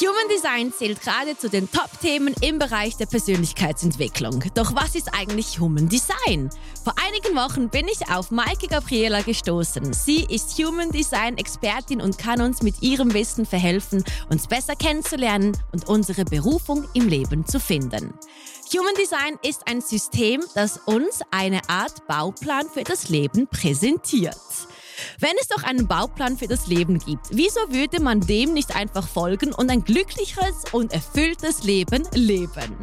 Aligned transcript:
Human 0.00 0.26
Design 0.34 0.72
zählt 0.72 1.02
gerade 1.02 1.36
zu 1.36 1.50
den 1.50 1.70
Top-Themen 1.70 2.34
im 2.40 2.58
Bereich 2.58 2.96
der 2.96 3.04
Persönlichkeitsentwicklung. 3.04 4.42
Doch 4.54 4.74
was 4.74 4.94
ist 4.94 5.12
eigentlich 5.12 5.60
Human 5.60 5.86
Design? 5.86 6.48
Vor 6.82 6.94
einigen 6.96 7.36
Wochen 7.36 7.68
bin 7.68 7.86
ich 7.88 8.08
auf 8.10 8.30
Maike 8.30 8.68
Gabriela 8.68 9.20
gestoßen. 9.20 9.92
Sie 9.92 10.24
ist 10.24 10.58
Human 10.58 10.90
Design 10.92 11.36
Expertin 11.36 12.00
und 12.00 12.16
kann 12.16 12.40
uns 12.40 12.62
mit 12.62 12.80
ihrem 12.80 13.12
Wissen 13.12 13.44
verhelfen, 13.44 14.02
uns 14.30 14.46
besser 14.46 14.76
kennenzulernen 14.76 15.58
und 15.72 15.86
unsere 15.86 16.24
Berufung 16.24 16.88
im 16.94 17.08
Leben 17.08 17.44
zu 17.44 17.60
finden. 17.60 18.14
Human 18.72 18.94
Design 18.94 19.38
ist 19.42 19.68
ein 19.68 19.82
System, 19.82 20.42
das 20.54 20.78
uns 20.86 21.20
eine 21.30 21.60
Art 21.68 22.06
Bauplan 22.06 22.66
für 22.72 22.84
das 22.84 23.10
Leben 23.10 23.46
präsentiert. 23.46 24.38
Wenn 25.18 25.32
es 25.40 25.48
doch 25.48 25.62
einen 25.62 25.86
Bauplan 25.86 26.36
für 26.36 26.48
das 26.48 26.66
Leben 26.66 26.98
gibt, 26.98 27.26
wieso 27.30 27.60
würde 27.68 28.00
man 28.00 28.20
dem 28.20 28.54
nicht 28.54 28.74
einfach 28.74 29.06
folgen 29.06 29.52
und 29.52 29.70
ein 29.70 29.84
glücklicheres 29.84 30.64
und 30.72 30.92
erfülltes 30.92 31.64
Leben 31.64 32.06
leben? 32.14 32.76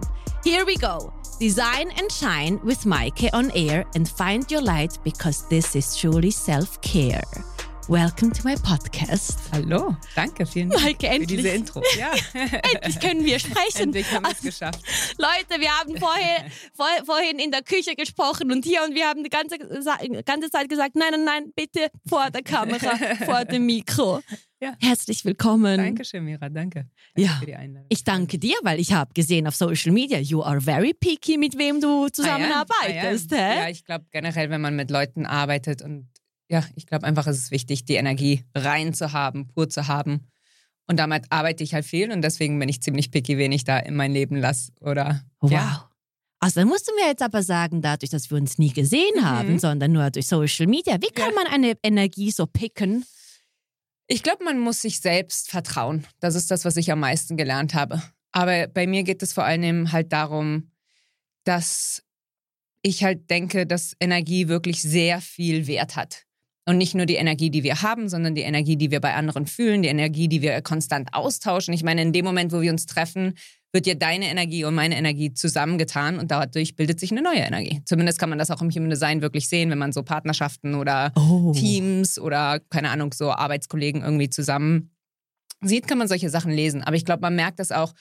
Here 0.43 0.65
we 0.65 0.75
go. 0.75 1.11
Design 1.39 1.89
and 1.97 2.11
shine 2.11 2.59
with 2.63 2.85
Maike 2.85 3.29
on 3.33 3.49
air 3.51 3.85
and 3.95 4.07
find 4.07 4.51
your 4.51 4.61
light 4.61 5.01
because 5.03 5.47
this 5.49 5.75
is 5.75 5.95
truly 5.95 6.31
self-care. 6.31 7.23
Welcome 7.89 8.31
to 8.33 8.47
my 8.47 8.53
podcast. 8.53 9.39
Hallo, 9.51 9.97
danke, 10.15 10.45
vielen 10.45 10.69
Dank 10.69 10.83
Maike, 10.83 11.07
für 11.21 11.25
diese 11.25 11.49
Intro. 11.49 11.81
Ja. 11.97 12.11
Endlich 12.73 12.99
können 12.99 13.25
wir 13.25 13.39
sprechen. 13.39 13.85
Endlich 13.85 14.11
haben 14.11 14.25
wir 14.25 14.31
es 14.31 14.41
geschafft. 14.41 14.79
Leute, 15.17 15.59
wir 15.59 15.71
haben 15.71 15.97
vorher, 15.97 16.45
vor, 16.75 16.85
vorhin 17.03 17.39
in 17.39 17.49
der 17.49 17.63
Küche 17.63 17.95
gesprochen 17.95 18.51
und 18.51 18.63
hier 18.63 18.83
und 18.83 18.93
wir 18.93 19.07
haben 19.07 19.23
die 19.23 19.31
ganze, 19.31 19.57
ganze 19.57 20.51
Zeit 20.51 20.69
gesagt, 20.69 20.95
nein, 20.95 21.09
nein, 21.13 21.23
nein, 21.25 21.53
bitte 21.55 21.87
vor 22.07 22.29
der 22.29 22.43
Kamera, 22.43 22.95
vor 23.25 23.45
dem 23.45 23.65
Mikro. 23.65 24.21
Ja. 24.61 24.73
Herzlich 24.81 25.23
willkommen. 25.23 25.77
Dankeschön, 25.77 26.25
Mira, 26.25 26.49
danke. 26.49 26.89
danke 27.15 27.29
Ja. 27.31 27.37
für 27.39 27.45
die 27.45 27.55
Einladung. 27.55 27.85
Ich 27.87 28.03
danke 28.03 28.37
dir, 28.37 28.55
weil 28.61 28.77
ich 28.81 28.91
habe 28.91 29.13
gesehen 29.13 29.47
auf 29.47 29.55
Social 29.55 29.93
Media, 29.93 30.19
you 30.19 30.43
are 30.43 30.59
very 30.59 30.93
picky, 30.93 31.37
mit 31.37 31.57
wem 31.57 31.79
du 31.79 32.09
zusammenarbeitest. 32.09 33.31
Ah, 33.31 33.37
ja. 33.37 33.41
hä? 33.41 33.57
ja, 33.59 33.69
ich 33.69 33.85
glaube 33.85 34.03
generell, 34.11 34.49
wenn 34.49 34.59
man 34.59 34.75
mit 34.75 34.91
Leuten 34.91 35.25
arbeitet 35.25 35.81
und 35.81 36.09
ja, 36.49 36.63
ich 36.75 36.87
glaube 36.87 37.05
einfach, 37.05 37.27
es 37.27 37.37
ist 37.37 37.51
wichtig, 37.51 37.85
die 37.85 37.95
Energie 37.95 38.43
rein 38.55 38.93
zu 38.93 39.13
haben, 39.13 39.47
pur 39.47 39.69
zu 39.69 39.87
haben. 39.87 40.27
Und 40.87 40.97
damit 40.97 41.25
arbeite 41.29 41.63
ich 41.63 41.73
halt 41.75 41.85
viel 41.85 42.11
und 42.11 42.21
deswegen 42.23 42.57
bin 42.57 42.67
ich 42.67 42.81
ziemlich 42.81 43.11
picky, 43.11 43.37
wen 43.37 43.51
ich 43.51 43.63
da 43.63 43.77
in 43.77 43.95
mein 43.95 44.11
Leben 44.11 44.35
lasse. 44.35 44.71
Oder 44.81 45.23
Wow. 45.39 45.51
ja. 45.51 45.85
Also 46.41 46.61
dann 46.61 46.69
musst 46.69 46.87
du 46.89 46.95
mir 46.95 47.05
jetzt 47.07 47.21
aber 47.21 47.43
sagen, 47.43 47.81
dadurch, 47.81 48.09
dass 48.09 48.31
wir 48.31 48.37
uns 48.37 48.57
nie 48.57 48.71
gesehen 48.71 49.23
haben, 49.25 49.59
sondern 49.59 49.91
nur 49.91 50.09
durch 50.09 50.25
Social 50.27 50.67
Media, 50.67 50.95
wie 51.01 51.09
kann 51.13 51.31
Mhm. 51.31 51.35
Ja. 51.35 51.43
man 51.43 51.53
eine 51.53 51.73
Energie 51.83 52.31
so 52.31 52.47
picken? 52.47 53.05
Ich 54.07 54.23
glaube, 54.23 54.43
man 54.45 54.57
muss 54.57 54.81
sich 54.81 55.01
selbst 55.01 55.51
vertrauen. 55.51 56.07
Das 56.21 56.33
ist 56.35 56.49
das, 56.49 56.65
was 56.65 56.77
ich 56.77 56.91
am 56.91 57.01
meisten 57.01 57.35
gelernt 57.37 57.73
habe. 57.75 58.01
Aber 58.31 58.67
bei 58.67 58.87
mir 58.87 59.03
geht 59.03 59.21
es 59.21 59.33
vor 59.33 59.43
allem 59.43 59.91
halt 59.91 60.11
darum, 60.13 60.71
dass 61.43 62.03
ich 62.81 63.03
halt 63.03 63.29
denke, 63.29 63.67
dass 63.67 63.93
Energie 63.99 64.47
wirklich 64.47 64.81
sehr 64.81 65.19
viel 65.21 65.67
Wert 65.67 65.95
hat. 65.95 66.25
Und 66.69 66.77
nicht 66.77 66.93
nur 66.93 67.07
die 67.07 67.15
Energie, 67.15 67.49
die 67.49 67.63
wir 67.63 67.81
haben, 67.81 68.09
sondern 68.09 68.35
die 68.35 68.41
Energie, 68.41 68.77
die 68.77 68.91
wir 68.91 68.99
bei 68.99 69.15
anderen 69.15 69.47
fühlen, 69.47 69.81
die 69.81 69.89
Energie, 69.89 70.27
die 70.27 70.43
wir 70.43 70.61
konstant 70.61 71.15
austauschen. 71.15 71.73
Ich 71.73 71.81
meine, 71.81 72.03
in 72.03 72.13
dem 72.13 72.23
Moment, 72.23 72.51
wo 72.51 72.61
wir 72.61 72.71
uns 72.71 72.85
treffen, 72.85 73.33
wird 73.71 73.87
ja 73.87 73.95
deine 73.95 74.29
Energie 74.29 74.63
und 74.65 74.75
meine 74.75 74.95
Energie 74.95 75.33
zusammengetan 75.33 76.19
und 76.19 76.29
dadurch 76.29 76.75
bildet 76.75 76.99
sich 76.99 77.09
eine 77.09 77.23
neue 77.23 77.39
Energie. 77.39 77.81
Zumindest 77.85 78.19
kann 78.19 78.29
man 78.29 78.37
das 78.37 78.51
auch 78.51 78.61
im 78.61 78.69
Human 78.69 78.91
Design 78.91 79.23
wirklich 79.23 79.49
sehen, 79.49 79.71
wenn 79.71 79.79
man 79.79 79.91
so 79.91 80.03
Partnerschaften 80.03 80.75
oder 80.75 81.11
Oh. 81.15 81.53
Teams 81.53 82.19
oder 82.19 82.59
keine 82.69 82.91
Ahnung, 82.91 83.13
so 83.13 83.31
Arbeitskollegen 83.31 84.03
irgendwie 84.03 84.29
zusammen 84.29 84.91
sieht, 85.61 85.87
kann 85.87 85.97
man 85.97 86.07
solche 86.07 86.29
Sachen 86.29 86.51
lesen. 86.51 86.83
Aber 86.83 86.95
ich 86.95 87.03
glaube, 87.03 87.21
man 87.21 87.35
merkt 87.35 87.57
das 87.57 87.71
auch. 87.71 87.95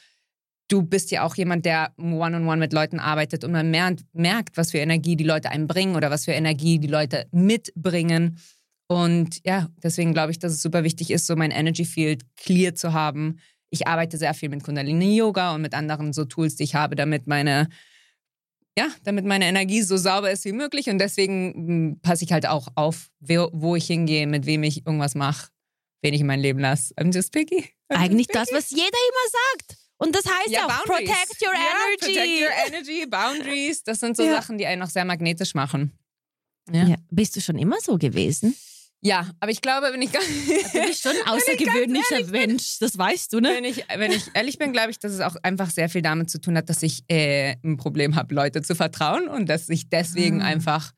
Du 0.69 0.83
bist 0.83 1.11
ja 1.11 1.23
auch 1.23 1.37
jemand, 1.37 1.65
der 1.65 1.95
one-on-one 1.97 2.59
mit 2.59 2.75
Leuten 2.75 3.01
arbeitet 3.01 3.45
und 3.45 3.53
man 3.53 3.71
merkt, 3.71 4.05
merkt, 4.13 4.59
was 4.59 4.73
für 4.73 4.79
Energie 4.79 5.17
die 5.17 5.25
Leute 5.25 5.51
einem 5.51 5.67
bringen 5.67 5.97
oder 5.97 6.11
was 6.11 6.27
für 6.27 6.33
Energie 6.33 6.79
die 6.79 6.87
Leute 6.89 7.27
mitbringen. 7.33 8.39
Und 8.89 9.41
ja, 9.45 9.69
deswegen 9.83 10.13
glaube 10.15 10.33
ich, 10.33 10.39
dass 10.39 10.53
es 10.53 10.63
super 10.63 10.83
wichtig 10.83 11.11
ist, 11.11 11.27
so 11.27 11.37
mein 11.37 11.51
Energy 11.51 11.85
Field 11.85 12.23
clear 12.37 12.75
zu 12.75 12.93
haben. 12.95 13.39
Ich 13.71 13.87
arbeite 13.87 14.17
sehr 14.17 14.33
viel 14.33 14.49
mit 14.49 14.65
Kundalini 14.65 15.15
Yoga 15.17 15.55
und 15.55 15.61
mit 15.63 15.75
anderen 15.75 16.13
so 16.15 16.25
Tools, 16.25 16.57
die 16.57 16.65
ich 16.65 16.75
habe, 16.75 16.97
damit 16.97 17.27
meine 17.27 17.69
ja, 18.79 18.87
damit 19.03 19.25
meine 19.25 19.47
Energie 19.47 19.83
so 19.83 19.97
sauber 19.97 20.31
ist 20.31 20.45
wie 20.45 20.53
möglich. 20.53 20.89
Und 20.89 20.99
deswegen 20.99 21.91
mh, 21.91 21.97
passe 22.01 22.25
ich 22.25 22.31
halt 22.33 22.47
auch 22.47 22.69
auf, 22.77 23.11
wo, 23.19 23.49
wo 23.53 23.75
ich 23.75 23.87
hingehe, 23.89 24.27
mit 24.29 24.47
wem 24.47 24.63
ich 24.63 24.87
irgendwas 24.87 25.17
mache, 25.17 25.49
wen 26.01 26.15
ich 26.15 26.21
in 26.21 26.29
mein 26.29 26.39
Leben 26.39 26.61
lasse. 26.61 26.95
I'm 26.95 27.13
just 27.13 27.33
picky. 27.33 27.71
I'm 27.91 27.97
Eigentlich 27.99 28.29
just 28.29 28.37
das, 28.37 28.49
picky. 28.51 28.57
was 28.57 28.71
jeder 28.71 28.85
immer 28.85 29.31
sagt. 29.33 29.79
Und 29.97 30.15
das 30.15 30.25
heißt 30.27 30.51
ja, 30.51 30.65
auch, 30.67 30.85
Boundaries. 30.85 31.11
protect 31.11 31.43
your 31.43 31.55
ja, 31.55 31.61
energy. 31.61 32.15
Protect 32.15 32.41
your 32.41 32.67
energy, 32.69 33.07
Boundaries. 33.07 33.83
Das 33.83 33.99
sind 33.99 34.17
so 34.17 34.23
Ja. 34.23 34.35
Sachen, 34.35 34.59
die 34.59 34.67
einen 34.67 34.81
auch 34.83 34.91
sehr 34.91 35.05
magnetisch 35.05 35.55
machen. 35.57 35.91
Ja. 36.71 36.95
Bist 37.11 37.35
du 37.35 37.41
schon 37.41 37.59
immer 37.59 37.79
so 37.83 37.99
gewesen? 37.99 38.55
Ja, 39.01 39.31
aber 39.39 39.53
ich 39.53 39.61
glaube, 39.61 39.89
wenn 39.93 40.03
ich, 40.03 40.11
gar- 40.11 40.21
Du 40.23 40.87
bist 40.87 41.03
schon 41.03 41.13
ein 41.25 41.33
außergewöhnlicher 41.33 42.25
Mensch, 42.33 42.79
das 42.81 42.99
weißt 42.99 43.33
du, 43.33 43.41
ne? 43.41 43.51
wenn 43.55 43.65
ich, 43.65 43.85
wenn 43.97 44.11
ich 44.11 44.25
ehrlich 44.35 44.59
bin, 44.59 44.73
glaube 44.73 44.91
ich, 44.91 44.99
dass 44.99 45.13
es 45.13 45.21
auch 45.21 45.37
einfach 45.43 45.71
sehr 45.71 45.89
viel 45.89 46.03
damit 46.03 46.31
zu 46.31 46.41
tun 46.41 46.57
hat, 46.57 46.69
dass 46.69 46.83
ich 46.83 47.05
äh, 47.09 47.55
ein 47.65 47.77
Problem 47.77 48.17
habe, 48.17 48.35
Leute 48.35 48.61
zu 48.63 48.75
vertrauen 48.75 49.29
und 49.29 49.49
dass 49.49 49.69
ich 49.69 49.89
deswegen 49.89 50.43
Ah. 50.43 50.47
einfach 50.47 50.93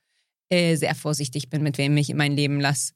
äh, 0.51 0.77
sehr 0.77 0.95
vorsichtig 0.95 1.51
bin, 1.51 1.63
mit 1.63 1.77
wem 1.79 1.97
ich 1.99 2.09
in 2.11 2.17
mein 2.17 2.33
Leben 2.33 2.59
lasse. 2.59 2.93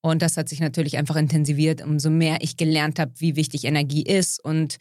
Und 0.00 0.22
das 0.22 0.36
hat 0.36 0.48
sich 0.48 0.60
natürlich 0.60 0.96
einfach 0.96 1.16
intensiviert, 1.16 1.82
umso 1.82 2.08
mehr 2.08 2.38
ich 2.40 2.56
gelernt 2.56 2.98
habe, 2.98 3.12
wie 3.18 3.36
wichtig 3.36 3.64
Energie 3.64 4.02
ist. 4.04 4.42
Und 4.42 4.76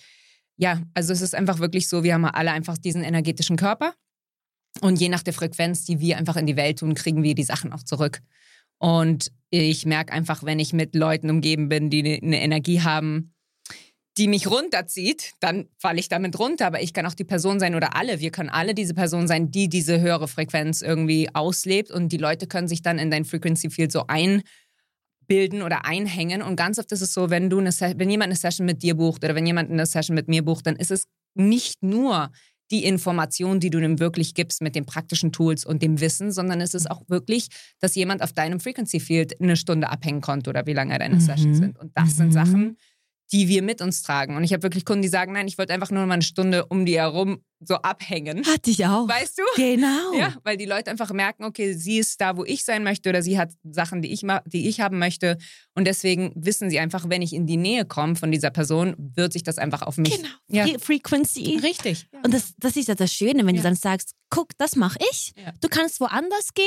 ja, 0.58 0.82
also 0.94 1.12
es 1.12 1.22
ist 1.22 1.36
einfach 1.36 1.60
wirklich 1.60 1.90
so, 1.90 2.04
wir 2.04 2.14
haben 2.14 2.24
alle 2.26 2.52
einfach 2.52 2.78
diesen 2.78 3.04
energetischen 3.04 3.58
Körper. 3.58 3.94
Und 4.82 5.02
je 5.02 5.10
nach 5.10 5.24
der 5.24 5.34
Frequenz, 5.34 5.84
die 5.86 6.00
wir 6.00 6.18
einfach 6.18 6.36
in 6.38 6.46
die 6.46 6.56
Welt 6.56 6.80
tun, 6.80 6.94
kriegen 6.96 7.22
wir 7.24 7.36
die 7.36 7.44
Sachen 7.44 7.74
auch 7.74 7.84
zurück. 7.84 8.22
Und 8.80 9.32
ich 9.50 9.86
merke 9.86 10.14
einfach, 10.14 10.44
wenn 10.44 10.60
ich 10.60 10.74
mit 10.74 10.96
Leuten 10.96 11.30
umgeben 11.30 11.70
bin, 11.70 11.90
die 11.90 12.20
eine- 12.22 12.42
Energie 12.42 12.82
haben, 12.82 13.34
die 14.18 14.28
mich 14.28 14.50
runterzieht, 14.50 15.34
dann 15.40 15.68
falle 15.78 16.00
ich 16.00 16.10
damit 16.10 16.38
runter. 16.40 16.66
Aber 16.68 16.82
ich 16.82 16.94
kann 16.94 17.06
auch 17.06 17.14
die 17.14 17.24
Person 17.24 17.60
sein 17.60 17.76
oder 17.76 17.96
alle. 17.96 18.20
Wir 18.20 18.32
können 18.32 18.50
alle 18.50 18.74
diese 18.74 18.96
Person 18.96 19.28
sein, 19.28 19.52
die 19.52 19.70
diese 19.70 20.02
höhere 20.02 20.28
Frequenz 20.28 20.82
irgendwie 20.82 21.30
auslebt. 21.34 21.92
Und 21.92 22.12
die 22.12 22.18
Leute 22.18 22.48
können 22.48 22.68
sich 22.68 22.82
dann 22.82 22.98
in 22.98 23.12
dein 23.12 23.26
Frequency 23.26 23.70
Field 23.70 23.92
so 23.92 24.06
einbilden 24.08 25.62
oder 25.62 25.86
einhängen. 25.86 26.42
Und 26.42 26.56
ganz 26.56 26.80
oft 26.80 26.92
ist 26.92 27.02
es 27.02 27.14
so, 27.14 27.30
wenn 27.30 27.50
du 27.50 27.60
eine, 27.60 27.70
wenn 27.70 28.10
jemand 28.10 28.30
eine 28.30 28.36
Session 28.36 28.66
mit 28.66 28.82
dir 28.82 28.96
bucht 28.96 29.24
oder 29.24 29.36
wenn 29.36 29.46
jemand 29.46 29.70
eine 29.72 29.86
Session 29.86 30.16
mit 30.16 30.28
mir 30.28 30.44
bucht, 30.44 30.66
dann 30.66 30.78
ist 30.78 30.92
es 30.92 31.06
nicht 31.36 31.84
nur 31.84 32.32
die 32.72 32.84
Information, 32.86 33.60
die 33.60 33.70
du 33.70 33.80
ihm 33.80 34.00
wirklich 34.00 34.34
gibst 34.34 34.62
mit 34.62 34.76
den 34.76 34.86
praktischen 34.86 35.32
Tools 35.32 35.66
und 35.66 35.82
dem 35.82 36.00
Wissen, 36.00 36.32
sondern 36.32 36.62
es 36.62 36.74
ist 36.74 36.90
auch 36.90 37.02
wirklich, 37.08 37.48
dass 37.80 37.96
jemand 37.96 38.22
auf 38.22 38.34
deinem 38.34 38.60
Frequency 38.60 39.00
Field 39.00 39.40
eine 39.42 39.56
Stunde 39.56 39.90
abhängen 39.90 40.22
konnte 40.22 40.50
oder 40.50 40.66
wie 40.66 40.74
lange 40.74 40.98
deine 40.98 41.16
Mhm. 41.16 41.20
Sessions 41.22 41.58
sind. 41.58 41.80
Und 41.80 41.92
das 41.96 42.18
sind 42.18 42.28
Mhm. 42.28 42.32
Sachen, 42.34 42.78
die 43.32 43.48
wir 43.50 43.62
mit 43.62 43.82
uns 43.82 44.02
tragen. 44.04 44.36
Und 44.38 44.44
ich 44.44 44.54
habe 44.54 44.64
wirklich 44.64 44.86
Kunden, 44.86 45.02
die 45.02 45.08
sagen, 45.10 45.34
nein, 45.34 45.48
ich 45.48 45.58
wollte 45.58 45.74
einfach 45.74 45.92
nur 45.92 46.06
mal 46.06 46.14
eine 46.14 46.22
Stunde 46.24 46.66
um 46.68 46.86
die 46.86 46.98
herum 46.98 47.42
so 47.60 47.76
abhängen. 47.76 48.46
Hatte 48.46 48.70
ich 48.70 48.86
auch. 48.86 49.08
Weißt 49.10 49.40
du? 49.40 49.44
Genau. 49.56 50.14
Ja, 50.18 50.36
weil 50.44 50.58
die 50.58 50.66
Leute 50.66 50.92
einfach 50.92 51.12
merken, 51.12 51.44
okay, 51.44 51.74
sie 51.74 51.98
ist 51.98 52.22
da, 52.22 52.38
wo 52.38 52.46
ich 52.46 52.64
sein 52.64 52.84
möchte 52.84 53.10
oder 53.10 53.22
sie 53.22 53.38
hat 53.38 53.52
Sachen, 53.64 54.02
die 54.02 54.14
ich, 54.14 54.22
die 54.46 54.70
ich 54.70 54.80
haben 54.80 55.00
möchte. 55.00 55.38
Und 55.76 55.86
deswegen 55.86 56.32
wissen 56.36 56.70
sie 56.70 56.80
einfach, 56.80 57.10
wenn 57.10 57.22
ich 57.22 57.34
in 57.34 57.48
die 57.48 57.58
Nähe 57.58 57.84
komme 57.86 58.16
von 58.16 58.32
dieser 58.32 58.52
Person, 58.52 58.96
wird 58.98 59.34
sich 59.34 59.44
das 59.44 59.58
einfach 59.58 59.82
auf 59.82 59.98
mich. 59.98 60.16
Genau. 60.16 60.30
Ja. 60.50 60.66
Fre- 60.66 60.80
Frequency. 60.80 61.60
Richtig. 61.64 62.08
Und 62.24 62.34
das, 62.34 62.54
das 62.58 62.76
ist 62.78 62.88
ja 62.88 62.96
das 62.96 63.12
Schöne, 63.14 63.46
wenn 63.46 63.56
Ja. 63.56 63.62
du 63.62 63.68
dann 63.68 63.76
sagst, 63.76 64.14
guck, 64.30 64.50
das 64.58 64.76
mache 64.76 65.00
ich. 65.12 65.34
Ja. 65.36 65.52
Du 65.60 65.68
kannst 65.68 66.00
woanders 66.00 66.54
gehen 66.54 66.66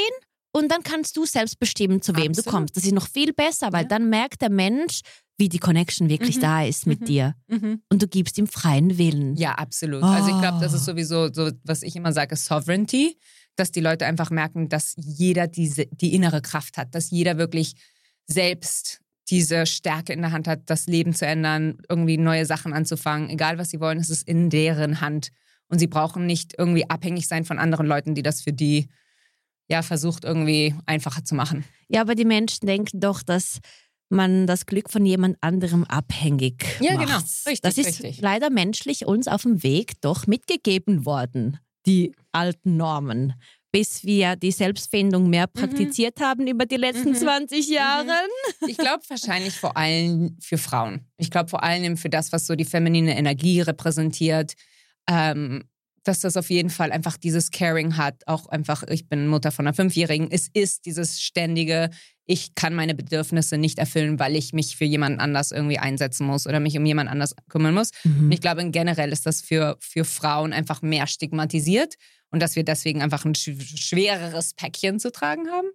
und 0.53 0.71
dann 0.71 0.83
kannst 0.83 1.17
du 1.17 1.25
selbst 1.25 1.59
bestimmen, 1.61 2.03
zu 2.03 2.15
wem 2.17 2.33
du 2.33 2.41
Absolut. 2.41 2.47
kommst. 2.47 2.77
Das 2.77 2.85
ist 2.85 2.93
noch 2.93 3.09
viel 3.09 3.33
besser, 3.33 3.73
weil 3.73 3.83
Ja. 3.85 3.89
dann 3.89 4.09
merkt 4.11 4.43
der 4.43 4.51
Mensch, 4.51 5.01
wie 5.41 5.49
die 5.49 5.59
Connection 5.59 6.09
wirklich 6.09 6.37
Mhm. 6.37 6.41
da 6.43 6.65
ist 6.65 6.87
mit 6.87 7.01
Mhm. 7.01 7.05
dir. 7.07 7.35
Mhm. 7.49 7.83
Und 7.89 8.01
du 8.03 8.07
gibst 8.07 8.39
ihm 8.39 8.47
freien 8.47 8.97
Willen. 8.99 9.35
Ja, 9.37 9.55
absolut. 9.55 10.03
Also 10.05 10.29
ich 10.31 10.39
glaube, 10.41 10.61
das 10.61 10.73
Oh. 10.73 10.77
ist 10.77 10.85
sowieso 10.85 11.33
so, 11.33 11.51
was 11.65 11.83
ich 11.83 11.97
immer 11.97 12.13
sage, 12.13 12.37
Sovereignty, 12.37 13.19
dass 13.57 13.73
die 13.73 13.81
Leute 13.81 14.07
einfach 14.07 14.31
merken, 14.31 14.69
dass 14.69 14.95
jeder 14.97 15.49
diese, 15.49 15.87
die 15.87 16.15
innere 16.15 16.41
Kraft 16.43 16.77
hat, 16.79 16.95
dass 16.95 17.11
jeder 17.11 17.37
wirklich 17.39 17.75
selbst 18.27 19.01
diese 19.31 19.67
Stärke 19.67 20.13
in 20.13 20.23
der 20.23 20.33
Hand 20.33 20.49
hat, 20.49 20.63
das 20.67 20.87
Leben 20.87 21.15
zu 21.15 21.27
ändern, 21.27 21.79
irgendwie 21.89 22.17
neue 22.17 22.47
Sachen 22.47 22.73
anzufangen. 22.73 23.31
Egal, 23.31 23.59
was 23.59 23.71
sie 23.71 23.81
wollen, 23.81 23.99
es 23.99 24.11
ist 24.11 24.27
in 24.27 24.51
deren 24.51 25.01
Hand. 25.01 25.31
Und 25.69 25.79
sie 25.79 25.87
brauchen 25.87 26.27
nicht 26.27 26.55
irgendwie 26.59 26.89
abhängig 26.91 27.29
sein 27.29 27.45
von 27.45 27.59
anderen 27.59 27.87
Leuten, 27.87 28.15
die 28.15 28.23
das 28.23 28.41
für 28.43 28.53
die 28.53 28.89
ja 29.69 29.83
versucht, 29.83 30.25
irgendwie 30.25 30.75
einfacher 30.87 31.25
zu 31.25 31.37
machen. 31.37 31.65
Ja, 31.89 32.01
aber 32.01 32.17
die 32.17 32.25
Menschen 32.25 32.67
denken 32.67 32.99
doch, 32.99 33.23
dass 33.23 33.61
man 34.11 34.47
das 34.47 34.67
Glück 34.67 34.91
von 34.91 35.07
jemand 35.07 35.37
anderem 35.41 35.85
abhängig 35.85 36.65
Ja, 36.81 36.95
macht. 36.95 37.07
genau. 37.07 37.19
Richtig, 37.19 37.61
das 37.63 37.79
ist 37.79 38.03
richtig. 38.03 38.21
leider 38.21 38.51
menschlich 38.51 39.07
uns 39.07 39.29
auf 39.29 39.43
dem 39.43 39.63
Weg 39.63 40.01
doch 40.01 40.27
mitgegeben 40.27 41.07
worden, 41.07 41.59
die 41.87 42.15
alten 42.33 42.77
Normen. 42.77 43.35
bis 43.73 44.03
wir 44.05 44.35
die 44.35 44.51
Selbstfindung 44.51 45.31
mehr 45.31 45.47
mhm. 45.47 45.61
praktiziert 45.61 46.19
mhm. 46.19 46.25
haben 46.25 46.47
über 46.49 46.67
die 46.67 46.77
letzten 46.77 47.11
mhm. 47.11 47.15
20 47.15 47.69
mhm. 47.69 47.73
Jahre? 47.73 48.13
Ich 48.67 48.77
glaube 48.77 49.05
wahrscheinlich 49.09 49.55
vor 49.55 49.77
allem 49.77 50.37
für 50.41 50.59
Frauen. 50.59 51.07
Ich 51.19 51.31
glaube 51.31 51.49
vor 51.49 51.63
allem 51.63 51.97
für 51.97 52.11
das, 52.11 52.33
was 52.33 52.47
so 52.47 52.57
die 52.57 52.65
feminine 52.65 53.17
Energie 53.17 53.61
repräsentiert. 53.61 54.55
Ähm, 55.09 55.63
dass 56.05 56.21
das 56.21 56.37
auf 56.37 56.51
jeden 56.51 56.71
Fall 56.71 56.93
einfach 56.93 57.17
dieses 57.17 57.51
Caring 57.51 57.97
hat. 57.97 58.27
Auch 58.27 58.47
einfach, 58.47 58.85
ich 58.89 59.09
bin 59.09 59.27
Mutter 59.27 59.53
von 59.53 59.67
einer 59.67 59.75
Fünfjährigen. 59.75 60.29
Es 60.31 60.49
ist 60.53 60.87
dieses 60.87 61.21
ständige, 61.21 61.91
ich 62.31 62.55
kann 62.55 62.77
meine 62.77 62.95
Bedürfnisse 62.95 63.59
nicht 63.59 63.81
erfüllen, 63.81 64.21
weil 64.21 64.37
ich 64.37 64.53
mich 64.53 64.77
für 64.77 64.85
jemand 64.85 65.19
anders 65.19 65.51
irgendwie 65.51 65.81
einsetzen 65.81 66.29
muss 66.29 66.47
oder 66.47 66.61
mich 66.61 66.79
um 66.79 66.87
jemand 66.87 67.11
anders 67.11 67.35
kümmern 67.49 67.75
muss. 67.75 67.91
Mhm. 68.05 68.31
Ich 68.31 68.41
glaube, 68.41 68.71
generell 68.71 69.11
ist 69.11 69.27
das 69.27 69.41
für, 69.41 69.77
für 69.81 70.05
Frauen 70.05 70.53
einfach 70.53 70.81
mehr 70.81 71.09
stigmatisiert 71.09 71.97
und 72.31 72.41
dass 72.41 72.55
wir 72.55 72.63
deswegen 72.63 73.03
einfach 73.03 73.25
ein 73.25 73.35
schwereres 73.35 74.55
Päckchen 74.55 75.01
zu 75.01 75.11
tragen 75.11 75.49
haben. 75.51 75.67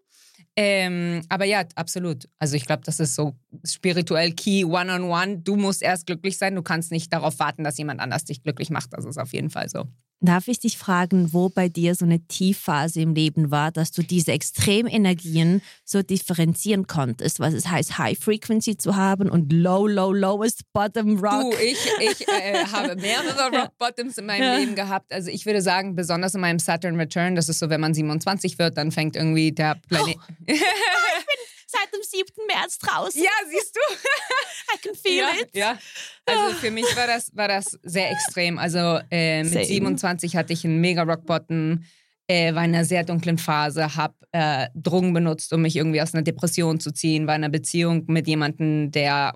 Ähm, 0.56 1.24
aber 1.28 1.44
ja, 1.44 1.66
absolut. 1.75 2.30
Also 2.40 2.56
ich 2.56 2.66
glaube, 2.66 2.84
das 2.86 3.02
ist 3.02 3.16
so 3.16 3.36
spirituell 3.66 4.31
key, 4.31 4.63
one-on-one. 4.63 5.04
-on 5.04 5.36
-one. 5.36 5.44
Du 5.44 5.57
musst 5.57 5.81
erst 5.81 6.06
glücklich 6.06 6.38
sein. 6.38 6.56
Du 6.56 6.62
kannst 6.62 6.90
nicht 6.90 7.12
darauf 7.12 7.38
warten, 7.40 7.66
dass 7.66 7.78
jemand 7.78 8.00
anders 8.00 8.24
dich 8.24 8.42
glücklich 8.44 8.69
macht. 8.69 8.94
Das 8.94 9.04
ist 9.04 9.18
auf 9.18 9.34
jeden 9.34 9.50
Fall 9.50 9.68
so. 9.68 9.84
Darf 10.21 10.47
ich 10.47 10.59
dich 10.59 10.77
fragen, 10.77 11.33
wo 11.33 11.50
bei 11.50 11.67
dir 11.67 11.94
so 11.94 12.06
eine 12.06 12.19
Tiefphase 12.19 13.01
im 13.01 13.13
Leben 13.13 13.51
war, 13.51 13.71
dass 13.71 13.91
du 13.91 14.01
diese 14.01 14.31
Extremenergien 14.31 15.62
so 15.83 16.01
differenzieren 16.01 16.88
konntest? 16.88 17.39
Was 17.39 17.53
es 17.53 17.67
heißt, 17.69 17.97
High 17.97 18.17
Frequency 18.17 18.77
zu 18.77 18.95
haben 18.95 19.29
und 19.29 19.51
Low, 19.51 19.88
Low, 19.88 20.13
Lowest 20.13 20.62
Bottom 20.73 21.19
Rock? 21.19 21.51
Du, 21.51 21.57
ich, 21.57 21.77
ich 22.00 22.27
äh, 22.27 22.65
habe 22.71 22.95
mehrere 22.95 23.56
Rock 23.56 23.77
Bottoms 23.77 24.17
in 24.17 24.25
meinem 24.25 24.44
ja. 24.44 24.57
Leben 24.57 24.75
gehabt. 24.75 25.12
Also 25.12 25.29
ich 25.29 25.45
würde 25.45 25.62
sagen, 25.62 25.95
besonders 25.95 26.33
in 26.33 26.41
meinem 26.41 26.59
Saturn 26.59 26.95
Return, 26.95 27.35
das 27.35 27.50
ist 27.50 27.59
so, 27.59 27.69
wenn 27.69 27.81
man 27.81 27.94
27 27.94 28.57
wird, 28.57 28.77
dann 28.77 28.91
fängt 28.91 29.15
irgendwie 29.15 29.51
der 29.51 29.75
Planet... 29.88 30.15
Oh. 30.18 30.33
ich 30.47 30.59
bin 30.59 31.55
seit 31.65 31.94
dem 31.94 32.01
7. 32.01 32.25
März 32.47 32.77
draußen. 32.79 33.21
Ja, 33.21 33.31
siehst 33.50 33.75
du? 33.75 33.79
I 34.75 34.77
can 34.81 34.95
feel 34.95 35.17
ja, 35.17 35.29
it. 35.41 35.50
Ja, 35.53 35.77
also 36.25 36.56
für 36.56 36.71
mich 36.71 36.85
war 36.95 37.07
das, 37.07 37.35
war 37.35 37.47
das 37.47 37.77
sehr 37.83 38.12
extrem. 38.12 38.57
Also 38.57 39.00
äh, 39.12 39.44
mit 39.44 39.53
Same. 39.53 39.65
27 39.65 40.35
hatte 40.35 40.53
ich 40.53 40.65
einen 40.65 40.81
mega 40.81 41.03
Rock 41.03 41.25
Bottom, 41.25 41.83
äh, 42.27 42.53
war 42.53 42.65
in 42.65 42.73
einer 42.73 42.85
sehr 42.85 43.03
dunklen 43.03 43.38
Phase, 43.38 43.95
habe 43.95 44.15
äh, 44.31 44.67
Drogen 44.73 45.13
benutzt, 45.13 45.53
um 45.53 45.62
mich 45.62 45.75
irgendwie 45.75 46.01
aus 46.01 46.13
einer 46.13 46.23
Depression 46.23 46.79
zu 46.79 46.91
ziehen, 46.91 47.27
war 47.27 47.35
in 47.35 47.44
einer 47.44 47.51
Beziehung 47.51 48.06
mit 48.07 48.27
jemandem, 48.27 48.91
der 48.91 49.33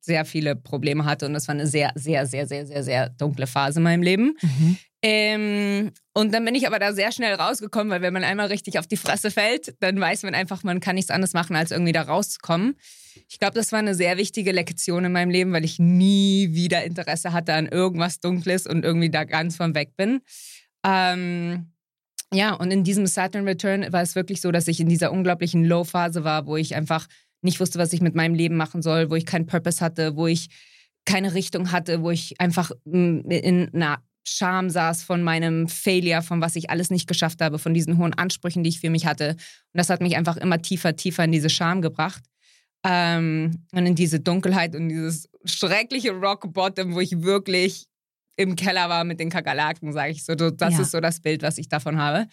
sehr 0.00 0.24
viele 0.24 0.56
Probleme 0.56 1.04
hatte 1.04 1.26
und 1.26 1.34
das 1.34 1.46
war 1.46 1.54
eine 1.54 1.66
sehr, 1.66 1.92
sehr, 1.94 2.26
sehr, 2.26 2.46
sehr, 2.46 2.66
sehr, 2.66 2.82
sehr 2.82 3.08
dunkle 3.10 3.46
Phase 3.46 3.78
in 3.78 3.84
meinem 3.84 4.02
Leben. 4.02 4.36
Mhm. 4.42 4.76
Ähm, 5.00 5.92
und 6.14 6.34
dann 6.34 6.44
bin 6.44 6.54
ich 6.54 6.66
aber 6.66 6.78
da 6.78 6.92
sehr 6.92 7.10
schnell 7.10 7.34
rausgekommen, 7.34 7.90
weil 7.90 8.02
wenn 8.02 8.12
man 8.12 8.24
einmal 8.24 8.48
richtig 8.48 8.78
auf 8.78 8.86
die 8.86 8.98
Fresse 8.98 9.30
fällt, 9.30 9.74
dann 9.80 9.98
weiß 9.98 10.24
man 10.24 10.34
einfach, 10.34 10.62
man 10.62 10.80
kann 10.80 10.96
nichts 10.96 11.10
anderes 11.10 11.32
machen, 11.32 11.56
als 11.56 11.70
irgendwie 11.70 11.92
da 11.92 12.02
rauszukommen. 12.02 12.76
Ich 13.28 13.38
glaube, 13.38 13.54
das 13.54 13.72
war 13.72 13.78
eine 13.78 13.94
sehr 13.94 14.18
wichtige 14.18 14.52
Lektion 14.52 15.06
in 15.06 15.12
meinem 15.12 15.30
Leben, 15.30 15.52
weil 15.52 15.64
ich 15.64 15.78
nie 15.78 16.52
wieder 16.52 16.84
Interesse 16.84 17.32
hatte 17.32 17.54
an 17.54 17.66
irgendwas 17.66 18.20
Dunkles 18.20 18.66
und 18.66 18.84
irgendwie 18.84 19.10
da 19.10 19.24
ganz 19.24 19.56
von 19.56 19.74
weg 19.74 19.96
bin. 19.96 20.20
Ähm, 20.84 21.72
ja, 22.32 22.54
und 22.54 22.70
in 22.70 22.84
diesem 22.84 23.06
Saturn 23.06 23.46
Return 23.46 23.90
war 23.92 24.02
es 24.02 24.14
wirklich 24.14 24.40
so, 24.40 24.52
dass 24.52 24.68
ich 24.68 24.80
in 24.80 24.88
dieser 24.88 25.12
unglaublichen 25.12 25.64
Low-Phase 25.64 26.24
war, 26.24 26.46
wo 26.46 26.56
ich 26.56 26.74
einfach 26.74 27.06
nicht 27.40 27.58
wusste, 27.58 27.78
was 27.78 27.92
ich 27.92 28.02
mit 28.02 28.14
meinem 28.14 28.34
Leben 28.34 28.56
machen 28.56 28.82
soll, 28.82 29.10
wo 29.10 29.14
ich 29.14 29.26
keinen 29.26 29.46
Purpose 29.46 29.84
hatte, 29.84 30.16
wo 30.16 30.26
ich 30.26 30.48
keine 31.04 31.34
Richtung 31.34 31.72
hatte, 31.72 32.02
wo 32.02 32.10
ich 32.10 32.40
einfach 32.40 32.70
mm, 32.84 33.30
in 33.30 33.74
einer 33.74 34.02
Scham 34.24 34.70
saß 34.70 35.02
von 35.02 35.22
meinem 35.22 35.68
Failure, 35.68 36.22
von 36.22 36.40
was 36.40 36.56
ich 36.56 36.70
alles 36.70 36.90
nicht 36.90 37.08
geschafft 37.08 37.40
habe, 37.40 37.58
von 37.58 37.74
diesen 37.74 37.98
hohen 37.98 38.14
Ansprüchen, 38.14 38.62
die 38.62 38.70
ich 38.70 38.80
für 38.80 38.90
mich 38.90 39.06
hatte. 39.06 39.30
Und 39.30 39.78
das 39.78 39.90
hat 39.90 40.00
mich 40.00 40.16
einfach 40.16 40.36
immer 40.36 40.62
tiefer, 40.62 40.94
tiefer 40.96 41.24
in 41.24 41.32
diese 41.32 41.50
Scham 41.50 41.82
gebracht. 41.82 42.22
Ähm, 42.84 43.64
und 43.72 43.86
in 43.86 43.94
diese 43.94 44.20
Dunkelheit 44.20 44.74
und 44.74 44.88
dieses 44.88 45.28
schreckliche 45.44 46.12
Rock 46.12 46.52
Bottom, 46.52 46.94
wo 46.94 47.00
ich 47.00 47.22
wirklich 47.22 47.86
im 48.36 48.56
Keller 48.56 48.88
war 48.88 49.04
mit 49.04 49.20
den 49.20 49.30
Kakerlaken, 49.30 49.92
sage 49.92 50.12
ich 50.12 50.24
so. 50.24 50.34
Das 50.34 50.74
ja. 50.74 50.80
ist 50.80 50.90
so 50.90 51.00
das 51.00 51.20
Bild, 51.20 51.42
was 51.42 51.58
ich 51.58 51.68
davon 51.68 51.98
habe. 51.98 52.26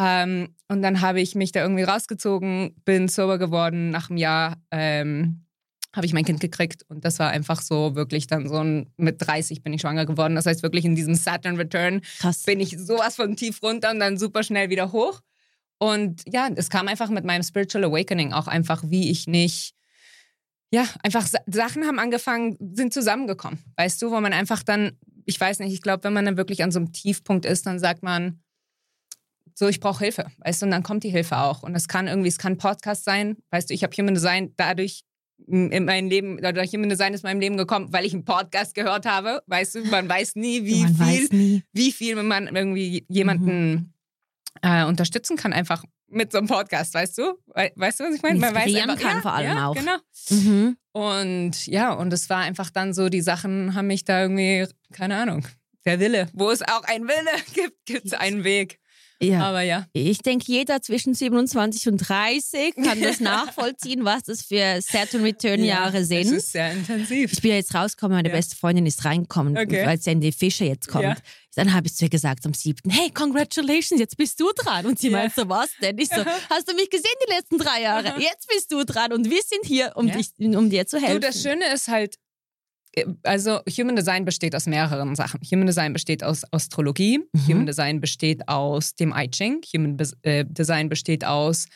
Ähm, 0.00 0.54
und 0.68 0.82
dann 0.82 1.00
habe 1.00 1.20
ich 1.20 1.34
mich 1.34 1.52
da 1.52 1.62
irgendwie 1.62 1.84
rausgezogen, 1.84 2.74
bin 2.84 3.08
sober 3.08 3.38
geworden 3.38 3.90
nach 3.90 4.10
einem 4.10 4.16
Jahr. 4.16 4.56
Ähm, 4.70 5.44
habe 5.94 6.06
ich 6.06 6.12
mein 6.12 6.24
Kind 6.24 6.40
gekriegt 6.40 6.82
und 6.88 7.04
das 7.04 7.18
war 7.18 7.30
einfach 7.30 7.62
so 7.62 7.94
wirklich 7.94 8.26
dann 8.26 8.48
so 8.48 8.58
ein, 8.58 8.90
mit 8.96 9.16
30 9.20 9.62
bin 9.62 9.72
ich 9.72 9.80
schwanger 9.80 10.06
geworden. 10.06 10.34
Das 10.34 10.46
heißt 10.46 10.62
wirklich 10.62 10.84
in 10.84 10.94
diesem 10.94 11.14
Saturn 11.14 11.56
Return 11.56 12.02
Krass. 12.18 12.42
bin 12.42 12.60
ich 12.60 12.76
sowas 12.78 13.16
von 13.16 13.36
tief 13.36 13.62
runter 13.62 13.90
und 13.90 14.00
dann 14.00 14.18
super 14.18 14.42
schnell 14.42 14.70
wieder 14.70 14.92
hoch. 14.92 15.20
Und 15.78 16.22
ja, 16.26 16.48
es 16.54 16.70
kam 16.70 16.88
einfach 16.88 17.10
mit 17.10 17.24
meinem 17.24 17.42
Spiritual 17.42 17.84
Awakening 17.84 18.32
auch 18.32 18.46
einfach, 18.46 18.82
wie 18.86 19.10
ich 19.10 19.26
nicht, 19.26 19.74
ja, 20.72 20.86
einfach 21.02 21.26
Sachen 21.46 21.84
haben 21.84 21.98
angefangen, 21.98 22.56
sind 22.74 22.92
zusammengekommen. 22.92 23.62
Weißt 23.76 24.00
du, 24.02 24.10
wo 24.10 24.20
man 24.20 24.32
einfach 24.32 24.62
dann, 24.62 24.98
ich 25.24 25.40
weiß 25.40 25.60
nicht, 25.60 25.72
ich 25.72 25.82
glaube, 25.82 26.04
wenn 26.04 26.12
man 26.12 26.24
dann 26.24 26.36
wirklich 26.36 26.62
an 26.62 26.72
so 26.72 26.80
einem 26.80 26.92
Tiefpunkt 26.92 27.44
ist, 27.44 27.66
dann 27.66 27.78
sagt 27.78 28.02
man, 28.02 28.40
so, 29.56 29.68
ich 29.68 29.78
brauche 29.78 30.02
Hilfe, 30.02 30.26
weißt 30.38 30.62
du, 30.62 30.66
und 30.66 30.72
dann 30.72 30.82
kommt 30.82 31.04
die 31.04 31.10
Hilfe 31.10 31.38
auch. 31.38 31.62
Und 31.62 31.76
es 31.76 31.86
kann 31.86 32.08
irgendwie, 32.08 32.28
es 32.28 32.38
kann 32.38 32.54
ein 32.54 32.58
Podcast 32.58 33.04
sein, 33.04 33.36
weißt 33.50 33.70
du, 33.70 33.74
ich 33.74 33.84
habe 33.84 33.96
Human 33.96 34.14
Design 34.14 34.52
dadurch 34.56 35.04
in 35.46 35.84
mein 35.84 36.08
Leben, 36.08 36.38
dadurch 36.40 36.72
Human 36.72 36.88
Design 36.88 37.12
ist 37.12 37.24
in 37.24 37.30
meinem 37.30 37.40
Leben 37.40 37.56
gekommen, 37.56 37.92
weil 37.92 38.04
ich 38.04 38.14
einen 38.14 38.24
Podcast 38.24 38.74
gehört 38.74 39.06
habe. 39.06 39.42
Weißt 39.46 39.74
du, 39.74 39.84
man 39.84 40.08
weiß 40.08 40.36
nie, 40.36 40.64
wie 40.64 40.82
man 40.82 40.94
viel, 40.94 41.28
nie. 41.30 41.62
wie 41.72 41.92
viel 41.92 42.22
man 42.22 42.46
irgendwie 42.46 43.04
jemanden 43.08 43.72
mhm. 43.72 43.92
äh, 44.62 44.84
unterstützen 44.84 45.36
kann, 45.36 45.52
einfach 45.52 45.84
mit 46.08 46.32
so 46.32 46.38
einem 46.38 46.46
Podcast, 46.46 46.94
weißt 46.94 47.18
du? 47.18 47.34
Weißt 47.46 48.00
du, 48.00 48.04
was 48.04 48.14
ich 48.14 48.22
meine? 48.22 48.38
Man 48.38 48.54
weiß 48.54 48.74
einfach, 48.74 48.98
kann 48.98 49.16
ja, 49.16 49.20
vor 49.20 49.32
allem 49.32 49.56
ja, 49.56 49.68
auch. 49.68 49.74
Genau. 49.74 49.96
Mhm. 50.30 50.76
Und 50.92 51.66
ja, 51.66 51.92
und 51.92 52.12
es 52.12 52.30
war 52.30 52.38
einfach 52.38 52.70
dann 52.70 52.94
so, 52.94 53.08
die 53.08 53.20
Sachen 53.20 53.74
haben 53.74 53.88
mich 53.88 54.04
da 54.04 54.22
irgendwie, 54.22 54.66
keine 54.92 55.16
Ahnung, 55.16 55.46
der 55.84 56.00
Wille. 56.00 56.28
Wo 56.32 56.50
es 56.50 56.62
auch 56.62 56.84
einen 56.84 57.08
Wille 57.08 57.42
gibt, 57.54 57.84
gibt 57.86 58.06
es 58.06 58.12
einen 58.12 58.44
Weg. 58.44 58.78
Ja. 59.28 59.40
Aber 59.40 59.62
ja. 59.62 59.86
Ich 59.92 60.18
denke, 60.18 60.44
jeder 60.48 60.82
zwischen 60.82 61.14
27 61.14 61.88
und 61.88 61.98
30 61.98 62.74
kann 62.76 63.00
das 63.00 63.20
nachvollziehen, 63.20 64.04
was 64.04 64.24
das 64.24 64.42
für 64.42 64.80
Saturn 64.80 65.22
Return 65.22 65.64
Jahre 65.64 65.98
ja, 65.98 66.04
sind. 66.04 66.26
Das 66.26 66.32
ist 66.32 66.52
sehr 66.52 66.72
intensiv. 66.72 67.32
Ich 67.32 67.42
bin 67.42 67.50
ja 67.50 67.56
jetzt 67.56 67.74
rausgekommen, 67.74 68.16
meine 68.16 68.28
ja. 68.28 68.34
beste 68.34 68.56
Freundin 68.56 68.86
ist 68.86 69.04
reingekommen, 69.04 69.56
okay. 69.56 69.86
weil 69.86 69.98
sie 69.98 70.10
in 70.10 70.20
die 70.20 70.32
Fische 70.32 70.64
jetzt 70.64 70.88
kommt. 70.88 71.04
Ja. 71.04 71.16
Dann 71.54 71.72
habe 71.72 71.86
ich 71.86 71.94
zu 71.94 72.04
ihr 72.04 72.10
gesagt 72.10 72.44
am 72.46 72.54
siebten, 72.54 72.90
hey, 72.90 73.10
congratulations, 73.10 74.00
jetzt 74.00 74.16
bist 74.16 74.40
du 74.40 74.50
dran. 74.56 74.86
Und 74.86 74.98
sie 74.98 75.08
ja. 75.08 75.18
meint 75.18 75.34
so, 75.34 75.48
was 75.48 75.70
denn? 75.80 75.96
Ich 75.98 76.08
so, 76.08 76.24
hast 76.50 76.68
du 76.68 76.74
mich 76.74 76.90
gesehen 76.90 77.14
die 77.26 77.32
letzten 77.32 77.58
drei 77.58 77.82
Jahre? 77.82 78.20
Jetzt 78.20 78.48
bist 78.48 78.72
du 78.72 78.84
dran 78.84 79.12
und 79.12 79.30
wir 79.30 79.40
sind 79.42 79.64
hier, 79.64 79.92
um, 79.94 80.10
dich, 80.10 80.30
um 80.38 80.68
dir 80.68 80.86
zu 80.86 80.98
helfen. 80.98 81.20
Du, 81.20 81.26
das 81.26 81.42
Schöne 81.42 81.72
ist 81.72 81.88
halt, 81.88 82.16
also 83.22 83.60
Human 83.68 83.96
Design 83.96 84.24
besteht 84.24 84.54
aus 84.54 84.66
mehreren 84.66 85.14
Sachen. 85.14 85.40
Human 85.50 85.66
Design 85.66 85.92
besteht 85.92 86.22
aus 86.22 86.42
Astrologie, 86.52 87.18
mhm. 87.32 87.46
Human 87.46 87.66
Design 87.66 88.00
besteht 88.00 88.48
aus 88.48 88.94
dem 88.94 89.12
I 89.16 89.28
Ching, 89.28 89.62
Human 89.74 89.96
Be 89.96 90.08
äh, 90.22 90.44
Design 90.46 90.88
besteht 90.88 91.24
aus 91.24 91.66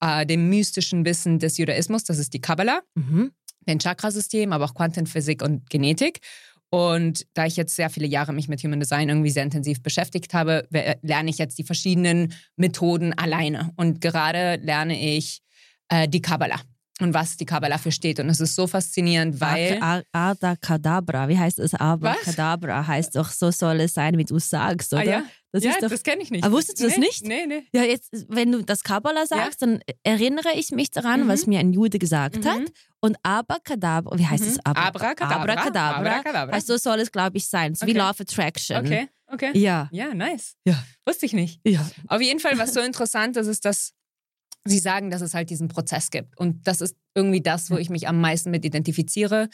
äh, 0.00 0.26
dem 0.26 0.48
mystischen 0.48 1.04
Wissen 1.04 1.38
des 1.38 1.58
Judaismus, 1.58 2.04
das 2.04 2.18
ist 2.18 2.34
die 2.34 2.40
Kabbalah, 2.40 2.80
mhm. 2.94 3.32
ein 3.66 3.78
Chakrasystem, 3.78 4.52
aber 4.52 4.64
auch 4.64 4.74
Quantenphysik 4.74 5.42
und 5.42 5.68
Genetik. 5.70 6.20
Und 6.70 7.24
da 7.34 7.46
ich 7.46 7.56
jetzt 7.56 7.76
sehr 7.76 7.88
viele 7.88 8.08
Jahre 8.08 8.32
mich 8.32 8.48
mit 8.48 8.62
Human 8.64 8.80
Design 8.80 9.08
irgendwie 9.08 9.30
sehr 9.30 9.44
intensiv 9.44 9.80
beschäftigt 9.80 10.34
habe, 10.34 10.66
lerne 11.02 11.30
ich 11.30 11.38
jetzt 11.38 11.56
die 11.58 11.62
verschiedenen 11.62 12.34
Methoden 12.56 13.12
alleine. 13.12 13.70
Und 13.76 14.00
gerade 14.00 14.56
lerne 14.56 15.00
ich 15.00 15.40
äh, 15.88 16.08
die 16.08 16.20
Kabbalah 16.20 16.60
und 17.00 17.12
was 17.12 17.36
die 17.36 17.44
Kabbalah 17.44 17.78
für 17.78 17.90
steht. 17.90 18.20
Und 18.20 18.28
es 18.28 18.40
ist 18.40 18.54
so 18.54 18.66
faszinierend, 18.66 19.40
weil. 19.40 19.80
Kadabra, 20.60 21.28
wie 21.28 21.38
heißt 21.38 21.58
es? 21.58 21.72
Kadabra 21.72 22.86
heißt 22.86 23.16
doch, 23.16 23.30
so 23.30 23.50
soll 23.50 23.80
es 23.80 23.94
sein, 23.94 24.16
wie 24.16 24.24
du 24.24 24.38
sagst, 24.38 24.94
ah, 24.94 25.00
oder? 25.00 25.04
Ah, 25.04 25.20
ja, 25.20 25.24
das, 25.52 25.64
ja, 25.64 25.72
das 25.80 26.02
kenne 26.02 26.22
ich 26.22 26.30
nicht. 26.30 26.44
Aber 26.44 26.56
wusstest 26.56 26.80
du 26.80 26.84
nee, 26.84 26.90
das 26.90 26.98
nicht? 26.98 27.24
Nee, 27.24 27.46
nee. 27.46 27.62
Ja, 27.72 27.82
jetzt, 27.82 28.10
wenn 28.28 28.50
du 28.52 28.62
das 28.64 28.82
Kabbalah 28.82 29.26
sagst, 29.26 29.60
ja. 29.60 29.66
dann 29.66 29.80
erinnere 30.02 30.52
ich 30.56 30.70
mich 30.70 30.90
daran, 30.90 31.24
mhm. 31.24 31.28
was 31.28 31.46
mir 31.46 31.60
ein 31.60 31.72
Jude 31.72 31.98
gesagt 31.98 32.44
mhm. 32.44 32.48
hat. 32.48 32.62
Und 33.00 33.16
Abracadabra, 33.22 34.18
wie 34.18 34.26
heißt 34.26 34.44
mhm. 34.44 34.50
es? 34.50 34.58
Abra 34.64 34.86
Abracadabra. 34.86 35.42
Abracadabra. 35.42 35.98
Abracadabra. 35.98 36.56
Heißt, 36.56 36.66
so 36.66 36.76
soll 36.76 37.00
es, 37.00 37.12
glaube 37.12 37.36
ich, 37.36 37.46
sein. 37.46 37.74
So 37.74 37.84
okay. 37.84 37.94
wie 37.94 37.98
Love 37.98 38.20
Attraction. 38.20 38.78
Okay, 38.78 39.08
okay. 39.28 39.50
Ja. 39.58 39.88
Ja, 39.92 40.14
nice. 40.14 40.54
Ja. 40.64 40.82
Wusste 41.06 41.26
ich 41.26 41.32
nicht. 41.32 41.60
Ja. 41.64 41.88
Auf 42.08 42.20
jeden 42.20 42.40
Fall, 42.40 42.58
was 42.58 42.72
so 42.72 42.80
interessant 42.80 43.36
ist, 43.36 43.46
ist, 43.46 43.64
dass 43.64 43.92
Sie 44.66 44.78
sagen, 44.78 45.10
dass 45.10 45.20
es 45.20 45.34
halt 45.34 45.50
diesen 45.50 45.68
Prozess 45.68 46.10
gibt. 46.10 46.38
Und 46.38 46.66
das 46.66 46.80
ist 46.80 46.96
irgendwie 47.14 47.42
das, 47.42 47.70
wo 47.70 47.76
ich 47.76 47.90
mich 47.90 48.08
am 48.08 48.20
meisten 48.20 48.50
mit 48.50 48.64
identifiziere, 48.64 49.48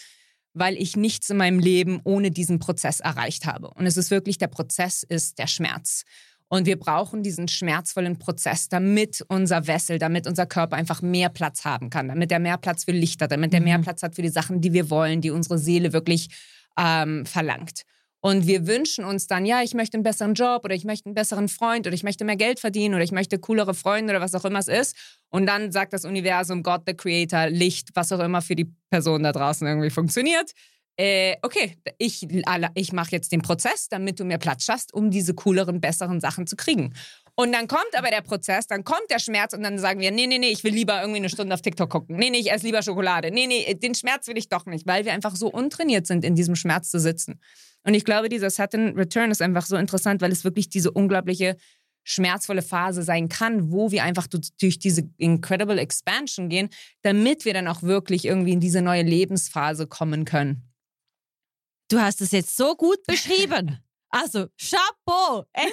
weil 0.53 0.77
ich 0.77 0.97
nichts 0.97 1.31
in 1.31 1.37
meinem 1.37 1.59
Leben 1.59 2.01
ohne 2.05 2.31
diesen 2.31 2.59
Prozess 2.59 3.01
erreicht 3.01 3.47
habe. 3.47 3.71
Und 3.71 3.87
es 3.87 3.97
ist 3.97 4.11
wirklich, 4.11 4.39
der 4.39 4.49
Prozess 4.49 5.03
ist 5.03 5.39
der 5.39 5.47
Schmerz. 5.47 6.05
Und 6.49 6.67
wir 6.67 6.79
brauchen 6.79 7.23
diesen 7.23 7.47
schmerzvollen 7.47 8.19
Prozess, 8.19 8.69
damit 8.69 9.25
unser 9.29 9.69
Wessel, 9.69 10.01
damit 10.01 10.27
unser 10.27 10.47
Körper 10.47 10.77
einfach 10.77 11.01
mehr 11.01 11.29
Platz 11.29 11.65
haben 11.65 11.91
kann, 11.91 12.09
damit 12.09 12.33
er 12.33 12.41
mehr 12.41 12.59
Platz 12.59 12.85
für 12.85 12.91
Licht 12.91 13.23
hat, 13.23 13.31
damit 13.31 13.55
er 13.55 13.61
mehr 13.61 13.79
mhm. 13.79 13.83
Platz 13.83 14.03
hat 14.03 14.17
für 14.17 14.23
die 14.23 14.29
Sachen, 14.31 14.61
die 14.61 14.73
wir 14.73 14.91
wollen, 14.91 15.21
die 15.21 15.31
unsere 15.31 15.59
Seele 15.59 15.93
wirklich 15.93 16.29
ähm, 16.77 17.25
verlangt. 17.25 17.83
Und 18.23 18.47
wir 18.47 18.67
wünschen 18.67 19.05
uns 19.05 19.27
dann, 19.27 19.47
ja, 19.47 19.63
ich 19.63 19.73
möchte 19.73 19.97
einen 19.97 20.03
besseren 20.03 20.35
Job 20.35 20.65
oder 20.65 20.75
ich 20.75 20.85
möchte 20.85 21.07
einen 21.07 21.15
besseren 21.15 21.49
Freund 21.49 21.87
oder 21.87 21.95
ich 21.95 22.03
möchte 22.03 22.25
mehr 22.25 22.37
Geld 22.37 22.61
verdienen 22.61 22.95
oder 22.95 23.03
ich 23.03 23.13
möchte 23.13 23.39
coolere 23.39 23.73
Freunde 23.73 24.13
oder 24.13 24.21
was 24.21 24.35
auch 24.35 24.45
immer 24.45 24.59
es 24.59 24.69
ist. 24.69 24.97
Und 25.31 25.47
dann 25.47 25.73
sagt 25.73 25.95
das 25.95 26.05
Universum, 26.05 26.63
Gott, 26.63 26.83
the 26.87 26.95
Creator, 26.95 27.49
Licht, 27.49 27.91
was 27.95 28.13
auch 28.13 28.21
immer 28.21 28.43
für 28.43 28.57
die 28.57 28.71
Person 28.91 29.23
da 29.23 29.33
draußen 29.33 29.67
irgendwie 29.67 29.91
funktioniert. 29.91 30.53
Äh, 30.99 31.37
okay, 31.41 31.79
ich, 31.97 32.27
ich 32.75 32.93
mache 32.93 33.13
jetzt 33.13 33.33
den 33.33 33.41
Prozess, 33.41 33.89
damit 33.89 34.21
du 34.21 34.25
mehr 34.25 34.37
Platz 34.37 34.65
schaffst, 34.65 34.93
um 34.93 35.11
diese 35.11 35.33
cooleren, 35.33 35.81
besseren 35.81 36.21
Sachen 36.21 36.47
zu 36.47 36.57
kriegen. 36.57 36.93
Und 37.41 37.53
dann 37.53 37.69
kommt 37.69 37.97
aber 37.97 38.11
der 38.11 38.21
Prozess, 38.21 38.67
dann 38.67 38.85
kommt 38.85 39.09
der 39.09 39.19
Schmerz 39.19 39.55
und 39.55 39.63
dann 39.63 39.79
sagen 39.79 39.99
wir, 39.99 40.11
nee, 40.11 40.27
nee, 40.27 40.37
nee, 40.37 40.51
ich 40.51 40.63
will 40.63 40.75
lieber 40.75 41.01
irgendwie 41.01 41.21
eine 41.21 41.31
Stunde 41.31 41.55
auf 41.55 41.63
TikTok 41.63 41.89
gucken. 41.89 42.17
Nee, 42.17 42.29
nee, 42.29 42.37
ich 42.37 42.53
esse 42.53 42.67
lieber 42.67 42.83
Schokolade. 42.83 43.31
Nee, 43.31 43.47
nee, 43.47 43.73
den 43.73 43.95
Schmerz 43.95 44.27
will 44.27 44.37
ich 44.37 44.51
doch 44.51 44.67
nicht, 44.67 44.87
weil 44.87 45.07
wir 45.07 45.15
einfach 45.15 45.35
so 45.35 45.49
untrainiert 45.49 46.07
sind, 46.07 46.23
in 46.23 46.35
diesem 46.35 46.55
Schmerz 46.55 46.91
zu 46.91 47.01
sitzen. 47.01 47.41
Und 47.83 47.95
ich 47.95 48.05
glaube, 48.05 48.29
dieser 48.29 48.51
Sudden 48.51 48.95
Return 48.95 49.31
ist 49.31 49.41
einfach 49.41 49.65
so 49.65 49.77
interessant, 49.77 50.21
weil 50.21 50.33
es 50.33 50.45
wirklich 50.45 50.69
diese 50.69 50.91
unglaubliche 50.91 51.57
schmerzvolle 52.05 52.61
Phase 52.61 53.03
sein 53.03 53.31
kann, 53.31 53.73
wo 53.73 53.91
wir 53.91 54.05
einfach 54.05 54.27
durch 54.27 54.79
diese 54.79 55.09
incredible 55.17 55.79
Expansion 55.79 56.51
gehen, 56.51 56.69
damit 57.01 57.47
wir 57.47 57.55
dann 57.55 57.69
auch 57.69 57.83
wirklich 57.83 58.27
irgendwie 58.27 58.53
in 58.53 58.61
diese 58.61 58.83
neue 58.83 59.03
Lebensphase 59.03 59.87
kommen 59.87 60.27
können. 60.27 60.69
Du 61.89 62.01
hast 62.01 62.21
es 62.21 62.33
jetzt 62.33 62.55
so 62.55 62.75
gut 62.75 63.03
beschrieben. 63.07 63.79
Also, 64.11 64.47
Chapeau! 64.59 65.45
Echt? 65.53 65.73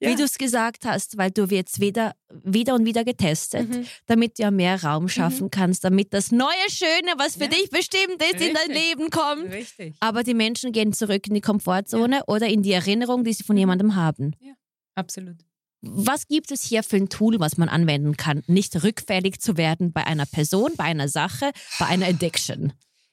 Ja. 0.00 0.10
Wie 0.10 0.14
du 0.14 0.22
es 0.22 0.38
gesagt 0.38 0.84
hast, 0.84 1.18
weil 1.18 1.32
du 1.32 1.44
jetzt 1.46 1.80
wieder, 1.80 2.14
wieder 2.44 2.74
und 2.74 2.84
wieder 2.84 3.04
getestet, 3.04 3.68
mhm. 3.68 3.86
damit 4.06 4.38
du 4.38 4.44
ja 4.44 4.52
mehr 4.52 4.80
Raum 4.80 5.04
mhm. 5.04 5.08
schaffen 5.08 5.44
mhm. 5.46 5.50
kannst, 5.50 5.82
damit 5.82 6.14
das 6.14 6.30
neue 6.30 6.70
Schöne, 6.70 7.14
was 7.16 7.34
für 7.34 7.44
ja. 7.44 7.48
dich 7.48 7.68
bestimmt 7.70 8.22
ist, 8.22 8.34
Richtig. 8.34 8.48
in 8.48 8.54
dein 8.54 8.70
Leben 8.70 9.10
kommt. 9.10 9.52
Richtig. 9.52 9.96
Aber 9.98 10.22
die 10.22 10.34
Menschen 10.34 10.70
gehen 10.70 10.92
zurück 10.92 11.26
in 11.26 11.34
die 11.34 11.40
Komfortzone 11.40 12.16
ja. 12.16 12.22
oder 12.28 12.46
in 12.46 12.62
die 12.62 12.70
Erinnerung, 12.70 13.24
die 13.24 13.32
sie 13.32 13.42
von 13.42 13.56
mhm. 13.56 13.60
jemandem 13.60 13.94
haben. 13.96 14.36
Ja, 14.38 14.52
absolut. 14.94 15.38
Was 15.80 16.28
gibt 16.28 16.52
es 16.52 16.62
hier 16.62 16.84
für 16.84 16.96
ein 16.96 17.08
Tool, 17.08 17.40
was 17.40 17.56
man 17.56 17.68
anwenden 17.68 18.16
kann, 18.16 18.42
nicht 18.46 18.80
rückfällig 18.84 19.40
zu 19.40 19.56
werden 19.56 19.92
bei 19.92 20.04
einer 20.04 20.26
Person, 20.26 20.72
bei 20.76 20.84
einer 20.84 21.08
Sache, 21.08 21.50
bei 21.80 21.86
einer 21.86 22.06
Addiction? 22.06 22.72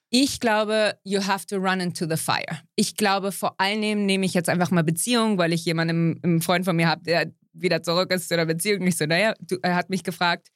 Ich 0.10 0.40
glaube, 0.40 0.98
you 1.04 1.26
have 1.26 1.46
to 1.48 1.58
run 1.58 1.80
into 1.80 2.08
the 2.08 2.18
fire. 2.18 2.62
Ich 2.76 2.96
glaube, 2.96 3.32
vor 3.32 3.60
allem 3.60 4.06
nehme 4.06 4.26
ich 4.26 4.34
jetzt 4.34 4.50
einfach 4.50 4.72
mal 4.72 4.84
Beziehung, 4.84 5.38
weil 5.38 5.52
ich 5.52 5.66
jemanden, 5.66 6.20
einen 6.24 6.42
Freund 6.42 6.66
von 6.66 6.76
mir 6.76 6.88
habe, 6.88 7.04
der 7.04 7.32
wieder 7.54 7.82
zurück 7.82 8.12
ist 8.12 8.30
zu 8.30 8.36
der 8.36 8.46
Beziehung. 8.46 8.86
Ich 8.88 8.98
so, 8.98 9.06
naja, 9.06 9.34
du, 9.40 9.58
er 9.62 9.76
hat 9.76 9.90
mich 9.90 10.04
gefragt, 10.04 10.50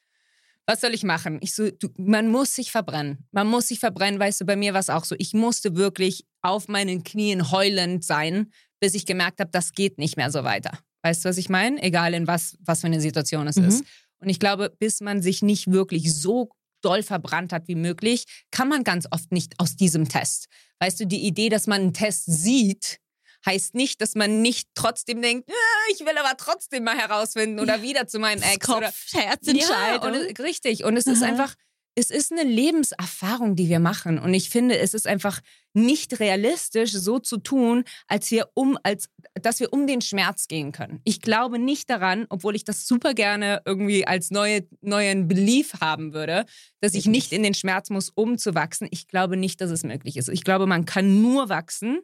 was 0.66 0.82
soll 0.82 0.94
ich 0.94 1.04
machen? 1.04 1.40
Ich 1.42 1.56
so, 1.56 1.72
du, 1.72 1.90
man 1.98 2.30
muss 2.30 2.54
sich 2.54 2.72
verbrennen. 2.72 3.26
Man 3.32 3.48
muss 3.48 3.70
sich 3.70 3.80
verbrennen, 3.80 4.20
weißt 4.20 4.42
du, 4.42 4.46
bei 4.46 4.56
mir 4.56 4.74
war 4.74 4.82
es 4.82 4.90
auch 4.90 5.04
so. 5.04 5.16
Ich 5.18 5.34
musste 5.34 5.76
wirklich 5.76 6.26
auf 6.42 6.68
meinen 6.68 7.04
Knien 7.04 7.52
heulend 7.52 8.06
sein, 8.06 8.52
bis 8.80 8.94
ich 8.94 9.06
gemerkt 9.06 9.40
habe, 9.40 9.50
das 9.52 9.72
geht 9.72 9.98
nicht 9.98 10.16
mehr 10.16 10.32
so 10.32 10.44
weiter. 10.44 10.78
Weißt 11.02 11.26
du, 11.26 11.30
was 11.30 11.38
ich 11.38 11.50
meine? 11.50 11.82
Egal 11.82 12.14
in 12.14 12.28
was, 12.28 12.56
was 12.60 12.82
für 12.82 12.88
eine 12.88 13.02
Situation 13.02 13.48
es 13.48 13.56
mhm. 13.56 13.66
ist. 13.66 13.84
Und 14.20 14.30
ich 14.30 14.40
glaube, 14.40 14.72
bis 14.78 15.02
man 15.02 15.22
sich 15.22 15.42
nicht 15.42 15.72
wirklich 15.72 16.14
so 16.14 16.52
doll 16.82 17.04
verbrannt 17.04 17.54
hat 17.54 17.68
wie 17.68 17.76
möglich, 17.76 18.26
kann 18.52 18.68
man 18.68 18.84
ganz 18.84 19.08
oft 19.12 19.32
nicht 19.32 19.60
aus 19.60 19.76
diesem 19.76 20.08
Test. 20.08 20.48
Weißt 20.80 21.00
du, 21.00 21.06
die 21.06 21.26
Idee, 21.26 21.50
dass 21.50 21.68
man 21.68 21.82
einen 21.82 21.94
Test 21.94 22.26
sieht, 22.26 23.00
heißt 23.46 23.76
nicht, 23.76 24.02
dass 24.02 24.16
man 24.16 24.42
nicht 24.42 24.70
trotzdem 24.76 25.22
denkt, 25.22 25.50
ich 25.94 26.02
will 26.02 26.18
aber 26.18 26.36
trotzdem 26.38 26.84
mal 26.84 26.98
herausfinden 26.98 27.60
oder 27.60 27.82
wieder 27.82 28.08
zu 28.08 28.20
meinem 28.20 28.42
Ex. 28.42 28.66
Kopf, 28.66 28.78
oder 28.78 28.92
Herzentscheidung. 29.14 30.14
Ja, 30.14 30.28
und, 30.30 30.40
richtig. 30.40 30.84
Und 30.84 30.98
es 30.98 31.08
Aha. 31.08 31.14
ist 31.14 31.24
einfach, 31.24 31.56
es 31.96 32.12
ist 32.12 32.32
eine 32.32 32.44
Lebenserfahrung, 32.44 33.56
die 33.56 33.70
wir 33.70 33.80
machen. 33.80 34.20
Und 34.20 34.34
ich 34.34 34.50
finde, 34.50 34.78
es 34.78 34.94
ist 34.94 35.08
einfach 35.08 35.42
nicht 35.74 36.20
realistisch, 36.20 36.92
so 36.92 37.20
zu 37.20 37.38
tun, 37.38 37.84
als 38.08 38.32
wir 38.32 38.50
um, 38.54 38.78
als, 38.84 39.10
dass 39.34 39.60
wir 39.60 39.72
um 39.74 39.86
den 39.86 40.02
Schmerz 40.02 40.48
gehen 40.48 40.72
können. 40.72 41.02
Ich 41.04 41.22
glaube 41.22 41.60
nicht 41.60 41.90
daran, 41.90 42.26
obwohl 42.30 42.56
ich 42.56 42.64
das 42.64 42.88
super 42.88 43.14
gerne 43.14 43.62
irgendwie 43.66 44.08
als 44.08 44.32
neue, 44.32 44.68
neuen 44.82 45.28
Belief 45.28 45.74
haben 45.82 46.14
würde, 46.14 46.46
dass 46.80 46.94
ich 46.94 47.06
nicht 47.06 47.32
in 47.32 47.44
den 47.44 47.54
Schmerz 47.54 47.90
muss, 47.90 48.10
um 48.10 48.38
zu 48.38 48.56
wachsen. 48.56 48.88
Ich 48.92 49.08
glaube 49.08 49.38
nicht, 49.38 49.62
dass 49.62 49.70
es 49.70 49.84
möglich 49.84 50.18
ist. 50.18 50.30
Ich 50.30 50.44
glaube, 50.44 50.66
man 50.66 50.86
kann 50.86 51.22
nur 51.22 51.50
wachsen, 51.50 52.00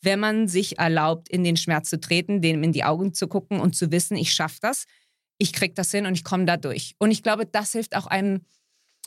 wenn 0.00 0.20
man 0.20 0.48
sich 0.48 0.78
erlaubt, 0.78 1.28
in 1.28 1.44
den 1.44 1.56
Schmerz 1.56 1.90
zu 1.90 2.00
treten, 2.00 2.40
dem 2.40 2.62
in 2.62 2.72
die 2.72 2.84
Augen 2.84 3.14
zu 3.14 3.28
gucken 3.28 3.60
und 3.60 3.74
zu 3.74 3.90
wissen, 3.90 4.16
ich 4.16 4.32
schaffe 4.32 4.58
das, 4.60 4.84
ich 5.38 5.52
kriege 5.52 5.74
das 5.74 5.90
hin 5.90 6.06
und 6.06 6.14
ich 6.14 6.24
komme 6.24 6.44
da 6.44 6.56
durch. 6.56 6.94
Und 6.98 7.10
ich 7.10 7.22
glaube, 7.22 7.46
das 7.46 7.72
hilft 7.72 7.96
auch 7.96 8.06
einem 8.06 8.44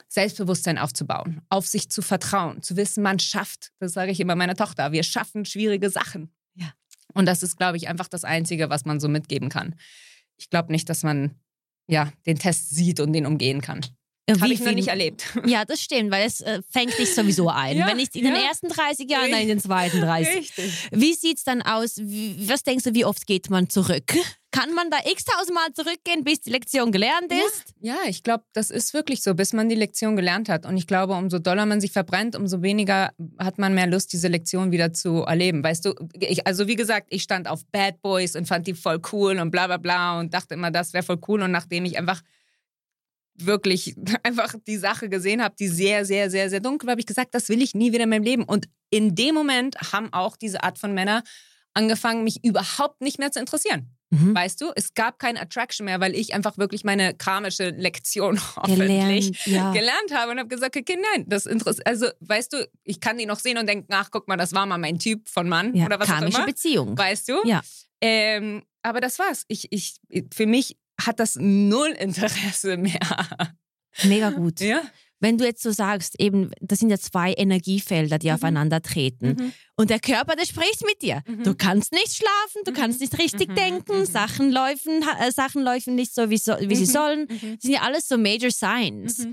Selbstbewusstsein 0.07 0.77
aufzubauen, 0.77 1.41
auf 1.49 1.67
sich 1.67 1.89
zu 1.89 2.01
vertrauen, 2.01 2.61
zu 2.61 2.75
wissen, 2.75 3.03
man 3.03 3.19
schafft, 3.19 3.71
das 3.79 3.93
sage 3.93 4.11
ich 4.11 4.19
immer 4.19 4.35
meiner 4.35 4.55
Tochter, 4.55 4.91
wir 4.91 5.03
schaffen 5.03 5.45
schwierige 5.45 5.89
Sachen. 5.89 6.33
Ja. 6.55 6.71
Und 7.13 7.25
das 7.25 7.43
ist, 7.43 7.57
glaube 7.57 7.77
ich, 7.77 7.87
einfach 7.87 8.07
das 8.07 8.23
Einzige, 8.23 8.69
was 8.69 8.85
man 8.85 8.99
so 8.99 9.07
mitgeben 9.07 9.49
kann. 9.49 9.75
Ich 10.37 10.49
glaube 10.49 10.71
nicht, 10.71 10.89
dass 10.89 11.03
man 11.03 11.35
ja, 11.87 12.11
den 12.25 12.39
Test 12.39 12.69
sieht 12.69 12.99
und 12.99 13.13
den 13.13 13.25
umgehen 13.25 13.61
kann. 13.61 13.81
Habe 14.29 14.53
ich 14.53 14.61
noch 14.61 14.71
nicht 14.71 14.87
erlebt. 14.87 15.25
Ja, 15.45 15.65
das 15.65 15.81
stimmt, 15.81 16.11
weil 16.11 16.25
es 16.25 16.39
äh, 16.41 16.61
fängt 16.69 16.97
dich 16.97 17.13
sowieso 17.13 17.49
ein. 17.49 17.77
Ja, 17.77 17.87
Wenn 17.87 17.97
nicht 17.97 18.15
in 18.15 18.25
ja. 18.25 18.31
den 18.31 18.41
ersten 18.43 18.69
30 18.69 19.09
Jahren, 19.09 19.31
dann 19.31 19.41
in 19.41 19.47
den 19.49 19.59
zweiten 19.59 19.99
30. 19.99 20.35
Richtig. 20.35 20.89
Wie 20.91 21.13
sieht 21.13 21.39
es 21.39 21.43
dann 21.43 21.61
aus? 21.61 21.97
Wie, 21.97 22.47
was 22.47 22.63
denkst 22.63 22.85
du, 22.85 22.93
wie 22.93 23.03
oft 23.03 23.27
geht 23.27 23.49
man 23.49 23.69
zurück? 23.69 24.13
Kann 24.51 24.73
man 24.73 24.89
da 24.89 24.97
x-tausendmal 25.05 25.71
zurückgehen, 25.73 26.25
bis 26.25 26.41
die 26.41 26.49
Lektion 26.49 26.91
gelernt 26.91 27.31
ist? 27.31 27.73
Ja, 27.79 27.95
ja 27.95 28.09
ich 28.09 28.21
glaube, 28.21 28.43
das 28.51 28.69
ist 28.69 28.93
wirklich 28.93 29.23
so, 29.23 29.33
bis 29.33 29.53
man 29.53 29.69
die 29.69 29.75
Lektion 29.75 30.17
gelernt 30.17 30.49
hat. 30.49 30.65
Und 30.65 30.75
ich 30.75 30.87
glaube, 30.87 31.13
umso 31.13 31.39
doller 31.39 31.65
man 31.65 31.79
sich 31.79 31.93
verbrennt, 31.93 32.35
umso 32.35 32.61
weniger 32.61 33.13
hat 33.39 33.57
man 33.57 33.73
mehr 33.73 33.87
Lust, 33.87 34.11
diese 34.11 34.27
Lektion 34.27 34.71
wieder 34.71 34.91
zu 34.91 35.21
erleben. 35.21 35.63
Weißt 35.63 35.85
du, 35.85 35.93
ich, 36.19 36.45
also 36.45 36.67
wie 36.67 36.75
gesagt, 36.75 37.07
ich 37.11 37.23
stand 37.23 37.47
auf 37.47 37.65
Bad 37.71 38.01
Boys 38.01 38.35
und 38.35 38.45
fand 38.45 38.67
die 38.67 38.73
voll 38.73 38.99
cool 39.13 39.39
und 39.39 39.51
bla 39.51 39.67
bla 39.67 39.77
bla 39.77 40.19
und 40.19 40.33
dachte 40.33 40.55
immer, 40.55 40.69
das 40.69 40.91
wäre 40.91 41.03
voll 41.03 41.21
cool. 41.29 41.41
Und 41.43 41.51
nachdem 41.51 41.85
ich 41.85 41.97
einfach 41.97 42.21
wirklich 43.35 43.95
einfach 44.23 44.53
die 44.67 44.77
Sache 44.77 45.07
gesehen 45.07 45.41
habe, 45.41 45.55
die 45.57 45.69
sehr, 45.69 46.03
sehr, 46.03 46.29
sehr, 46.29 46.49
sehr 46.49 46.59
dunkel 46.59 46.87
war, 46.87 46.91
habe 46.91 47.01
ich 47.01 47.07
gesagt, 47.07 47.33
das 47.33 47.47
will 47.47 47.61
ich 47.61 47.73
nie 47.73 47.93
wieder 47.93 48.03
in 48.03 48.09
meinem 48.09 48.23
Leben. 48.23 48.43
Und 48.43 48.67
in 48.89 49.15
dem 49.15 49.33
Moment 49.33 49.77
haben 49.93 50.11
auch 50.11 50.35
diese 50.35 50.61
Art 50.63 50.77
von 50.77 50.93
Männer 50.93 51.23
angefangen, 51.73 52.25
mich 52.25 52.43
überhaupt 52.43 52.99
nicht 52.99 53.17
mehr 53.17 53.31
zu 53.31 53.39
interessieren. 53.39 53.95
Mhm. 54.11 54.35
Weißt 54.35 54.59
du, 54.59 54.71
es 54.75 54.93
gab 54.93 55.19
keine 55.19 55.39
Attraction 55.39 55.85
mehr, 55.85 56.01
weil 56.01 56.15
ich 56.15 56.33
einfach 56.33 56.57
wirklich 56.57 56.83
meine 56.83 57.13
karmische 57.13 57.69
Lektion 57.69 58.39
hoffentlich 58.57 58.87
gelernt, 58.87 59.45
ja. 59.45 59.71
gelernt 59.71 60.13
habe 60.13 60.31
und 60.31 60.39
habe 60.39 60.49
gesagt, 60.49 60.75
okay, 60.75 60.97
nein, 61.13 61.25
das 61.27 61.45
interessiert. 61.45 61.87
Also, 61.87 62.07
weißt 62.19 62.51
du, 62.53 62.69
ich 62.83 62.99
kann 62.99 63.17
die 63.17 63.25
noch 63.25 63.39
sehen 63.39 63.57
und 63.57 63.67
denken, 63.67 63.87
ach, 63.93 64.09
guck 64.11 64.27
mal, 64.27 64.35
das 64.35 64.53
war 64.53 64.65
mal 64.65 64.77
mein 64.77 64.99
Typ 64.99 65.29
von 65.29 65.47
Mann 65.47 65.73
ja, 65.73 65.85
oder 65.85 65.99
was 65.99 66.07
karmische 66.07 66.33
auch 66.33 66.39
immer. 66.39 66.47
Beziehung. 66.47 66.97
Weißt 66.97 67.29
du? 67.29 67.41
Ja. 67.45 67.61
Ähm, 68.01 68.63
aber 68.83 68.99
das 68.99 69.17
war's. 69.17 69.45
Ich, 69.47 69.71
ich, 69.71 69.95
für 70.33 70.45
mich 70.45 70.77
hat 70.99 71.19
das 71.19 71.37
null 71.39 71.89
Interesse 71.89 72.77
mehr. 72.77 72.99
Mega 74.03 74.31
gut. 74.31 74.59
Ja. 74.59 74.81
Wenn 75.21 75.37
du 75.37 75.45
jetzt 75.45 75.63
so 75.63 75.71
sagst, 75.71 76.19
eben, 76.19 76.51
das 76.59 76.79
sind 76.79 76.89
ja 76.89 76.97
zwei 76.97 77.33
Energiefelder, 77.33 78.17
die 78.17 78.27
mhm. 78.27 78.33
aufeinandertreten. 78.33 79.35
Mhm. 79.39 79.53
Und 79.77 79.89
der 79.89 79.99
Körper, 79.99 80.35
der 80.35 80.45
spricht 80.45 80.83
mit 80.85 81.01
dir. 81.01 81.21
Mhm. 81.27 81.43
Du 81.43 81.55
kannst 81.55 81.93
nicht 81.93 82.15
schlafen, 82.15 82.63
du 82.65 82.73
kannst 82.73 82.99
nicht 82.99 83.17
richtig 83.17 83.49
mhm. 83.49 83.55
denken, 83.55 83.99
mhm. 83.99 84.05
Sachen 84.05 84.51
laufen, 84.51 85.03
äh, 85.21 85.31
Sachen 85.31 85.63
laufen 85.63 85.95
nicht 85.95 86.13
so, 86.13 86.29
wie, 86.29 86.37
so, 86.37 86.53
wie 86.59 86.75
sie 86.75 86.87
mhm. 86.87 86.91
sollen. 86.91 87.27
Das 87.27 87.61
sind 87.61 87.71
ja 87.71 87.81
alles 87.81 88.07
so 88.07 88.17
Major 88.17 88.51
Signs. 88.51 89.27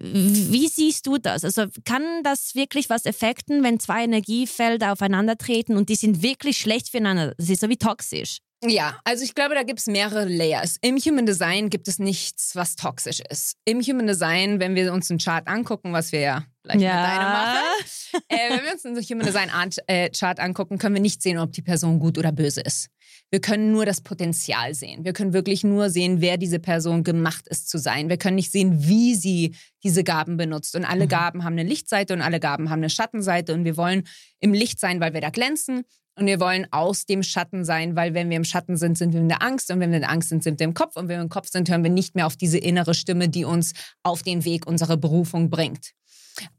Wie 0.00 0.66
siehst 0.66 1.06
du 1.06 1.18
das? 1.18 1.44
Also 1.44 1.66
kann 1.84 2.02
das 2.24 2.54
wirklich 2.54 2.90
was 2.90 3.06
effekten, 3.06 3.62
wenn 3.62 3.78
zwei 3.78 4.04
Energiefelder 4.04 4.92
aufeinandertreten 4.92 5.76
und 5.76 5.88
die 5.88 5.94
sind 5.94 6.22
wirklich 6.22 6.58
schlecht 6.58 6.88
füreinander? 6.88 7.34
Das 7.36 7.48
ist 7.48 7.60
so 7.60 7.68
wie 7.68 7.76
toxisch. 7.76 8.38
Ja, 8.66 8.98
also 9.04 9.24
ich 9.24 9.34
glaube, 9.34 9.54
da 9.54 9.62
gibt 9.62 9.80
es 9.80 9.86
mehrere 9.86 10.24
Layers. 10.24 10.78
Im 10.80 10.96
Human 10.96 11.26
Design 11.26 11.68
gibt 11.70 11.86
es 11.88 11.98
nichts, 11.98 12.56
was 12.56 12.76
toxisch 12.76 13.20
ist. 13.28 13.56
Im 13.64 13.80
Human 13.80 14.06
Design, 14.06 14.58
wenn 14.60 14.74
wir 14.74 14.92
uns 14.92 15.10
einen 15.10 15.18
Chart 15.18 15.46
angucken, 15.46 15.92
was 15.92 16.12
wir 16.12 16.20
ja 16.20 16.44
gleich 16.62 16.80
ja. 16.80 16.94
mit 16.94 17.04
deinem 17.04 17.32
machen, 17.32 18.24
äh, 18.28 18.50
wenn 18.50 18.64
wir 18.64 18.72
uns 18.72 18.86
einen 18.86 18.96
Human 19.02 19.26
Design 19.26 19.50
äh, 19.86 20.10
Chart 20.10 20.40
angucken, 20.40 20.78
können 20.78 20.94
wir 20.94 21.02
nicht 21.02 21.22
sehen, 21.22 21.38
ob 21.38 21.52
die 21.52 21.62
Person 21.62 21.98
gut 21.98 22.16
oder 22.16 22.32
böse 22.32 22.62
ist. 22.62 22.88
Wir 23.30 23.40
können 23.40 23.72
nur 23.72 23.84
das 23.84 24.00
Potenzial 24.00 24.74
sehen. 24.74 25.04
Wir 25.04 25.12
können 25.12 25.32
wirklich 25.32 25.64
nur 25.64 25.90
sehen, 25.90 26.20
wer 26.20 26.36
diese 26.36 26.58
Person 26.58 27.02
gemacht 27.04 27.48
ist 27.48 27.68
zu 27.68 27.78
sein. 27.78 28.08
Wir 28.08 28.16
können 28.16 28.36
nicht 28.36 28.52
sehen, 28.52 28.86
wie 28.86 29.14
sie 29.14 29.56
diese 29.82 30.04
Gaben 30.04 30.36
benutzt. 30.36 30.76
Und 30.76 30.84
alle 30.84 31.04
mhm. 31.04 31.08
Gaben 31.08 31.44
haben 31.44 31.54
eine 31.54 31.68
Lichtseite 31.68 32.14
und 32.14 32.22
alle 32.22 32.40
Gaben 32.40 32.70
haben 32.70 32.80
eine 32.80 32.90
Schattenseite. 32.90 33.52
Und 33.52 33.64
wir 33.64 33.76
wollen 33.76 34.04
im 34.40 34.52
Licht 34.52 34.80
sein, 34.80 35.00
weil 35.00 35.14
wir 35.14 35.20
da 35.20 35.30
glänzen. 35.30 35.84
Und 36.16 36.26
wir 36.26 36.38
wollen 36.38 36.66
aus 36.70 37.06
dem 37.06 37.22
Schatten 37.22 37.64
sein, 37.64 37.96
weil 37.96 38.14
wenn 38.14 38.30
wir 38.30 38.36
im 38.36 38.44
Schatten 38.44 38.76
sind, 38.76 38.96
sind 38.96 39.12
wir 39.12 39.20
in 39.20 39.28
der 39.28 39.42
Angst. 39.42 39.70
Und 39.70 39.80
wenn 39.80 39.90
wir 39.90 39.96
in 39.96 40.02
der 40.02 40.10
Angst 40.10 40.28
sind, 40.28 40.44
sind 40.44 40.60
wir 40.60 40.64
im 40.64 40.74
Kopf. 40.74 40.96
Und 40.96 41.08
wenn 41.08 41.18
wir 41.18 41.22
im 41.22 41.28
Kopf 41.28 41.48
sind, 41.48 41.68
hören 41.68 41.82
wir 41.82 41.90
nicht 41.90 42.14
mehr 42.14 42.26
auf 42.26 42.36
diese 42.36 42.58
innere 42.58 42.94
Stimme, 42.94 43.28
die 43.28 43.44
uns 43.44 43.72
auf 44.04 44.22
den 44.22 44.44
Weg 44.44 44.66
unserer 44.66 44.96
Berufung 44.96 45.50
bringt. 45.50 45.92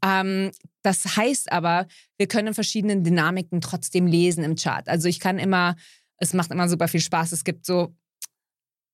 Ähm, 0.04 0.50
das 0.82 1.16
heißt 1.16 1.52
aber, 1.52 1.86
wir 2.18 2.26
können 2.26 2.54
verschiedene 2.54 3.00
Dynamiken 3.00 3.60
trotzdem 3.60 4.06
lesen 4.06 4.44
im 4.44 4.56
Chart. 4.56 4.88
Also 4.88 5.08
ich 5.08 5.20
kann 5.20 5.38
immer, 5.38 5.76
es 6.18 6.34
macht 6.34 6.50
immer 6.50 6.68
super 6.68 6.88
viel 6.88 7.00
Spaß. 7.00 7.32
Es 7.32 7.44
gibt 7.44 7.64
so 7.64 7.94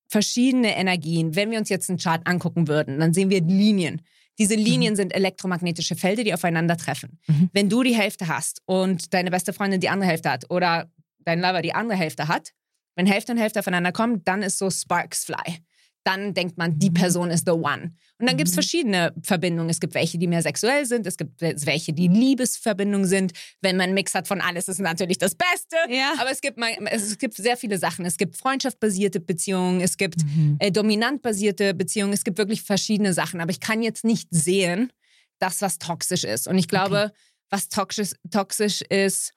verschiedene 0.08 0.76
Energien. 0.76 1.34
Wenn 1.34 1.50
wir 1.50 1.58
uns 1.58 1.70
jetzt 1.70 1.88
einen 1.88 1.98
Chart 1.98 2.22
angucken 2.26 2.68
würden, 2.68 3.00
dann 3.00 3.14
sehen 3.14 3.30
wir 3.30 3.40
Linien. 3.40 4.02
Diese 4.38 4.54
Linien 4.54 4.96
sind 4.96 5.14
elektromagnetische 5.14 5.94
Felder, 5.94 6.24
die 6.24 6.34
aufeinandertreffen. 6.34 7.20
Mhm. 7.26 7.50
Wenn 7.52 7.68
du 7.68 7.82
die 7.82 7.96
Hälfte 7.96 8.28
hast 8.28 8.62
und 8.64 9.12
deine 9.12 9.30
beste 9.30 9.52
Freundin 9.52 9.80
die 9.80 9.88
andere 9.88 10.08
Hälfte 10.08 10.30
hat 10.30 10.50
oder 10.50 10.90
dein 11.20 11.40
Lover 11.40 11.62
die 11.62 11.74
andere 11.74 11.98
Hälfte 11.98 12.28
hat, 12.28 12.50
wenn 12.96 13.06
Hälfte 13.06 13.32
und 13.32 13.38
Hälfte 13.38 13.60
aufeinander 13.60 13.92
kommen, 13.92 14.22
dann 14.24 14.42
ist 14.42 14.58
so 14.58 14.70
Sparks 14.70 15.24
fly. 15.24 15.58
Dann 16.04 16.34
denkt 16.34 16.58
man, 16.58 16.78
die 16.78 16.90
Mhm. 16.90 16.94
Person 16.94 17.30
ist 17.30 17.46
the 17.46 17.52
one. 17.52 17.94
Und 18.18 18.26
dann 18.28 18.36
gibt 18.36 18.48
es 18.48 18.54
Mhm. 18.54 18.60
verschiedene 18.62 19.12
Verbindungen. 19.22 19.70
Es 19.70 19.78
gibt 19.78 19.94
welche, 19.94 20.18
die 20.18 20.26
mehr 20.26 20.42
sexuell 20.42 20.84
sind. 20.84 21.06
Es 21.06 21.16
gibt 21.16 21.40
welche, 21.40 21.92
die 21.92 22.08
Liebesverbindungen 22.08 23.06
sind. 23.06 23.32
Wenn 23.60 23.76
man 23.76 23.84
einen 23.84 23.94
Mix 23.94 24.14
hat 24.14 24.26
von 24.26 24.40
alles, 24.40 24.68
ist 24.68 24.80
natürlich 24.80 25.18
das 25.18 25.34
Beste. 25.34 25.76
Ja. 25.88 26.14
Aber 26.18 26.30
es 26.30 26.40
gibt, 26.40 26.58
mal, 26.58 26.70
es 26.90 27.16
gibt 27.18 27.34
sehr 27.34 27.56
viele 27.56 27.78
Sachen. 27.78 28.04
Es 28.04 28.16
gibt 28.16 28.36
freundschaftbasierte 28.36 29.20
Beziehungen. 29.20 29.80
Es 29.80 29.96
gibt 29.96 30.24
Mhm. 30.24 30.56
äh, 30.58 30.70
dominantbasierte 30.72 31.74
Beziehungen. 31.74 32.12
Es 32.12 32.24
gibt 32.24 32.38
wirklich 32.38 32.62
verschiedene 32.62 33.12
Sachen. 33.12 33.40
Aber 33.40 33.50
ich 33.50 33.60
kann 33.60 33.82
jetzt 33.82 34.04
nicht 34.04 34.28
sehen, 34.30 34.92
das, 35.38 35.60
was 35.62 35.78
toxisch 35.78 36.24
ist. 36.24 36.46
Und 36.48 36.58
ich 36.58 36.68
glaube, 36.68 37.12
was 37.50 37.68
toxisch, 37.68 38.12
toxisch 38.30 38.80
ist, 38.82 39.32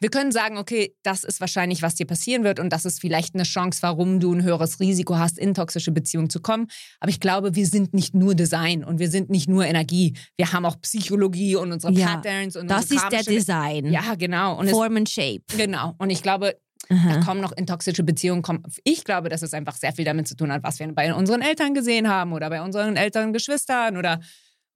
wir 0.00 0.08
können 0.10 0.32
sagen, 0.32 0.56
okay, 0.56 0.94
das 1.02 1.24
ist 1.24 1.40
wahrscheinlich, 1.40 1.82
was 1.82 1.94
dir 1.94 2.06
passieren 2.06 2.42
wird 2.42 2.58
und 2.58 2.72
das 2.72 2.86
ist 2.86 3.00
vielleicht 3.00 3.34
eine 3.34 3.42
Chance, 3.44 3.82
warum 3.82 4.18
du 4.18 4.32
ein 4.32 4.42
höheres 4.42 4.80
Risiko 4.80 5.18
hast, 5.18 5.38
in 5.38 5.52
toxische 5.52 5.92
Beziehungen 5.92 6.30
zu 6.30 6.40
kommen. 6.40 6.68
Aber 7.00 7.10
ich 7.10 7.20
glaube, 7.20 7.54
wir 7.54 7.66
sind 7.66 7.92
nicht 7.92 8.14
nur 8.14 8.34
Design 8.34 8.82
und 8.82 8.98
wir 8.98 9.10
sind 9.10 9.28
nicht 9.28 9.48
nur 9.48 9.66
Energie. 9.66 10.14
Wir 10.38 10.52
haben 10.52 10.64
auch 10.64 10.80
Psychologie 10.80 11.56
und 11.56 11.70
unsere 11.72 11.92
Ja, 11.92 12.14
Patterns 12.16 12.56
und 12.56 12.68
Das 12.68 12.90
ist 12.90 13.06
der 13.12 13.22
Design. 13.22 13.92
Ja, 13.92 14.14
genau. 14.14 14.58
Und 14.58 14.66
es, 14.66 14.72
Form 14.72 14.96
and 14.96 15.08
Shape. 15.08 15.42
genau. 15.56 15.94
Und 15.98 16.08
ich 16.08 16.22
glaube, 16.22 16.56
da 16.88 16.94
Aha. 16.96 17.20
kommen 17.24 17.40
noch 17.42 17.52
in 17.52 17.66
toxische 17.66 18.02
Beziehungen. 18.02 18.42
Kommen. 18.42 18.62
Ich 18.84 19.04
glaube, 19.04 19.28
dass 19.28 19.42
es 19.42 19.52
einfach 19.52 19.76
sehr 19.76 19.92
viel 19.92 20.04
damit 20.06 20.26
zu 20.26 20.34
tun 20.34 20.50
hat, 20.50 20.62
was 20.64 20.78
wir 20.78 20.88
bei 20.92 21.14
unseren 21.14 21.42
Eltern 21.42 21.74
gesehen 21.74 22.08
haben 22.08 22.32
oder 22.32 22.48
bei 22.48 22.62
unseren 22.62 22.96
Eltern, 22.96 23.32
Geschwistern 23.32 23.96
oder 23.96 24.18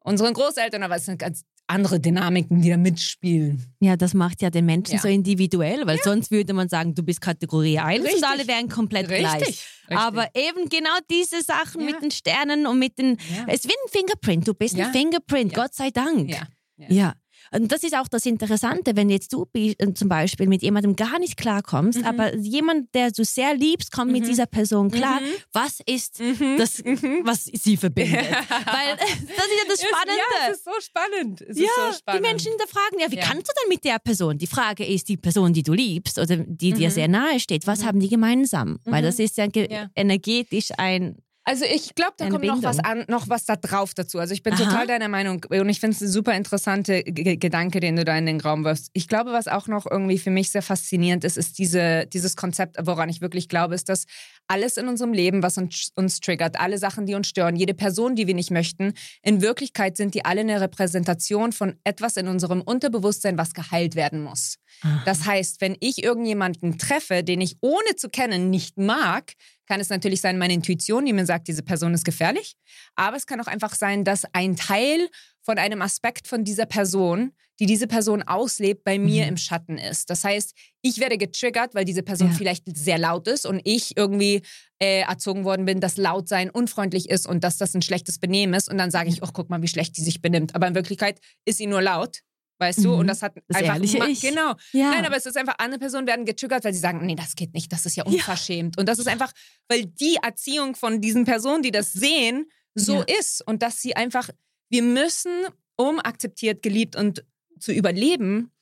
unseren 0.00 0.35
Großeltern. 0.35 0.83
Aber 0.83 0.97
es 0.97 1.07
sind 1.07 1.19
ganz 1.19 1.45
andere 1.66 1.99
Dynamiken, 2.00 2.61
die 2.61 2.68
da 2.71 2.76
mitspielen. 2.76 3.64
Ja, 3.80 3.97
das 3.97 4.12
macht 4.14 4.42
ja 4.42 4.50
den 4.50 4.66
Menschen 4.66 4.94
Ja. 4.97 5.00
so 5.00 5.09
individuell, 5.09 5.87
weil 5.87 5.99
sonst 6.02 6.30
würde 6.30 6.52
man 6.52 6.68
sagen, 6.68 6.94
du 6.94 7.02
bist 7.02 7.21
Kategorie 7.21 7.78
1 7.78 8.04
Richtig. 8.04 8.23
und 8.23 8.28
alle 8.28 8.47
wären 8.47 8.68
komplett 8.68 9.09
Richtig. 9.09 9.21
gleich. 9.28 9.42
Richtig. 9.42 9.66
Aber 9.90 10.28
eben 10.35 10.68
genau 10.68 10.97
diese 11.11 11.42
Sachen 11.42 11.80
Ja. 11.80 11.87
mit 11.92 12.02
den 12.02 12.11
Sternen 12.11 12.66
und 12.66 12.78
mit 12.78 12.99
den. 12.99 13.16
Ja. 13.35 13.44
Es 13.49 13.64
ist 13.64 13.68
wie 13.68 13.73
ein 13.75 13.90
Fingerprint. 13.90 14.47
Du 14.47 14.54
bist 14.54 14.76
Ja. 14.76 14.87
ein 14.87 14.92
Fingerprint, 14.92 15.52
Ja. 15.52 15.62
Gott 15.62 15.75
sei 15.75 15.90
Dank. 15.90 16.30
ja. 16.76 17.14
Und 17.54 17.70
das 17.70 17.84
ist 17.84 17.96
auch 17.96 18.08
das 18.08 18.26
Interessante, 18.26 18.96
wenn 18.96 19.08
jetzt 19.11 19.32
du 19.32 19.46
äh, 19.54 19.75
zum 19.94 20.08
Beispiel 20.08 20.49
mit 20.49 20.62
jemandem 20.62 20.96
gar 20.96 21.18
nicht 21.18 21.37
klarkommst, 21.37 22.00
Mhm. 22.00 22.04
aber 22.04 22.34
jemand, 22.37 22.92
der 22.94 23.11
du 23.11 23.25
sehr 23.25 23.54
liebst, 23.54 23.92
kommt 23.92 24.11
mit 24.12 24.23
Mhm. 24.25 24.26
dieser 24.28 24.46
Person 24.46 24.90
klar. 24.90 25.20
Mhm. 25.20 25.26
Was 25.52 25.78
ist 25.87 26.18
Mhm. 26.20 26.56
das, 26.58 26.82
Mhm. 26.82 27.20
was 27.25 27.44
sie 27.44 27.76
verbindet? 27.76 28.20
Weil 28.66 28.96
das 28.96 29.11
ist 29.11 29.28
ja 29.30 29.64
das 29.68 29.80
Spannende. 29.82 30.18
Ja, 30.18 30.50
es 30.50 30.56
ist 30.56 30.64
so 30.64 30.70
spannend. 30.80 31.40
Es 31.42 31.56
Ja, 31.58 31.64
ist 31.64 31.75
so 31.76 31.99
spannend. 31.99 32.25
die 32.25 32.28
Menschen 32.28 32.50
hinterfragen, 32.50 32.99
ja, 32.99 33.11
wie 33.11 33.16
Ja. 33.16 33.23
kannst 33.25 33.49
du 33.49 33.52
denn 33.62 33.68
mit 33.68 33.84
der 33.84 33.99
Person? 33.99 34.38
Die 34.38 34.46
Frage 34.46 34.84
ist, 34.84 35.08
die 35.08 35.16
Person, 35.16 35.52
die 35.52 35.62
du 35.62 35.73
liebst 35.75 36.18
oder 36.18 36.37
die 36.38 36.73
dir 36.73 36.88
Mhm. 36.88 36.92
sehr 36.92 37.08
nahe 37.08 37.38
steht, 37.40 37.66
was 37.66 37.84
haben 37.84 38.00
die 38.00 38.08
gemeinsam? 38.08 38.78
Weil 38.84 39.02
das 39.02 39.18
ist 39.18 39.37
ja, 39.37 39.46
Ja. 39.54 39.90
energetisch 39.94 40.68
ein, 40.76 41.18
Also 41.46 41.66
ich 41.66 41.94
glaube, 41.94 42.14
da 42.16 42.24
Eine 42.24 42.32
kommt 42.32 42.46
noch 42.46 42.62
was, 42.62 42.78
Bindung. 42.78 43.00
an, 43.00 43.04
noch 43.08 43.28
was 43.28 43.44
da 43.44 43.56
drauf 43.56 43.92
dazu. 43.92 44.18
Also 44.18 44.32
ich 44.32 44.42
bin 44.42 44.54
Aha. 44.54 44.64
total 44.64 44.86
deiner 44.86 45.08
Meinung 45.08 45.44
und 45.44 45.68
ich 45.68 45.78
finde 45.78 45.94
es 45.94 46.00
ein 46.00 46.08
super 46.08 46.34
interessante 46.34 47.02
G 47.02 47.36
Gedanke, 47.36 47.80
den 47.80 47.96
du 47.96 48.04
da 48.04 48.16
in 48.16 48.24
den 48.24 48.40
Raum 48.40 48.64
wirfst. 48.64 48.88
Ich 48.94 49.08
glaube, 49.08 49.32
was 49.32 49.46
auch 49.46 49.66
noch 49.66 49.84
irgendwie 49.90 50.18
für 50.18 50.30
mich 50.30 50.50
sehr 50.50 50.62
faszinierend 50.62 51.22
ist, 51.22 51.36
ist 51.36 51.58
diese, 51.58 52.06
dieses 52.06 52.36
Konzept, 52.36 52.76
woran 52.80 53.10
ich 53.10 53.20
wirklich 53.20 53.50
glaube, 53.50 53.74
ist, 53.74 53.90
dass 53.90 54.04
alles 54.48 54.78
in 54.78 54.88
unserem 54.88 55.12
Leben, 55.12 55.42
was 55.42 55.58
uns, 55.58 55.90
uns 55.96 56.20
triggert, 56.20 56.58
alle 56.58 56.78
Sachen, 56.78 57.04
die 57.04 57.14
uns 57.14 57.28
stören, 57.28 57.56
jede 57.56 57.74
Person, 57.74 58.16
die 58.16 58.26
wir 58.26 58.34
nicht 58.34 58.50
möchten, 58.50 58.94
in 59.22 59.42
Wirklichkeit 59.42 59.98
sind 59.98 60.14
die 60.14 60.24
alle 60.24 60.40
eine 60.40 60.62
Repräsentation 60.62 61.52
von 61.52 61.76
etwas 61.84 62.16
in 62.16 62.28
unserem 62.28 62.62
Unterbewusstsein, 62.62 63.36
was 63.36 63.52
geheilt 63.52 63.96
werden 63.96 64.22
muss. 64.22 64.56
Das 65.04 65.26
heißt, 65.26 65.60
wenn 65.60 65.76
ich 65.80 66.02
irgendjemanden 66.02 66.78
treffe, 66.78 67.22
den 67.22 67.40
ich 67.40 67.56
ohne 67.60 67.96
zu 67.96 68.08
kennen 68.08 68.50
nicht 68.50 68.76
mag, 68.76 69.34
kann 69.66 69.80
es 69.80 69.88
natürlich 69.88 70.21
sein, 70.21 70.38
meine 70.38 70.54
Intuition, 70.54 71.04
die 71.06 71.12
mir 71.12 71.26
sagt, 71.26 71.49
diese 71.49 71.62
Person 71.62 71.94
ist 71.94 72.04
gefährlich. 72.04 72.56
Aber 72.94 73.16
es 73.16 73.26
kann 73.26 73.40
auch 73.40 73.47
einfach 73.47 73.75
sein, 73.75 74.04
dass 74.04 74.25
ein 74.33 74.56
Teil 74.56 75.09
von 75.42 75.59
einem 75.59 75.83
Aspekt 75.83 76.26
von 76.26 76.44
dieser 76.44 76.66
Person, 76.66 77.33
die 77.61 77.66
diese 77.66 77.87
Person 77.87 78.23
auslebt, 78.23 78.83
bei 78.85 78.99
mir 78.99 79.23
Mhm. 79.25 79.28
im 79.30 79.37
Schatten 79.37 79.79
ist. 79.79 80.11
Das 80.11 80.24
heißt, 80.24 80.55
ich 80.83 80.98
werde 80.98 81.18
getriggert, 81.18 81.74
weil 81.74 81.85
diese 81.85 82.03
Person 82.03 82.29
Ja. 82.31 82.35
vielleicht 82.35 82.64
sehr 82.77 82.98
laut 82.98 83.29
ist 83.29 83.46
und 83.46 83.61
ich 83.64 83.96
irgendwie 83.96 84.42
äh, 84.81 85.00
erzogen 85.03 85.44
worden 85.44 85.64
bin, 85.64 85.81
dass 85.81 85.96
laut 85.96 86.29
sein 86.29 86.50
unfreundlich 86.50 87.09
ist 87.09 87.27
und 87.27 87.44
dass 87.44 87.57
das 87.57 87.74
ein 87.74 87.81
schlechtes 87.83 88.18
Benehmen 88.18 88.55
ist. 88.55 88.68
Und 88.68 88.77
dann 88.77 88.90
sage 88.90 89.09
ich, 89.09 89.22
oh, 89.22 89.29
guck 89.33 89.48
mal, 89.50 89.62
wie 89.62 89.68
schlecht 89.68 89.96
die 89.96 90.03
sich 90.03 90.20
benimmt. 90.20 90.55
Aber 90.55 90.66
in 90.66 90.74
Wirklichkeit 90.74 91.20
ist 91.44 91.59
sie 91.59 91.66
nur 91.66 91.81
laut. 91.81 92.20
Weißt 92.59 92.85
du? 92.85 92.93
Mhm. 92.93 92.99
Und 93.01 93.07
das 93.09 93.21
hat 93.23 93.37
Das 93.49 93.57
einfach 93.59 93.75
ehrliche 93.75 93.99
Ich. 94.09 94.21
genau. 94.21 94.55
Ja. 94.73 94.90
Nein, 94.90 95.05
aber 95.05 95.17
es 95.17 95.27
ist 95.27 95.37
einfach, 95.37 95.57
andere 95.59 95.81
Personen 95.81 96.07
werden 96.07 96.25
getriggert, 96.25 96.64
weil 96.64 96.73
sie 96.73 96.79
sagen, 96.81 97.05
nee, 97.05 97.17
das 97.17 97.35
geht 97.35 97.53
nicht, 97.53 97.73
das 97.73 97.85
ist 97.85 97.97
ja 97.97 98.05
unverschämt. 98.05 98.79
Und 98.79 98.88
das 98.88 98.99
ist 98.99 99.09
einfach, 99.09 99.33
weil 99.69 99.87
die 99.87 100.17
Erziehung 100.23 100.77
von 100.77 101.01
diesen 101.01 101.25
Personen, 101.25 101.62
die 101.62 101.73
das 101.73 101.93
sehen, 101.93 102.47
so 102.75 102.99
Ja. 102.99 103.19
ist. 103.19 103.43
Und 103.47 103.62
dass 103.62 103.81
sie 103.83 103.97
einfach, 103.97 104.29
wir 104.71 104.83
müssen, 104.83 105.33
um 105.77 105.99
akzeptiert, 105.99 106.62
geliebt 106.62 106.95
und 106.97 107.25
zu 107.59 107.73
überleben 107.73 108.53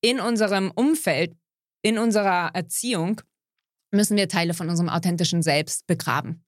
in 0.00 0.20
unserem 0.20 0.70
Umfeld, 0.74 1.34
in 1.82 1.98
unserer 1.98 2.50
Erziehung, 2.54 3.20
müssen 3.92 4.16
wir 4.16 4.28
Teile 4.28 4.52
von 4.52 4.68
unserem 4.68 4.88
authentischen 4.88 5.42
Selbst 5.42 5.86
begraben. 5.86 6.44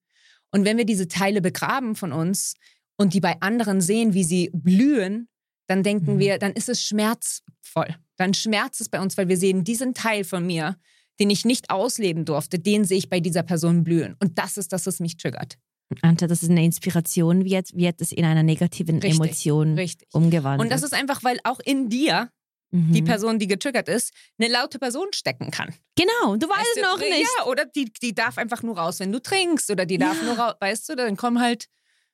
Und 0.51 0.65
wenn 0.65 0.77
wir 0.77 0.85
diese 0.85 1.07
Teile 1.09 1.41
begraben 1.41 1.95
von 1.95 2.13
uns 2.13 2.55
und 2.97 3.15
die 3.15 3.21
bei 3.21 3.41
anderen 3.41 3.81
sehen, 3.81 4.13
wie 4.13 4.25
sie 4.25 4.51
blühen, 4.53 5.29
dann 5.71 5.83
denken 5.83 6.15
Mhm. 6.15 6.19
wir, 6.19 6.39
dann 6.39 6.53
ist 6.53 6.69
es 6.69 6.83
schmerzvoll. 6.85 7.95
Dann 8.17 8.35
schmerzt 8.35 8.81
es 8.81 8.89
bei 8.89 9.01
uns, 9.01 9.17
weil 9.17 9.29
wir 9.29 9.37
sehen, 9.37 9.65
diesen 9.65 9.95
Teil 9.95 10.25
von 10.25 10.45
mir, 10.47 10.77
den 11.21 11.31
ich 11.31 11.45
nicht 11.45 11.71
ausleben 11.71 12.25
durfte, 12.25 12.59
den 12.59 12.85
sehe 12.85 12.99
ich 12.99 13.09
bei 13.09 13.21
dieser 13.21 13.43
Person 13.43 13.85
blühen. 13.85 14.17
Und 14.21 14.39
das 14.39 14.57
ist 14.57 14.73
das, 14.73 14.87
was 14.87 15.01
mich 15.01 15.17
triggert. 15.17 15.57
Anstatt 16.03 16.31
dass 16.31 16.43
es 16.43 16.49
eine 16.51 16.65
Inspiration 16.65 17.45
wird, 17.45 17.75
wird 17.77 18.01
es 18.01 18.13
in 18.13 18.25
einer 18.25 18.43
negativen 18.43 18.99
Richtig, 19.01 19.19
Emotion 19.21 19.75
Richtig. 19.75 20.09
umgewandelt. 20.13 20.61
Und 20.67 20.71
das 20.73 20.83
ist 20.83 20.95
einfach, 20.95 21.23
weil 21.25 21.39
auch 21.45 21.61
in 21.61 21.89
dir, 21.89 22.31
Mhm. 22.73 22.93
die 22.93 23.03
Person, 23.03 23.41
die 23.41 23.49
getriggert 23.49 23.89
ist, 23.89 24.13
eine 24.39 24.49
laute 24.49 24.79
Person 24.79 25.09
stecken 25.13 25.51
kann. 25.51 25.75
Genau, 25.97 26.37
du 26.37 26.49
weißt 26.49 26.59
Weißt 26.61 26.77
du, 26.77 26.83
noch 26.83 26.99
nicht. 27.01 27.27
Ja, 27.39 27.47
oder 27.47 27.65
die, 27.65 27.93
die 28.01 28.15
darf 28.15 28.39
einfach 28.39 28.63
nur 28.63 28.79
raus, 28.79 29.01
wenn 29.01 29.11
du 29.11 29.21
trinkst. 29.21 29.71
Oder 29.71 29.87
die 29.87 29.99
darf 29.99 30.17
Ja. 30.21 30.25
nur 30.29 30.39
raus, 30.39 30.55
weißt 30.61 30.89
du, 30.89 30.95
dann 30.95 31.17
kommen 31.17 31.41
halt, 31.41 31.67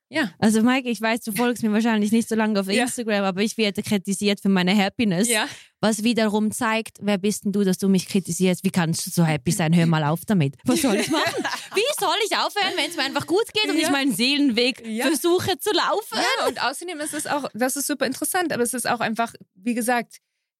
ja. 0.08 0.30
Also 0.38 0.62
Mike, 0.62 0.88
ich 0.88 1.00
weiß, 1.00 1.20
du 1.20 1.32
folgst 1.32 1.62
mir 1.62 1.72
wahrscheinlich 1.72 2.12
nicht 2.12 2.28
so 2.28 2.34
lange 2.34 2.58
auf 2.60 2.70
Ja. 2.70 2.84
Instagram, 2.84 3.24
aber 3.24 3.42
ich 3.42 3.56
werde 3.58 3.82
kritisiert 3.82 4.40
für 4.40 4.48
meine 4.48 4.76
Happiness. 4.76 5.28
Ja. 5.28 5.46
Was 5.80 6.02
wiederum 6.02 6.50
zeigt, 6.50 6.98
wer 7.02 7.18
bist 7.18 7.44
denn 7.44 7.52
du, 7.52 7.64
dass 7.64 7.78
du 7.78 7.88
mich 7.88 8.06
kritisierst? 8.08 8.64
Wie 8.64 8.70
kannst 8.70 9.06
du 9.06 9.10
so 9.10 9.24
happy 9.24 9.52
sein? 9.52 9.74
Hör 9.74 9.86
mal 9.86 10.04
auf 10.04 10.20
damit. 10.26 10.54
Was 10.64 10.82
soll 10.82 10.96
ich 10.96 11.10
machen? 11.10 11.34
Wie 11.74 12.00
soll 12.00 12.14
ich 12.24 12.36
aufhören, 12.36 12.72
wenn 12.76 12.88
es 12.90 12.96
mir 12.96 13.02
einfach 13.04 13.26
gut 13.26 13.52
geht 13.52 13.70
und 13.70 13.76
Ja. 13.76 13.82
ich 13.86 13.90
meinen 13.90 14.12
Seelenweg 14.12 14.82
versuche 15.02 15.58
zu 15.58 15.70
laufen? 15.72 16.14
Ja, 16.18 16.46
und 16.48 16.62
außerdem 16.62 16.98
ist 17.00 17.14
es 17.14 17.26
auch, 17.26 17.48
das 17.54 17.76
ist 17.76 17.86
super 17.86 18.06
interessant, 18.06 18.52
aber 18.52 18.62
es 18.62 18.74
ist 18.74 18.88
auch 18.88 19.00
einfach, 19.00 19.32
wie 19.54 19.74
gesagt, 19.74 20.16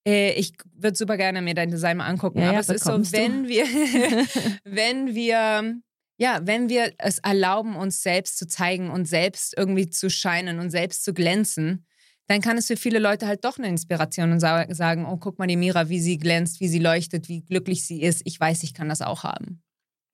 äh, 0.07 0.33
ich 0.35 0.53
würde 0.75 0.97
super 0.97 1.17
gerne 1.17 1.41
mir 1.43 1.55
dein 1.55 1.71
Design 1.71 1.97
mal 1.97 2.07
angucken. 2.07 2.39
Ja, 2.41 2.47
aber 2.49 2.55
ja, 2.55 2.61
es 2.61 2.69
ist 2.69 2.85
so, 2.85 2.91
bekommst 2.91 3.13
du. 3.15 3.19
wenn 3.19 3.49
wir, 3.49 3.65
wenn 4.65 5.15
wir, 5.15 5.81
ja, 6.19 6.41
wenn 6.45 6.69
wir 6.69 6.93
es 6.99 7.19
erlauben, 7.19 7.77
uns 7.77 8.03
selbst 8.03 8.39
zu 8.39 8.47
zeigen 8.47 8.91
und 8.91 9.07
selbst 9.07 9.55
irgendwie 9.57 9.89
zu 9.91 10.09
scheinen 10.11 10.59
und 10.59 10.71
selbst 10.71 11.05
zu 11.05 11.13
glänzen, 11.15 11.87
dann 12.29 12.41
kann 12.41 12.57
es 12.59 12.67
für 12.67 12.77
viele 12.77 12.99
Leute 12.99 13.27
halt 13.27 13.45
doch 13.45 13.59
eine 13.59 13.69
Inspiration 13.69 14.33
und 14.33 14.41
sa 14.41 14.67
sagen, 14.75 15.05
oh, 15.07 15.17
guck 15.17 15.39
mal 15.39 15.47
die 15.47 15.57
Mira, 15.57 15.89
wie 15.89 16.01
sie 16.01 16.19
glänzt, 16.19 16.59
wie 16.61 16.69
sie 16.69 16.81
leuchtet, 16.81 17.29
wie 17.29 17.43
glücklich 17.43 17.87
sie 17.87 18.03
ist. 18.03 18.23
Ich 18.25 18.41
weiß, 18.41 18.63
ich 18.65 18.75
kann 18.75 18.89
das 18.89 19.01
auch 19.03 19.23
haben. 19.25 19.63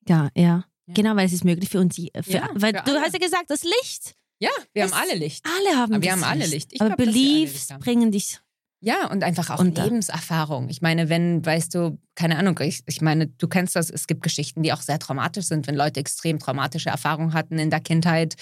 Ja, 0.09 0.29
ja. 0.37 0.65
Ja. 0.87 0.95
Genau, 0.95 1.15
weil 1.17 1.27
es 1.27 1.33
ist 1.33 1.45
möglich 1.45 1.69
für 1.71 1.79
uns, 1.81 1.95
für, 1.95 2.11
Ja, 2.27 2.51
weil 2.55 2.75
für 2.75 2.83
du 2.85 2.91
alle. 2.91 3.01
hast 3.03 3.13
ja 3.15 3.19
gesagt, 3.21 3.45
das 3.49 3.63
Licht. 3.63 4.15
Ja, 4.41 4.51
wir 4.75 4.85
Es- 4.85 4.93
haben 4.93 5.01
alle 5.09 5.17
Licht. 5.19 5.47
Alle 5.47 5.79
haben 5.79 5.95
Aber 5.95 6.03
wir 6.03 6.11
haben 6.13 6.25
alle 6.25 6.45
Licht. 6.47 6.73
Ich 6.73 6.81
Aber 6.81 6.89
glaub, 6.97 6.99
alle 7.01 7.07
Beliefs 7.13 7.69
Licht 7.71 7.81
bringen 7.81 8.11
dich. 8.11 8.41
Ja, 8.85 9.09
und 9.13 9.23
einfach 9.23 9.49
auch 9.51 9.61
Und 9.61 9.79
Lebenserfahrung. 9.79 10.69
Ich 10.69 10.83
meine, 10.83 11.09
wenn, 11.09 11.47
weißt 11.47 11.73
du, 11.73 12.01
keine 12.17 12.37
Ahnung, 12.37 12.59
ich, 12.63 12.83
ich 12.87 13.01
meine, 13.01 13.29
du 13.29 13.47
kennst 13.47 13.77
das, 13.77 13.91
es 13.91 14.09
gibt 14.09 14.25
Geschichten, 14.25 14.65
die 14.65 14.73
auch 14.73 14.83
sehr 14.83 14.99
traumatisch 14.99 15.47
sind, 15.47 15.69
wenn 15.69 15.77
Leute 15.77 16.01
extrem 16.01 16.41
traumatische 16.41 16.91
Erfahrungen 16.91 17.33
hatten 17.33 17.61
in 17.61 17.71
der 17.71 17.79
Kindheit, 17.79 18.35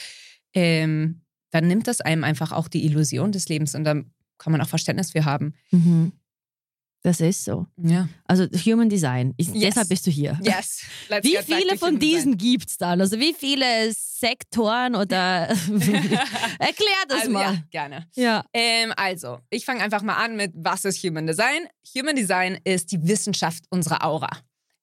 ähm, 0.54 1.20
dann 1.50 1.68
nimmt 1.68 1.86
das 1.88 2.00
einem 2.00 2.24
einfach 2.24 2.52
auch 2.52 2.68
die 2.68 2.86
Illusion 2.86 3.32
des 3.32 3.50
Lebens 3.50 3.74
und 3.74 3.84
dann 3.84 4.12
kann 4.38 4.52
man 4.52 4.62
auch 4.62 4.68
Verständnis 4.68 5.12
für 5.12 5.26
haben. 5.26 5.52
Mhm. 5.72 6.12
Das 7.02 7.20
ist 7.20 7.44
so. 7.44 7.66
Ja. 7.78 8.08
Also 8.26 8.44
Human 8.44 8.90
Design. 8.90 9.32
Ich, 9.38 9.48
Yes. 9.48 9.60
Deshalb 9.60 9.88
bist 9.88 10.06
du 10.06 10.10
hier. 10.10 10.38
Yes. 10.42 10.82
Let's 11.08 11.26
Wie 11.26 11.36
viele 11.38 11.78
von 11.78 11.98
diesen 11.98 12.36
gibt's 12.36 12.76
dann? 12.76 13.00
Also 13.00 13.18
wie 13.18 13.32
viele 13.32 13.90
Sektoren 13.94 14.94
oder 14.94 15.48
erklär 16.58 17.02
das 17.08 17.20
Also, 17.20 17.30
mal. 17.30 17.54
Ja, 17.54 17.62
gerne. 17.70 18.06
Ja. 18.14 18.44
Ähm, 18.52 18.92
also, 18.96 19.38
ich 19.48 19.64
fange 19.64 19.82
einfach 19.82 20.02
mal 20.02 20.16
an 20.16 20.36
mit, 20.36 20.52
was 20.54 20.84
ist 20.84 21.02
Human 21.02 21.26
Design? 21.26 21.66
Human 21.96 22.16
Design 22.16 22.58
ist 22.64 22.92
die 22.92 23.02
Wissenschaft 23.02 23.64
unserer 23.70 24.04
Aura. 24.04 24.28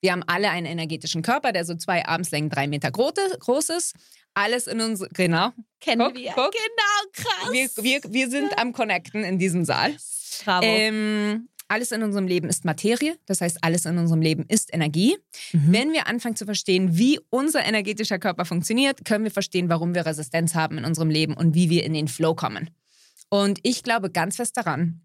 Wir 0.01 0.11
haben 0.11 0.23
alle 0.27 0.49
einen 0.49 0.65
energetischen 0.65 1.21
Körper, 1.21 1.51
der 1.51 1.65
so 1.65 1.75
zwei 1.75 2.05
Armslängen, 2.05 2.49
drei 2.49 2.67
Meter 2.67 2.91
groß 2.91 3.69
ist. 3.69 3.93
Alles 4.33 4.67
in 4.67 4.79
uns, 4.81 5.03
genau. 5.13 5.51
Kennen 5.79 6.05
guck, 6.07 6.15
wir. 6.15 6.31
Guck. 6.33 6.51
Genau, 6.51 7.11
krass. 7.13 7.51
Wir, 7.51 7.69
wir, 7.83 8.01
wir 8.07 8.29
sind 8.29 8.57
am 8.59 8.73
Connecten 8.73 9.23
in 9.23 9.39
diesem 9.39 9.65
Saal. 9.65 9.95
Bravo. 10.45 10.65
Ähm, 10.65 11.49
alles 11.67 11.91
in 11.91 12.03
unserem 12.03 12.27
Leben 12.27 12.49
ist 12.49 12.65
Materie, 12.65 13.17
das 13.25 13.41
heißt, 13.41 13.57
alles 13.61 13.85
in 13.85 13.97
unserem 13.97 14.21
Leben 14.21 14.45
ist 14.47 14.73
Energie. 14.73 15.17
Mhm. 15.51 15.73
Wenn 15.73 15.91
wir 15.91 16.07
anfangen 16.07 16.35
zu 16.35 16.45
verstehen, 16.45 16.97
wie 16.97 17.19
unser 17.29 17.65
energetischer 17.65 18.19
Körper 18.19 18.45
funktioniert, 18.45 19.05
können 19.05 19.23
wir 19.23 19.31
verstehen, 19.31 19.69
warum 19.69 19.93
wir 19.93 20.05
Resistenz 20.05 20.55
haben 20.55 20.77
in 20.77 20.85
unserem 20.85 21.09
Leben 21.09 21.33
und 21.35 21.55
wie 21.55 21.69
wir 21.69 21.83
in 21.83 21.93
den 21.93 22.07
Flow 22.07 22.35
kommen. 22.35 22.69
Und 23.29 23.59
ich 23.63 23.83
glaube 23.83 24.09
ganz 24.09 24.37
fest 24.37 24.55
daran, 24.57 25.01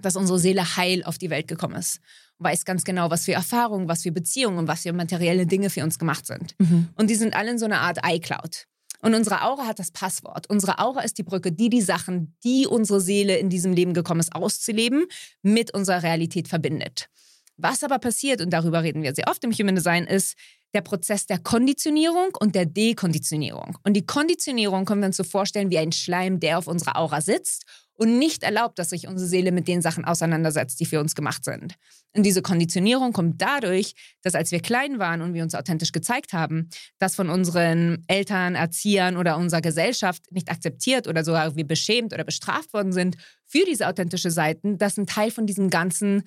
dass 0.00 0.16
unsere 0.16 0.38
Seele 0.38 0.76
heil 0.76 1.02
auf 1.04 1.18
die 1.18 1.30
Welt 1.30 1.48
gekommen 1.48 1.74
ist. 1.74 2.00
weiß 2.38 2.64
ganz 2.64 2.84
genau, 2.84 3.10
was 3.10 3.26
für 3.26 3.32
Erfahrungen, 3.32 3.88
was 3.88 4.02
für 4.02 4.12
Beziehungen 4.12 4.58
und 4.58 4.68
was 4.68 4.82
für 4.82 4.94
materielle 4.94 5.46
Dinge 5.46 5.68
für 5.68 5.82
uns 5.82 5.98
gemacht 5.98 6.26
sind. 6.26 6.54
Mhm. 6.58 6.88
Und 6.94 7.10
die 7.10 7.14
sind 7.16 7.34
alle 7.34 7.50
in 7.50 7.58
so 7.58 7.66
einer 7.66 7.80
Art 7.80 7.98
iCloud. 8.02 8.66
Und 9.02 9.14
unsere 9.14 9.42
Aura 9.42 9.66
hat 9.66 9.78
das 9.78 9.90
Passwort. 9.90 10.48
Unsere 10.48 10.78
Aura 10.78 11.00
ist 11.00 11.18
die 11.18 11.22
Brücke, 11.22 11.52
die 11.52 11.70
die 11.70 11.80
Sachen, 11.80 12.36
die 12.44 12.66
unsere 12.66 13.00
Seele 13.00 13.38
in 13.38 13.48
diesem 13.48 13.72
Leben 13.72 13.94
gekommen 13.94 14.20
ist, 14.20 14.34
auszuleben, 14.34 15.06
mit 15.42 15.72
unserer 15.72 16.02
Realität 16.02 16.48
verbindet. 16.48 17.08
Was 17.56 17.82
aber 17.82 17.98
passiert, 17.98 18.40
und 18.40 18.50
darüber 18.50 18.82
reden 18.82 19.02
wir 19.02 19.14
sehr 19.14 19.28
oft 19.28 19.44
im 19.44 19.52
Human 19.52 19.74
Design, 19.74 20.04
ist 20.04 20.36
der 20.72 20.80
Prozess 20.82 21.26
der 21.26 21.38
Konditionierung 21.38 22.30
und 22.38 22.54
der 22.54 22.64
Dekonditionierung. 22.64 23.76
Und 23.84 23.94
die 23.94 24.06
Konditionierung 24.06 24.84
können 24.84 25.02
wir 25.02 25.08
uns 25.08 25.16
so 25.16 25.24
vorstellen 25.24 25.70
wie 25.70 25.78
ein 25.78 25.92
Schleim, 25.92 26.40
der 26.40 26.58
auf 26.58 26.68
unserer 26.68 26.96
Aura 26.96 27.20
sitzt 27.20 27.64
und 28.00 28.18
nicht 28.18 28.42
erlaubt, 28.42 28.78
dass 28.78 28.90
sich 28.90 29.06
unsere 29.08 29.28
Seele 29.28 29.52
mit 29.52 29.68
den 29.68 29.82
Sachen 29.82 30.06
auseinandersetzt, 30.06 30.80
die 30.80 30.86
für 30.86 31.00
uns 31.00 31.14
gemacht 31.14 31.44
sind. 31.44 31.74
Und 32.16 32.24
diese 32.24 32.40
Konditionierung 32.40 33.12
kommt 33.12 33.42
dadurch, 33.42 33.92
dass 34.22 34.34
als 34.34 34.52
wir 34.52 34.60
klein 34.60 34.98
waren 34.98 35.20
und 35.20 35.34
wir 35.34 35.42
uns 35.42 35.54
authentisch 35.54 35.92
gezeigt 35.92 36.32
haben, 36.32 36.70
das 36.98 37.14
von 37.14 37.28
unseren 37.28 38.02
Eltern, 38.06 38.54
Erziehern 38.54 39.18
oder 39.18 39.36
unserer 39.36 39.60
Gesellschaft 39.60 40.32
nicht 40.32 40.50
akzeptiert 40.50 41.08
oder 41.08 41.24
sogar 41.24 41.54
wir 41.56 41.66
beschämt 41.66 42.14
oder 42.14 42.24
bestraft 42.24 42.72
worden 42.72 42.94
sind 42.94 43.18
für 43.44 43.66
diese 43.66 43.86
authentische 43.86 44.30
Seiten, 44.30 44.78
dass 44.78 44.96
ein 44.96 45.06
Teil 45.06 45.30
von 45.30 45.46
diesem 45.46 45.68
Ganzen 45.68 46.22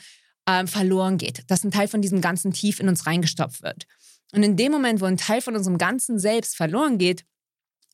äh, 0.46 0.68
verloren 0.68 1.18
geht, 1.18 1.50
dass 1.50 1.64
ein 1.64 1.72
Teil 1.72 1.88
von 1.88 2.04
diesem 2.04 2.22
Ganzen 2.22 2.54
tief 2.54 2.80
in 2.82 2.88
uns 2.88 3.08
reingestopft 3.08 3.64
wird. 3.64 3.88
Und 4.32 4.44
in 4.44 4.58
dem 4.58 4.72
Moment, 4.72 5.02
wo 5.02 5.06
ein 5.06 5.18
Teil 5.18 5.42
von 5.42 5.56
unserem 5.56 5.80
ganzen 5.80 6.20
Selbst 6.20 6.56
verloren 6.56 7.00
geht, 7.00 7.26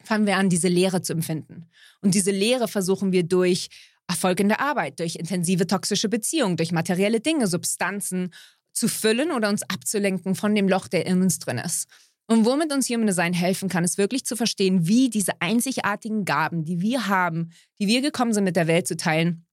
fangen 0.03 0.25
wir 0.25 0.37
an, 0.37 0.49
diese 0.49 0.67
Leere 0.67 1.01
zu 1.01 1.13
empfinden. 1.13 1.69
Und 2.01 2.13
diese 2.13 2.31
Leere 2.31 2.67
versuchen 2.67 3.11
wir 3.11 3.23
durch 3.23 3.69
Erfolg 4.07 4.39
in 4.39 4.47
der 4.49 4.59
Arbeit, 4.59 4.99
durch 4.99 5.15
intensive 5.15 5.67
toxische 5.67 6.09
Beziehungen, 6.09 6.57
durch 6.57 6.71
materielle 6.71 7.19
Dinge, 7.19 7.47
Substanzen 7.47 8.33
zu 8.73 8.87
füllen 8.87 9.31
oder 9.31 9.49
uns 9.49 9.63
abzulenken 9.63 10.35
von 10.35 10.55
dem 10.55 10.67
Loch, 10.67 10.87
der 10.87 11.05
in 11.05 11.21
uns 11.21 11.39
drin 11.39 11.57
ist. 11.57 11.87
Und 12.27 12.45
womit 12.45 12.71
uns 12.71 12.89
Human 12.89 13.07
Design 13.07 13.33
helfen 13.33 13.69
kann, 13.69 13.83
ist 13.83 13.97
wirklich 13.97 14.23
zu 14.23 14.35
verstehen, 14.35 14.87
wie 14.87 15.09
diese 15.09 15.41
einzigartigen 15.41 16.25
Gaben, 16.25 16.63
die 16.63 16.79
wir 16.79 17.07
haben, 17.07 17.51
die 17.79 17.87
wir 17.87 18.01
gekommen 18.01 18.33
sind, 18.33 18.43
mit 18.43 18.55
der 18.55 18.67
Welt 18.67 18.87
zu 18.87 18.95
teilen, 18.95 19.47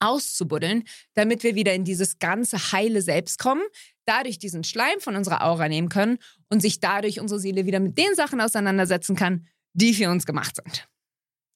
auszubuddeln, 0.00 0.84
damit 1.14 1.42
wir 1.42 1.54
wieder 1.54 1.72
in 1.72 1.84
dieses 1.84 2.18
ganze 2.18 2.72
heile 2.72 3.00
Selbst 3.00 3.38
kommen, 3.38 3.62
dadurch 4.06 4.38
diesen 4.38 4.64
Schleim 4.64 5.00
von 5.00 5.16
unserer 5.16 5.44
Aura 5.44 5.68
nehmen 5.68 5.88
können 5.88 6.18
und 6.48 6.60
sich 6.60 6.80
dadurch 6.80 7.20
unsere 7.20 7.40
Seele 7.40 7.64
wieder 7.64 7.80
mit 7.80 7.96
den 7.96 8.14
Sachen 8.14 8.40
auseinandersetzen 8.40 9.16
kann, 9.16 9.46
die 9.76 9.94
für 9.94 10.10
uns 10.10 10.26
gemacht 10.26 10.56
sind. 10.56 10.88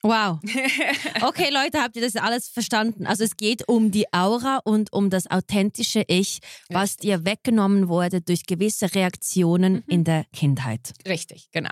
Wow. 0.02 0.38
Okay, 1.22 1.50
Leute, 1.52 1.82
habt 1.82 1.96
ihr 1.96 2.02
das 2.02 2.16
alles 2.16 2.48
verstanden? 2.48 3.06
Also 3.06 3.24
es 3.24 3.36
geht 3.36 3.68
um 3.68 3.90
die 3.90 4.06
Aura 4.12 4.60
und 4.64 4.92
um 4.92 5.10
das 5.10 5.30
authentische 5.30 6.02
Ich, 6.08 6.40
was 6.70 6.92
Richtig. 6.92 7.00
dir 7.00 7.24
weggenommen 7.26 7.88
wurde 7.88 8.22
durch 8.22 8.46
gewisse 8.46 8.94
Reaktionen 8.94 9.74
mhm. 9.74 9.82
in 9.86 10.04
der 10.04 10.24
Kindheit. 10.32 10.92
Richtig, 11.06 11.50
genau. 11.52 11.70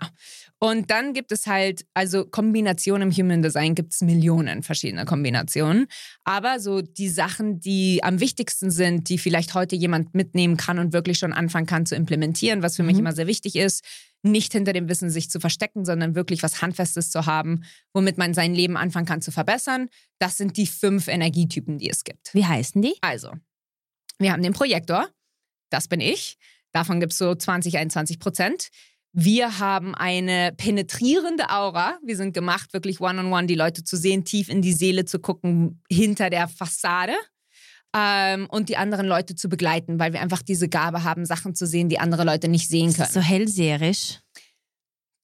Und 0.58 0.90
dann 0.90 1.14
gibt 1.14 1.32
es 1.32 1.46
halt, 1.46 1.86
also 1.94 2.26
Kombinationen 2.26 3.10
im 3.10 3.16
Human 3.16 3.42
Design 3.42 3.74
gibt 3.74 3.94
es 3.94 4.02
Millionen 4.02 4.62
verschiedene 4.62 5.06
Kombinationen. 5.06 5.86
Aber 6.24 6.60
so 6.60 6.82
die 6.82 7.08
Sachen, 7.08 7.60
die 7.60 8.02
am 8.02 8.20
wichtigsten 8.20 8.70
sind, 8.70 9.08
die 9.08 9.18
vielleicht 9.18 9.54
heute 9.54 9.76
jemand 9.76 10.14
mitnehmen 10.14 10.56
kann 10.56 10.78
und 10.78 10.92
wirklich 10.92 11.18
schon 11.18 11.32
anfangen 11.32 11.66
kann 11.66 11.86
zu 11.86 11.94
implementieren, 11.94 12.62
was 12.62 12.76
für 12.76 12.82
mhm. 12.82 12.88
mich 12.88 12.98
immer 12.98 13.12
sehr 13.12 13.26
wichtig 13.26 13.56
ist, 13.56 13.82
nicht 14.22 14.52
hinter 14.52 14.72
dem 14.72 14.88
Wissen 14.88 15.10
sich 15.10 15.30
zu 15.30 15.40
verstecken, 15.40 15.84
sondern 15.84 16.14
wirklich 16.14 16.42
was 16.42 16.60
Handfestes 16.60 17.10
zu 17.10 17.26
haben, 17.26 17.62
womit 17.92 18.18
man 18.18 18.34
sein 18.34 18.54
Leben 18.54 18.76
anfangen 18.76 19.06
kann 19.06 19.22
zu 19.22 19.30
verbessern. 19.30 19.88
Das 20.18 20.36
sind 20.36 20.56
die 20.56 20.66
fünf 20.66 21.08
Energietypen, 21.08 21.78
die 21.78 21.88
es 21.88 22.04
gibt. 22.04 22.34
Wie 22.34 22.44
heißen 22.44 22.82
die? 22.82 22.96
Also, 23.00 23.32
wir 24.18 24.32
haben 24.32 24.42
den 24.42 24.52
Projektor, 24.52 25.08
das 25.70 25.88
bin 25.88 26.00
ich. 26.00 26.38
Davon 26.72 27.00
gibt 27.00 27.12
es 27.12 27.18
so 27.18 27.34
20, 27.34 27.78
21 27.78 28.18
Prozent. 28.18 28.68
Wir 29.12 29.58
haben 29.58 29.94
eine 29.94 30.52
penetrierende 30.56 31.50
Aura. 31.50 31.98
Wir 32.04 32.16
sind 32.16 32.34
gemacht, 32.34 32.72
wirklich 32.72 33.00
one-on-one 33.00 33.28
-on 33.28 33.44
-one, 33.44 33.46
die 33.46 33.54
Leute 33.54 33.82
zu 33.82 33.96
sehen, 33.96 34.24
tief 34.24 34.48
in 34.48 34.60
die 34.60 34.74
Seele 34.74 35.06
zu 35.06 35.18
gucken, 35.18 35.82
hinter 35.88 36.28
der 36.30 36.46
Fassade 36.48 37.14
ähm, 37.96 38.46
und 38.50 38.68
die 38.68 38.76
anderen 38.76 39.06
Leute 39.06 39.34
zu 39.34 39.48
begleiten, 39.48 39.98
weil 39.98 40.12
wir 40.12 40.20
einfach 40.20 40.42
diese 40.42 40.68
Gabe 40.68 41.04
haben, 41.04 41.24
Sachen 41.26 41.54
zu 41.54 41.66
sehen, 41.66 41.88
die 41.88 41.98
andere 41.98 42.24
Leute 42.24 42.48
nicht 42.48 42.68
sehen 42.68 42.92
können. 42.92 43.10
So 43.10 43.20
hellseherisch. 43.20 44.20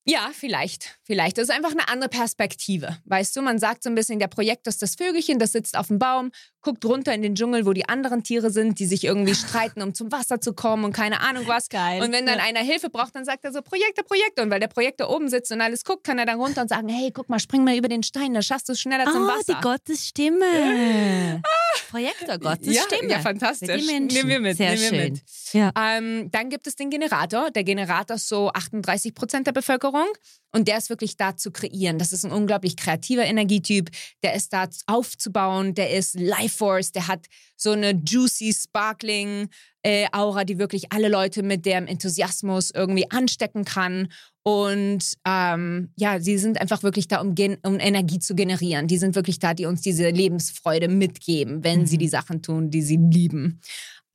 Ja, 0.07 0.31
vielleicht. 0.35 0.99
Vielleicht. 1.03 1.39
Das 1.39 1.45
ist 1.45 1.51
einfach 1.51 1.71
eine 1.71 1.89
andere 1.89 2.11
Perspektive. 2.11 2.99
Weißt 3.07 3.35
du, 3.35 3.41
man 3.41 3.59
sagt 3.59 3.83
so 3.83 3.89
ein 3.89 3.95
bisschen, 3.95 4.19
der 4.19 4.29
Projekt 4.29 4.67
ist 4.67 4.83
das 4.83 4.97
Vögelchen, 4.97 5.39
das 5.39 5.53
sitzt 5.53 5.79
auf 5.79 5.89
dem 5.89 5.99
Baum, 5.99 6.31
guckt 6.61 6.85
runter 6.85 7.15
in 7.15 7.23
den 7.23 7.35
Dschungel, 7.35 7.65
wo 7.65 7.73
die 7.73 7.89
anderen 7.89 8.23
Tiere 8.23 8.51
sind, 8.51 8.79
die 8.79 8.85
sich 8.85 9.05
irgendwie 9.05 9.35
streiten, 9.35 9.81
um 9.81 9.95
zum 9.95 10.13
Wasser 10.13 10.43
zu 10.43 10.53
kommen 10.53 10.85
und 10.85 10.93
keine 10.93 11.21
Ahnung 11.21 11.45
was. 11.47 11.71
Geil. 11.71 12.03
Und 12.03 12.13
wenn 12.13 12.27
dann 12.27 12.39
ja. 12.39 12.45
einer 12.45 12.61
Hilfe 12.61 12.91
braucht, 12.91 13.17
dann 13.17 13.25
sagt 13.25 13.45
er 13.45 13.53
so, 13.53 13.63
Projekte, 13.63 14.05
Projekte. 14.05 14.43
Und 14.43 14.51
weil 14.51 14.61
der 14.61 14.69
Projektor 14.69 15.09
oben 15.09 15.31
sitzt 15.31 15.51
und 15.53 15.63
alles 15.63 15.85
guckt, 15.85 16.05
kann 16.05 16.19
er 16.19 16.27
dann 16.27 16.39
runter 16.39 16.61
und 16.61 16.69
sagen, 16.69 16.89
hey, 16.91 17.11
guck 17.11 17.31
mal, 17.31 17.41
spring 17.41 17.65
mal 17.65 17.77
über 17.77 17.89
den 17.89 18.03
Stein, 18.03 18.35
dann 18.35 18.43
schaffst 18.43 18.69
du 18.69 18.75
es 18.75 18.81
schneller 18.81 19.05
oh, 19.09 19.13
zum 19.13 19.23
ah, 19.23 19.39
Wasser. 19.39 19.55
die 19.55 19.61
Gottesstimme. 19.63 21.43
Projektor 21.91 22.39
Gottes 22.39 22.75
ja, 22.75 22.83
Stimme. 22.83 23.11
Ja, 23.11 23.21
fantastisch. 23.21 23.87
Nehmen 23.87 24.11
wir 24.11 24.41
mit. 24.41 24.57
Sehr 24.57 24.71
nehmen 24.75 24.83
wir 24.83 24.89
schön. 24.89 25.13
Mit. 25.15 25.23
Ja. 25.53 25.73
Ähm, 25.79 26.31
dann 26.31 26.51
gibt 26.51 26.67
es 26.67 26.77
den 26.77 26.91
Generator. 26.91 27.51
Der 27.51 27.65
Generator 27.65 28.17
ist 28.17 28.29
so 28.29 28.51
38 28.53 29.15
Prozent 29.15 29.47
der 29.47 29.53
Bevölkerung. 29.53 30.07
Und 30.53 30.69
der 30.69 30.79
ist 30.79 30.89
wirklich 30.89 31.17
da 31.17 31.37
zu 31.37 31.51
kreieren. 31.51 31.99
Das 31.99 32.13
ist 32.13 32.25
ein 32.25 32.33
unglaublich 32.33 32.77
kreativer 32.77 33.25
Energietyp. 33.25 33.91
Der 34.23 34.35
ist 34.35 34.53
da 34.53 34.69
aufzubauen. 34.87 35.75
Der 35.75 35.91
ist 35.91 36.15
Life 36.19 36.57
Force. 36.57 36.93
Der 36.93 37.09
hat 37.09 37.27
so 37.57 37.73
eine 37.73 37.91
juicy, 37.91 38.53
sparkling 38.53 39.49
äh, 39.85 40.07
Aura, 40.13 40.45
die 40.45 40.59
wirklich 40.59 40.91
alle 40.93 41.09
Leute 41.09 41.43
mit 41.43 41.67
dem 41.67 41.87
Enthusiasmus 41.87 42.71
irgendwie 42.71 43.11
anstecken 43.11 43.65
kann. 43.65 44.09
Und 44.43 45.15
ähm, 45.27 45.91
ja, 45.97 46.21
sie 46.21 46.39
sind 46.39 46.61
einfach 46.61 46.83
wirklich 46.83 47.07
da, 47.07 47.21
um, 47.21 47.35
um, 47.63 47.79
Energie 47.79 48.19
zu 48.19 48.35
generieren. 48.35 48.89
Die 48.89 48.99
sind 48.99 49.15
wirklich 49.15 49.39
da, 49.39 49.55
die 49.55 49.67
uns 49.67 49.83
diese 49.83 50.09
Lebensfreude 50.09 50.89
mitgeben, 50.89 51.63
wenn 51.63 51.81
mhm. 51.81 51.87
sie 51.87 51.99
die 51.99 52.09
Sachen 52.09 52.43
tun, 52.43 52.71
die 52.71 52.83
sie 52.83 52.97
lieben. 52.97 53.61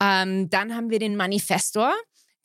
Ähm, 0.02 0.50
dann 0.50 0.74
haben 0.74 0.90
wir 0.90 0.98
den 0.98 1.16
Manifestor. 1.16 1.92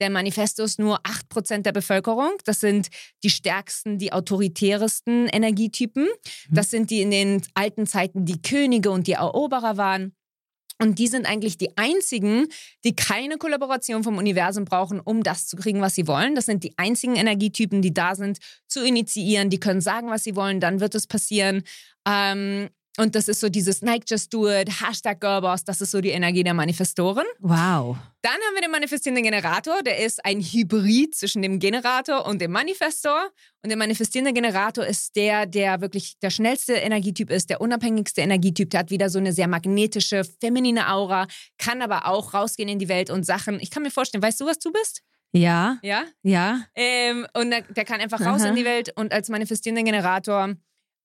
Der 0.01 0.09
Manifesto 0.09 0.63
ist 0.63 0.77
nur 0.77 0.99
8% 1.01 1.61
der 1.61 1.71
Bevölkerung. 1.71 2.33
Das 2.43 2.59
sind 2.59 2.89
die 3.23 3.29
stärksten, 3.29 3.97
die 3.97 4.13
autoritäresten 4.13 5.27
Energietypen. 5.27 6.03
Mhm. 6.03 6.55
Das 6.55 6.69
sind 6.69 6.91
die 6.91 7.01
in 7.01 7.11
den 7.11 7.41
alten 7.55 7.87
Zeiten 7.87 8.25
die 8.25 8.41
Könige 8.41 8.91
und 8.91 9.07
die 9.07 9.13
Eroberer 9.13 9.77
waren. 9.77 10.13
Und 10.77 10.99
die 10.99 11.07
sind 11.07 11.25
eigentlich 11.25 11.57
die 11.57 11.77
einzigen, 11.77 12.47
die 12.83 12.95
keine 12.95 13.37
Kollaboration 13.37 14.03
vom 14.03 14.17
Universum 14.17 14.65
brauchen, 14.65 14.99
um 14.99 15.23
das 15.23 15.47
zu 15.47 15.55
kriegen, 15.55 15.81
was 15.81 15.95
sie 15.95 16.07
wollen. 16.07 16.35
Das 16.35 16.45
sind 16.45 16.63
die 16.63 16.77
einzigen 16.77 17.15
Energietypen, 17.15 17.81
die 17.81 17.93
da 17.93 18.15
sind, 18.15 18.39
zu 18.67 18.85
initiieren. 18.85 19.49
Die 19.49 19.59
können 19.59 19.81
sagen, 19.81 20.09
was 20.09 20.23
sie 20.23 20.35
wollen, 20.35 20.59
dann 20.59 20.81
wird 20.81 20.95
es 20.95 21.07
passieren. 21.07 21.63
Ähm, 22.05 22.69
und 22.97 23.15
das 23.15 23.27
ist 23.27 23.39
so 23.39 23.49
dieses 23.49 23.81
Nike 23.81 24.05
Just 24.07 24.33
Do 24.33 24.49
It, 24.49 24.81
Hashtag 24.81 25.19
Girlboss, 25.19 25.63
das 25.63 25.81
ist 25.81 25.91
so 25.91 26.01
die 26.01 26.09
Energie 26.09 26.43
der 26.43 26.53
Manifestoren. 26.53 27.25
Wow. 27.39 27.97
Dann 28.21 28.33
haben 28.33 28.55
wir 28.55 28.61
den 28.61 28.71
manifestierenden 28.71 29.23
Generator, 29.23 29.83
der 29.83 29.99
ist 29.99 30.23
ein 30.25 30.41
Hybrid 30.41 31.13
zwischen 31.13 31.41
dem 31.41 31.59
Generator 31.59 32.25
und 32.25 32.41
dem 32.41 32.51
Manifestor. 32.51 33.29
Und 33.61 33.69
der 33.69 33.77
manifestierende 33.77 34.33
Generator 34.33 34.85
ist 34.85 35.15
der, 35.15 35.45
der 35.45 35.81
wirklich 35.81 36.17
der 36.19 36.29
schnellste 36.29 36.73
Energietyp 36.73 37.29
ist, 37.29 37.49
der 37.49 37.61
unabhängigste 37.61 38.21
Energietyp. 38.21 38.69
Der 38.69 38.79
hat 38.81 38.89
wieder 38.89 39.09
so 39.09 39.19
eine 39.19 39.33
sehr 39.33 39.47
magnetische, 39.47 40.23
feminine 40.39 40.91
Aura, 40.91 41.27
kann 41.57 41.81
aber 41.81 42.07
auch 42.07 42.33
rausgehen 42.33 42.69
in 42.69 42.79
die 42.79 42.89
Welt 42.89 43.09
und 43.09 43.25
Sachen. 43.25 43.59
Ich 43.59 43.69
kann 43.71 43.83
mir 43.83 43.91
vorstellen, 43.91 44.23
weißt 44.23 44.41
du, 44.41 44.45
was 44.45 44.59
du 44.59 44.71
bist? 44.71 45.01
Ja. 45.31 45.77
Ja? 45.83 46.05
Ja. 46.23 46.61
Ähm, 46.75 47.27
und 47.33 47.51
der, 47.51 47.61
der, 47.61 47.83
kann 47.83 47.99
einfach 47.99 48.21
raus 48.21 48.41
Aha. 48.41 48.49
in 48.49 48.55
die 48.55 48.65
Welt 48.65 48.93
und 48.95 49.11
als 49.11 49.29
manifestierender 49.29 49.83
Generator 49.83 50.55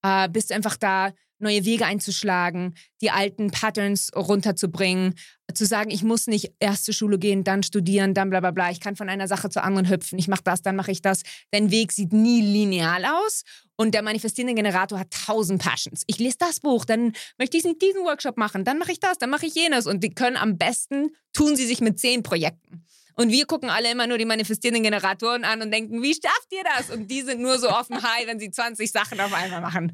äh, 0.03 0.29
bist 0.29 0.51
du 0.51 0.55
einfach 0.55 0.77
da, 0.77 1.13
neue 1.41 1.65
Wege 1.65 1.87
einzuschlagen, 1.87 2.75
die 3.01 3.11
alten 3.11 3.51
Patterns 3.51 4.11
runterzubringen, 4.15 5.15
zu 5.55 5.67
sagen, 5.67 5.91
ich 5.91 6.03
muss 6.03 6.27
nicht 6.27 6.53
erst 6.61 6.85
zur 6.85 6.95
Schule 6.95 7.19
gehen, 7.19 7.45
dann 7.45 7.63
studieren, 7.63 8.15
dann 8.15 8.31
bla 8.31 8.41
bla 8.41 8.51
bla. 8.51 8.71
Ich 8.71 8.81
kann 8.81 8.97
von 8.97 9.09
einer 9.09 9.27
Sache 9.27 9.51
zur 9.51 9.65
anderen 9.65 9.89
hüpfen. 9.89 10.19
Ich 10.19 10.29
mache 10.29 10.43
das, 10.45 10.63
dann 10.63 10.77
mache 10.77 10.93
ich 10.93 11.03
das. 11.03 11.23
Dein 11.51 11.71
Weg 11.71 11.93
sieht 11.93 12.13
nie 12.13 12.41
lineal 12.41 13.05
aus. 13.05 13.43
Und 13.77 13.95
der 13.95 14.03
manifestierende 14.03 14.55
Generator 14.55 14.99
hat 14.99 15.11
tausend 15.11 15.63
Passions. 15.63 16.03
Ich 16.07 16.19
lese 16.19 16.37
das 16.39 16.61
Buch, 16.61 16.85
dann 16.85 17.13
möchte 17.39 17.57
ich 17.57 17.63
diesen 17.63 18.05
Workshop 18.05 18.37
machen, 18.37 18.65
dann 18.65 18.79
mache 18.79 18.93
ich 18.93 19.01
das, 19.01 19.19
dann 19.19 19.31
mache 19.31 19.47
ich 19.47 19.55
jenes. 19.55 19.87
Und 19.87 20.05
die 20.05 20.11
können 20.11 20.37
am 20.37 20.59
besten, 20.59 21.09
tun 21.33 21.57
sie 21.57 21.67
sich 21.67 21.81
mit 21.81 21.99
zehn 21.99 22.23
Projekten. 22.23 22.85
Und 23.21 23.31
wir 23.31 23.45
gucken 23.45 23.69
alle 23.69 23.91
immer 23.91 24.07
nur 24.07 24.17
die 24.17 24.25
manifestierenden 24.25 24.83
Generatoren 24.83 25.45
an 25.45 25.61
und 25.61 25.71
denken, 25.71 26.03
wie 26.03 26.15
schafft 26.15 26.51
ihr 26.53 26.63
das? 26.65 26.89
Und 26.89 27.11
die 27.11 27.21
sind 27.21 27.43
nur 27.43 27.59
so 27.59 27.69
offen 27.69 27.97
high, 28.03 28.27
wenn 28.27 28.41
sie 28.41 28.51
20 28.51 28.91
Sachen 28.91 29.21
auf 29.21 29.35
einmal 29.35 29.61
machen. 29.61 29.93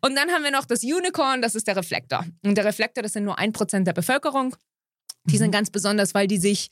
Und 0.00 0.16
dann 0.16 0.30
haben 0.30 0.42
wir 0.42 0.50
noch 0.50 0.64
das 0.64 0.82
Unicorn, 0.82 1.42
das 1.42 1.54
ist 1.54 1.66
der 1.66 1.76
Reflektor. 1.76 2.24
Und 2.42 2.54
der 2.56 2.64
Reflektor, 2.64 3.02
das 3.02 3.12
sind 3.12 3.24
nur 3.24 3.38
ein 3.38 3.52
Prozent 3.52 3.86
der 3.86 3.92
Bevölkerung. 3.92 4.56
Die 5.26 5.36
sind 5.36 5.50
ganz 5.50 5.68
besonders, 5.68 6.14
weil 6.14 6.26
die 6.26 6.38
sich 6.38 6.70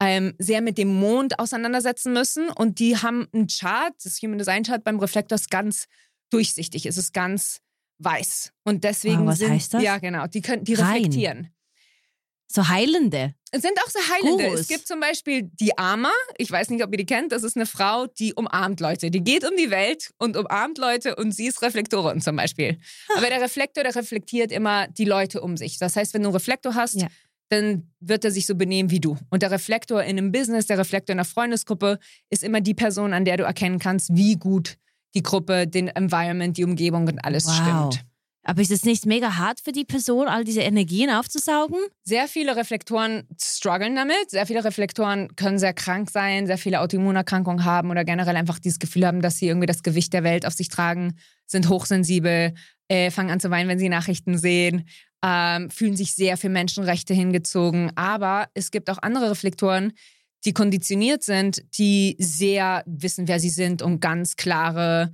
ähm, 0.00 0.34
sehr 0.38 0.60
mit 0.60 0.78
dem 0.78 0.94
Mond 0.94 1.40
auseinandersetzen 1.40 2.12
müssen. 2.12 2.48
Und 2.50 2.78
die 2.78 2.96
haben 2.98 3.26
einen 3.32 3.48
Chart, 3.48 3.92
das 4.04 4.22
Human 4.22 4.38
Design 4.38 4.62
Chart 4.62 4.84
beim 4.84 5.00
Reflektor 5.00 5.34
ist 5.34 5.50
ganz 5.50 5.86
durchsichtig. 6.30 6.86
Es 6.86 6.96
ist 6.96 7.12
ganz 7.12 7.58
weiß. 7.98 8.52
Und 8.62 8.84
deswegen 8.84 9.22
Wow, 9.22 9.30
was 9.30 9.38
sind, 9.40 9.50
heißt 9.50 9.74
das? 9.74 9.82
ja 9.82 9.98
genau, 9.98 10.28
die 10.28 10.42
können, 10.42 10.62
die 10.62 10.74
Rein. 10.74 11.50
So 12.52 12.68
Heilende. 12.68 13.34
Es 13.52 13.62
sind 13.62 13.78
auch 13.84 13.88
sehr 13.88 14.02
heilende. 14.12 14.48
Groß. 14.48 14.60
Es 14.60 14.68
gibt 14.68 14.86
zum 14.88 14.98
Beispiel 14.98 15.42
die 15.44 15.76
Ama. 15.78 16.10
Ich 16.36 16.50
weiß 16.50 16.70
nicht, 16.70 16.82
ob 16.82 16.90
ihr 16.92 16.98
die 16.98 17.06
kennt. 17.06 17.30
Das 17.30 17.44
ist 17.44 17.56
eine 17.56 17.66
Frau, 17.66 18.06
die 18.06 18.34
umarmt 18.34 18.80
Leute. 18.80 19.10
Die 19.10 19.22
geht 19.22 19.44
um 19.48 19.56
die 19.56 19.70
Welt 19.70 20.10
und 20.18 20.36
umarmt 20.36 20.76
Leute 20.78 21.14
und 21.14 21.30
sie 21.32 21.46
ist 21.46 21.62
Reflektorin 21.62 22.20
zum 22.20 22.34
Beispiel. 22.36 22.78
Aber 23.16 23.28
der 23.28 23.40
Reflektor, 23.40 23.84
der 23.84 23.94
reflektiert 23.94 24.50
immer 24.50 24.88
die 24.88 25.04
Leute 25.04 25.40
um 25.42 25.56
sich. 25.56 25.78
Das 25.78 25.94
heißt, 25.94 26.12
wenn 26.14 26.22
du 26.22 26.28
einen 26.28 26.34
Reflektor 26.36 26.74
hast, 26.74 27.00
Ja. 27.00 27.06
dann 27.50 27.88
wird 28.00 28.24
er 28.24 28.32
sich 28.32 28.46
so 28.46 28.54
benehmen 28.56 28.90
wie 28.90 29.00
du. 29.00 29.16
Und 29.30 29.42
der 29.42 29.50
Reflektor 29.52 30.02
in 30.02 30.18
einem 30.18 30.32
Business, 30.32 30.66
der 30.66 30.78
Reflektor 30.78 31.12
in 31.12 31.18
einer 31.20 31.24
Freundesgruppe 31.24 31.98
ist 32.30 32.42
immer 32.42 32.60
die 32.60 32.74
Person, 32.74 33.12
an 33.12 33.24
der 33.24 33.36
du 33.36 33.44
erkennen 33.44 33.78
kannst, 33.78 34.14
wie 34.16 34.34
gut 34.36 34.76
die 35.14 35.22
Gruppe, 35.22 35.66
den 35.68 35.86
Environment, 35.88 36.56
die 36.56 36.64
Umgebung 36.64 37.06
und 37.06 37.24
alles 37.24 37.46
Wow. 37.46 37.54
stimmt. 37.92 38.04
Aber 38.50 38.62
ist 38.62 38.72
es 38.72 38.84
nicht 38.84 39.06
mega 39.06 39.36
hart 39.36 39.60
für 39.60 39.70
die 39.70 39.84
Person, 39.84 40.26
all 40.26 40.42
diese 40.42 40.62
Energien 40.62 41.08
aufzusaugen? 41.08 41.78
Sehr 42.02 42.26
viele 42.26 42.56
Reflektoren 42.56 43.28
strugglen 43.40 43.94
damit. 43.94 44.28
Sehr 44.28 44.44
viele 44.44 44.64
Reflektoren 44.64 45.36
können 45.36 45.60
sehr 45.60 45.72
krank 45.72 46.10
sein, 46.10 46.48
sehr 46.48 46.58
viele 46.58 46.80
Autoimmunerkrankungen 46.80 47.64
haben 47.64 47.92
oder 47.92 48.04
generell 48.04 48.34
einfach 48.34 48.58
dieses 48.58 48.80
Gefühl 48.80 49.06
haben, 49.06 49.22
dass 49.22 49.36
sie 49.36 49.46
irgendwie 49.46 49.68
das 49.68 49.84
Gewicht 49.84 50.12
der 50.12 50.24
Welt 50.24 50.46
auf 50.46 50.54
sich 50.54 50.68
tragen, 50.68 51.16
sind 51.46 51.68
hochsensibel, 51.68 52.54
äh, 52.88 53.12
fangen 53.12 53.30
an 53.30 53.38
zu 53.38 53.50
weinen, 53.52 53.68
wenn 53.68 53.78
sie 53.78 53.88
Nachrichten 53.88 54.36
sehen, 54.36 54.88
ähm, 55.24 55.70
fühlen 55.70 55.96
sich 55.96 56.16
sehr 56.16 56.36
für 56.36 56.48
Menschenrechte 56.48 57.14
hingezogen. 57.14 57.92
Aber 57.94 58.48
es 58.54 58.72
gibt 58.72 58.90
auch 58.90 58.98
andere 59.00 59.30
Reflektoren, 59.30 59.92
die 60.44 60.54
konditioniert 60.54 61.22
sind, 61.22 61.62
die 61.78 62.16
sehr 62.18 62.82
wissen, 62.84 63.28
wer 63.28 63.38
sie 63.38 63.50
sind 63.50 63.80
und 63.80 64.00
ganz 64.00 64.34
klare 64.34 65.12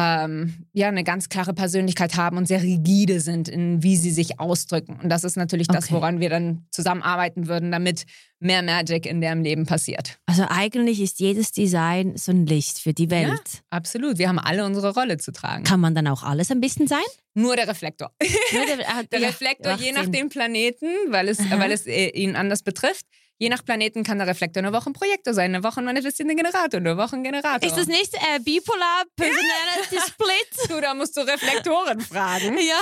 ähm, 0.00 0.54
ja, 0.72 0.86
eine 0.88 1.02
ganz 1.02 1.28
klare 1.28 1.54
Persönlichkeit 1.54 2.16
haben 2.16 2.36
und 2.36 2.46
sehr 2.46 2.62
rigide 2.62 3.18
sind, 3.20 3.48
in 3.48 3.82
wie 3.82 3.96
sie 3.96 4.12
sich 4.12 4.38
ausdrücken. 4.38 4.98
Und 5.02 5.08
das 5.08 5.24
ist 5.24 5.36
natürlich 5.36 5.66
das, 5.66 5.86
Okay. 5.86 5.94
woran 5.94 6.20
wir 6.20 6.30
dann 6.30 6.66
zusammenarbeiten 6.70 7.48
würden, 7.48 7.72
damit 7.72 8.04
mehr 8.38 8.62
Magic 8.62 9.06
in 9.06 9.20
deren 9.20 9.42
Leben 9.42 9.66
passiert. 9.66 10.18
Also 10.26 10.44
eigentlich 10.48 11.00
ist 11.00 11.18
jedes 11.18 11.50
Design 11.50 12.16
so 12.16 12.30
ein 12.30 12.46
Licht 12.46 12.78
für 12.78 12.92
die 12.92 13.10
Welt. 13.10 13.62
Absolut. 13.70 14.18
Wir 14.18 14.28
haben 14.28 14.38
alle 14.38 14.64
unsere 14.64 14.94
Rolle 14.94 15.18
zu 15.18 15.32
tragen. 15.32 15.64
Kann 15.64 15.80
man 15.80 15.94
dann 15.96 16.06
auch 16.06 16.22
alles 16.22 16.50
ein 16.52 16.60
bisschen 16.60 16.86
sein? 16.86 17.02
Nur 17.34 17.56
der 17.56 17.66
Reflektor. 17.66 18.12
Nur 18.52 18.66
der 18.66 18.88
ah, 18.88 19.02
Der 19.10 19.20
ja, 19.20 19.28
Reflektor, 19.28 19.76
je 19.78 19.92
nach 19.92 20.04
Sinn. 20.04 20.12
dem 20.12 20.28
Planeten, 20.28 20.86
weil 21.08 21.28
es, 21.28 21.40
Aha. 21.40 21.58
weil 21.58 21.72
es 21.72 21.86
äh, 21.86 22.10
ihn 22.10 22.36
anders 22.36 22.62
betrifft, 22.62 23.06
je 23.38 23.48
nach 23.48 23.64
Planeten 23.64 24.02
kann 24.02 24.18
der 24.18 24.26
Reflektor 24.26 24.62
eine 24.62 24.72
Woche 24.72 24.90
ein 24.90 24.92
Projektor 24.92 25.32
sein, 25.32 25.54
eine 25.54 25.64
Woche 25.64 25.80
ein 25.80 25.84
manifestierender 25.84 26.34
Generator, 26.34 26.80
eine 26.80 26.96
Woche 26.96 27.16
ein 27.16 27.22
Generator. 27.22 27.66
Ist 27.66 27.76
das 27.76 27.86
nicht 27.86 28.14
äh, 28.14 28.40
Bipolar 28.40 29.04
Personality 29.16 29.96
Split? 30.06 30.68
du, 30.68 30.80
da 30.80 30.94
musst 30.94 31.16
du 31.16 31.20
Reflektoren 31.20 32.00
fragen. 32.00 32.58
Ja. 32.68 32.74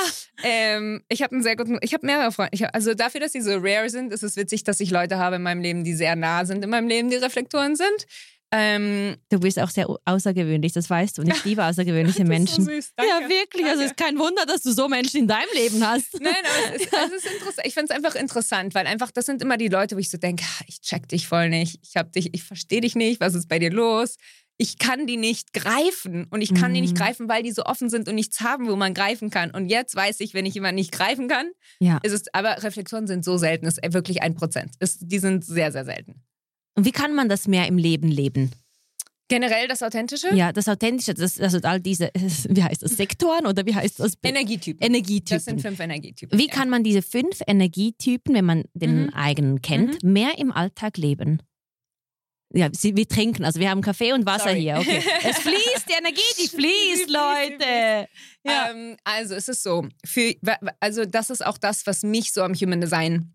Ähm, 0.43 1.03
ich 1.09 1.23
habe 1.23 1.33
einen 1.33 1.43
sehr 1.43 1.55
guten, 1.55 1.79
ich 1.81 1.93
habe 1.95 2.05
mehrere 2.05 2.33
Freunde. 2.33 2.57
Hab, 2.59 2.75
also 2.75 2.95
dafür, 2.95 3.21
dass 3.21 3.33
sie 3.33 3.41
so 3.41 3.57
rare 3.57 3.89
sind, 3.89 4.13
ist 4.13 4.23
es 4.23 4.37
witzig, 4.37 4.65
dass 4.65 4.81
ich 4.81 4.91
Leute 4.91 5.19
habe 5.19 5.37
in 5.37 5.43
meinem 5.43 5.61
Leben, 5.61 5.85
die 5.85 5.95
sehr 5.95 6.17
nah 6.17 6.45
sind 6.45 6.65
in 6.65 6.71
meinem 6.71 6.89
Leben, 6.89 7.11
die 7.11 7.17
Reflektoren 7.17 7.77
sind. 7.77 8.07
Ähm, 8.59 9.17
Du 9.29 9.39
bist 9.41 9.59
auch 9.61 9.71
sehr 9.71 9.87
außergewöhnlich, 10.05 10.73
das 10.73 10.89
weißt 10.89 11.19
du. 11.19 11.23
Und 11.23 11.29
ich 11.29 11.45
liebe 11.45 11.65
außergewöhnliche 11.65 12.19
das 12.21 12.29
Menschen. 12.29 12.61
ist 12.63 12.67
so 12.67 12.73
süß. 12.73 12.93
Danke. 12.97 13.13
ja, 13.13 13.29
wirklich. 13.29 13.67
Also 13.67 13.83
es 13.83 13.89
Danke. 13.89 13.95
ist 13.95 13.97
kein 13.97 14.19
Wunder, 14.19 14.47
dass 14.47 14.63
du 14.63 14.73
so 14.73 14.89
Menschen 14.89 15.21
in 15.21 15.29
deinem 15.29 15.49
Leben 15.55 15.87
hast. 15.87 16.19
Nein, 16.21 16.33
aber 16.45 16.75
es 16.77 16.83
ist, 16.83 16.93
es 16.93 17.25
ist 17.25 17.33
interessant. 17.33 17.67
Ich 17.67 17.75
finde 17.75 17.93
es 17.93 17.97
einfach 17.97 18.15
interessant, 18.15 18.75
weil 18.75 18.87
einfach 18.87 19.11
das 19.11 19.27
sind 19.27 19.43
immer 19.43 19.57
die 19.57 19.69
Leute, 19.69 19.95
wo 19.97 19.99
ich 20.01 20.11
so 20.11 20.19
denke, 20.19 20.45
ah, 20.45 20.65
ich 20.67 20.81
check 20.81 21.09
dich 21.09 21.29
voll 21.29 21.49
nicht, 21.51 21.79
ich 21.83 21.97
hab 21.97 22.13
dich, 22.13 22.33
ich 22.35 22.43
verstehe 22.45 22.81
dich 22.81 22.95
nicht, 22.95 23.21
was 23.21 23.35
ist 23.35 23.49
bei 23.49 23.59
dir 23.59 23.71
los? 23.71 24.17
Ich 24.59 24.79
kann 24.79 25.07
die 25.07 25.19
nicht 25.19 25.53
greifen 25.53 26.27
und 26.31 26.41
ich 26.41 26.55
kann 26.55 26.73
die 26.73 26.81
nicht 26.81 26.95
Mhm. 26.95 26.99
greifen, 26.99 27.29
weil 27.29 27.43
die 27.43 27.53
so 27.53 27.65
offen 27.65 27.91
sind 27.91 28.09
und 28.09 28.15
nichts 28.15 28.41
haben, 28.41 28.69
wo 28.69 28.77
man 28.77 28.95
greifen 28.95 29.29
kann. 29.29 29.51
Und 29.51 29.69
jetzt 29.69 29.95
weiß 29.95 30.21
ich, 30.21 30.33
wenn 30.33 30.47
ich 30.47 30.55
jemanden 30.55 30.77
nicht 30.77 30.93
greifen 30.93 31.29
kann, 31.29 31.51
Ja. 31.79 31.99
ist 32.03 32.13
es, 32.13 32.23
aber 32.33 32.63
Reflektoren 32.63 33.07
sind 33.07 33.23
so 33.23 33.37
selten, 33.37 33.67
ist 33.67 33.81
wirklich 33.93 34.23
ein 34.23 34.35
Prozent. 34.35 34.71
Ist- 34.81 35.01
Die 35.03 35.19
sind 35.19 35.45
sehr, 35.45 35.73
sehr 35.73 35.85
selten. 35.85 36.23
Und 36.77 36.85
wie 36.85 36.93
kann 36.93 37.15
man 37.15 37.29
das 37.29 37.49
mehr 37.49 37.67
im 37.67 37.79
Leben 37.79 38.09
leben? 38.09 38.53
Generell 39.29 39.67
das 39.67 39.83
Authentische? 39.83 40.33
Ja, 40.35 40.53
das 40.53 40.69
Authentische, 40.69 41.13
das, 41.15 41.41
also 41.41 41.59
all 41.63 41.81
diese, 41.81 42.11
wie 42.49 42.63
heißt 42.63 42.83
das, 42.83 42.93
Sektoren 42.97 43.47
oder 43.47 43.67
wie 43.67 43.75
heißt 43.75 43.99
das? 43.99 44.13
Energietypen. 44.23 44.87
Energietypen. 44.87 45.37
Das 45.37 45.45
sind 45.47 45.61
fünf 45.61 45.81
Energietypen. 45.81 46.39
Wie 46.39 46.47
kann 46.47 46.71
man 46.71 46.85
diese 46.85 47.03
fünf 47.03 47.41
Energietypen, 47.47 48.35
wenn 48.35 48.45
man 48.45 48.63
den 48.75 49.07
Mhm. 49.07 49.15
eigenen 49.15 49.63
kennt, 49.63 50.05
mehr 50.05 50.39
im 50.39 50.53
Alltag 50.53 50.97
leben? 50.97 51.43
Ja, 52.55 52.69
wir 52.71 53.09
trinken, 53.09 53.45
also 53.45 53.59
wir 53.59 53.69
haben 53.69 53.83
Kaffee 53.83 54.13
und 54.13 54.25
Wasser 54.25 54.51
Sorry. 54.51 54.61
hier. 54.61 54.77
Okay. 54.79 55.03
Es 55.29 55.39
fließt, 55.39 55.87
die 55.89 55.95
Energie, 55.99 56.23
die 56.41 56.49
fließt, 56.49 57.11
Leute. 57.11 58.09
Ja. 58.45 58.71
Ähm, 58.71 58.97
also 59.03 59.35
es 59.35 59.49
ist 59.49 59.65
so, 59.65 59.89
für, 60.05 60.33
also 60.79 61.05
das 61.05 61.31
ist 61.31 61.45
auch 61.45 61.59
das, 61.59 61.85
was 61.89 62.05
mich 62.05 62.33
so 62.33 62.43
am 62.43 62.55
Human 62.55 62.81
Design 62.81 63.33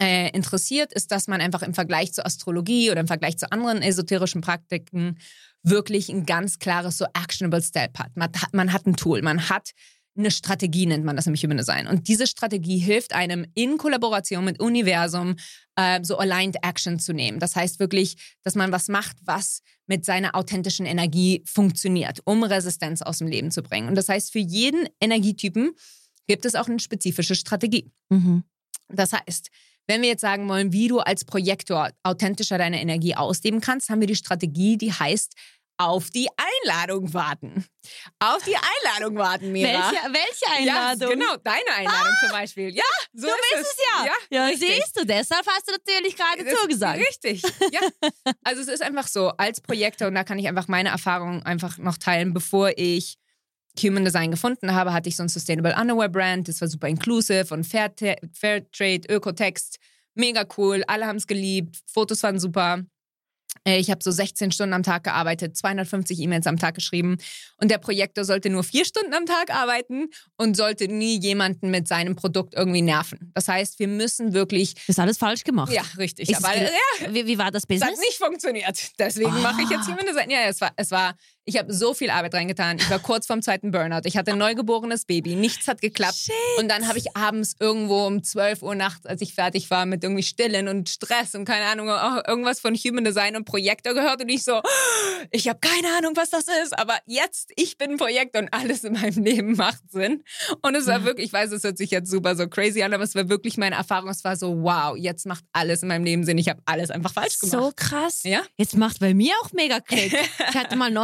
äh, 0.00 0.30
interessiert, 0.30 0.92
ist, 0.92 1.10
dass 1.10 1.28
man 1.28 1.40
einfach 1.40 1.62
im 1.62 1.74
Vergleich 1.74 2.12
zur 2.12 2.26
Astrologie 2.26 2.90
oder 2.90 3.00
im 3.00 3.06
Vergleich 3.06 3.38
zu 3.38 3.50
anderen 3.50 3.82
esoterischen 3.82 4.40
Praktiken 4.40 5.18
wirklich 5.62 6.08
ein 6.08 6.26
ganz 6.26 6.58
klares 6.58 6.98
so 6.98 7.06
actionable 7.14 7.62
Step 7.62 7.98
hat. 7.98 8.16
Man 8.16 8.30
hat, 8.40 8.54
man 8.54 8.72
hat 8.72 8.86
ein 8.86 8.96
Tool, 8.96 9.22
man 9.22 9.48
hat 9.48 9.70
eine 10.16 10.30
Strategie, 10.30 10.86
nennt 10.86 11.04
man 11.04 11.16
das 11.16 11.26
im 11.26 11.34
Human 11.34 11.58
Design. 11.58 11.86
Und 11.86 12.08
diese 12.08 12.26
Strategie 12.26 12.78
hilft 12.78 13.14
einem 13.14 13.46
in 13.54 13.76
Kollaboration 13.76 14.44
mit 14.44 14.60
Universum 14.60 15.36
äh, 15.76 16.00
so 16.02 16.18
aligned 16.18 16.56
Action 16.62 16.98
zu 16.98 17.12
nehmen. 17.12 17.38
Das 17.38 17.54
heißt 17.54 17.80
wirklich, 17.80 18.16
dass 18.42 18.54
man 18.54 18.72
was 18.72 18.88
macht, 18.88 19.16
was 19.24 19.60
mit 19.86 20.04
seiner 20.04 20.34
authentischen 20.34 20.86
Energie 20.86 21.42
funktioniert, 21.46 22.20
um 22.24 22.42
Resistenz 22.42 23.02
aus 23.02 23.18
dem 23.18 23.26
Leben 23.26 23.50
zu 23.50 23.62
bringen. 23.62 23.88
Und 23.88 23.94
das 23.94 24.08
heißt, 24.08 24.32
für 24.32 24.38
jeden 24.38 24.88
Energietypen 25.00 25.72
gibt 26.26 26.44
es 26.44 26.54
auch 26.54 26.68
eine 26.68 26.80
spezifische 26.80 27.34
Strategie. 27.34 27.90
Mhm. 28.08 28.44
Das 28.88 29.12
heißt, 29.12 29.50
wenn 29.86 30.02
wir 30.02 30.08
jetzt 30.08 30.20
sagen 30.20 30.48
wollen, 30.48 30.72
wie 30.72 30.88
du 30.88 30.98
als 31.00 31.24
Projektor 31.24 31.90
authentischer 32.02 32.58
deine 32.58 32.80
Energie 32.80 33.14
ausleben 33.14 33.60
kannst, 33.60 33.88
haben 33.88 34.00
wir 34.00 34.06
die 34.08 34.16
Strategie, 34.16 34.76
die 34.76 34.92
heißt, 34.92 35.34
auf 35.78 36.08
die 36.10 36.26
Einladung 36.64 37.12
warten. 37.12 37.66
Auf 38.18 38.42
die 38.44 38.56
Einladung 38.56 39.18
warten, 39.18 39.52
Mira. 39.52 39.68
Welche, 39.90 40.04
welche 40.10 40.56
Einladung? 40.58 41.10
Ja, 41.10 41.14
genau, 41.14 41.36
deine 41.44 41.70
Einladung 41.76 42.12
zum 42.20 42.30
Beispiel. 42.30 42.74
Ja, 42.74 42.82
so 43.12 43.26
Du 43.26 43.32
ist 43.32 43.58
bist 43.58 43.72
es 43.72 43.84
ja. 43.84 44.06
Ja, 44.06 44.12
Ja, 44.30 44.46
richtig. 44.46 44.74
siehst 44.74 44.98
du, 44.98 45.04
deshalb 45.04 45.46
hast 45.46 45.68
du 45.68 45.72
natürlich 45.72 46.16
gerade 46.16 46.44
Das- 46.44 46.58
zugesagt. 46.60 46.98
Richtig, 47.06 47.42
ja. 47.72 47.80
Also 48.42 48.62
es 48.62 48.68
ist 48.68 48.82
einfach 48.82 49.06
so, 49.06 49.28
als 49.36 49.60
Projektor, 49.60 50.08
und 50.08 50.14
da 50.14 50.24
kann 50.24 50.38
ich 50.38 50.48
einfach 50.48 50.66
meine 50.66 50.88
Erfahrungen 50.88 51.42
einfach 51.42 51.76
noch 51.76 51.98
teilen, 51.98 52.32
bevor 52.32 52.70
ich 52.78 53.16
Human 53.82 54.04
Design 54.04 54.30
gefunden 54.30 54.72
habe, 54.74 54.92
hatte 54.92 55.08
ich 55.08 55.16
so 55.16 55.22
ein 55.22 55.28
Sustainable 55.28 55.74
Underwear 55.80 56.08
Brand, 56.08 56.48
das 56.48 56.60
war 56.60 56.68
super 56.68 56.88
inclusive 56.88 57.52
und 57.52 57.64
Fair, 57.64 57.92
Fair 58.32 58.70
Trade, 58.70 59.02
Ökotext, 59.08 59.78
mega 60.14 60.44
cool, 60.56 60.82
alle 60.86 61.06
haben 61.06 61.16
es 61.16 61.26
geliebt, 61.26 61.76
Fotos 61.86 62.22
waren 62.22 62.38
super. 62.38 62.82
Äh, 63.64 63.78
Ich 63.78 63.90
habe 63.90 64.02
so 64.02 64.10
16 64.10 64.52
Stunden 64.52 64.74
am 64.74 64.82
Tag 64.82 65.04
gearbeitet, 65.04 65.56
250 65.56 66.18
E-Mails 66.20 66.46
am 66.46 66.58
Tag 66.58 66.74
geschrieben 66.74 67.16
und 67.58 67.70
der 67.70 67.78
Projektor 67.78 68.24
sollte 68.24 68.50
nur 68.50 68.62
vier 68.64 68.84
Stunden 68.84 69.14
am 69.14 69.24
Tag 69.26 69.50
arbeiten 69.54 70.08
und 70.36 70.56
sollte 70.56 70.88
nie 70.88 71.18
jemanden 71.18 71.70
mit 71.70 71.88
seinem 71.88 72.16
Produkt 72.16 72.54
irgendwie 72.54 72.82
nerven. 72.82 73.32
Das 73.34 73.48
heißt, 73.48 73.78
wir 73.78 73.88
müssen 73.88 74.34
wirklich, 74.34 74.74
Du 74.74 74.80
hast 74.88 74.98
alles 74.98 75.16
falsch 75.18 75.42
gemacht. 75.44 75.72
ja, 75.72 75.82
richtig, 75.96 76.28
Ist 76.30 76.44
aber 76.44 76.54
ja, 76.56 76.68
wie, 77.14 77.26
wie 77.26 77.38
war 77.38 77.50
das 77.50 77.62
es 77.62 77.66
Business? 77.66 77.90
hat 77.92 77.98
nicht 77.98 78.18
funktioniert. 78.18 78.78
Deswegen 78.98 79.30
Ah. 79.30 79.40
mache 79.40 79.62
ich 79.62 79.70
jetzt 79.70 79.86
Human 79.86 80.04
Design. 80.06 80.28
Ja, 80.30 80.40
es 80.48 80.60
war, 80.60 80.72
es 80.76 80.90
war, 80.90 81.14
ich 81.46 81.56
habe 81.58 81.72
so 81.72 81.94
viel 81.94 82.10
Arbeit 82.10 82.34
reingetan. 82.34 82.78
Ich 82.78 82.90
war 82.90 82.98
kurz 82.98 83.26
vorm 83.26 83.40
zweiten 83.40 83.70
Burnout. 83.70 84.00
Ich 84.04 84.16
hatte 84.16 84.32
ein 84.32 84.38
neugeborenes 84.38 85.04
Baby. 85.04 85.36
Nichts 85.36 85.68
hat 85.68 85.80
geklappt. 85.80 86.28
Und 86.58 86.68
dann 86.68 86.88
habe 86.88 86.98
ich 86.98 87.16
abends 87.16 87.54
irgendwo 87.60 88.04
um 88.04 88.22
12 88.22 88.62
Uhr 88.62 88.74
nachts, 88.74 89.06
als 89.06 89.22
ich 89.22 89.32
fertig 89.32 89.70
war 89.70 89.86
mit 89.86 90.02
irgendwie 90.02 90.24
Stillen 90.24 90.66
und 90.66 90.88
Stress 90.88 91.36
und 91.36 91.44
keine 91.44 91.66
Ahnung, 91.66 91.88
auch 91.88 92.26
irgendwas 92.26 92.58
von 92.58 92.74
Human 92.74 93.04
Design 93.04 93.36
und 93.36 93.44
Projektor 93.44 93.94
gehört 93.94 94.20
und 94.20 94.28
ich 94.28 94.42
so, 94.42 94.60
ich 95.30 95.48
habe 95.48 95.60
keine 95.60 95.96
Ahnung, 95.96 96.14
was 96.16 96.30
das 96.30 96.46
ist, 96.64 96.76
aber 96.76 96.98
jetzt, 97.06 97.52
ich 97.54 97.78
bin 97.78 97.92
ein 97.92 97.96
Projektor 97.96 98.42
und 98.42 98.52
alles 98.52 98.82
in 98.82 98.94
meinem 98.94 99.22
Leben 99.22 99.52
macht 99.54 99.88
Sinn. 99.90 100.24
Und 100.62 100.74
es 100.74 100.86
war 100.86 101.04
wirklich, 101.04 101.26
ich 101.26 101.32
weiß, 101.32 101.52
es 101.52 101.62
hört 101.62 101.78
sich 101.78 101.92
jetzt 101.92 102.10
super 102.10 102.34
so 102.34 102.48
crazy 102.48 102.82
an, 102.82 102.92
aber 102.92 103.04
es 103.04 103.14
war 103.14 103.28
wirklich 103.28 103.56
meine 103.56 103.76
Erfahrung. 103.76 104.10
Es 104.10 104.24
war 104.24 104.34
so, 104.34 104.62
wow, 104.62 104.96
jetzt 104.96 105.26
macht 105.26 105.44
alles 105.52 105.82
in 105.82 105.88
meinem 105.88 106.04
Leben 106.04 106.24
Sinn. 106.24 106.38
Ich 106.38 106.48
habe 106.48 106.60
alles 106.64 106.90
einfach 106.90 107.12
falsch 107.12 107.38
gemacht. 107.38 107.56
So 107.56 107.72
krass. 107.76 108.22
Ja? 108.24 108.42
Jetzt 108.56 108.76
macht 108.76 108.98
bei 108.98 109.14
mir 109.14 109.32
auch 109.42 109.52
mega 109.52 109.78
Klick. 109.78 110.12
Ich 110.48 110.56
hatte 110.56 110.74
mal 110.74 110.86
einen 110.86 110.94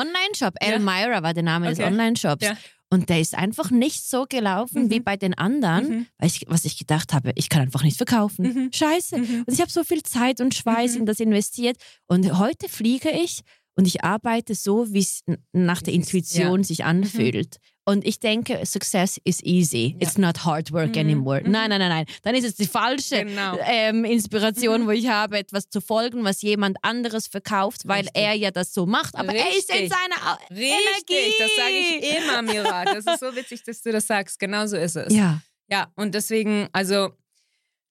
Online-Shop. 0.40 0.54
Ja. 0.62 0.68
Elmira 0.68 1.22
war 1.22 1.34
der 1.34 1.42
Name 1.42 1.68
des 1.68 1.78
Okay. 1.78 1.88
Online-Shops. 1.88 2.44
Ja. 2.44 2.56
Und 2.90 3.08
der 3.08 3.20
ist 3.20 3.34
einfach 3.34 3.70
nicht 3.70 4.06
so 4.06 4.26
gelaufen 4.28 4.84
Mhm. 4.84 4.90
wie 4.90 5.00
bei 5.00 5.16
den 5.16 5.32
anderen, 5.34 5.88
Mhm. 5.88 6.06
weil 6.18 6.28
ich, 6.28 6.44
was 6.48 6.64
ich 6.66 6.76
gedacht 6.76 7.14
habe, 7.14 7.32
ich 7.36 7.48
kann 7.48 7.62
einfach 7.62 7.82
nicht 7.82 7.96
verkaufen. 7.96 8.44
Mhm. 8.44 8.70
Scheiße. 8.72 9.16
Mhm. 9.18 9.44
Und 9.46 9.52
ich 9.52 9.60
habe 9.60 9.70
so 9.70 9.82
viel 9.82 10.02
Zeit 10.02 10.40
und 10.42 10.54
Schweiß 10.54 10.94
Mhm. 10.94 11.00
in 11.00 11.06
das 11.06 11.20
investiert. 11.20 11.76
Und 12.06 12.38
heute 12.38 12.68
fliege 12.68 13.10
ich 13.10 13.40
und 13.76 13.86
ich 13.86 14.04
arbeite 14.04 14.54
so, 14.54 14.92
wie 14.92 14.98
es 15.00 15.22
nach 15.52 15.80
der 15.80 15.94
Intuition 15.94 16.64
sich 16.64 16.84
anfühlt. 16.84 17.56
Und 17.84 18.06
ich 18.06 18.20
denke, 18.20 18.64
Success 18.64 19.18
is 19.24 19.42
easy. 19.42 19.96
Ja. 19.98 20.06
It's 20.06 20.16
not 20.16 20.44
hard 20.44 20.70
work 20.72 20.90
Mhm. 20.94 21.00
anymore. 21.00 21.40
Mhm. 21.44 21.50
Nein, 21.50 21.68
nein, 21.70 21.80
nein, 21.80 21.88
nein. 21.88 22.06
Dann 22.22 22.34
ist 22.36 22.44
es 22.44 22.54
die 22.54 22.66
falsche 22.68 23.24
Genau. 23.24 23.58
ähm, 23.66 24.04
Inspiration, 24.04 24.82
Mhm. 24.82 24.86
wo 24.86 24.90
ich 24.92 25.08
habe, 25.08 25.38
etwas 25.38 25.68
zu 25.68 25.80
folgen, 25.80 26.22
was 26.24 26.42
jemand 26.42 26.76
anderes 26.82 27.26
verkauft, 27.26 27.82
weil 27.86 28.02
Richtig. 28.04 28.22
er 28.22 28.34
ja 28.34 28.50
das 28.52 28.72
so 28.72 28.86
macht. 28.86 29.16
Aber 29.16 29.34
er 29.34 29.48
ist 29.56 29.68
in 29.70 29.78
Richtig. 29.80 29.92
seiner 29.92 30.38
Richtig, 30.50 31.34
das 31.38 31.50
sage 31.56 31.70
Energie. 31.72 32.06
ich 32.06 32.18
immer, 32.18 32.42
Mira. 32.42 32.84
Das 32.84 33.04
ist 33.06 33.18
so 33.20 33.34
witzig, 33.34 33.62
dass 33.64 33.82
du 33.82 33.90
das 33.90 34.06
sagst. 34.06 34.38
Genau 34.38 34.66
so 34.66 34.76
ist 34.76 34.96
es. 34.96 35.12
Ja. 35.12 35.40
Ja, 35.68 35.90
und 35.96 36.14
deswegen, 36.14 36.68
also 36.72 37.10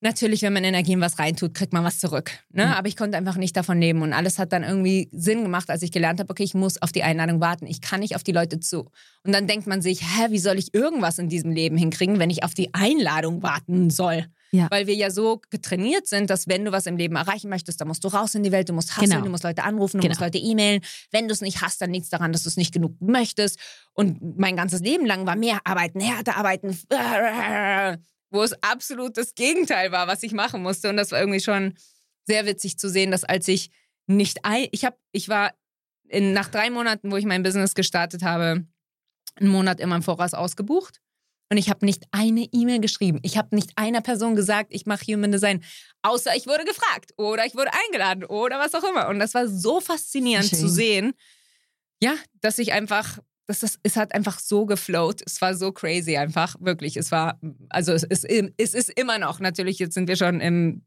natürlich, 0.01 0.41
wenn 0.41 0.53
man 0.53 0.63
Energie 0.63 0.93
in 0.93 1.01
was 1.01 1.17
reintut, 1.19 1.53
kriegt 1.53 1.73
man 1.73 1.83
was 1.83 1.99
zurück. 1.99 2.31
Ne? 2.51 2.65
Mhm. 2.65 2.71
Aber 2.73 2.87
ich 2.87 2.97
konnte 2.97 3.17
einfach 3.17 3.37
nicht 3.37 3.55
davon 3.55 3.79
leben. 3.79 4.01
Und 4.01 4.13
alles 4.13 4.37
hat 4.39 4.51
dann 4.51 4.63
irgendwie 4.63 5.09
Sinn 5.11 5.43
gemacht, 5.43 5.69
als 5.69 5.81
ich 5.83 5.91
gelernt 5.91 6.19
habe, 6.19 6.29
okay, 6.29 6.43
ich 6.43 6.53
muss 6.53 6.81
auf 6.81 6.91
die 6.91 7.03
Einladung 7.03 7.39
warten. 7.39 7.65
Ich 7.67 7.81
kann 7.81 8.01
nicht 8.01 8.15
auf 8.15 8.23
die 8.23 8.31
Leute 8.31 8.59
zu. 8.59 8.89
Und 9.23 9.31
dann 9.33 9.47
denkt 9.47 9.67
man 9.67 9.81
sich, 9.81 10.01
hä, 10.01 10.27
wie 10.29 10.39
soll 10.39 10.57
ich 10.57 10.73
irgendwas 10.73 11.19
in 11.19 11.29
diesem 11.29 11.51
Leben 11.51 11.77
hinkriegen, 11.77 12.19
wenn 12.19 12.29
ich 12.29 12.43
auf 12.43 12.53
die 12.53 12.73
Einladung 12.73 13.41
warten 13.43 13.89
soll? 13.89 14.25
Ja. 14.53 14.67
Weil 14.69 14.85
wir 14.85 14.95
ja 14.95 15.09
so 15.11 15.39
getrainiert 15.49 16.07
sind, 16.07 16.29
dass 16.29 16.45
wenn 16.45 16.65
du 16.65 16.73
was 16.73 16.85
im 16.85 16.97
Leben 16.97 17.15
erreichen 17.15 17.49
möchtest, 17.49 17.79
dann 17.79 17.87
musst 17.87 18.03
du 18.03 18.09
raus 18.09 18.35
in 18.35 18.43
die 18.43 18.51
Welt, 18.51 18.67
du 18.67 18.73
musst 18.73 18.91
hasseln, 18.97 19.11
Genau. 19.11 19.23
du 19.23 19.29
musst 19.29 19.45
Leute 19.45 19.63
anrufen, 19.63 19.97
du 19.97 20.01
Genau. 20.01 20.11
musst 20.11 20.19
Leute 20.19 20.39
e-mailen. 20.39 20.81
Wenn 21.11 21.29
du 21.29 21.33
es 21.33 21.39
nicht 21.39 21.61
hast, 21.61 21.81
dann 21.81 21.93
liegt 21.93 22.03
es 22.03 22.09
daran, 22.09 22.33
dass 22.33 22.43
du 22.43 22.49
es 22.49 22.57
nicht 22.57 22.73
genug 22.73 22.95
möchtest. 22.99 23.57
Und 23.93 24.37
mein 24.37 24.57
ganzes 24.57 24.81
Leben 24.81 25.05
lang 25.05 25.25
war 25.25 25.37
mehr 25.37 25.59
arbeiten, 25.63 26.01
härter 26.01 26.35
arbeiten, 26.35 26.77
wo 28.31 28.41
es 28.41 28.53
absolut 28.63 29.17
das 29.17 29.35
Gegenteil 29.35 29.91
war, 29.91 30.07
was 30.07 30.23
ich 30.23 30.31
machen 30.31 30.63
musste. 30.63 30.89
Und 30.89 30.97
das 30.97 31.11
war 31.11 31.19
irgendwie 31.19 31.41
schon 31.41 31.75
sehr 32.25 32.45
witzig 32.45 32.79
zu 32.79 32.89
sehen, 32.89 33.11
dass 33.11 33.23
als 33.23 33.47
ich 33.47 33.69
nicht 34.07 34.45
ein, 34.45 34.67
ich 34.71 34.85
habe, 34.85 34.97
ich 35.11 35.29
war 35.29 35.53
in, 36.07 36.33
nach 36.33 36.49
drei 36.49 36.69
Monaten, 36.69 37.11
wo 37.11 37.17
ich 37.17 37.25
mein 37.25 37.43
Business 37.43 37.75
gestartet 37.75 38.23
habe, 38.23 38.65
einen 39.35 39.49
Monat 39.49 39.79
immer 39.79 39.95
im 39.95 40.03
Voraus 40.03 40.33
ausgebucht. 40.33 40.99
Und 41.49 41.57
ich 41.57 41.69
habe 41.69 41.85
nicht 41.85 42.05
eine 42.11 42.47
E-Mail 42.53 42.79
geschrieben. 42.79 43.19
Ich 43.23 43.37
habe 43.37 43.53
nicht 43.53 43.71
einer 43.75 43.99
Person 43.99 44.37
gesagt, 44.37 44.73
ich 44.73 44.85
mache 44.85 45.03
Human 45.07 45.33
Design. 45.33 45.61
Außer 46.01 46.33
ich 46.35 46.47
wurde 46.47 46.63
gefragt 46.63 47.11
oder 47.17 47.45
ich 47.45 47.55
wurde 47.55 47.71
eingeladen 47.73 48.23
oder 48.23 48.57
was 48.57 48.73
auch 48.73 48.85
immer. 48.85 49.09
Und 49.09 49.19
das 49.19 49.33
war 49.33 49.49
so 49.49 49.81
faszinierend 49.81 50.47
Schön. 50.47 50.59
zu 50.59 50.69
sehen. 50.69 51.13
Ja, 52.01 52.15
dass 52.39 52.57
ich 52.57 52.71
einfach, 52.71 53.19
das, 53.47 53.79
es 53.83 53.95
hat 53.95 54.13
einfach 54.13 54.39
so 54.39 54.65
geflowt. 54.65 55.21
Es 55.25 55.41
war 55.41 55.55
so 55.55 55.71
crazy 55.71 56.17
einfach, 56.17 56.55
wirklich. 56.59 56.97
Es 56.97 57.11
war, 57.11 57.39
also 57.69 57.91
es 57.91 58.03
ist, 58.03 58.25
es 58.25 58.73
ist 58.73 58.89
immer 58.89 59.19
noch, 59.19 59.39
natürlich, 59.39 59.79
jetzt 59.79 59.93
sind 59.93 60.07
wir 60.07 60.15
schon 60.15 60.39
im, 60.39 60.83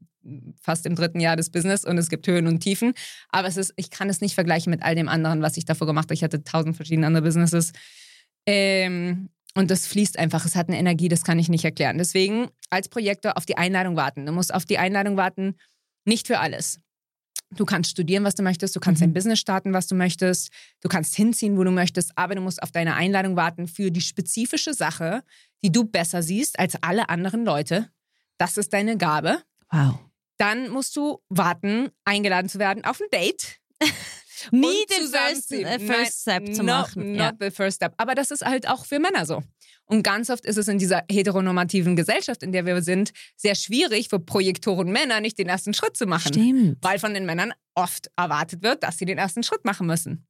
fast 0.61 0.85
im 0.85 0.95
dritten 0.95 1.19
Jahr 1.19 1.35
des 1.35 1.51
Business 1.51 1.85
und 1.85 1.97
es 1.97 2.09
gibt 2.09 2.27
Höhen 2.27 2.47
und 2.47 2.59
Tiefen. 2.59 2.93
Aber 3.29 3.47
es 3.47 3.57
ist, 3.57 3.73
ich 3.75 3.89
kann 3.89 4.09
es 4.09 4.21
nicht 4.21 4.35
vergleichen 4.35 4.71
mit 4.71 4.83
all 4.83 4.95
dem 4.95 5.09
anderen, 5.09 5.41
was 5.41 5.57
ich 5.57 5.65
davor 5.65 5.87
gemacht 5.87 6.05
habe. 6.05 6.15
Ich 6.15 6.23
hatte 6.23 6.43
tausend 6.43 6.75
verschiedene 6.75 7.07
andere 7.07 7.23
Businesses. 7.23 7.71
Ähm, 8.45 9.29
und 9.55 9.71
das 9.71 9.87
fließt 9.87 10.19
einfach. 10.19 10.45
Es 10.45 10.55
hat 10.55 10.67
eine 10.67 10.77
Energie, 10.77 11.07
das 11.07 11.23
kann 11.23 11.39
ich 11.39 11.49
nicht 11.49 11.63
erklären. 11.63 11.97
Deswegen 11.97 12.49
als 12.69 12.89
Projektor 12.89 13.37
auf 13.37 13.45
die 13.45 13.57
Einladung 13.57 13.95
warten. 13.95 14.25
Du 14.25 14.31
musst 14.31 14.53
auf 14.53 14.65
die 14.65 14.77
Einladung 14.77 15.17
warten, 15.17 15.55
nicht 16.03 16.27
für 16.27 16.39
alles. 16.39 16.79
Du 17.51 17.63
kannst 17.65 17.91
studieren, 17.91 18.23
was 18.23 18.35
du 18.35 18.43
möchtest, 18.43 18.75
du 18.75 18.79
kannst 18.79 19.01
Mhm. 19.01 19.09
ein 19.09 19.13
Business 19.13 19.39
starten, 19.39 19.71
was 19.73 19.87
du 19.87 19.95
möchtest, 19.95 20.51
du 20.81 20.89
kannst 20.89 21.15
hinziehen, 21.15 21.57
wo 21.57 21.63
du 21.63 21.71
möchtest, 21.71 22.11
aber 22.17 22.35
du 22.35 22.41
musst 22.41 22.61
auf 22.61 22.71
deine 22.71 22.95
Einladung 22.95 23.35
warten 23.35 23.67
für 23.67 23.91
die 23.91 24.01
spezifische 24.01 24.73
Sache, 24.73 25.23
die 25.63 25.71
du 25.71 25.83
besser 25.85 26.21
siehst 26.23 26.59
als 26.59 26.75
alle 26.81 27.09
anderen 27.09 27.45
Leute. 27.45 27.89
Das 28.37 28.57
ist 28.57 28.73
deine 28.73 28.97
Gabe. 28.97 29.41
Wow. 29.71 29.99
Dann 30.37 30.69
musst 30.69 30.95
du 30.95 31.19
warten, 31.29 31.89
eingeladen 32.03 32.49
zu 32.49 32.59
werden 32.59 32.83
auf 32.83 32.99
ein 32.99 33.07
Date. 33.11 33.59
Nie 34.51 34.85
den 34.89 35.07
first, 35.07 35.51
äh, 35.51 35.79
first 35.79 36.21
Step 36.21 36.53
zu 36.53 36.63
no, 36.63 36.73
machen. 36.73 37.11
Not 37.13 37.17
Ja. 37.17 37.33
the 37.39 37.51
first 37.51 37.77
step. 37.77 37.93
Aber 37.97 38.15
das 38.15 38.31
ist 38.31 38.45
halt 38.45 38.67
auch 38.67 38.85
für 38.85 38.99
Männer 38.99 39.25
so. 39.25 39.43
Und 39.87 40.01
ganz 40.03 40.29
oft 40.29 40.45
ist 40.45 40.57
es 40.57 40.67
in 40.67 40.79
dieser 40.79 41.03
heteronormativen 41.11 41.95
Gesellschaft, 41.95 42.41
in 42.41 42.51
der 42.51 42.65
wir 42.65 42.81
sind, 42.81 43.11
sehr 43.35 43.53
schwierig 43.55 44.09
für 44.09 44.19
Projektoren 44.19 44.91
Männer 44.91 45.21
nicht 45.21 45.37
den 45.37 45.47
ersten 45.47 45.73
Schritt 45.73 45.95
zu 45.95 46.07
machen. 46.07 46.33
Stimmt. 46.33 46.77
Weil 46.81 46.97
von 46.97 47.13
den 47.13 47.25
Männern 47.25 47.53
oft 47.75 48.09
erwartet 48.15 48.63
wird, 48.63 48.81
dass 48.83 48.97
sie 48.97 49.05
den 49.05 49.17
ersten 49.17 49.43
Schritt 49.43 49.63
machen 49.63 49.85
müssen. 49.85 50.25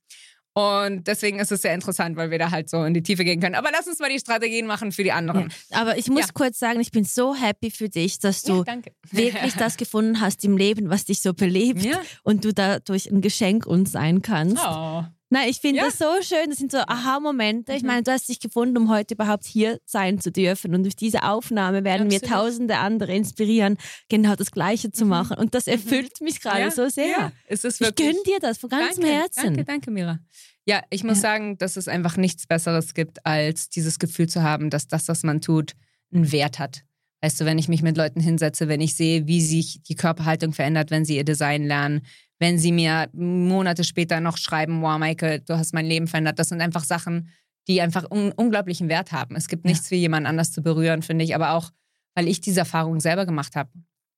Und 0.57 1.05
deswegen 1.07 1.39
ist 1.39 1.51
es 1.51 1.63
sehr 1.63 1.73
interessant, 1.73 2.15
weil 2.15 2.31
wir 2.31 2.39
da 2.39 2.49
halt 2.49 2.69
so 2.69 2.81
in 2.85 2.93
die 2.93 3.03
Tiefe 3.03 3.25
gehen 3.25 3.41
können. 3.41 3.55
Aber 3.55 3.71
lass 3.73 3.87
uns 3.87 3.99
mal 3.99 4.09
die 4.09 4.19
Strategien 4.19 4.65
machen 4.67 4.93
für 4.93 5.03
die 5.03 5.11
anderen. 5.11 5.51
Aber 5.71 5.97
ich 5.97 6.07
muss 6.07 6.21
Ja. 6.27 6.31
kurz 6.33 6.57
sagen, 6.59 6.79
ich 6.79 6.91
bin 6.91 7.03
so 7.03 7.35
happy 7.35 7.71
für 7.71 7.89
dich, 7.89 8.19
dass 8.19 8.41
du 8.43 8.63
Ja, 8.65 8.77
wirklich 9.11 9.53
das 9.55 9.75
gefunden 9.75 10.21
hast 10.21 10.45
im 10.45 10.55
Leben, 10.55 10.89
was 10.89 11.03
dich 11.03 11.21
so 11.21 11.33
belebt 11.33 11.83
Ja. 11.83 11.99
und 12.23 12.45
du 12.45 12.53
dadurch 12.53 13.11
ein 13.11 13.19
Geschenk 13.19 13.65
uns 13.65 13.91
sein 13.91 14.21
kannst. 14.21 14.63
Oh. 14.65 15.03
Nein, 15.29 15.49
ich 15.49 15.57
finde 15.59 15.77
Ja. 15.77 15.85
das 15.85 15.97
so 15.97 16.05
schön. 16.21 16.49
Das 16.49 16.59
sind 16.59 16.71
so 16.71 16.77
Aha-Momente. 16.77 17.73
Ich 17.73 17.81
Mhm. 17.81 17.87
meine, 17.87 18.03
du 18.03 18.11
hast 18.11 18.29
dich 18.29 18.39
gefunden, 18.39 18.77
um 18.77 18.89
heute 18.89 19.15
überhaupt 19.15 19.45
hier 19.45 19.79
sein 19.85 20.19
zu 20.19 20.31
dürfen. 20.31 20.75
Und 20.75 20.83
durch 20.83 20.95
diese 20.95 21.23
Aufnahme 21.23 21.83
werden 21.83 22.09
wir 22.11 22.17
Absolut. 22.17 22.35
tausende 22.37 22.77
andere 22.77 23.13
inspirieren, 23.15 23.77
genau 24.07 24.35
das 24.35 24.51
Gleiche 24.51 24.91
zu 24.91 25.05
machen. 25.05 25.37
Und 25.37 25.55
das 25.55 25.67
erfüllt 25.67 26.21
mich 26.21 26.41
gerade 26.41 26.57
Mhm. 26.59 26.63
Ja, 26.65 26.71
so 26.71 26.89
sehr. 26.89 27.07
Ja, 27.07 27.31
es 27.47 27.63
ist 27.63 27.81
Ich 27.81 27.87
wirklich. 27.87 28.07
gönne 28.11 28.19
dir 28.23 28.39
das 28.39 28.59
von 28.59 28.69
ganzem 28.69 29.01
danke, 29.03 29.17
Herzen. 29.17 29.43
Danke, 29.43 29.65
danke, 29.65 29.91
Mira. 29.91 30.19
Ja, 30.67 30.81
ich 30.89 31.03
muss 31.03 31.17
Ja. 31.17 31.21
sagen, 31.23 31.57
dass 31.57 31.75
es 31.77 31.87
einfach 31.87 32.17
nichts 32.17 32.45
Besseres 32.47 32.93
gibt, 32.93 33.25
als 33.25 33.69
dieses 33.69 33.99
Gefühl 33.99 34.27
zu 34.29 34.43
haben, 34.43 34.69
dass 34.69 34.87
das, 34.87 35.07
was 35.07 35.23
man 35.23 35.41
tut, 35.41 35.73
einen 36.13 36.31
Wert 36.31 36.59
hat. 36.59 36.81
Weißt 37.21 37.41
du, 37.41 37.45
wenn 37.45 37.57
ich 37.57 37.67
mich 37.67 37.81
mit 37.81 37.97
Leuten 37.97 38.19
hinsetze, 38.19 38.67
wenn 38.67 38.81
ich 38.81 38.95
sehe, 38.95 39.25
wie 39.25 39.41
sich 39.41 39.81
die 39.83 39.95
Körperhaltung 39.95 40.53
verändert, 40.53 40.91
wenn 40.91 41.05
sie 41.05 41.15
ihr 41.17 41.23
Design 41.23 41.65
lernen, 41.65 42.05
wenn 42.39 42.57
sie 42.59 42.71
mir 42.71 43.09
Monate 43.13 43.83
später 43.83 44.19
noch 44.19 44.37
schreiben, 44.37 44.81
wow, 44.81 44.97
Michael, 44.97 45.39
du 45.41 45.57
hast 45.57 45.73
mein 45.73 45.85
Leben 45.85 46.07
verändert. 46.07 46.37
Das 46.39 46.49
sind 46.49 46.61
einfach 46.61 46.83
Sachen, 46.83 47.29
die 47.67 47.81
einfach 47.81 48.09
un 48.11 48.31
unglaublichen 48.33 48.89
Wert 48.89 49.11
haben. 49.11 49.35
Es 49.35 49.47
gibt 49.47 49.65
Ja. 49.65 49.71
nichts 49.71 49.89
wie 49.91 49.95
jemand 49.95 50.27
anders 50.27 50.51
zu 50.51 50.61
berühren, 50.61 51.01
finde 51.01 51.23
ich, 51.25 51.33
aber 51.35 51.51
auch, 51.51 51.71
weil 52.13 52.27
ich 52.27 52.41
diese 52.41 52.59
Erfahrung 52.61 52.99
selber 52.99 53.25
gemacht 53.25 53.55
habe. 53.55 53.69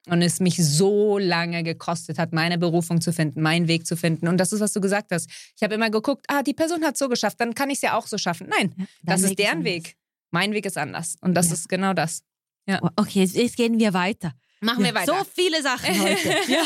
Und 0.09 0.21
es 0.21 0.39
mich 0.39 0.55
so 0.57 1.17
lange 1.17 1.63
gekostet 1.63 2.17
hat, 2.17 2.31
meine 2.31 2.57
Berufung 2.57 3.01
zu 3.01 3.11
finden, 3.11 3.41
meinen 3.41 3.67
Weg 3.67 3.85
zu 3.85 3.97
finden. 3.97 4.27
Und 4.29 4.37
das 4.37 4.53
ist, 4.53 4.61
was 4.61 4.71
du 4.71 4.79
gesagt 4.79 5.11
hast. 5.11 5.29
Ich 5.55 5.61
habe 5.63 5.75
immer 5.75 5.89
geguckt, 5.89 6.25
ah, 6.29 6.43
die 6.43 6.53
Person 6.53 6.83
hat 6.85 6.97
so 6.97 7.09
geschafft, 7.09 7.41
dann 7.41 7.53
kann 7.53 7.69
ich 7.69 7.75
es 7.77 7.81
ja 7.81 7.97
auch 7.97 8.07
so 8.07 8.17
schaffen. 8.17 8.47
Nein, 8.49 8.73
Ja, 8.77 8.85
das 9.03 9.21
dein 9.21 9.29
ist 9.31 9.39
deren 9.39 9.51
anders. 9.57 9.65
Weg. 9.73 9.97
Mein 10.31 10.53
Weg 10.53 10.65
ist 10.65 10.77
anders. 10.77 11.17
Und 11.21 11.33
das 11.35 11.47
Ja. 11.49 11.53
ist 11.55 11.67
genau 11.69 11.93
das. 11.93 12.23
Oh, 12.69 12.89
Okay, 12.95 13.19
jetzt, 13.21 13.35
jetzt 13.35 13.57
gehen 13.57 13.79
wir 13.79 13.93
weiter. 13.93 14.33
Machen 14.59 14.83
wir 14.83 14.95
weiter. 14.95 15.17
So 15.17 15.25
viele 15.35 15.61
Sachen 15.61 16.01
heute. 16.01 16.29
ja. 16.51 16.63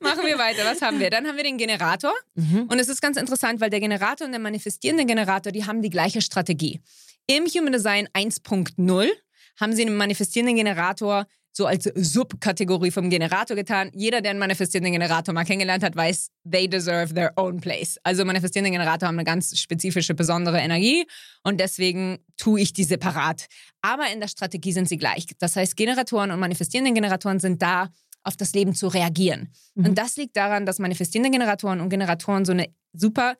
Machen 0.00 0.26
wir 0.26 0.38
weiter. 0.38 0.64
Was 0.64 0.82
haben 0.82 0.98
wir? 0.98 1.10
Dann 1.10 1.26
haben 1.26 1.36
wir 1.36 1.44
den 1.44 1.58
Generator. 1.58 2.12
Mhm. 2.34 2.68
Und 2.70 2.78
es 2.78 2.88
ist 2.88 3.00
ganz 3.00 3.16
interessant, 3.16 3.60
weil 3.60 3.70
der 3.70 3.80
Generator 3.80 4.26
und 4.26 4.32
der 4.32 4.40
manifestierende 4.40 5.04
Generator, 5.04 5.52
die 5.52 5.64
haben 5.64 5.80
die 5.80 5.90
gleiche 5.90 6.20
Strategie. 6.20 6.80
Im 7.26 7.46
Human 7.46 7.72
Design 7.72 8.08
1.0 8.08 9.08
haben 9.60 9.72
sie 9.72 9.82
einen 9.82 9.96
manifestierenden 9.96 10.56
Generator 10.56 11.26
so 11.56 11.66
als 11.66 11.84
Subkategorie 11.94 12.90
vom 12.90 13.10
Generator 13.10 13.56
getan. 13.56 13.90
Jeder, 13.94 14.20
der 14.20 14.32
einen 14.32 14.40
manifestierenden 14.40 14.92
Generator 14.92 15.32
mal 15.32 15.44
kennengelernt 15.44 15.84
hat, 15.84 15.94
weiß, 15.94 16.30
they 16.50 16.68
deserve 16.68 17.14
their 17.14 17.32
own 17.36 17.60
place. 17.60 17.96
Also 18.02 18.24
manifestierende 18.24 18.72
Generator 18.72 19.06
haben 19.06 19.16
eine 19.16 19.24
ganz 19.24 19.56
spezifische, 19.56 20.14
besondere 20.14 20.58
Energie 20.58 21.06
und 21.44 21.60
deswegen 21.60 22.18
tue 22.36 22.60
ich 22.60 22.72
die 22.72 22.82
separat. 22.82 23.46
Aber 23.82 24.10
in 24.12 24.18
der 24.18 24.28
Strategie 24.28 24.72
sind 24.72 24.88
sie 24.88 24.96
gleich. 24.96 25.26
Das 25.38 25.54
heißt, 25.54 25.76
Generatoren 25.76 26.32
und 26.32 26.40
manifestierende 26.40 26.92
Generatoren 26.92 27.38
sind 27.38 27.62
da, 27.62 27.90
auf 28.24 28.36
das 28.36 28.54
Leben 28.54 28.74
zu 28.74 28.88
reagieren. 28.88 29.52
Mhm. 29.74 29.86
Und 29.86 29.98
das 29.98 30.16
liegt 30.16 30.36
daran, 30.36 30.66
dass 30.66 30.78
manifestierende 30.78 31.30
Generatoren 31.30 31.80
und 31.80 31.90
Generatoren 31.90 32.44
so 32.44 32.52
eine 32.52 32.68
super 32.92 33.36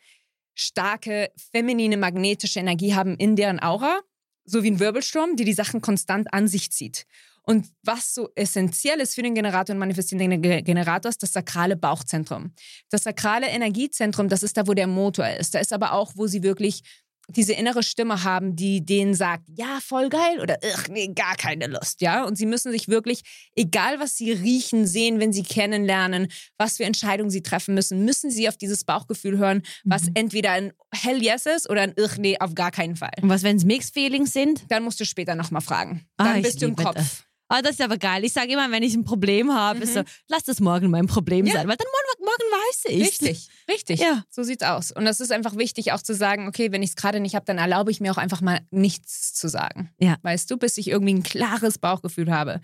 starke, 0.55 1.31
feminine, 1.51 1.97
magnetische 1.97 2.61
Energie 2.61 2.95
haben 2.95 3.17
in 3.17 3.35
deren 3.35 3.61
Aura, 3.61 4.01
so 4.45 4.63
wie 4.63 4.71
ein 4.71 4.79
Wirbelsturm, 4.79 5.37
die 5.37 5.45
die 5.45 5.55
Sachen 5.55 5.81
konstant 5.81 6.33
an 6.33 6.47
sich 6.47 6.71
zieht. 6.71 7.07
Und 7.47 7.67
was 7.83 8.15
so 8.15 8.31
essentiell 8.35 9.01
ist 9.01 9.15
für 9.15 9.23
den 9.23 9.35
Generator 9.35 9.75
und 9.75 9.79
manifestierenden 9.81 10.41
Ge- 10.43 10.63
Generator, 10.63 11.11
ist 11.11 11.23
das 11.23 11.33
sakrale 11.33 11.77
Bauchzentrum. 11.77 12.53
Das 12.91 13.03
sakrale 13.05 13.47
Energiezentrum, 13.49 14.29
das 14.29 14.43
ist 14.43 14.57
da, 14.57 14.67
wo 14.67 14.73
der 14.75 14.87
Motor 14.87 15.29
ist. 15.29 15.55
Da 15.55 15.59
ist 15.59 15.73
aber 15.73 15.93
auch, 15.93 16.13
wo 16.17 16.27
sie 16.27 16.43
wirklich 16.43 16.83
diese 17.29 17.55
innere 17.55 17.83
Stimme 17.83 18.23
haben, 18.23 18.55
die 18.55 18.85
denen 18.85 19.15
sagt, 19.15 19.45
ja, 19.57 19.79
voll 19.83 20.11
geil 20.11 20.41
oder 20.43 20.59
ach, 20.75 20.89
nee, 20.89 21.09
gar 21.15 21.37
keine 21.37 21.69
Lust, 21.69 22.03
ja? 22.03 22.25
Und 22.27 22.37
sie 22.37 22.45
müssen 22.45 22.71
sich 22.71 22.89
wirklich, 22.89 23.23
egal 23.57 23.99
was 23.99 24.17
sie 24.19 24.31
riechen, 24.33 24.87
sehen, 24.87 25.21
wenn 25.21 25.33
sie 25.33 25.43
kennenlernen, 25.43 26.29
was 26.59 26.77
für 26.77 26.85
Entscheidungen 26.85 27.31
sie 27.31 27.43
treffen 27.43 27.75
müssen, 27.75 28.05
müssen 28.05 28.31
sie 28.31 28.47
auf 28.47 28.59
dieses 28.59 28.85
Bauchgefühl 28.85 29.39
hören, 29.39 29.63
was 29.85 30.03
Mhm. 30.05 30.11
entweder 30.17 30.51
ein 30.51 30.73
Hell 30.95 31.23
Yes 31.23 31.47
ist 31.47 31.69
oder 31.71 31.81
ein 31.81 31.95
Ach, 31.99 32.19
nee, 32.19 32.37
auf 32.41 32.55
gar 32.55 32.71
keinen 32.71 32.95
Fall. 32.97 33.13
Und 33.23 33.31
was, 33.31 33.43
wenn 33.43 33.57
es 33.57 33.65
Mixed 33.65 33.95
Feelings 33.95 34.35
sind? 34.35 34.65
Dann 34.71 34.83
musst 34.83 35.01
du 35.01 35.07
später 35.07 35.35
nochmal 35.35 35.63
fragen. 35.63 36.07
Ah, 36.19 36.25
Dann 36.25 36.37
ich 36.37 36.43
bist 36.43 36.61
du 36.61 36.67
im 36.67 36.77
Kopf. 36.77 36.95
das. 36.97 37.24
Ah, 37.49 37.63
das 37.63 37.73
ist 37.73 37.83
aber 37.83 37.99
geil. 37.99 38.25
Ich 38.25 38.33
sage 38.33 38.53
immer, 38.53 38.71
wenn 38.71 38.83
ich 38.83 38.95
ein 38.95 39.05
Problem 39.05 39.53
habe, 39.53 39.81
mhm. 39.81 39.87
so, 39.87 40.03
lass 40.29 40.45
das 40.45 40.61
morgen 40.61 40.91
mein 40.91 41.07
Problem 41.07 41.47
ja. 41.47 41.55
sein, 41.55 41.69
weil 41.69 41.77
dann 41.77 41.87
morgen, 41.87 42.25
morgen 42.25 42.53
weiß 42.53 42.85
ich. 42.87 43.03
Richtig, 43.03 43.49
richtig. 43.71 44.01
Ja. 44.01 44.25
So 44.31 44.43
sieht's 44.43 44.63
aus. 44.63 44.93
Und 44.93 45.05
das 45.05 45.21
ist 45.21 45.31
einfach 45.31 45.57
wichtig, 45.57 45.93
auch 45.93 46.03
zu 46.03 46.15
sagen, 46.15 46.49
okay, 46.49 46.73
wenn 46.73 46.83
ich 46.83 46.91
es 46.91 46.97
gerade 46.97 47.21
nicht 47.21 47.35
habe, 47.35 47.45
dann 47.45 47.59
erlaube 47.59 47.91
ich 47.91 48.01
mir 48.01 48.13
auch 48.13 48.17
einfach 48.17 48.41
mal 48.41 48.61
nichts 48.71 49.35
zu 49.35 49.49
sagen. 49.49 49.91
Ja. 49.99 50.17
Weißt 50.23 50.51
du, 50.51 50.57
bis 50.57 50.79
ich 50.79 50.89
irgendwie 50.89 51.15
ein 51.15 51.23
klares 51.23 51.79
Bauchgefühl 51.79 52.33
habe. 52.33 52.61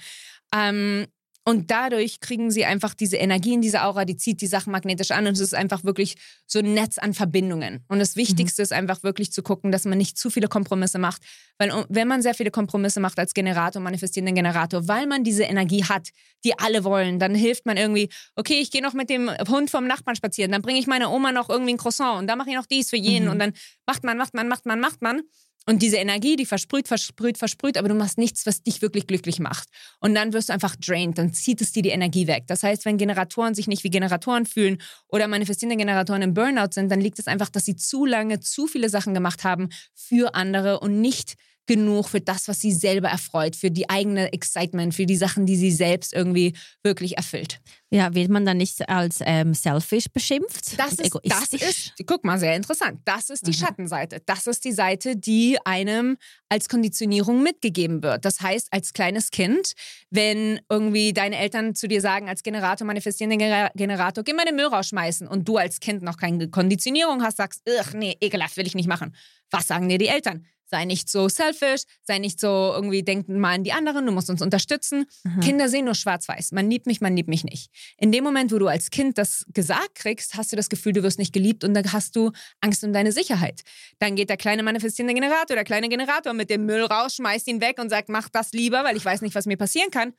Ähm, 0.52 1.06
und 1.44 1.70
dadurch 1.70 2.20
kriegen 2.20 2.50
sie 2.50 2.66
einfach 2.66 2.92
diese 2.92 3.16
Energie 3.16 3.54
in 3.54 3.62
diese 3.62 3.82
Aura, 3.82 4.04
die 4.04 4.16
zieht 4.16 4.42
die 4.42 4.46
Sachen 4.46 4.72
magnetisch 4.72 5.10
an 5.10 5.26
und 5.26 5.32
es 5.32 5.40
ist 5.40 5.54
einfach 5.54 5.84
wirklich 5.84 6.16
so 6.46 6.58
ein 6.58 6.74
Netz 6.74 6.98
an 6.98 7.14
Verbindungen. 7.14 7.82
Und 7.88 7.98
das 7.98 8.14
Wichtigste 8.14 8.60
mhm. 8.60 8.64
ist 8.64 8.72
einfach 8.72 9.02
wirklich 9.02 9.32
zu 9.32 9.42
gucken, 9.42 9.72
dass 9.72 9.86
man 9.86 9.96
nicht 9.96 10.18
zu 10.18 10.28
viele 10.28 10.48
Kompromisse 10.48 10.98
macht. 10.98 11.22
Weil 11.58 11.86
wenn 11.88 12.08
man 12.08 12.20
sehr 12.20 12.34
viele 12.34 12.50
Kompromisse 12.50 13.00
macht 13.00 13.18
als 13.18 13.32
Generator, 13.32 13.80
manifestierenden 13.80 14.34
Generator, 14.34 14.86
weil 14.86 15.06
man 15.06 15.24
diese 15.24 15.44
Energie 15.44 15.84
hat, 15.84 16.08
die 16.44 16.58
alle 16.58 16.84
wollen, 16.84 17.18
dann 17.18 17.34
hilft 17.34 17.64
man 17.64 17.78
irgendwie, 17.78 18.10
okay, 18.36 18.60
ich 18.60 18.70
gehe 18.70 18.82
noch 18.82 18.94
mit 18.94 19.08
dem 19.08 19.30
Hund 19.48 19.70
vom 19.70 19.86
Nachbarn 19.86 20.16
spazieren, 20.16 20.52
dann 20.52 20.62
bringe 20.62 20.78
ich 20.78 20.86
meiner 20.86 21.10
Oma 21.10 21.32
noch 21.32 21.48
irgendwie 21.48 21.72
ein 21.72 21.78
Croissant 21.78 22.18
und 22.18 22.26
dann 22.26 22.36
mache 22.36 22.50
ich 22.50 22.56
noch 22.56 22.66
dies 22.66 22.90
für 22.90 22.96
jenen 22.96 23.26
mhm. 23.26 23.32
und 23.32 23.38
dann 23.38 23.52
macht 23.86 24.04
man, 24.04 24.18
macht 24.18 24.34
man, 24.34 24.46
macht 24.48 24.66
man, 24.66 24.80
macht 24.80 25.00
man. 25.00 25.22
Und 25.66 25.82
diese 25.82 25.96
Energie, 25.96 26.36
die 26.36 26.46
versprüht, 26.46 26.88
versprüht, 26.88 27.38
versprüht, 27.38 27.76
aber 27.76 27.88
du 27.88 27.94
machst 27.94 28.18
nichts, 28.18 28.46
was 28.46 28.62
dich 28.62 28.82
wirklich 28.82 29.06
glücklich 29.06 29.38
macht. 29.38 29.68
Und 30.00 30.14
dann 30.14 30.32
wirst 30.32 30.48
du 30.48 30.52
einfach 30.52 30.74
drained, 30.76 31.18
dann 31.18 31.32
zieht 31.34 31.60
es 31.60 31.72
dir 31.72 31.82
die 31.82 31.90
Energie 31.90 32.26
weg. 32.26 32.44
Das 32.46 32.62
heißt, 32.62 32.84
wenn 32.86 32.96
Generatoren 32.96 33.54
sich 33.54 33.68
nicht 33.68 33.84
wie 33.84 33.90
Generatoren 33.90 34.46
fühlen 34.46 34.78
oder 35.08 35.28
manifestierende 35.28 35.76
Generatoren 35.76 36.22
im 36.22 36.34
Burnout 36.34 36.72
sind, 36.72 36.90
dann 36.90 37.00
liegt 37.00 37.18
es 37.18 37.26
einfach, 37.26 37.50
dass 37.50 37.64
sie 37.64 37.76
zu 37.76 38.06
lange 38.06 38.40
zu 38.40 38.66
viele 38.66 38.88
Sachen 38.88 39.14
gemacht 39.14 39.44
haben 39.44 39.68
für 39.94 40.34
andere 40.34 40.80
und 40.80 41.00
nicht 41.00 41.34
genug 41.70 42.08
für 42.08 42.20
das, 42.20 42.48
was 42.48 42.60
sie 42.60 42.72
selber 42.72 43.10
erfreut, 43.10 43.54
für 43.54 43.70
die 43.70 43.88
eigene 43.88 44.32
Excitement, 44.32 44.92
für 44.92 45.06
die 45.06 45.14
Sachen, 45.14 45.46
die 45.46 45.54
sie 45.54 45.70
selbst 45.70 46.12
irgendwie 46.12 46.56
wirklich 46.82 47.16
erfüllt. 47.16 47.60
Ja, 47.90 48.12
wird 48.12 48.28
man 48.28 48.44
dann 48.44 48.56
nicht 48.56 48.88
als 48.88 49.20
ähm, 49.20 49.54
selfish 49.54 50.06
beschimpft? 50.12 50.76
Das 50.76 50.94
ist, 50.94 51.16
das 51.22 51.52
ist, 51.52 51.94
guck 52.06 52.24
mal, 52.24 52.40
sehr 52.40 52.56
interessant. 52.56 53.00
Das 53.04 53.30
ist 53.30 53.46
die 53.46 53.52
Aha. 53.52 53.66
Schattenseite. 53.66 54.20
Das 54.26 54.48
ist 54.48 54.64
die 54.64 54.72
Seite, 54.72 55.16
die 55.16 55.58
einem 55.64 56.16
als 56.48 56.68
Konditionierung 56.68 57.40
mitgegeben 57.40 58.02
wird. 58.02 58.24
Das 58.24 58.40
heißt, 58.40 58.66
als 58.72 58.92
kleines 58.92 59.30
Kind, 59.30 59.74
wenn 60.10 60.60
irgendwie 60.68 61.12
deine 61.12 61.38
Eltern 61.38 61.76
zu 61.76 61.86
dir 61.86 62.00
sagen, 62.00 62.28
als 62.28 62.42
Generator, 62.42 62.84
manifestierender 62.84 63.70
Generator, 63.76 64.24
geh 64.24 64.32
mal 64.32 64.44
den 64.44 64.56
Müll 64.56 64.66
rausschmeißen 64.66 65.28
und 65.28 65.46
du 65.46 65.56
als 65.56 65.78
Kind 65.78 66.02
noch 66.02 66.16
keine 66.16 66.48
Konditionierung 66.48 67.22
hast, 67.22 67.36
sagst, 67.36 67.62
nee, 67.94 68.16
ekelhaft, 68.20 68.56
will 68.56 68.66
ich 68.66 68.74
nicht 68.74 68.88
machen. 68.88 69.14
Was 69.52 69.68
sagen 69.68 69.88
dir 69.88 69.98
die 69.98 70.08
Eltern? 70.08 70.46
Sei 70.70 70.84
nicht 70.84 71.08
so 71.08 71.28
selfish, 71.28 71.82
sei 72.02 72.18
nicht 72.18 72.40
so 72.40 72.72
irgendwie 72.74 73.02
denken 73.02 73.38
mal 73.38 73.54
an 73.54 73.64
die 73.64 73.72
anderen, 73.72 74.06
du 74.06 74.12
musst 74.12 74.30
uns 74.30 74.40
unterstützen. 74.40 75.06
Mhm. 75.24 75.40
Kinder 75.40 75.68
sehen 75.68 75.84
nur 75.84 75.94
schwarz-weiß. 75.94 76.52
Man 76.52 76.70
liebt 76.70 76.86
mich, 76.86 77.00
man 77.00 77.16
liebt 77.16 77.28
mich 77.28 77.44
nicht. 77.44 77.70
In 77.98 78.12
dem 78.12 78.24
Moment, 78.24 78.52
wo 78.52 78.58
du 78.58 78.68
als 78.68 78.90
Kind 78.90 79.18
das 79.18 79.44
gesagt 79.52 79.96
kriegst, 79.96 80.36
hast 80.36 80.52
du 80.52 80.56
das 80.56 80.68
Gefühl, 80.68 80.92
du 80.92 81.02
wirst 81.02 81.18
nicht 81.18 81.32
geliebt 81.32 81.64
und 81.64 81.74
dann 81.74 81.92
hast 81.92 82.16
du 82.16 82.30
Angst 82.60 82.84
um 82.84 82.92
deine 82.92 83.12
Sicherheit. 83.12 83.62
Dann 83.98 84.16
geht 84.16 84.30
der 84.30 84.36
kleine 84.36 84.62
manifestierende 84.62 85.14
Generator, 85.14 85.56
der 85.56 85.64
kleine 85.64 85.88
Generator 85.88 86.32
mit 86.32 86.48
dem 86.50 86.64
Müll 86.64 86.84
raus, 86.84 87.16
schmeißt 87.16 87.48
ihn 87.48 87.60
weg 87.60 87.78
und 87.80 87.90
sagt, 87.90 88.08
mach 88.08 88.28
das 88.28 88.52
lieber, 88.52 88.84
weil 88.84 88.96
ich 88.96 89.04
weiß 89.04 89.22
nicht, 89.22 89.34
was 89.34 89.46
mir 89.46 89.56
passieren 89.56 89.90
kann. 89.90 90.14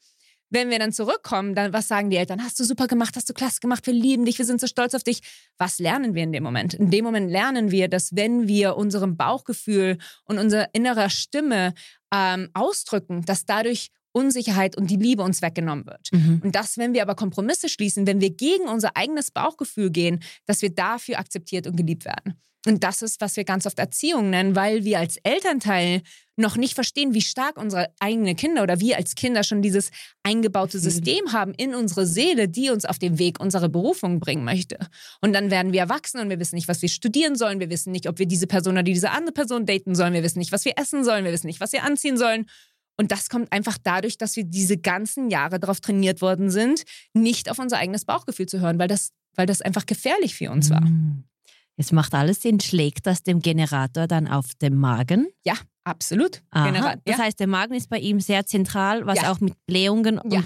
Wenn 0.52 0.70
wir 0.70 0.80
dann 0.80 0.92
zurückkommen, 0.92 1.56
dann 1.56 1.74
was 1.74 1.88
sagen 1.88 2.10
die 2.10 2.18
Eltern? 2.18 2.44
Hast 2.44 2.60
du 2.60 2.64
super 2.64 2.88
gemacht, 2.88 3.16
hast 3.16 3.30
du 3.30 3.34
klasse 3.34 3.62
gemacht, 3.62 3.88
wir 3.88 3.94
lieben 3.94 4.26
dich, 4.26 4.38
wir 4.38 4.46
sind 4.46 4.62
so 4.62 4.68
stolz 4.68 4.94
auf 4.94 5.04
dich. 5.04 5.22
Was 5.58 5.80
lernen 5.80 6.14
wir 6.14 6.24
in 6.24 6.34
dem 6.34 6.44
Moment? 6.44 6.74
In 6.74 6.92
dem 6.92 7.06
Moment 7.06 7.32
lernen 7.32 7.72
wir, 7.72 7.88
dass 7.88 8.16
wenn 8.16 8.48
wir 8.48 8.76
unserem 8.76 9.18
Bauchgefühl 9.18 9.98
und 10.26 10.38
unserer 10.38 10.68
innerer 10.74 11.10
Stimme 11.10 11.74
ähm, 12.14 12.50
ausdrücken, 12.54 13.24
dass 13.26 13.46
dadurch 13.46 13.90
Unsicherheit 14.14 14.76
und 14.76 14.90
die 14.92 14.98
Liebe 14.98 15.24
uns 15.24 15.42
weggenommen 15.42 15.86
wird. 15.86 16.10
Mhm. 16.12 16.42
Und 16.44 16.56
dass, 16.56 16.78
wenn 16.78 16.94
wir 16.94 17.02
aber 17.02 17.16
Kompromisse 17.16 17.70
schließen, 17.70 18.06
wenn 18.08 18.20
wir 18.20 18.32
gegen 18.32 18.68
unser 18.68 18.98
eigenes 18.98 19.32
Bauchgefühl 19.32 19.90
gehen, 19.90 20.22
dass 20.46 20.62
wir 20.62 20.70
dafür 20.70 21.18
akzeptiert 21.18 21.66
und 21.66 21.78
geliebt 21.78 22.06
werden. 22.06 22.36
Und 22.68 22.84
das 22.84 23.02
ist, 23.02 23.22
was 23.22 23.38
wir 23.38 23.44
ganz 23.44 23.66
oft 23.66 23.80
Erziehung 23.80 24.30
nennen, 24.30 24.56
weil 24.56 24.84
wir 24.84 25.00
als 25.00 25.18
Elternteil 25.24 26.04
noch 26.38 26.58
nicht 26.58 26.76
verstehen, 26.76 27.14
wie 27.14 27.22
stark 27.22 27.58
unsere 27.58 27.94
eigenen 28.00 28.36
Kinder 28.36 28.64
oder 28.64 28.80
wir 28.80 28.98
als 28.98 29.16
Kinder 29.16 29.44
schon 29.44 29.62
dieses 29.62 29.90
eingebaute 30.24 30.80
System 30.80 31.34
haben 31.34 31.54
in 31.56 31.74
unsere 31.76 32.06
Seele, 32.06 32.48
die 32.48 32.70
uns 32.70 32.86
auf 32.86 33.00
den 33.00 33.20
Weg 33.20 33.40
unserer 33.40 33.70
Berufung 33.70 34.20
bringen 34.20 34.44
möchte. 34.44 34.78
Und 35.22 35.34
dann 35.34 35.52
werden 35.52 35.74
wir 35.74 35.82
erwachsen 35.82 36.20
und 36.20 36.30
wir 36.30 36.40
wissen 36.40 36.56
nicht, 36.56 36.68
was 36.68 36.82
wir 36.82 36.90
studieren 36.90 37.36
sollen. 37.36 37.60
Wir 37.60 37.70
wissen 37.70 37.92
nicht, 37.92 38.08
ob 38.08 38.20
wir 38.20 38.26
diese 38.26 38.48
Person 38.48 38.74
oder 38.74 38.84
diese 38.84 39.12
andere 39.12 39.34
Person 39.34 39.66
daten 39.66 39.96
sollen. 39.96 40.14
Wir 40.14 40.24
wissen 40.24 40.40
nicht, 40.40 40.52
was 40.52 40.66
wir 40.66 40.74
essen 40.78 41.04
sollen. 41.04 41.26
Wir 41.26 41.32
wissen 41.32 41.48
nicht, 41.48 41.62
was 41.62 41.74
wir 41.74 41.84
anziehen 41.84 42.18
sollen. 42.18 42.46
Und 42.98 43.12
das 43.12 43.30
kommt 43.30 43.52
einfach 43.52 43.78
dadurch, 43.82 44.18
dass 44.18 44.36
wir 44.36 44.44
diese 44.44 44.78
ganzen 44.78 45.30
Jahre 45.30 45.60
darauf 45.60 45.80
trainiert 45.80 46.22
worden 46.22 46.50
sind, 46.50 46.84
nicht 47.14 47.50
auf 47.50 47.58
unser 47.58 47.78
eigenes 47.78 48.06
Bauchgefühl 48.06 48.46
zu 48.46 48.60
hören, 48.60 48.78
weil 48.78 48.88
das, 48.88 49.12
weil 49.36 49.48
das 49.48 49.62
einfach 49.62 49.86
gefährlich 49.86 50.36
für 50.36 50.52
uns 50.52 50.70
war. 50.70 50.82
Mm. 50.82 51.24
Es 51.82 51.92
macht 51.92 52.14
alles 52.14 52.44
Sinn. 52.44 52.60
Schlägt 52.60 53.08
das 53.08 53.24
dem 53.24 53.40
Generator 53.40 54.06
dann 54.06 54.28
auf 54.28 54.54
den 54.62 54.76
Magen? 54.76 55.28
Ja, 55.44 55.56
absolut. 55.84 56.44
Aha, 56.52 56.96
das 57.04 57.18
heißt, 57.18 57.40
der 57.40 57.48
Magen 57.48 57.74
ist 57.74 57.90
bei 57.90 57.98
ihm 57.98 58.20
sehr 58.20 58.46
zentral, 58.46 59.08
was 59.08 59.20
ja. 59.20 59.32
auch 59.32 59.40
mit 59.40 59.56
Blähungen 59.66 60.20
und 60.20 60.32
ja. 60.32 60.44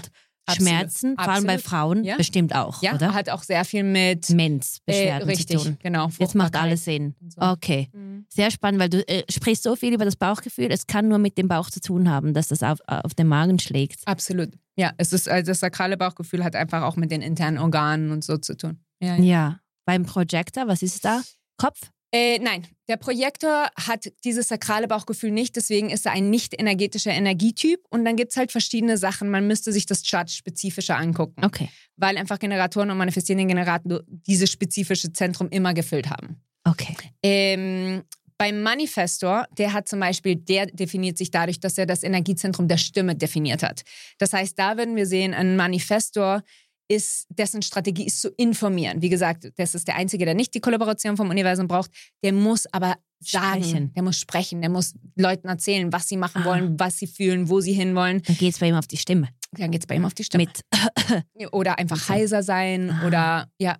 Schmerzen, 0.54 1.18
Absolut. 1.18 1.24
vor 1.24 1.32
allem 1.34 1.46
bei 1.46 1.58
Frauen, 1.58 2.04
ja. 2.04 2.16
bestimmt 2.16 2.54
auch, 2.54 2.80
ja, 2.80 2.94
oder? 2.94 3.12
hat 3.12 3.28
auch 3.30 3.42
sehr 3.42 3.64
viel 3.64 3.82
mit 3.82 4.30
Menzbeschwerden 4.30 5.28
äh, 5.28 5.30
richtig, 5.32 5.58
zu 5.58 5.64
tun. 5.64 5.78
genau. 5.82 6.08
Jetzt 6.18 6.36
macht 6.36 6.54
alles 6.54 6.84
Sinn. 6.84 7.16
So. 7.28 7.42
Okay, 7.42 7.88
mhm. 7.92 8.26
sehr 8.28 8.50
spannend, 8.52 8.80
weil 8.80 8.88
du 8.88 9.06
äh, 9.08 9.24
sprichst 9.28 9.64
so 9.64 9.74
viel 9.76 9.92
über 9.92 10.04
das 10.04 10.16
Bauchgefühl. 10.16 10.68
Es 10.70 10.86
kann 10.86 11.08
nur 11.08 11.18
mit 11.18 11.36
dem 11.36 11.48
Bauch 11.48 11.68
zu 11.68 11.80
tun 11.80 12.08
haben, 12.08 12.32
dass 12.32 12.48
das 12.48 12.62
auf, 12.62 12.78
auf 12.86 13.12
den 13.12 13.26
Magen 13.26 13.58
schlägt. 13.58 14.06
Absolut. 14.06 14.50
Ja, 14.76 14.92
es 14.98 15.12
ist 15.12 15.28
also 15.28 15.50
das 15.50 15.60
sakrale 15.60 15.96
Bauchgefühl 15.96 16.44
hat 16.44 16.54
einfach 16.54 16.82
auch 16.82 16.96
mit 16.96 17.10
den 17.10 17.22
internen 17.22 17.58
Organen 17.58 18.12
und 18.12 18.22
so 18.22 18.38
zu 18.38 18.56
tun. 18.56 18.78
Ja, 19.00 19.16
ja. 19.16 19.22
ja. 19.22 19.60
Beim 19.86 20.04
Projector, 20.04 20.68
was 20.68 20.82
ist 20.82 20.96
es 20.96 21.00
da? 21.00 21.22
Kopf? 21.56 21.90
Äh, 22.12 22.38
nein, 22.38 22.66
der 22.88 22.96
Projektor 22.96 23.68
hat 23.76 24.12
dieses 24.24 24.48
sakrale 24.48 24.86
Bauchgefühl 24.88 25.30
nicht, 25.30 25.56
deswegen 25.56 25.90
ist 25.90 26.06
er 26.06 26.12
ein 26.12 26.30
nicht 26.30 26.58
energetischer 26.58 27.10
Energietyp. 27.10 27.80
Und 27.90 28.04
dann 28.04 28.16
gibt 28.16 28.30
es 28.30 28.36
halt 28.36 28.52
verschiedene 28.52 28.96
Sachen. 28.96 29.28
Man 29.28 29.46
müsste 29.46 29.72
sich 29.72 29.86
das 29.86 30.02
Chart 30.02 30.30
spezifischer 30.30 30.96
angucken. 30.96 31.44
Okay. 31.44 31.68
Weil 31.96 32.16
einfach 32.16 32.38
Generatoren 32.38 32.90
und 32.90 32.98
manifestierende 32.98 33.46
Generatoren 33.46 34.00
dieses 34.26 34.50
spezifische 34.50 35.12
Zentrum 35.12 35.48
immer 35.48 35.74
gefüllt 35.74 36.08
haben. 36.08 36.40
Okay. 36.64 36.96
Ähm, 37.22 38.02
beim 38.38 38.62
Manifestor, 38.62 39.46
der 39.56 39.72
hat 39.72 39.88
zum 39.88 40.00
Beispiel, 40.00 40.36
der 40.36 40.66
definiert 40.66 41.16
sich 41.16 41.30
dadurch, 41.30 41.58
dass 41.58 41.78
er 41.78 41.86
das 41.86 42.02
Energiezentrum 42.02 42.68
der 42.68 42.76
Stimme 42.76 43.14
definiert 43.14 43.62
hat. 43.62 43.82
Das 44.18 44.32
heißt, 44.32 44.58
da 44.58 44.76
würden 44.76 44.94
wir 44.94 45.06
sehen, 45.06 45.32
ein 45.32 45.56
Manifestor 45.56 46.42
ist, 46.88 47.26
dessen 47.30 47.62
Strategie 47.62 48.06
ist 48.06 48.20
zu 48.20 48.30
informieren. 48.30 49.02
Wie 49.02 49.08
gesagt, 49.08 49.50
das 49.56 49.74
ist 49.74 49.88
der 49.88 49.96
Einzige, 49.96 50.24
der 50.24 50.34
nicht 50.34 50.54
die 50.54 50.60
Kollaboration 50.60 51.16
vom 51.16 51.30
Universum 51.30 51.68
braucht. 51.68 51.90
Der 52.22 52.32
muss 52.32 52.66
aber 52.72 52.96
sagen, 53.20 53.64
sprechen. 53.64 53.94
der 53.94 54.02
muss 54.02 54.18
sprechen, 54.18 54.60
der 54.60 54.70
muss 54.70 54.94
Leuten 55.16 55.48
erzählen, 55.48 55.92
was 55.92 56.08
sie 56.08 56.16
machen 56.16 56.42
ah. 56.42 56.46
wollen, 56.46 56.78
was 56.78 56.98
sie 56.98 57.06
fühlen, 57.06 57.48
wo 57.48 57.60
sie 57.60 57.72
hinwollen. 57.72 58.22
Dann 58.22 58.36
geht 58.36 58.52
es 58.52 58.58
bei 58.58 58.68
ihm 58.68 58.74
auf 58.74 58.86
die 58.86 58.98
Stimme. 58.98 59.28
Dann 59.52 59.70
geht 59.70 59.82
es 59.82 59.86
bei 59.86 59.96
ihm 59.96 60.04
auf 60.04 60.14
die 60.14 60.24
Stimme. 60.24 60.44
Mit. 60.44 60.60
oder 61.52 61.78
einfach 61.78 62.08
heiser 62.08 62.42
sein 62.42 62.90
ah. 62.90 63.06
oder 63.06 63.48
ja, 63.58 63.76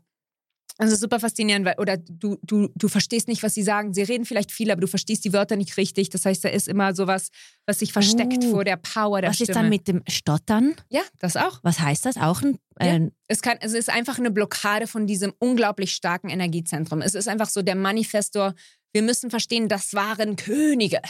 also 0.79 0.95
super 0.95 1.21
faszinierend, 1.21 1.65
weil, 1.65 1.77
oder 1.79 1.97
du, 1.97 2.37
du, 2.43 2.69
du 2.75 2.89
verstehst 2.89 3.29
nicht, 3.29 3.43
was 3.43 3.55
sie 3.55 3.63
sagen. 3.63 3.95
Sie 3.95 4.03
reden 4.03 4.27
vielleicht 4.27 4.53
viel, 4.53 4.71
aber 4.71 4.81
du 4.81 4.87
verstehst 4.87 5.25
die 5.25 5.33
Wörter 5.33 5.57
nicht 5.57 5.77
richtig. 5.77 6.11
Das 6.11 6.25
heißt, 6.25 6.45
da 6.45 6.51
ist 6.51 6.69
immer 6.69 6.95
sowas, 6.95 7.31
was 7.65 7.79
sich 7.79 7.93
versteckt 7.93 8.45
uh, 8.45 8.51
vor 8.51 8.65
der 8.65 8.77
Power 8.77 9.21
der 9.21 9.31
was 9.31 9.37
Stimme. 9.37 9.49
Was 9.49 9.57
ist 9.57 9.57
dann 9.57 9.69
mit 9.71 9.89
dem 9.89 10.03
Stottern? 10.09 10.75
Ja, 10.91 11.01
das 11.19 11.37
auch. 11.37 11.61
Was 11.63 11.81
heißt 11.81 12.05
das? 12.05 12.17
Auch 12.19 12.43
ein. 12.43 12.59
Äh, 12.79 12.99
ja, 12.99 13.09
es, 13.29 13.41
kann, 13.41 13.57
es 13.61 13.73
ist 13.73 13.89
einfach 13.89 14.19
eine 14.19 14.31
Blockade 14.31 14.87
von 14.87 15.07
diesem 15.07 15.33
unglaublich 15.39 15.93
starken 15.93 16.29
Energiezentrum. 16.29 17.01
Es 17.01 17.15
ist 17.15 17.29
einfach 17.29 17.49
so 17.49 17.63
der 17.63 17.75
Manifestor. 17.75 18.55
Wir 18.93 19.03
müssen 19.03 19.31
verstehen, 19.31 19.69
das 19.69 19.95
waren 19.95 20.37
Könige. 20.37 21.01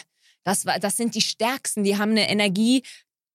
Das, 0.45 0.65
war, 0.65 0.79
das 0.79 0.97
sind 0.97 1.17
die 1.17 1.23
Stärksten, 1.23 1.83
die 1.83 1.99
haben 1.99 2.13
eine 2.13 2.31
Energie, 2.31 2.85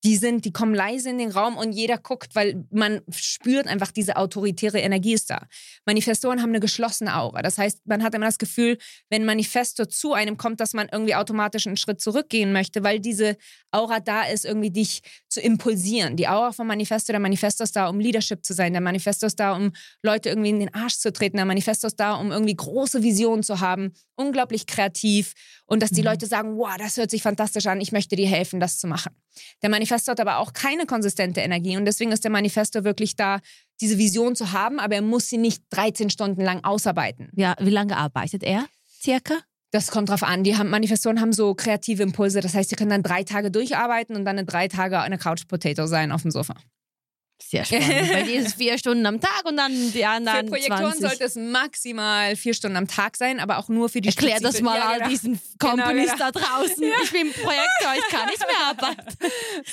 die 0.03 0.17
sind, 0.17 0.45
die 0.45 0.51
kommen 0.51 0.73
leise 0.73 1.09
in 1.09 1.17
den 1.19 1.31
Raum 1.31 1.57
und 1.57 1.73
jeder 1.73 1.97
guckt, 1.97 2.33
weil 2.35 2.65
man 2.71 3.01
spürt 3.11 3.67
einfach, 3.67 3.91
diese 3.91 4.15
autoritäre 4.15 4.79
Energie 4.79 5.13
ist 5.13 5.29
da. 5.29 5.47
Manifestoren 5.85 6.41
haben 6.41 6.49
eine 6.49 6.59
geschlossene 6.59 7.15
Aura. 7.15 7.41
Das 7.41 7.57
heißt, 7.57 7.85
man 7.85 8.01
hat 8.03 8.15
immer 8.15 8.25
das 8.25 8.39
Gefühl, 8.39 8.77
wenn 9.09 9.25
Manifestor 9.25 9.89
zu 9.89 10.13
einem 10.13 10.37
kommt, 10.37 10.59
dass 10.59 10.73
man 10.73 10.89
irgendwie 10.91 11.15
automatisch 11.15 11.67
einen 11.67 11.77
Schritt 11.77 12.01
zurückgehen 12.01 12.51
möchte, 12.51 12.83
weil 12.83 12.99
diese 12.99 13.37
Aura 13.69 13.99
da 13.99 14.23
ist, 14.23 14.45
irgendwie 14.45 14.71
dich 14.71 15.01
zu 15.29 15.39
impulsieren. 15.39 16.15
Die 16.15 16.27
Aura 16.27 16.51
vom 16.51 16.67
Manifesto, 16.67 17.13
der 17.13 17.19
Manifesto 17.19 17.63
ist 17.63 17.75
da, 17.75 17.87
um 17.87 17.99
Leadership 17.99 18.43
zu 18.43 18.53
sein. 18.53 18.73
Der 18.73 18.81
Manifesto 18.81 19.27
ist 19.27 19.39
da, 19.39 19.55
um 19.55 19.71
Leute 20.01 20.29
irgendwie 20.29 20.49
in 20.49 20.59
den 20.59 20.73
Arsch 20.73 20.97
zu 20.97 21.13
treten. 21.13 21.37
Der 21.37 21.45
Manifesto 21.45 21.87
ist 21.87 21.99
da, 21.99 22.15
um 22.15 22.31
irgendwie 22.31 22.55
große 22.55 23.03
Visionen 23.03 23.43
zu 23.43 23.59
haben. 23.59 23.93
Unglaublich 24.15 24.65
kreativ. 24.65 25.33
Und 25.65 25.81
dass 25.81 25.91
die 25.91 26.01
mhm. 26.01 26.07
Leute 26.07 26.25
sagen, 26.25 26.57
wow, 26.57 26.75
das 26.77 26.97
hört 26.97 27.11
sich 27.11 27.21
fantastisch 27.21 27.67
an, 27.67 27.79
ich 27.79 27.91
möchte 27.91 28.15
dir 28.15 28.27
helfen, 28.27 28.59
das 28.59 28.77
zu 28.77 28.87
machen. 28.87 29.15
Der 29.61 29.69
Manifesto 29.69 29.90
hat 29.91 30.19
aber 30.19 30.37
auch 30.37 30.53
keine 30.53 30.85
konsistente 30.85 31.41
Energie. 31.41 31.77
Und 31.77 31.85
deswegen 31.85 32.11
ist 32.11 32.23
der 32.23 32.31
Manifesto 32.31 32.83
wirklich 32.83 33.15
da, 33.15 33.39
diese 33.79 33.97
Vision 33.97 34.35
zu 34.35 34.51
haben, 34.51 34.79
aber 34.79 34.95
er 34.95 35.01
muss 35.01 35.27
sie 35.27 35.37
nicht 35.37 35.63
13 35.71 36.09
Stunden 36.09 36.41
lang 36.41 36.63
ausarbeiten. 36.63 37.29
Ja, 37.35 37.55
wie 37.59 37.69
lange 37.69 37.97
arbeitet 37.97 38.43
er 38.43 38.65
circa? 39.01 39.35
Das 39.71 39.89
kommt 39.89 40.09
drauf 40.09 40.23
an. 40.23 40.43
Die 40.43 40.57
haben, 40.57 40.69
Manifestoren 40.69 41.21
haben 41.21 41.31
so 41.31 41.55
kreative 41.55 42.03
Impulse. 42.03 42.41
Das 42.41 42.53
heißt, 42.53 42.69
die 42.69 42.75
können 42.75 42.89
dann 42.89 43.03
drei 43.03 43.23
Tage 43.23 43.51
durcharbeiten 43.51 44.15
und 44.15 44.25
dann 44.25 44.37
in 44.37 44.45
drei 44.45 44.67
Tage 44.67 44.99
eine 44.99 45.17
Couch 45.17 45.47
Potato 45.47 45.87
sein 45.87 46.11
auf 46.11 46.23
dem 46.23 46.31
Sofa. 46.31 46.55
Sehr 47.49 47.65
spannend. 47.65 48.11
Bei 48.13 48.23
dir 48.23 48.39
ist 48.39 48.47
es 48.47 48.53
vier 48.55 48.77
Stunden 48.77 49.05
am 49.05 49.19
Tag 49.19 49.43
und 49.45 49.57
dann 49.57 49.91
die 49.91 50.05
anderen 50.05 50.45
Für 50.45 50.51
Projektoren 50.51 50.93
20. 50.93 51.01
sollte 51.01 51.23
es 51.25 51.35
maximal 51.35 52.35
vier 52.35 52.53
Stunden 52.53 52.77
am 52.77 52.87
Tag 52.87 53.17
sein, 53.17 53.39
aber 53.39 53.57
auch 53.57 53.67
nur 53.69 53.89
für 53.89 53.99
die 54.01 54.09
Erklär 54.09 54.39
das 54.39 54.55
spezifi- 54.55 54.63
mal 54.63 54.77
Ja, 54.77 54.87
all 54.89 54.97
genau. 54.99 55.09
diesen 55.09 55.39
Genau, 55.59 55.71
Companies 55.75 56.11
genau. 56.11 56.17
da 56.17 56.31
draußen. 56.31 56.83
Ich 57.03 57.11
bin 57.11 57.31
Projektor, 57.33 57.93
ich 57.97 58.07
kann 58.09 58.27
nicht 58.29 58.39
mehr 58.39 58.67
arbeiten. 58.67 59.17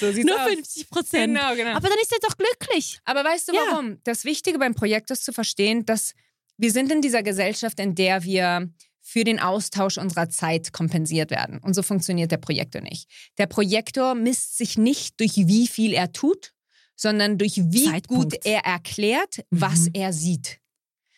So 0.01 0.13
sieht's 0.13 0.27
Nur 0.27 0.41
aus. 0.43 0.49
50 0.51 0.91
Prozent. 0.91 1.35
Genau, 1.35 1.55
genau. 1.55 1.71
Aber 1.77 1.89
dann 1.89 1.99
ist 2.03 2.13
er 2.13 2.19
doch 2.21 2.37
glücklich. 2.37 2.99
Aber 3.05 3.25
weißt 3.25 3.49
du 3.49 3.55
Ja. 3.55 3.61
warum? 3.71 3.99
Das 4.05 4.25
Wichtige 4.25 4.59
beim 4.59 4.75
Projekt 4.75 5.11
ist 5.11 5.25
zu 5.25 5.33
verstehen, 5.33 5.85
dass 5.87 6.15
wir 6.57 6.73
sind 6.73 6.91
in 6.91 7.01
dieser 7.03 7.23
Gesellschaft, 7.23 7.79
in 7.79 7.95
der 7.95 8.25
wir 8.25 8.69
für 9.01 9.25
den 9.25 9.39
Austausch 9.41 9.97
unserer 9.97 10.29
Zeit 10.29 10.73
kompensiert 10.73 11.31
werden. 11.31 11.61
Und 11.63 11.73
so 11.75 11.83
funktioniert 11.83 12.31
der 12.31 12.37
Projektor 12.37 12.83
nicht. 12.83 13.09
Der 13.39 13.47
Projektor 13.47 14.15
misst 14.15 14.59
sich 14.59 14.77
nicht 14.77 15.19
durch 15.21 15.37
wie 15.37 15.67
viel 15.67 15.95
er 15.95 16.13
tut, 16.13 16.53
sondern 17.01 17.39
durch 17.39 17.57
wie 17.57 17.85
Zeitpunkt. 17.85 18.33
gut 18.35 18.45
er 18.45 18.61
erklärt, 18.67 19.45
was 19.51 19.83
Mhm. 19.87 19.91
er 19.95 20.13
sieht. 20.13 20.59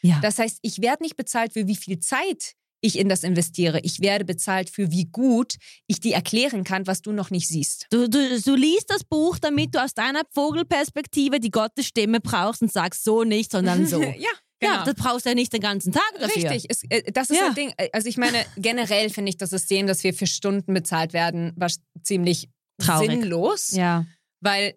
Ja. 0.02 0.18
Das 0.22 0.38
heißt, 0.38 0.58
ich 0.62 0.80
werde 0.80 1.02
nicht 1.02 1.16
bezahlt 1.16 1.52
für 1.54 1.66
wie 1.66 1.76
viel 1.76 1.98
Zeit 1.98 2.54
ich 2.82 2.98
in 2.98 3.08
das 3.10 3.24
investiere. 3.24 3.80
Ich 3.80 4.00
werde 4.00 4.24
bezahlt 4.24 4.70
für 4.70 4.90
wie 4.90 5.04
gut 5.04 5.56
ich 5.86 6.00
dir 6.00 6.14
erklären 6.14 6.64
kann, 6.64 6.86
was 6.86 7.02
du 7.02 7.12
noch 7.12 7.30
nicht 7.30 7.46
siehst. 7.48 7.86
Du, 7.90 8.08
du, 8.08 8.40
du 8.40 8.54
liest 8.54 8.88
das 8.88 9.04
Buch, 9.04 9.38
damit 9.38 9.74
du 9.74 9.82
aus 9.84 9.92
deiner 9.92 10.22
Vogelperspektive 10.32 11.40
die 11.40 11.50
Gottesstimme 11.50 12.20
brauchst 12.20 12.62
und 12.62 12.72
sagst 12.72 13.04
so 13.04 13.24
nicht, 13.24 13.50
sondern 13.52 13.86
so. 13.86 14.00
ja, 14.02 14.12
genau. 14.60 14.74
Ja, 14.74 14.84
das 14.84 14.94
brauchst 14.94 15.26
du 15.26 15.30
ja 15.30 15.34
nicht 15.34 15.52
den 15.52 15.60
ganzen 15.60 15.92
Tag 15.92 16.10
dafür. 16.18 16.50
Richtig, 16.50 16.66
es, 16.70 16.82
äh, 16.88 17.10
das 17.12 17.28
ist 17.30 17.38
Ja. 17.38 17.48
ein 17.48 17.54
Ding. 17.54 17.72
Äh, 17.76 17.90
Also 17.92 18.08
ich 18.08 18.16
meine, 18.16 18.46
generell 18.56 19.10
finde 19.10 19.28
ich 19.30 19.36
das 19.36 19.50
System, 19.50 19.86
dass 19.86 20.02
wir 20.04 20.14
für 20.14 20.26
Stunden 20.26 20.72
bezahlt 20.72 21.12
werden, 21.12 21.52
was 21.56 21.80
ziemlich 22.02 22.48
Traurig. 22.78 23.10
sinnlos, 23.10 23.72
Ja. 23.72 24.06
weil 24.40 24.74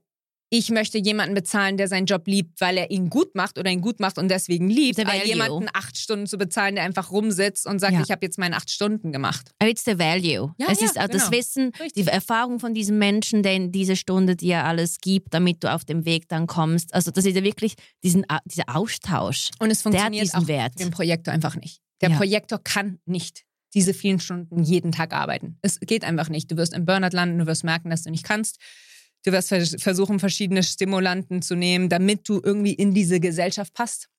ich 0.55 0.69
möchte 0.69 0.99
jemanden 0.99 1.33
bezahlen, 1.33 1.77
der 1.77 1.87
seinen 1.87 2.05
Job 2.05 2.27
liebt, 2.27 2.61
weil 2.61 2.77
er 2.77 2.91
ihn 2.91 3.09
gut 3.09 3.33
macht 3.33 3.57
oder 3.57 3.71
ihn 3.71 3.81
gut 3.81 3.99
macht 3.99 4.19
und 4.19 4.29
deswegen 4.29 4.69
liebt, 4.69 4.99
value. 4.99 5.25
jemanden 5.25 5.67
acht 5.73 5.97
Stunden 5.97 6.27
zu 6.27 6.37
bezahlen, 6.37 6.75
der 6.75 6.83
einfach 6.83 7.09
rumsitzt 7.09 7.65
und 7.65 7.79
sagt, 7.79 7.93
Ja. 7.93 8.03
ich 8.03 8.11
habe 8.11 8.23
jetzt 8.23 8.37
meine 8.37 8.55
acht 8.55 8.69
Stunden 8.69 9.11
gemacht. 9.11 9.49
Aber 9.57 9.71
it's 9.71 9.83
the 9.83 9.97
value. 9.97 10.53
Ja, 10.59 10.67
es 10.69 10.79
ja, 10.79 10.85
ist 10.85 10.99
auch 10.99 11.07
das 11.07 11.25
genau. 11.25 11.31
Wissen, 11.39 11.71
Richtig. 11.79 12.05
die 12.05 12.07
Erfahrung 12.07 12.59
von 12.59 12.75
diesem 12.75 12.99
Menschen, 12.99 13.41
der 13.41 13.55
in 13.55 13.71
diese 13.71 13.95
Stunde 13.95 14.35
dir 14.35 14.63
alles 14.63 14.99
gibt, 15.01 15.33
damit 15.33 15.63
du 15.63 15.73
auf 15.73 15.85
dem 15.85 16.05
Weg 16.05 16.29
dann 16.29 16.45
kommst. 16.45 16.93
Also 16.93 17.09
das 17.09 17.25
ist 17.25 17.35
ja 17.35 17.43
wirklich 17.43 17.73
diesen, 18.03 18.23
dieser 18.45 18.75
Austausch. 18.75 19.49
Und 19.57 19.71
es 19.71 19.81
Der 19.81 19.93
hat 19.93 19.93
funktioniert 19.95 20.25
diesen 20.25 20.39
auch 20.39 20.47
Wert. 20.47 20.75
mit 20.77 20.85
dem 20.85 20.91
Projektor 20.91 21.33
einfach 21.33 21.55
nicht. 21.55 21.79
Der. 22.01 22.09
Projektor 22.11 22.59
kann 22.63 22.99
nicht 23.05 23.41
diese 23.73 23.95
vielen 23.95 24.19
Stunden 24.19 24.61
jeden 24.61 24.91
Tag 24.91 25.13
arbeiten. 25.13 25.57
Es 25.63 25.79
geht 25.79 26.03
einfach 26.03 26.29
nicht. 26.29 26.51
Du 26.51 26.57
wirst 26.57 26.75
im 26.75 26.85
Burnout 26.85 27.15
landen, 27.15 27.39
du 27.39 27.47
wirst 27.47 27.63
merken, 27.63 27.89
dass 27.89 28.03
du 28.03 28.11
nicht 28.11 28.23
kannst. 28.23 28.59
Du 29.25 29.31
wirst 29.31 29.49
vers 29.49 29.75
versuchen, 29.79 30.19
verschiedene 30.19 30.63
Stimulanten 30.63 31.41
zu 31.41 31.55
nehmen, 31.55 31.89
damit 31.89 32.27
du 32.27 32.41
irgendwie 32.43 32.73
in 32.73 32.93
diese 32.93 33.19
Gesellschaft 33.19 33.73
passt. 33.73 34.09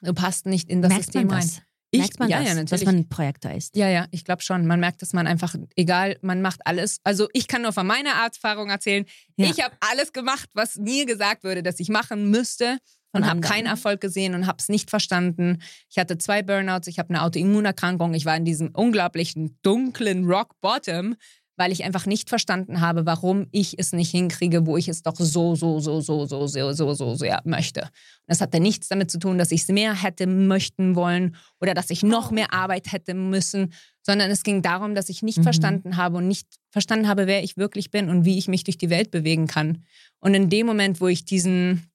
Du 0.00 0.12
passt 0.12 0.46
nicht 0.46 0.68
in 0.68 0.82
das 0.82 0.90
Merkt 0.90 1.04
System 1.04 1.26
man 1.28 1.38
rein. 1.38 1.46
das? 1.46 1.62
Ich, 1.94 2.00
Merkt 2.00 2.18
man 2.18 2.28
ja, 2.30 2.38
das, 2.38 2.48
ja, 2.48 2.54
dass 2.54 2.62
natürlich. 2.62 2.86
man 2.86 2.96
ein 2.96 3.08
Projektor 3.08 3.52
ist? 3.52 3.76
ja, 3.76 3.88
ja, 3.88 4.06
ich 4.12 4.24
glaube 4.24 4.42
schon. 4.42 4.66
Man 4.66 4.80
merkt, 4.80 5.02
dass 5.02 5.12
man 5.12 5.26
einfach, 5.26 5.54
egal, 5.76 6.16
man 6.22 6.40
macht 6.40 6.60
alles. 6.66 7.00
Also 7.04 7.28
ich 7.34 7.48
kann 7.48 7.62
nur 7.62 7.72
von 7.72 7.86
meiner 7.86 8.10
Erfahrung 8.10 8.70
erzählen. 8.70 9.04
Ja. 9.36 9.50
Ich 9.50 9.62
habe 9.62 9.76
alles 9.80 10.12
gemacht, 10.12 10.48
was 10.54 10.76
mir 10.76 11.04
gesagt 11.04 11.44
würde, 11.44 11.62
dass 11.62 11.78
ich 11.80 11.90
machen 11.90 12.30
müsste 12.30 12.78
und 13.12 13.26
habe 13.26 13.40
keinen 13.40 13.66
Erfolg 13.66 14.00
gesehen 14.00 14.34
und 14.34 14.46
habe 14.46 14.56
es 14.58 14.68
nicht 14.68 14.88
verstanden. 14.88 15.62
Ich 15.90 15.98
hatte 15.98 16.18
zwei 16.18 16.42
Burnouts, 16.42 16.88
ich 16.88 16.98
habe 16.98 17.10
eine 17.10 17.22
Autoimmunerkrankung, 17.22 18.14
ich 18.14 18.24
war 18.24 18.36
in 18.36 18.44
diesem 18.44 18.70
unglaublichen 18.74 19.58
dunklen 19.62 20.24
Rock 20.24 20.58
Bottom, 20.60 21.16
weil 21.56 21.70
ich 21.72 21.84
einfach 21.84 22.06
nicht 22.06 22.28
verstanden 22.28 22.80
habe, 22.80 23.04
warum 23.06 23.46
ich 23.52 23.78
es 23.78 23.92
nicht 23.92 24.10
hinkriege, 24.10 24.66
wo 24.66 24.76
ich 24.76 24.88
es 24.88 25.02
doch 25.02 25.16
so, 25.16 25.54
so, 25.54 25.80
so, 25.80 26.00
so, 26.00 26.24
so, 26.24 26.46
so, 26.46 26.72
so, 26.72 26.94
so 26.94 27.14
sehr 27.14 27.40
möchte. 27.44 27.82
Und 27.82 27.90
das 28.28 28.40
hatte 28.40 28.58
nichts 28.60 28.88
damit 28.88 29.10
zu 29.10 29.18
tun, 29.18 29.36
dass 29.38 29.52
ich 29.52 29.62
es 29.62 29.68
mehr 29.68 29.94
hätte 29.94 30.26
möchten 30.26 30.94
wollen 30.96 31.36
oder 31.60 31.74
dass 31.74 31.90
ich 31.90 32.02
noch 32.02 32.30
mehr 32.30 32.52
Arbeit 32.54 32.90
hätte 32.92 33.14
müssen, 33.14 33.72
sondern 34.02 34.30
es 34.30 34.42
ging 34.42 34.62
darum, 34.62 34.94
dass 34.94 35.08
ich 35.08 35.22
nicht 35.22 35.38
Mhm. 35.38 35.42
verstanden 35.44 35.96
habe 35.96 36.16
und 36.16 36.26
nicht 36.28 36.46
verstanden 36.70 37.06
habe, 37.06 37.26
wer 37.26 37.44
ich 37.44 37.56
wirklich 37.56 37.90
bin 37.90 38.08
und 38.08 38.24
wie 38.24 38.38
ich 38.38 38.48
mich 38.48 38.64
durch 38.64 38.78
die 38.78 38.90
Welt 38.90 39.10
bewegen 39.10 39.46
kann. 39.46 39.84
Und 40.20 40.34
in 40.34 40.48
dem 40.50 40.66
Moment, 40.66 41.00
wo 41.00 41.08
ich 41.08 41.24
diesen 41.24 41.88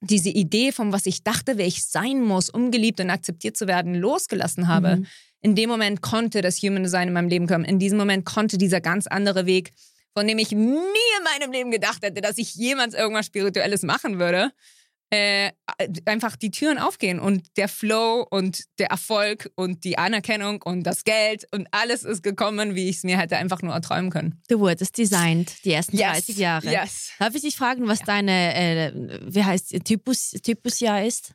diese 0.00 0.28
Idee 0.28 0.70
von 0.70 0.92
was 0.92 1.06
ich 1.06 1.22
dachte, 1.22 1.56
wer 1.56 1.66
ich 1.66 1.82
sein 1.86 2.20
muss, 2.20 2.50
um 2.50 2.70
geliebt 2.70 3.00
und 3.00 3.08
akzeptiert 3.08 3.56
zu 3.56 3.66
werden, 3.66 3.94
losgelassen 3.94 4.68
habe, 4.68 4.96
Mhm. 4.96 5.06
In 5.44 5.54
dem 5.54 5.68
Moment 5.68 6.00
konnte 6.00 6.40
das 6.40 6.62
Human 6.62 6.82
Design 6.82 7.08
in 7.08 7.14
meinem 7.14 7.28
Leben 7.28 7.46
kommen. 7.46 7.66
In 7.66 7.78
diesem 7.78 7.98
Moment 7.98 8.24
konnte 8.24 8.56
dieser 8.56 8.80
ganz 8.80 9.06
andere 9.06 9.44
Weg, 9.44 9.74
von 10.14 10.26
dem 10.26 10.38
ich 10.38 10.52
nie 10.52 10.78
in 11.18 11.24
meinem 11.38 11.52
Leben 11.52 11.70
gedacht 11.70 12.02
hätte, 12.02 12.22
dass 12.22 12.38
ich 12.38 12.54
jemals 12.54 12.94
irgendwas 12.94 13.26
Spirituelles 13.26 13.82
machen 13.82 14.18
würde, 14.18 14.52
äh, 15.10 15.52
einfach 16.06 16.36
die 16.36 16.50
Türen 16.50 16.78
aufgehen 16.78 17.20
und 17.20 17.42
der 17.58 17.68
Flow 17.68 18.26
und 18.30 18.62
der 18.78 18.86
Erfolg 18.86 19.50
und 19.54 19.84
die 19.84 19.98
Anerkennung 19.98 20.62
und 20.62 20.84
das 20.84 21.04
Geld 21.04 21.46
und 21.52 21.68
alles 21.72 22.04
ist 22.04 22.22
gekommen, 22.22 22.74
wie 22.74 22.88
ich 22.88 22.96
es 22.96 23.02
mir 23.02 23.18
hätte 23.18 23.36
einfach 23.36 23.60
nur 23.60 23.74
erträumen 23.74 24.10
können. 24.10 24.40
Du 24.48 24.60
wurdest 24.60 24.96
designt, 24.96 25.62
die 25.66 25.72
ersten 25.72 25.98
30 25.98 26.38
Jahre. 26.38 26.72
Yes. 26.72 27.10
Darf 27.18 27.34
ich 27.34 27.42
dich 27.42 27.56
fragen, 27.56 27.86
was 27.86 28.00
deine, 28.00 28.54
äh, 28.54 29.20
wie 29.26 29.44
heißt 29.44 29.76
Typus, 29.84 30.30
Typusjahr 30.42 31.04
ist? 31.04 31.34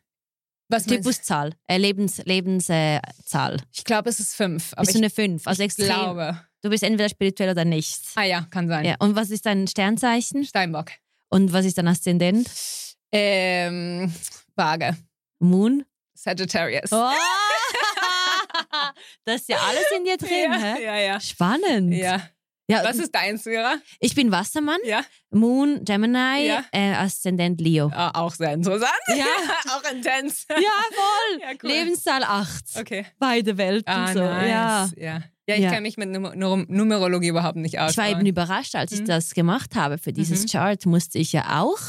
Was? 0.69 0.85
Typuszahl, 0.85 1.53
äh, 1.67 1.77
Lebens, 1.77 2.21
Lebenszahl. 2.25 2.97
Äh, 2.97 3.23
Zahl. 3.25 3.57
Ich 3.73 3.83
glaube, 3.83 4.09
es 4.09 4.19
ist 4.19 4.35
fünf. 4.35 4.73
Aber 4.73 4.83
Bist 4.83 4.93
du 4.93 4.99
eine 4.99 5.09
5? 5.09 5.47
Also 5.47 5.63
extrem. 5.63 5.87
glaube. 5.87 6.39
Du 6.61 6.69
bist 6.69 6.83
entweder 6.83 7.09
spirituell 7.09 7.51
oder 7.51 7.65
nicht. 7.65 8.01
Ah 8.15 8.23
ja, 8.23 8.45
kann 8.51 8.67
sein. 8.67 8.85
Ja. 8.85 8.95
Und 8.99 9.15
was 9.15 9.31
ist 9.31 9.45
dein 9.45 9.67
Sternzeichen? 9.67 10.45
Steinbock. 10.45 10.91
Und 11.29 11.53
was 11.53 11.65
ist 11.65 11.77
dein 11.77 11.87
Aszendent? 11.87 12.49
Ähm, 13.11 14.13
Waage. 14.55 14.95
Moon? 15.39 15.85
Sagittarius. 16.13 16.91
Oh! 16.91 17.09
das 19.25 19.41
ist 19.41 19.49
ja 19.49 19.57
alles 19.57 19.85
in 19.95 20.03
dir 20.03 20.17
drin, 20.17 20.51
ja, 20.51 20.57
hä? 20.59 20.83
ja, 20.83 20.95
ja. 20.97 21.19
Spannend. 21.19 21.93
ja. 21.93 22.21
Ja, 22.69 22.83
Was 22.83 22.97
ist 22.97 23.13
dein 23.15 23.37
Syrer? 23.37 23.77
ich 23.99 24.13
bin 24.15 24.31
Wassermann, 24.31 24.77
Ja. 24.85 25.01
Moon, 25.31 25.83
Gemini, 25.83 26.45
Ja. 26.47 26.63
äh, 26.71 26.93
Aszendent 26.93 27.59
Leo. 27.59 27.91
Ah, 27.93 28.11
auch 28.21 28.33
sehr 28.35 28.53
interessant. 28.53 28.91
Ja. 29.07 29.25
auch 29.75 29.91
intens. 29.91 30.45
Ja, 30.49 30.55
voll. 30.55 31.41
Ja, 31.41 31.47
cool. 31.63 31.69
Lebenszahl 31.69 32.23
8. 32.23 32.77
Okay. 32.79 33.05
Beide 33.17 33.57
Welten 33.57 33.91
Ah, 33.93 34.13
so. 34.13 34.19
nice. 34.19 34.49
Ja. 34.49 34.89
ja. 34.97 35.21
Ja, 35.47 35.55
ich 35.55 35.61
Ja. 35.63 35.69
kenne 35.71 35.81
mich 35.81 35.97
mit 35.97 36.09
Num 36.09 36.31
Num 36.35 36.65
Numerologie 36.69 37.29
überhaupt 37.29 37.55
nicht 37.57 37.79
aus. 37.79 37.91
Ich 37.91 37.97
war 37.97 38.07
eben 38.07 38.23
überrascht, 38.25 38.75
als 38.75 38.91
ich 38.91 39.01
Mhm. 39.01 39.05
das 39.05 39.33
gemacht 39.33 39.75
habe 39.75 39.97
für 39.97 40.13
dieses 40.13 40.43
Mhm. 40.43 40.47
Chart, 40.49 40.85
musste 40.85 41.17
ich 41.17 41.31
ja 41.33 41.59
auch 41.61 41.79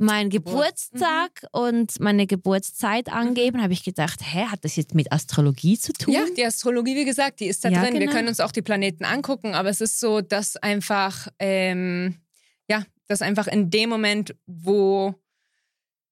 meinen 0.00 0.30
Geburtstag 0.30 1.44
und 1.52 1.98
meine 2.00 2.26
Geburtszeit 2.26 3.08
angeben. 3.12 3.62
Habe 3.62 3.72
ich 3.72 3.84
gedacht, 3.84 4.20
hä, 4.22 4.46
hat 4.46 4.64
das 4.64 4.76
jetzt 4.76 4.94
mit 4.94 5.12
Astrologie 5.12 5.78
zu 5.78 5.92
tun? 5.92 6.14
Ja, 6.14 6.22
die 6.36 6.44
Astrologie, 6.44 6.96
wie 6.96 7.04
gesagt, 7.04 7.40
die 7.40 7.46
ist 7.46 7.64
da 7.64 7.68
Ja, 7.68 7.82
drin. 7.82 7.94
Wir 7.94 8.00
genau. 8.00 8.12
können 8.12 8.28
uns 8.28 8.40
auch 8.40 8.52
die 8.52 8.62
Planeten 8.62 9.04
angucken, 9.04 9.54
aber 9.54 9.68
es 9.68 9.80
ist 9.80 9.98
so, 10.00 10.20
dass 10.20 10.56
einfach, 10.56 11.28
ähm, 11.38 12.16
ja, 12.68 12.84
dass 13.06 13.22
einfach 13.22 13.46
in 13.46 13.70
dem 13.70 13.88
Moment, 13.90 14.34
wo 14.46 15.14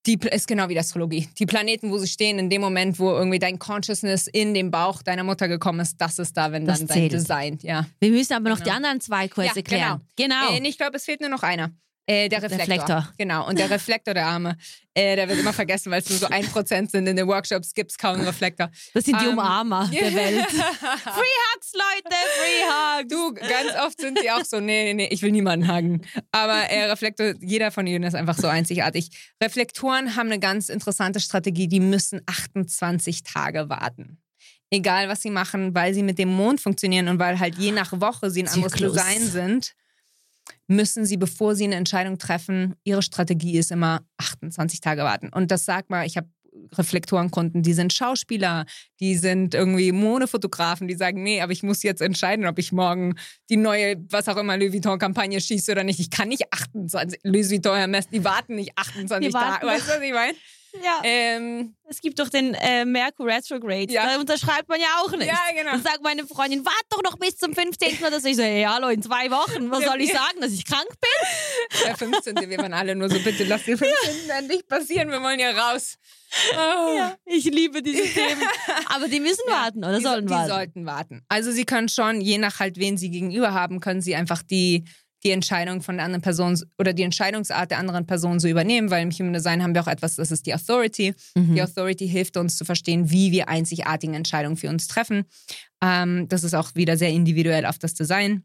die 0.06 0.18
ist 0.30 0.46
genau 0.46 0.68
wie 0.68 0.74
die 0.74 0.78
Astrologie. 0.78 1.28
Die 1.36 1.46
Planeten, 1.46 1.90
wo 1.90 1.98
sie 1.98 2.06
stehen, 2.06 2.38
in 2.38 2.48
dem 2.48 2.60
Moment, 2.60 3.00
wo 3.00 3.10
irgendwie 3.10 3.40
dein 3.40 3.58
Consciousness 3.58 4.28
in 4.28 4.54
den 4.54 4.70
Bauch 4.70 5.02
deiner 5.02 5.24
Mutter 5.24 5.48
gekommen 5.48 5.80
ist, 5.80 5.96
das 6.00 6.20
ist 6.20 6.36
da, 6.36 6.52
wenn 6.52 6.64
Das 6.64 6.78
dann 6.78 6.86
dein 6.86 6.96
zählt. 6.98 7.12
Design, 7.12 7.58
ja. 7.62 7.86
Wir 7.98 8.10
müssen 8.12 8.34
aber 8.34 8.48
noch 8.50 8.58
Genau. 8.58 8.66
die 8.70 8.76
anderen 8.76 9.00
zwei 9.00 9.26
kurz 9.26 9.48
Ja, 9.48 9.56
erklären. 9.56 10.00
Genau. 10.14 10.52
Äh, 10.52 10.60
nee, 10.60 10.68
ich 10.68 10.78
glaube, 10.78 10.96
es 10.96 11.04
fehlt 11.04 11.20
nur 11.20 11.28
noch 11.30 11.42
einer. 11.42 11.72
Äh, 12.08 12.28
der 12.28 12.40
Reflektor. 12.42 12.68
Reflektor. 12.76 13.12
Genau. 13.18 13.48
Und 13.48 13.58
der 13.58 13.68
Reflektor, 13.68 14.14
der 14.14 14.26
Arme, 14.26 14.56
äh, 14.94 15.16
der 15.16 15.28
wird 15.28 15.40
immer 15.40 15.52
vergessen, 15.52 15.90
weil 15.90 16.00
es 16.02 16.08
nur 16.08 16.18
so 16.20 16.26
ein 16.26 16.46
Prozent 16.46 16.92
sind. 16.92 17.06
In 17.08 17.16
den 17.16 17.26
Workshops 17.26 17.74
gibt 17.74 17.90
es 17.90 17.98
kaum 17.98 18.14
einen 18.14 18.24
Reflektor. 18.26 18.70
Das 18.94 19.04
sind 19.04 19.20
die 19.20 19.24
Ähm, 19.24 19.32
Umarmer 19.32 19.88
der 19.92 20.14
Welt. 20.14 20.46
Free 20.46 21.34
Hugs, 21.52 21.72
Leute, 21.74 22.16
Free 22.38 23.02
Hugs. 23.02 23.08
Du, 23.08 23.34
ganz 23.34 23.72
oft 23.84 24.00
sind 24.00 24.20
die 24.22 24.30
auch 24.30 24.44
so, 24.44 24.60
nee, 24.60 24.84
nee, 24.84 24.94
nee, 24.94 25.08
ich 25.10 25.22
will 25.22 25.32
niemanden 25.32 25.66
hagen. 25.66 26.02
Aber 26.30 26.54
äh, 26.70 26.84
Reflektor, 26.84 27.34
jeder 27.40 27.72
von 27.72 27.86
ihnen 27.88 28.04
ist 28.04 28.14
einfach 28.14 28.38
so 28.38 28.46
einzigartig. 28.46 29.10
Reflektoren 29.42 30.14
haben 30.14 30.26
eine 30.28 30.38
ganz 30.38 30.68
interessante 30.68 31.18
Strategie, 31.18 31.66
die 31.66 31.80
müssen 31.80 32.20
28 32.26 33.24
Tage 33.24 33.68
warten. 33.68 34.18
Egal, 34.70 35.08
was 35.08 35.22
sie 35.22 35.30
machen, 35.30 35.74
weil 35.74 35.92
sie 35.94 36.02
mit 36.02 36.18
dem 36.18 36.28
Mond 36.28 36.60
funktionieren 36.60 37.08
und 37.08 37.18
weil 37.18 37.38
halt 37.40 37.56
je 37.56 37.72
nach 37.72 37.92
Woche 38.00 38.30
sie 38.30 38.42
ein 38.44 38.48
anderes 38.48 38.72
Zyklus. 38.72 38.92
Design 38.94 39.26
sind, 39.26 39.74
müssen 40.68 41.04
sie, 41.04 41.16
bevor 41.16 41.54
sie 41.54 41.64
eine 41.64 41.76
Entscheidung 41.76 42.18
treffen, 42.18 42.74
ihre 42.84 43.02
Strategie 43.02 43.58
ist 43.58 43.70
immer 43.70 44.00
28 44.18 44.80
Tage 44.80 45.02
warten. 45.02 45.28
Und 45.28 45.50
das 45.50 45.64
sagt 45.64 45.90
mal, 45.90 46.06
ich 46.06 46.16
habe 46.16 46.28
Reflektorenkunden, 46.72 47.62
die 47.62 47.74
sind 47.74 47.92
Schauspieler, 47.92 48.64
die 49.00 49.16
sind 49.16 49.54
irgendwie 49.54 49.92
Modefotografen, 49.92 50.88
die 50.88 50.94
sagen, 50.94 51.22
nee, 51.22 51.40
aber 51.40 51.52
ich 51.52 51.62
muss 51.62 51.82
jetzt 51.82 52.00
entscheiden, 52.00 52.46
ob 52.46 52.58
ich 52.58 52.72
morgen 52.72 53.14
die 53.50 53.56
neue, 53.56 53.96
was 54.10 54.28
auch 54.28 54.36
immer, 54.36 54.56
Louis 54.56 54.72
Vuitton-Kampagne 54.72 55.40
schieße 55.40 55.72
oder 55.72 55.84
nicht. 55.84 56.00
Ich 56.00 56.10
kann 56.10 56.28
nicht 56.28 56.52
28, 56.52 57.20
Louis 57.24 57.50
Vuitton, 57.50 57.76
Hermes, 57.76 58.08
die 58.08 58.24
warten 58.24 58.56
nicht 58.56 58.72
28 58.76 59.28
Die 59.28 59.34
warten 59.34 59.60
Tage. 59.60 59.66
Weißt 59.66 59.86
du, 59.86 59.92
was 59.92 60.02
ich 60.02 60.12
meine? 60.12 60.34
Ja. 60.84 61.00
Ähm, 61.02 61.74
Es 61.88 62.00
gibt 62.00 62.18
doch 62.18 62.28
den 62.28 62.54
äh, 62.54 62.84
Merkur 62.84 63.26
Retrograde. 63.26 63.92
Ja. 63.92 64.06
Da 64.06 64.18
unterschreibt 64.20 64.68
man 64.68 64.80
ja 64.80 64.86
auch 65.00 65.10
nicht. 65.12 65.26
Ja, 65.26 65.38
genau. 65.54 65.72
Dann 65.72 65.82
sagt 65.82 66.02
meine 66.02 66.26
Freundin, 66.26 66.64
warte 66.64 66.86
doch 66.90 67.02
noch 67.02 67.16
bis 67.18 67.36
zum 67.36 67.54
15. 67.54 68.04
oder 68.06 68.20
so. 68.20 68.28
Ich 68.28 68.36
so, 68.36 68.42
hey, 68.42 68.64
hallo, 68.68 68.88
in 68.88 69.02
zwei 69.02 69.30
Wochen. 69.30 69.70
Was 69.70 69.84
soll 69.84 70.00
ich 70.00 70.10
Ja. 70.10 70.16
sagen, 70.16 70.40
dass 70.40 70.52
ich 70.52 70.64
krank 70.66 70.86
bin? 70.88 71.82
der 71.84 71.96
15. 71.96 72.36
Wir 72.50 72.58
waren 72.58 72.72
alle 72.74 72.94
nur 72.94 73.08
so, 73.08 73.18
bitte 73.20 73.44
lass 73.44 73.64
den 73.64 73.78
15. 73.78 74.46
nicht 74.48 74.68
passieren, 74.68 75.10
wir 75.10 75.22
wollen 75.22 75.38
ja 75.40 75.50
raus. 75.50 75.96
Oh. 76.52 76.96
Ja, 76.96 77.16
ich 77.24 77.44
liebe 77.44 77.82
diese 77.82 78.02
Themen. 78.02 78.42
Aber 78.94 79.08
die 79.08 79.20
müssen 79.20 79.44
warten 79.48 79.78
oder 79.84 79.96
die, 79.98 80.02
so- 80.02 80.08
sollen 80.10 80.26
die 80.26 80.32
warten. 80.32 80.48
sollten 80.50 80.86
warten. 80.86 81.24
Also 81.28 81.50
sie 81.52 81.64
können 81.64 81.88
schon, 81.88 82.20
je 82.20 82.38
nach 82.38 82.58
halt, 82.60 82.78
wen 82.78 82.96
sie 82.98 83.10
gegenüber 83.10 83.54
haben, 83.54 83.80
können 83.80 84.00
sie 84.00 84.14
einfach 84.16 84.42
die, 84.42 84.84
die 85.24 85.30
Entscheidung 85.30 85.82
von 85.82 85.96
der 85.96 86.04
anderen 86.04 86.22
Person 86.22 86.60
oder 86.78 86.92
die 86.92 87.02
Entscheidungsart 87.02 87.70
der 87.70 87.78
anderen 87.78 88.06
Person 88.06 88.38
so 88.38 88.48
übernehmen, 88.48 88.90
weil 88.90 89.02
im 89.02 89.10
Human 89.10 89.32
Design 89.32 89.62
haben 89.62 89.74
wir 89.74 89.82
auch 89.82 89.88
etwas, 89.88 90.16
das 90.16 90.30
ist 90.30 90.46
die 90.46 90.54
Authority. 90.54 91.14
Mhm. 91.34 91.54
Die 91.54 91.62
Authority 91.62 92.08
hilft 92.08 92.36
uns 92.36 92.56
zu 92.56 92.64
verstehen, 92.64 93.10
wie 93.10 93.32
wir 93.32 93.48
einzigartige 93.48 94.14
Entscheidungen 94.14 94.56
für 94.56 94.68
uns 94.68 94.88
treffen. 94.88 95.24
Ähm, 95.82 96.28
das 96.28 96.44
ist 96.44 96.54
auch 96.54 96.74
wieder 96.74 96.96
sehr 96.96 97.10
individuell 97.10 97.66
auf 97.66 97.78
das 97.78 97.94
Design. 97.94 98.44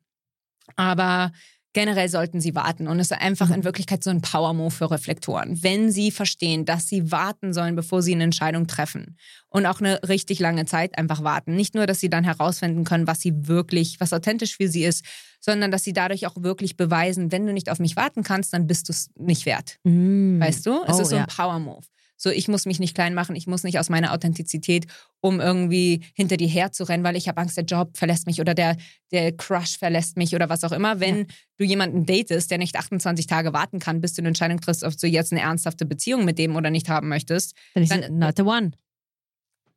Aber 0.75 1.31
generell 1.73 2.09
sollten 2.09 2.41
sie 2.41 2.55
warten. 2.55 2.87
Und 2.87 2.99
es 2.99 3.11
ist 3.11 3.17
einfach 3.17 3.49
in 3.49 3.63
Wirklichkeit 3.63 4.03
so 4.03 4.09
ein 4.09 4.21
Power-Move 4.21 4.71
für 4.71 4.91
Reflektoren. 4.91 5.61
Wenn 5.63 5.91
sie 5.91 6.11
verstehen, 6.11 6.65
dass 6.65 6.87
sie 6.87 7.11
warten 7.11 7.53
sollen, 7.53 7.75
bevor 7.75 8.01
sie 8.01 8.13
eine 8.13 8.23
Entscheidung 8.23 8.67
treffen. 8.67 9.17
Und 9.49 9.65
auch 9.65 9.79
eine 9.79 10.01
richtig 10.07 10.39
lange 10.39 10.65
Zeit 10.65 10.97
einfach 10.97 11.23
warten. 11.23 11.55
Nicht 11.55 11.75
nur, 11.75 11.87
dass 11.87 11.99
sie 11.99 12.09
dann 12.09 12.23
herausfinden 12.23 12.83
können, 12.83 13.07
was 13.07 13.21
sie 13.21 13.47
wirklich, 13.47 13.99
was 13.99 14.13
authentisch 14.13 14.57
für 14.57 14.67
sie 14.67 14.83
ist, 14.83 15.05
sondern 15.41 15.71
dass 15.71 15.83
sie 15.83 15.91
dadurch 15.93 16.25
auch 16.27 16.35
wirklich 16.41 16.77
beweisen, 16.77 17.31
wenn 17.33 17.45
du 17.45 17.51
nicht 17.51 17.69
auf 17.69 17.79
mich 17.79 17.97
warten 17.97 18.23
kannst, 18.23 18.53
dann 18.53 18.67
bist 18.67 18.87
du 18.87 18.93
es 18.93 19.09
nicht 19.17 19.45
wert. 19.45 19.77
Mm. 19.83 20.39
Weißt 20.39 20.65
du? 20.65 20.81
Es 20.87 20.97
Oh, 20.97 21.01
ist 21.01 21.09
so 21.09 21.15
ja. 21.17 21.23
ein 21.23 21.27
Power-Move. 21.27 21.81
So, 22.15 22.29
ich 22.29 22.47
muss 22.47 22.67
mich 22.67 22.79
nicht 22.79 22.93
klein 22.93 23.15
machen, 23.15 23.35
ich 23.35 23.47
muss 23.47 23.63
nicht 23.63 23.79
aus 23.79 23.89
meiner 23.89 24.13
Authentizität, 24.13 24.85
um 25.21 25.39
irgendwie 25.39 26.03
hinter 26.13 26.37
dir 26.37 26.47
herzurennen, 26.47 27.03
weil 27.03 27.15
ich 27.15 27.27
habe 27.27 27.41
Angst, 27.41 27.57
der 27.57 27.63
Job 27.63 27.97
verlässt 27.97 28.27
mich 28.27 28.39
oder 28.39 28.53
der, 28.53 28.77
der 29.11 29.31
Crush 29.31 29.79
verlässt 29.79 30.17
mich 30.17 30.35
oder 30.35 30.47
was 30.47 30.63
auch 30.63 30.71
immer. 30.71 30.99
Wenn 30.99 31.25
du 31.57 31.65
jemanden 31.65 32.05
datest, 32.05 32.51
der 32.51 32.59
nicht 32.59 32.75
28 32.75 33.25
Tage 33.25 33.53
warten 33.53 33.79
kann, 33.79 34.01
bis 34.01 34.13
du 34.13 34.21
eine 34.21 34.27
Entscheidung 34.27 34.61
triffst, 34.61 34.83
ob 34.83 34.95
du 34.95 35.07
jetzt 35.07 35.31
eine 35.31 35.41
ernsthafte 35.41 35.87
Beziehung 35.87 36.23
mit 36.23 36.37
dem 36.37 36.55
oder 36.55 36.69
nicht 36.69 36.89
haben 36.89 37.07
möchtest. 37.09 37.55
Dann 37.73 37.83
ist 37.83 37.91
dann- 37.91 38.19
not 38.19 38.35
the 38.37 38.43
one. 38.43 38.69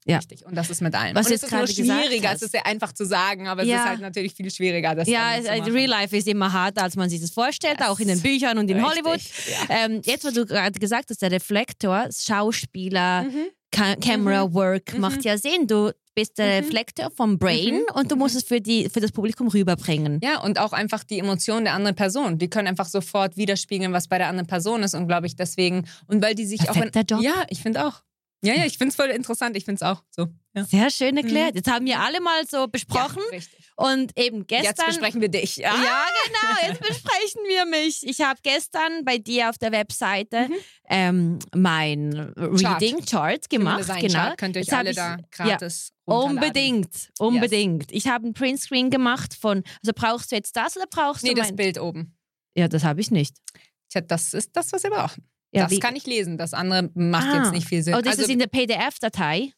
Ja. 0.07 0.19
Richtig. 0.19 0.45
Und 0.45 0.55
das 0.55 0.69
ist 0.69 0.83
mit 0.83 0.95
allem. 0.95 1.15
Was 1.15 1.27
Und 1.27 1.33
es 1.33 1.41
jetzt 1.41 1.53
ist 1.53 1.59
nur 1.59 1.67
schwieriger, 1.67 2.33
es 2.35 2.43
ist 2.43 2.53
sehr 2.53 2.67
einfach 2.67 2.93
zu 2.93 3.07
sagen, 3.07 3.49
aber 3.49 3.63
Ja. 3.65 3.77
es 3.77 3.83
ist 3.83 3.89
halt 3.89 4.01
natürlich 4.01 4.35
viel 4.35 4.51
schwieriger, 4.51 4.95
das 4.95 5.09
Ja, 5.09 5.37
es- 5.39 5.47
äh. 5.47 5.63
Real 5.63 5.89
Life 5.89 6.15
ist 6.17 6.29
immer 6.29 6.53
harter, 6.53 6.83
als 6.83 6.95
man 6.97 7.09
sich 7.09 7.21
das 7.23 7.31
vorstellt, 7.31 7.81
Das 7.81 7.89
auch 7.89 7.99
in 8.01 8.09
den 8.09 8.21
Büchern 8.21 8.59
und 8.59 8.71
in 8.71 8.77
Richtig, 8.85 9.03
Hollywood. 9.05 9.21
Ja. 9.69 9.77
Ähm, 9.87 10.03
jetzt, 10.05 10.25
wo 10.27 10.31
du 10.31 10.45
gerade 10.45 10.79
gesagt 10.79 11.09
hast, 11.11 11.23
der 11.23 11.31
Reflektor, 11.31 12.07
Schauspieler, 12.15 13.23
Mhm. 13.25 13.47
Ca 13.71 13.97
Camera 13.97 14.53
Work 14.53 14.95
Mhm. 14.95 15.01
macht 15.01 15.25
ja 15.25 15.37
Sinn. 15.37 15.67
Du 15.67 15.91
bist 16.15 16.39
der 16.39 16.61
Mhm. 16.61 16.65
Reflektor 16.67 17.11
vom 17.11 17.39
Brain 17.39 17.75
Mhm. 17.77 17.83
und 17.95 18.13
du 18.13 18.17
musst 18.17 18.37
es 18.37 18.45
für, 18.45 18.61
die, 18.61 18.89
für 18.89 19.01
das 19.01 19.11
Publikum 19.11 19.49
rüberbringen. 19.49 20.21
Ja, 20.23 20.41
und 20.43 20.61
auch 20.61 20.73
einfach 20.73 21.03
die 21.03 21.19
Emotionen 21.19 21.65
der 21.65 21.75
anderen 21.75 21.97
Person. 21.97 22.39
Die 22.39 22.49
können 22.49 22.69
einfach 22.69 22.87
sofort 22.87 23.37
widerspiegeln, 23.37 23.93
was 23.93 24.07
bei 24.07 24.19
der 24.19 24.29
anderen 24.29 24.47
Person 24.47 24.83
ist. 24.85 24.95
Und 24.95 25.09
glaube 25.09 25.27
ich 25.27 25.35
deswegen, 25.35 25.87
und 26.07 26.23
weil 26.23 26.35
die 26.37 26.47
sich 26.47 26.61
Perfekter 26.61 27.01
auch. 27.01 27.05
Job. 27.11 27.23
Ja, 27.23 27.45
ich 27.49 27.63
finde 27.63 27.85
auch. 27.87 28.03
Ja, 28.45 28.55
ja, 28.55 28.67
ich 28.67 28.77
finde 28.79 28.91
es 28.91 28.97
voll 28.97 29.09
interessant. 29.09 29.57
Ich 29.57 29.65
finde 29.65 29.77
es 29.77 29.83
auch 29.83 30.03
so. 30.11 30.27
Ja. 30.55 30.65
Sehr 30.65 30.91
schön 30.91 31.17
erklärt. 31.17 31.55
Jetzt 31.55 31.71
haben 31.71 31.87
wir 31.87 31.99
alle 32.01 32.21
mal 32.21 32.47
so 32.47 32.69
besprochen 32.69 33.23
Ja, 33.33 33.39
und 33.77 34.17
eben 34.19 34.47
gestern. 34.47 34.67
Jetzt 34.67 34.87
besprechen 34.87 35.21
wir 35.21 35.29
dich. 35.29 35.57
Ja. 35.57 35.75
Ja, 35.75 36.05
genau, 36.27 36.69
jetzt 36.69 36.81
besprechen 36.81 37.43
wir 37.49 37.67
mich. 37.67 38.07
Ich 38.07 38.21
habe 38.21 38.39
gestern 38.43 39.05
bei 39.05 39.19
dir 39.19 39.51
auf 39.51 39.59
der 39.59 39.73
Webseite 39.73 40.49
ähm, 40.89 41.39
mein 41.55 42.13
Reading 42.37 43.05
Chart 43.05 43.49
gemacht. 43.51 43.91
Genau. 44.01 44.13
Chart 44.13 44.39
könnt 44.39 44.57
ihr 44.57 44.61
euch 44.61 44.67
Jetzt 44.67 44.75
alle 44.75 44.91
ich- 44.91 44.97
da 44.97 45.17
ja, 45.17 45.25
gratis 45.31 45.93
runterladen. 46.07 46.37
Unbedingt, 46.37 47.11
unbedingt. 47.19 47.93
Ich 47.93 48.07
habe 48.09 48.25
einen 48.25 48.35
Printscreen 48.35 48.91
gemacht 48.91 49.35
von, 49.35 49.65
also 49.83 49.93
brauchst 49.95 50.31
du 50.31 50.37
jetzt 50.37 50.55
das 50.57 50.77
oder 50.77 50.87
brauchst 50.89 51.25
Nee, 51.25 51.31
du 51.31 51.37
das 51.37 51.49
mein... 51.49 51.57
Bild 51.57 51.81
oben. 51.81 52.17
Ja, 52.57 52.69
das 52.69 52.85
habe 52.85 53.01
ich 53.01 53.11
nicht. 53.11 53.37
Tja, 53.89 54.03
das 54.03 54.35
ist 54.35 54.51
das, 54.55 54.73
was 54.73 54.83
wir 54.83 54.91
brauchen. 54.91 55.27
Ja, 55.55 55.63
das 55.65 55.71
wie- 55.73 55.79
kann 55.81 55.97
ich 55.97 56.07
lesen. 56.07 56.37
Das 56.39 56.53
andere 56.55 56.91
macht 56.95 57.27
Ah. 57.29 57.43
jetzt 57.45 57.53
nicht 57.53 57.67
viel 57.69 57.83
Sinn. 57.83 57.95
Oh, 57.95 58.01
das 58.01 58.13
also, 58.19 58.23
ist 58.23 58.29
in 58.31 58.39
der 58.39 58.47
PDF-Datei. 58.49 59.53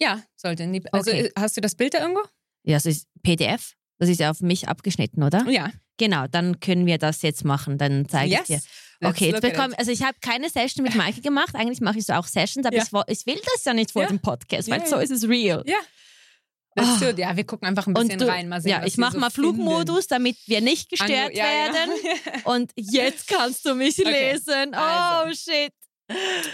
ja, 0.00 0.22
sollte. 0.36 0.62
in 0.64 0.72
die- 0.72 0.92
Also, 0.92 1.10
Okay. 1.10 1.30
hast 1.38 1.56
du 1.56 1.60
das 1.60 1.74
Bild 1.74 1.94
da 1.94 2.00
irgendwo? 2.00 2.22
Ja, 2.64 2.76
das 2.76 2.86
ist 2.86 3.06
PDF. 3.22 3.74
Das 3.98 4.08
ist 4.08 4.18
ja 4.20 4.30
auf 4.30 4.40
mich 4.40 4.66
abgeschnitten, 4.68 5.22
oder? 5.22 5.46
Ja. 5.48 5.70
Genau, 5.98 6.26
dann 6.26 6.58
können 6.60 6.86
wir 6.86 6.96
das 6.96 7.20
jetzt 7.22 7.44
machen. 7.44 7.76
Dann 7.76 8.08
zeige 8.08 8.32
Yes. 8.32 8.40
ich 8.40 8.46
dir. 8.46 8.60
Okay, 9.02 9.30
jetzt 9.30 9.42
bekomme, 9.42 9.78
also 9.78 9.90
ich 9.90 10.02
habe 10.02 10.16
keine 10.20 10.48
Session 10.48 10.82
mit 10.84 10.94
Maike 10.94 11.20
gemacht. 11.20 11.54
Eigentlich 11.54 11.80
mache 11.80 11.98
ich 11.98 12.06
so 12.06 12.14
auch 12.14 12.26
Sessions, 12.26 12.66
aber 12.66 12.76
Ja. 12.76 12.82
ich, 12.82 13.18
ich 13.20 13.26
will 13.26 13.40
das 13.54 13.64
ja 13.64 13.74
nicht 13.74 13.90
vor 13.92 14.02
Ja. 14.02 14.08
dem 14.08 14.18
Podcast, 14.18 14.70
weil 14.70 14.80
Ja, 14.80 14.86
so 14.86 14.96
ist 14.96 15.10
es 15.10 15.28
real. 15.28 15.62
Ja. 15.66 15.76
Let's 16.76 17.02
Oh. 17.02 17.06
it. 17.06 17.18
Ja, 17.18 17.36
wir 17.36 17.44
gucken 17.44 17.66
einfach 17.66 17.86
ein 17.86 17.94
bisschen 17.94 18.18
du, 18.18 18.28
rein. 18.28 18.48
Mal 18.48 18.60
sehen, 18.60 18.70
ja, 18.70 18.84
ich 18.86 18.96
mache 18.96 19.12
so 19.14 19.18
mal. 19.18 19.30
Flugmodus, 19.30 20.06
damit 20.06 20.36
wir 20.46 20.60
nicht 20.60 20.88
gestört 20.88 21.10
Ange- 21.10 21.36
ja, 21.36 21.44
werden. 21.44 21.90
genau. 22.02 22.38
Und 22.54 22.72
jetzt 22.76 23.26
kannst 23.28 23.64
du 23.64 23.74
mich 23.74 23.98
Okay, 23.98 24.32
lesen. 24.32 24.72
Oh 24.72 24.76
also. 24.78 25.34
shit. 25.36 25.72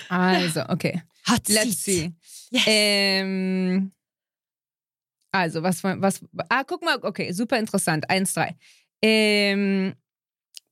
Also, 0.09 0.63
okay. 0.69 1.03
Hat 1.25 1.49
Let's 1.49 1.83
see. 1.85 2.13
Yes. 2.51 2.63
Ähm, 2.67 3.93
also, 5.33 5.63
was, 5.63 5.83
was. 5.85 6.21
Ah, 6.49 6.65
guck 6.65 6.83
mal, 6.83 6.99
okay, 7.03 7.33
super 7.33 7.59
interessant. 7.59 8.09
Eins, 8.09 8.33
drei. 8.33 8.57
Ähm, 9.03 9.95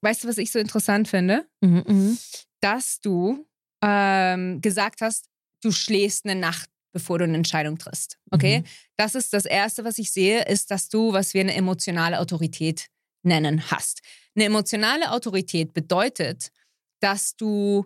weißt 0.01 0.24
du, 0.24 0.28
was 0.28 0.38
ich 0.38 0.51
so 0.53 0.59
interessant 0.59 1.09
finde? 1.09 1.47
Mhm, 1.61 1.84
mhm. 1.86 2.18
Dass 2.61 3.01
du 3.01 3.47
ähm, 3.82 4.61
gesagt 4.62 5.01
hast, 5.03 5.28
du 5.62 5.70
schläfst 5.72 6.24
eine 6.24 6.38
Nacht, 6.38 6.70
bevor 6.95 7.18
du 7.18 7.24
eine 7.24 7.36
Entscheidung 7.36 7.76
triffst. 7.76 8.18
Okay? 8.30 8.61
Mhm. 8.61 8.64
Das 8.97 9.14
ist 9.14 9.34
das 9.34 9.45
Erste, 9.45 9.84
was 9.84 9.99
ich 9.99 10.11
sehe, 10.11 10.45
ist, 10.47 10.70
dass 10.70 10.88
du, 10.88 11.12
was 11.12 11.34
wir 11.34 11.42
eine 11.42 11.55
emotionale 11.55 12.20
Autorität 12.20 12.86
nennen, 13.22 13.70
hast. 13.70 14.01
Eine 14.34 14.47
emotionale 14.47 15.11
Autorität 15.11 15.74
bedeutet, 15.74 16.51
dass 17.01 17.36
du 17.36 17.84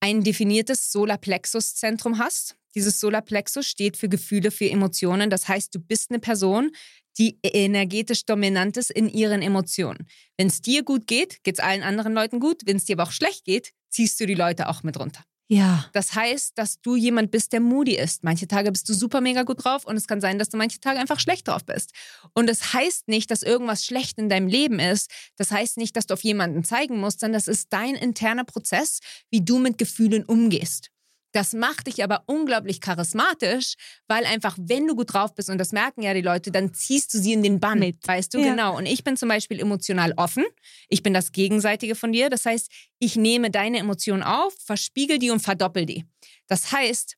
ein 0.00 0.22
definiertes 0.22 0.92
Solarplexus-Zentrum 0.92 2.18
hast. 2.18 2.56
Dieses 2.74 3.00
Solarplexus 3.00 3.66
steht 3.66 3.96
für 3.96 4.08
Gefühle, 4.08 4.50
für 4.50 4.68
Emotionen. 4.68 5.30
Das 5.30 5.48
heißt, 5.48 5.74
du 5.74 5.78
bist 5.78 6.10
eine 6.10 6.18
Person, 6.18 6.72
die 7.16 7.38
energetisch 7.42 8.24
dominant 8.26 8.76
ist 8.76 8.90
in 8.90 9.08
ihren 9.08 9.40
Emotionen. 9.40 10.08
Wenn 10.36 10.48
es 10.48 10.60
dir 10.60 10.82
gut 10.82 11.06
geht, 11.06 11.42
geht 11.44 11.58
es 11.58 11.64
allen 11.64 11.82
anderen 11.82 12.12
Leuten 12.12 12.40
gut. 12.40 12.62
Wenn 12.66 12.76
es 12.76 12.84
dir 12.84 12.96
aber 12.96 13.04
auch 13.04 13.12
schlecht 13.12 13.44
geht, 13.44 13.70
ziehst 13.88 14.18
du 14.18 14.26
die 14.26 14.34
Leute 14.34 14.68
auch 14.68 14.82
mit 14.82 14.98
runter. 14.98 15.22
Ja. 15.48 15.86
Das 15.92 16.14
heißt, 16.14 16.56
dass 16.56 16.80
du 16.80 16.96
jemand 16.96 17.30
bist, 17.30 17.52
der 17.52 17.60
moody 17.60 17.96
ist. 17.96 18.24
Manche 18.24 18.48
Tage 18.48 18.72
bist 18.72 18.88
du 18.88 18.94
super 18.94 19.20
mega 19.20 19.42
gut 19.42 19.64
drauf 19.64 19.84
und 19.84 19.96
es 19.96 20.06
kann 20.06 20.20
sein, 20.20 20.38
dass 20.38 20.48
du 20.48 20.56
manche 20.56 20.80
Tage 20.80 20.98
einfach 20.98 21.20
schlecht 21.20 21.48
drauf 21.48 21.64
bist. 21.64 21.92
Und 22.32 22.48
das 22.48 22.72
heißt 22.72 23.08
nicht, 23.08 23.30
dass 23.30 23.42
irgendwas 23.42 23.84
schlecht 23.84 24.18
in 24.18 24.28
deinem 24.28 24.48
Leben 24.48 24.78
ist. 24.78 25.10
Das 25.36 25.50
heißt 25.50 25.76
nicht, 25.76 25.96
dass 25.96 26.06
du 26.06 26.14
auf 26.14 26.24
jemanden 26.24 26.64
zeigen 26.64 26.98
musst, 26.98 27.20
sondern 27.20 27.38
das 27.38 27.48
ist 27.48 27.72
dein 27.72 27.94
interner 27.94 28.44
Prozess, 28.44 29.00
wie 29.30 29.44
du 29.44 29.58
mit 29.58 29.76
Gefühlen 29.76 30.24
umgehst. 30.24 30.90
Das 31.34 31.52
macht 31.52 31.88
dich 31.88 32.04
aber 32.04 32.22
unglaublich 32.26 32.80
charismatisch, 32.80 33.74
weil 34.06 34.24
einfach, 34.24 34.56
wenn 34.60 34.86
du 34.86 34.94
gut 34.94 35.12
drauf 35.12 35.34
bist, 35.34 35.50
und 35.50 35.58
das 35.58 35.72
merken 35.72 36.02
ja 36.02 36.14
die 36.14 36.20
Leute, 36.20 36.52
dann 36.52 36.72
ziehst 36.72 37.12
du 37.12 37.18
sie 37.18 37.32
in 37.32 37.42
den 37.42 37.58
Bann, 37.58 37.80
Mit. 37.80 38.06
weißt 38.06 38.32
du, 38.34 38.38
Ja. 38.38 38.50
genau. 38.50 38.76
Und 38.76 38.86
ich 38.86 39.02
bin 39.02 39.16
zum 39.16 39.28
Beispiel 39.28 39.58
emotional 39.58 40.14
offen. 40.16 40.44
Ich 40.88 41.02
bin 41.02 41.12
das 41.12 41.32
Gegenseitige 41.32 41.96
von 41.96 42.12
dir. 42.12 42.30
Das 42.30 42.46
heißt, 42.46 42.70
ich 43.00 43.16
nehme 43.16 43.50
deine 43.50 43.78
Emotionen 43.78 44.22
auf, 44.22 44.54
verspiegel 44.64 45.18
die 45.18 45.30
und 45.30 45.40
verdoppel 45.40 45.86
die. 45.86 46.04
Das 46.46 46.70
heißt, 46.70 47.16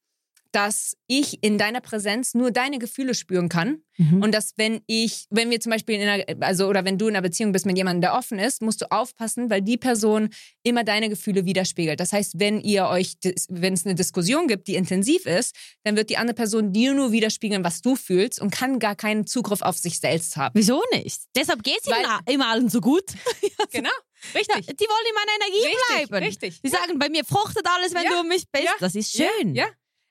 dass 0.57 0.97
ich 1.07 1.43
in 1.43 1.59
deiner 1.59 1.83
Präsenz 1.83 2.33
nur 2.33 2.51
deine 2.51 2.79
Gefühle 2.79 3.13
spüren 3.15 3.51
kann 3.51 3.83
Mhm. 3.99 4.23
und 4.23 4.33
dass 4.33 4.53
wenn 4.57 4.83
ich, 4.87 5.25
wenn 5.31 5.49
wir 5.51 5.59
zum 5.59 5.71
Beispiel 5.73 5.95
in 5.99 6.07
einer, 6.07 6.25
also 6.41 6.67
oder 6.69 6.85
wenn 6.85 6.99
du 6.99 7.09
in 7.09 7.15
einer 7.17 7.23
Beziehung 7.23 7.53
bist 7.53 7.65
mit 7.65 7.79
jemandem, 7.79 8.03
der 8.03 8.15
offen 8.15 8.39
ist, 8.39 8.61
musst 8.61 8.83
du 8.83 8.91
aufpassen, 8.91 9.49
weil 9.49 9.63
die 9.63 9.79
Person 9.79 10.29
immer 10.63 10.85
deine 10.85 11.09
Gefühle 11.09 11.47
widerspiegelt. 11.47 11.99
Das 11.99 12.13
heißt, 12.13 12.35
wenn 12.39 12.61
ihr 12.61 12.89
euch, 12.89 13.15
wenn 13.49 13.73
es 13.73 13.87
eine 13.87 13.95
Diskussion 13.95 14.49
gibt, 14.49 14.69
die 14.69 14.75
intensiv 14.75 15.25
ist, 15.25 15.55
dann 15.85 15.97
wird 15.97 16.11
die 16.11 16.19
andere 16.19 16.35
Person 16.35 16.73
dir 16.75 16.93
nur 16.93 17.11
widerspiegeln, 17.13 17.65
was 17.65 17.81
du 17.81 17.97
fühlst 17.97 18.39
und 18.39 18.51
kann 18.51 18.79
gar 18.81 18.97
keinen 18.97 19.27
Zugriff 19.27 19.63
auf 19.63 19.79
sich 19.79 19.99
selbst 19.99 20.37
haben. 20.37 20.53
Wieso 20.55 20.83
nicht? 20.93 21.23
Deshalb 21.35 21.63
geht 21.63 21.81
es 21.83 21.91
immer 22.33 22.49
allen 22.49 22.69
so 22.69 22.81
gut. 22.83 23.05
Genau, 23.73 23.89
Ja, 24.35 24.39
richtig. 24.41 24.67
die 24.77 24.85
wollen 24.85 25.07
in 25.09 25.15
meiner 25.15 25.33
Energie 25.37 25.67
Richtig, 25.67 26.09
bleiben. 26.11 26.25
richtig. 26.27 26.61
Die 26.63 26.69
sagen, 26.69 26.99
bei 26.99 27.09
mir 27.09 27.25
fruchtet 27.25 27.67
alles, 27.67 27.95
wenn 27.95 28.05
Ja. 28.05 28.11
du 28.11 28.21
um 28.21 28.29
mich 28.29 28.45
bist. 28.51 28.65
Ja. 28.65 28.73
Das 28.81 28.95
ist 28.95 29.11
schön. 29.17 29.55
Ja, 29.55 29.67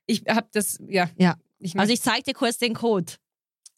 ich 0.05 0.23
habe 0.27 0.47
das, 0.53 0.79
ja. 0.87 1.09
Ja. 1.17 1.35
Ich 1.59 1.77
Also 1.77 1.93
ich 1.93 2.01
zeig 2.01 2.23
dir 2.25 2.33
kurz 2.33 2.57
den 2.57 2.73
Code. 2.73 3.13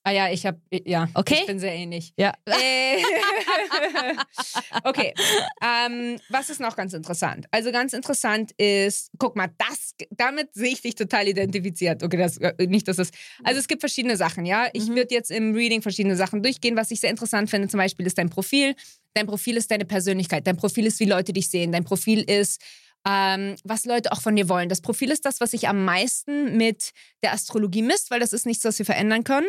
Ah 0.03 0.11
ja, 0.11 0.29
ich 0.31 0.45
habe, 0.45 0.59
ja. 0.71 1.09
Okay. 1.15 1.39
Ich 1.41 1.47
bin 1.47 1.59
sehr 1.59 1.73
ähnlich. 1.73 2.13
Ja. 2.17 2.31
Äh, 2.45 3.03
okay. 4.85 5.13
Ähm, 5.61 6.17
was 6.29 6.49
ist 6.49 6.61
noch 6.61 6.77
ganz 6.77 6.93
interessant? 6.93 7.45
Also 7.51 7.71
ganz 7.73 7.91
interessant 7.91 8.51
ist, 8.57 9.11
guck 9.17 9.35
mal, 9.35 9.49
das, 9.57 9.95
damit 10.11 10.53
sehe 10.53 10.71
ich 10.71 10.81
dich 10.81 10.95
total 10.95 11.27
identifiziert. 11.27 12.03
Okay, 12.03 12.17
das 12.17 12.37
äh, 12.37 12.53
nicht, 12.67 12.87
dass 12.87 12.97
das. 12.97 13.11
Also 13.43 13.59
es 13.59 13.67
gibt 13.67 13.81
verschiedene 13.81 14.15
Sachen, 14.15 14.45
ja. 14.45 14.69
Ich 14.73 14.87
Mhm. 14.87 14.95
würde 14.95 15.13
jetzt 15.13 15.29
im 15.29 15.53
Reading 15.53 15.81
verschiedene 15.81 16.15
Sachen 16.15 16.41
durchgehen. 16.41 16.77
Was 16.77 16.89
ich 16.91 17.01
sehr 17.01 17.09
interessant 17.09 17.49
finde, 17.49 17.67
zum 17.67 17.79
Beispiel 17.79 18.05
ist 18.05 18.17
dein 18.17 18.29
Profil. 18.29 18.75
Dein 19.13 19.27
Profil 19.27 19.57
ist 19.57 19.69
deine 19.71 19.85
Persönlichkeit. 19.85 20.47
Dein 20.47 20.57
Profil 20.57 20.85
ist, 20.85 20.99
wie 20.99 21.05
Leute 21.05 21.33
dich 21.33 21.49
sehen. 21.49 21.71
Dein 21.73 21.83
Profil 21.83 22.21
ist 22.21 22.61
ähm, 23.07 23.55
was 23.63 23.85
Leute 23.85 24.11
auch 24.11 24.21
von 24.21 24.35
dir 24.35 24.49
wollen. 24.49 24.67
Das 24.67 24.81
Profil 24.81 25.11
ist 25.11 25.25
das, 25.25 25.39
was 25.39 25.51
sich 25.51 25.67
am 25.69 25.85
meisten 25.85 26.57
mit 26.57 26.91
der 27.23 27.31
Astrologie 27.33 27.81
misst, 27.81 28.11
weil 28.11 28.19
das 28.19 28.33
ist 28.33 28.45
nichts, 28.45 28.65
was 28.65 28.77
wir 28.79 28.85
verändern 28.85 29.23
können. 29.23 29.47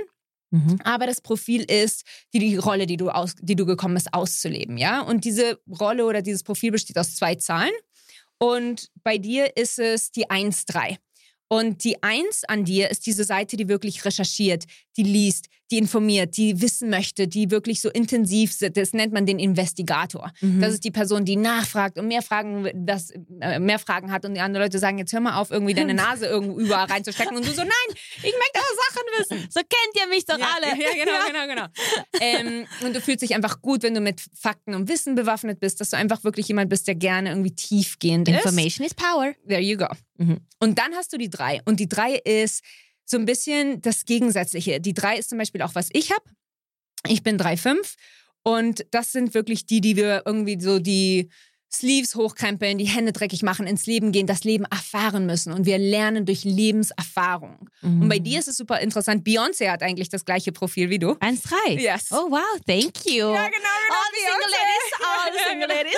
Mhm. 0.51 0.79
Aber 0.85 1.07
das 1.07 1.21
Profil 1.21 1.65
ist 1.65 2.05
die, 2.33 2.39
die 2.39 2.57
Rolle, 2.57 2.87
die 2.87 2.97
du, 2.97 3.11
aus, 3.11 3.35
die 3.41 3.57
du 3.57 3.67
gekommen 3.67 3.95
bist, 3.95 4.15
auszuleben. 4.15 4.79
Ja? 4.79 5.01
Und 5.01 5.25
diese 5.25 5.61
Rolle 5.81 6.07
oder 6.07 6.23
dieses 6.23 6.45
Profil 6.45 6.71
besteht 6.71 6.99
aus 6.99 7.17
zwei 7.17 7.35
Zahlen. 7.35 7.73
Und 8.39 8.91
bei 9.03 9.19
dir 9.19 9.57
ist 9.57 9.79
es 9.79 10.13
die 10.13 10.27
1-3. 10.27 10.97
Und 11.49 11.83
die 11.83 12.03
Eins 12.03 12.45
an 12.45 12.65
dir 12.65 12.91
ist 12.91 13.07
diese 13.07 13.25
Seite, 13.25 13.57
die 13.57 13.69
wirklich 13.69 14.05
recherchiert, 14.05 14.67
die 14.99 15.05
liest, 15.05 15.49
die 15.70 15.78
informiert, 15.78 16.36
die 16.36 16.61
wissen 16.61 16.90
möchte, 16.90 17.28
die 17.28 17.51
wirklich 17.51 17.80
so 17.80 17.90
intensiv, 17.90 18.57
das 18.59 18.92
nennt 18.92 19.12
man 19.12 19.26
den 19.26 19.38
Investigator. 19.38 20.32
Mhm. 20.40 20.61
Das 20.61 20.72
ist 20.72 20.84
die 20.84 20.90
Person, 20.90 21.24
die 21.24 21.36
nachfragt 21.36 21.99
und 21.99 22.09
mehr 22.09 22.22
Fragen, 22.22 22.68
das, 22.74 23.12
äh, 23.40 23.59
mehr 23.59 23.78
Fragen 23.78 24.11
hat 24.11 24.24
und 24.24 24.34
die 24.34 24.40
anderen 24.40 24.64
Leute 24.64 24.78
sagen, 24.78 24.99
jetzt 24.99 25.12
hör 25.12 25.20
mal 25.20 25.38
auf, 25.38 25.51
irgendwie 25.51 25.74
deine 25.74 25.94
Nase 25.94 26.26
irgendwo 26.26 26.59
überall 26.59 26.86
reinzustecken 26.86 27.36
und 27.36 27.46
du 27.46 27.53
so, 27.53 27.62
nein, 27.62 27.96
ich 28.16 28.22
möchte 28.22 28.59
auch 28.59 28.88
Sachen 28.88 29.03
wissen. 29.18 29.49
So 29.51 29.61
kennt 29.61 30.01
ihr 30.01 30.09
mich 30.09 30.24
doch 30.24 30.38
ja, 30.38 30.46
alle. 30.57 30.68
Ja, 30.68 30.92
genau, 30.92 31.12
ja. 31.12 31.26
genau, 31.26 31.46
genau. 31.46 31.66
ähm, 32.20 32.66
und 32.84 32.96
du 32.96 33.01
fühlst 33.01 33.22
dich 33.22 33.34
einfach 33.34 33.61
gut, 33.61 33.82
wenn 33.82 33.94
du 33.94 34.01
mit 34.01 34.22
Fakten 34.34 34.74
und 34.74 34.88
Wissen 34.88 35.14
bewaffnet 35.14 35.61
bist, 35.61 35.80
dass 35.80 35.90
du 35.90 35.96
einfach 35.96 36.24
wirklich 36.24 36.49
jemand 36.49 36.70
bist, 36.70 36.88
der 36.88 36.94
gerne 36.94 37.30
irgendwie 37.30 37.55
tiefgehend 37.55 38.28
ist. 38.28 38.36
Information 38.36 38.86
is 38.86 38.94
power. 38.94 39.34
There 39.46 39.61
you 39.61 39.76
go. 39.76 39.88
Mhm. 40.16 40.40
Und 40.61 40.78
dann 40.78 40.94
hast 40.94 41.12
du 41.12 41.18
die 41.18 41.30
drei. 41.30 41.61
Und 41.64 41.78
die 41.78 41.88
drei 41.88 42.14
ist 42.14 42.62
so 43.09 43.17
ein 43.17 43.25
bisschen 43.25 43.81
das 43.81 44.05
Gegensätzliche. 44.05 44.81
Die 44.81 44.95
drei 44.95 45.17
ist 45.17 45.31
zum 45.31 45.39
Beispiel 45.39 45.63
auch, 45.63 45.75
was 45.75 45.89
ich 45.93 46.13
habe. 46.13 46.25
Ich 47.07 47.23
bin 47.23 47.39
3,5 47.39 47.95
und 48.43 48.87
das 48.91 49.13
sind 49.13 49.35
wirklich 49.35 49.67
die, 49.67 49.81
die 49.81 49.97
wir 49.97 50.23
irgendwie 50.27 50.61
so 50.61 50.79
die 50.79 51.31
Sleeves 51.71 52.15
hochkrempeln, 52.15 52.79
die 52.79 52.87
Hände 52.87 53.13
dreckig 53.13 53.43
machen, 53.43 53.67
ins 53.67 53.87
Leben 53.87 54.11
gehen, 54.11 54.27
das 54.27 54.43
Leben 54.45 54.65
erfahren 54.65 55.27
müssen. 55.27 55.53
Und 55.53 55.67
wir 55.67 55.77
lernen 55.79 56.25
durch 56.25 56.45
Lebenserfahrung. 56.45 57.69
Mhm. 57.83 58.03
Und 58.03 58.09
bei 58.09 58.19
dir 58.19 58.39
ist 58.39 58.49
es 58.49 58.57
super 58.57 58.81
interessant. 58.81 59.27
Beyoncé 59.27 59.71
hat 59.71 59.83
eigentlich 59.83 60.09
das 60.09 60.25
gleiche 60.25 60.51
Profil 60.51 60.89
wie 60.89 60.99
du. 60.99 61.11
1,3. 61.13 61.79
Yes. 61.79 62.11
Oh, 62.11 62.31
wow, 62.31 62.61
thank 62.67 63.05
you. 63.05 63.33
Ja, 63.33 63.49
genau. 63.49 63.79
All 63.91 64.11
the 64.13 64.21
single 64.25 64.51
ladies. 64.51 64.87
All 65.05 65.33
the 65.33 65.39
single 65.47 65.69
ladies. 65.69 65.95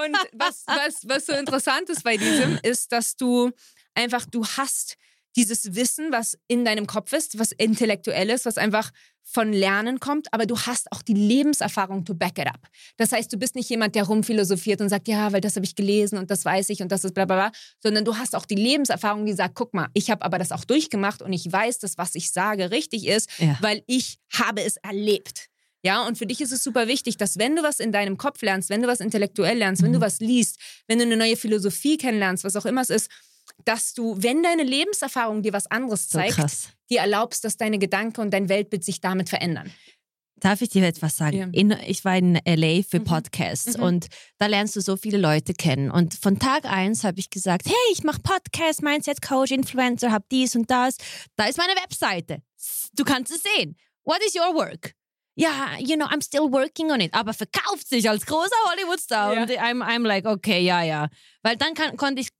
Und 0.00 0.16
was, 0.38 0.64
was, 0.66 1.08
was 1.08 1.26
so 1.26 1.32
interessant 1.32 1.88
ist 1.90 2.04
bei 2.04 2.16
diesem, 2.16 2.58
ist, 2.62 2.92
dass 2.92 3.16
du 3.16 3.50
einfach, 3.94 4.26
du 4.26 4.46
hast 4.46 4.96
dieses 5.38 5.76
Wissen, 5.76 6.10
was 6.10 6.36
in 6.48 6.64
deinem 6.64 6.88
Kopf 6.88 7.12
ist, 7.12 7.38
was 7.38 7.52
intellektuell 7.52 8.28
ist, 8.28 8.44
was 8.44 8.58
einfach 8.58 8.90
von 9.22 9.52
Lernen 9.52 10.00
kommt, 10.00 10.26
aber 10.32 10.46
du 10.46 10.58
hast 10.58 10.90
auch 10.90 11.00
die 11.00 11.14
Lebenserfahrung 11.14 12.04
to 12.04 12.14
back 12.14 12.38
it 12.38 12.48
up. 12.48 12.66
Das 12.96 13.12
heißt, 13.12 13.32
du 13.32 13.36
bist 13.36 13.54
nicht 13.54 13.70
jemand, 13.70 13.94
der 13.94 14.04
rumphilosophiert 14.04 14.80
und 14.80 14.88
sagt, 14.88 15.06
ja, 15.06 15.32
weil 15.32 15.40
das 15.40 15.54
habe 15.54 15.64
ich 15.64 15.76
gelesen 15.76 16.18
und 16.18 16.32
das 16.32 16.44
weiß 16.44 16.70
ich 16.70 16.82
und 16.82 16.90
das 16.90 17.04
ist 17.04 17.14
bla 17.14 17.24
bla 17.24 17.36
bla, 17.36 17.52
sondern 17.80 18.04
du 18.04 18.16
hast 18.16 18.34
auch 18.34 18.46
die 18.46 18.56
Lebenserfahrung, 18.56 19.26
die 19.26 19.32
sagt, 19.32 19.54
guck 19.54 19.74
mal, 19.74 19.86
ich 19.94 20.10
habe 20.10 20.24
aber 20.24 20.38
das 20.38 20.50
auch 20.50 20.64
durchgemacht 20.64 21.22
und 21.22 21.32
ich 21.32 21.50
weiß, 21.50 21.78
dass 21.78 21.98
was 21.98 22.16
ich 22.16 22.32
sage 22.32 22.72
richtig 22.72 23.06
ist, 23.06 23.30
ja. 23.38 23.56
weil 23.60 23.84
ich 23.86 24.18
habe 24.32 24.64
es 24.64 24.76
erlebt. 24.78 25.46
Ja, 25.84 26.04
und 26.04 26.18
für 26.18 26.26
dich 26.26 26.40
ist 26.40 26.50
es 26.50 26.64
super 26.64 26.88
wichtig, 26.88 27.16
dass 27.16 27.38
wenn 27.38 27.54
du 27.54 27.62
was 27.62 27.78
in 27.78 27.92
deinem 27.92 28.16
Kopf 28.16 28.42
lernst, 28.42 28.70
wenn 28.70 28.82
du 28.82 28.88
was 28.88 28.98
intellektuell 28.98 29.58
lernst, 29.58 29.82
mhm. 29.82 29.86
wenn 29.86 29.92
du 29.92 29.98
mhm. 30.00 30.02
was 30.02 30.18
liest, 30.18 30.58
wenn 30.88 30.98
du 30.98 31.04
eine 31.04 31.16
neue 31.16 31.36
Philosophie 31.36 31.96
kennenlernst, 31.96 32.42
was 32.42 32.56
auch 32.56 32.66
immer 32.66 32.80
es 32.80 32.90
ist, 32.90 33.08
dass 33.64 33.92
du, 33.94 34.16
wenn 34.18 34.42
deine 34.42 34.62
Lebenserfahrung 34.62 35.42
dir 35.42 35.52
was 35.52 35.70
anderes 35.70 36.08
zeigt, 36.08 36.36
so 36.50 36.68
dir 36.90 37.00
erlaubst, 37.00 37.44
dass 37.44 37.56
deine 37.56 37.78
Gedanken 37.78 38.20
und 38.20 38.30
dein 38.30 38.48
Weltbild 38.48 38.84
sich 38.84 39.00
damit 39.00 39.28
verändern. 39.28 39.72
Darf 40.40 40.62
ich 40.62 40.68
dir 40.68 40.86
etwas 40.86 41.16
sagen? 41.16 41.36
Ja. 41.36 41.48
In, 41.52 41.72
ich 41.86 42.04
war 42.04 42.16
in 42.16 42.38
LA 42.46 42.82
für 42.82 43.00
mhm. 43.00 43.04
Podcasts 43.04 43.76
mhm. 43.76 43.82
und 43.82 44.06
da 44.38 44.46
lernst 44.46 44.76
du 44.76 44.80
so 44.80 44.96
viele 44.96 45.18
Leute 45.18 45.52
kennen. 45.52 45.90
Und 45.90 46.14
von 46.14 46.38
Tag 46.38 46.64
eins 46.64 47.02
habe 47.02 47.18
ich 47.18 47.30
gesagt, 47.30 47.66
hey, 47.66 47.92
ich 47.92 48.04
mache 48.04 48.20
Podcast, 48.20 48.82
Mindset 48.82 49.20
Coach, 49.20 49.50
Influencer, 49.50 50.12
habe 50.12 50.24
dies 50.30 50.54
und 50.54 50.70
das. 50.70 50.96
Da 51.36 51.46
ist 51.46 51.58
meine 51.58 51.72
Webseite. 51.72 52.42
Du 52.94 53.04
kannst 53.04 53.32
es 53.32 53.42
sehen. 53.42 53.76
What 54.04 54.20
is 54.26 54.34
your 54.34 54.54
work? 54.54 54.94
Ja, 55.38 55.76
you 55.78 55.94
know, 55.94 56.06
I'm 56.06 56.20
still 56.20 56.50
working 56.50 56.90
on 56.90 57.00
it, 57.00 57.14
aber 57.14 57.32
verkauft 57.32 57.88
sich 57.88 58.10
als 58.10 58.26
großer 58.26 58.56
Hollywood-Star. 58.70 59.34
Ja. 59.34 59.42
Und 59.42 59.50
I'm, 59.50 59.82
I'm 59.84 60.04
like, 60.04 60.26
okay, 60.26 60.60
ja, 60.60 60.82
ja. 60.82 61.08
Weil 61.42 61.56
dann 61.56 61.74
kann, 61.74 61.96
konnte 61.96 62.20
ich 62.20 62.30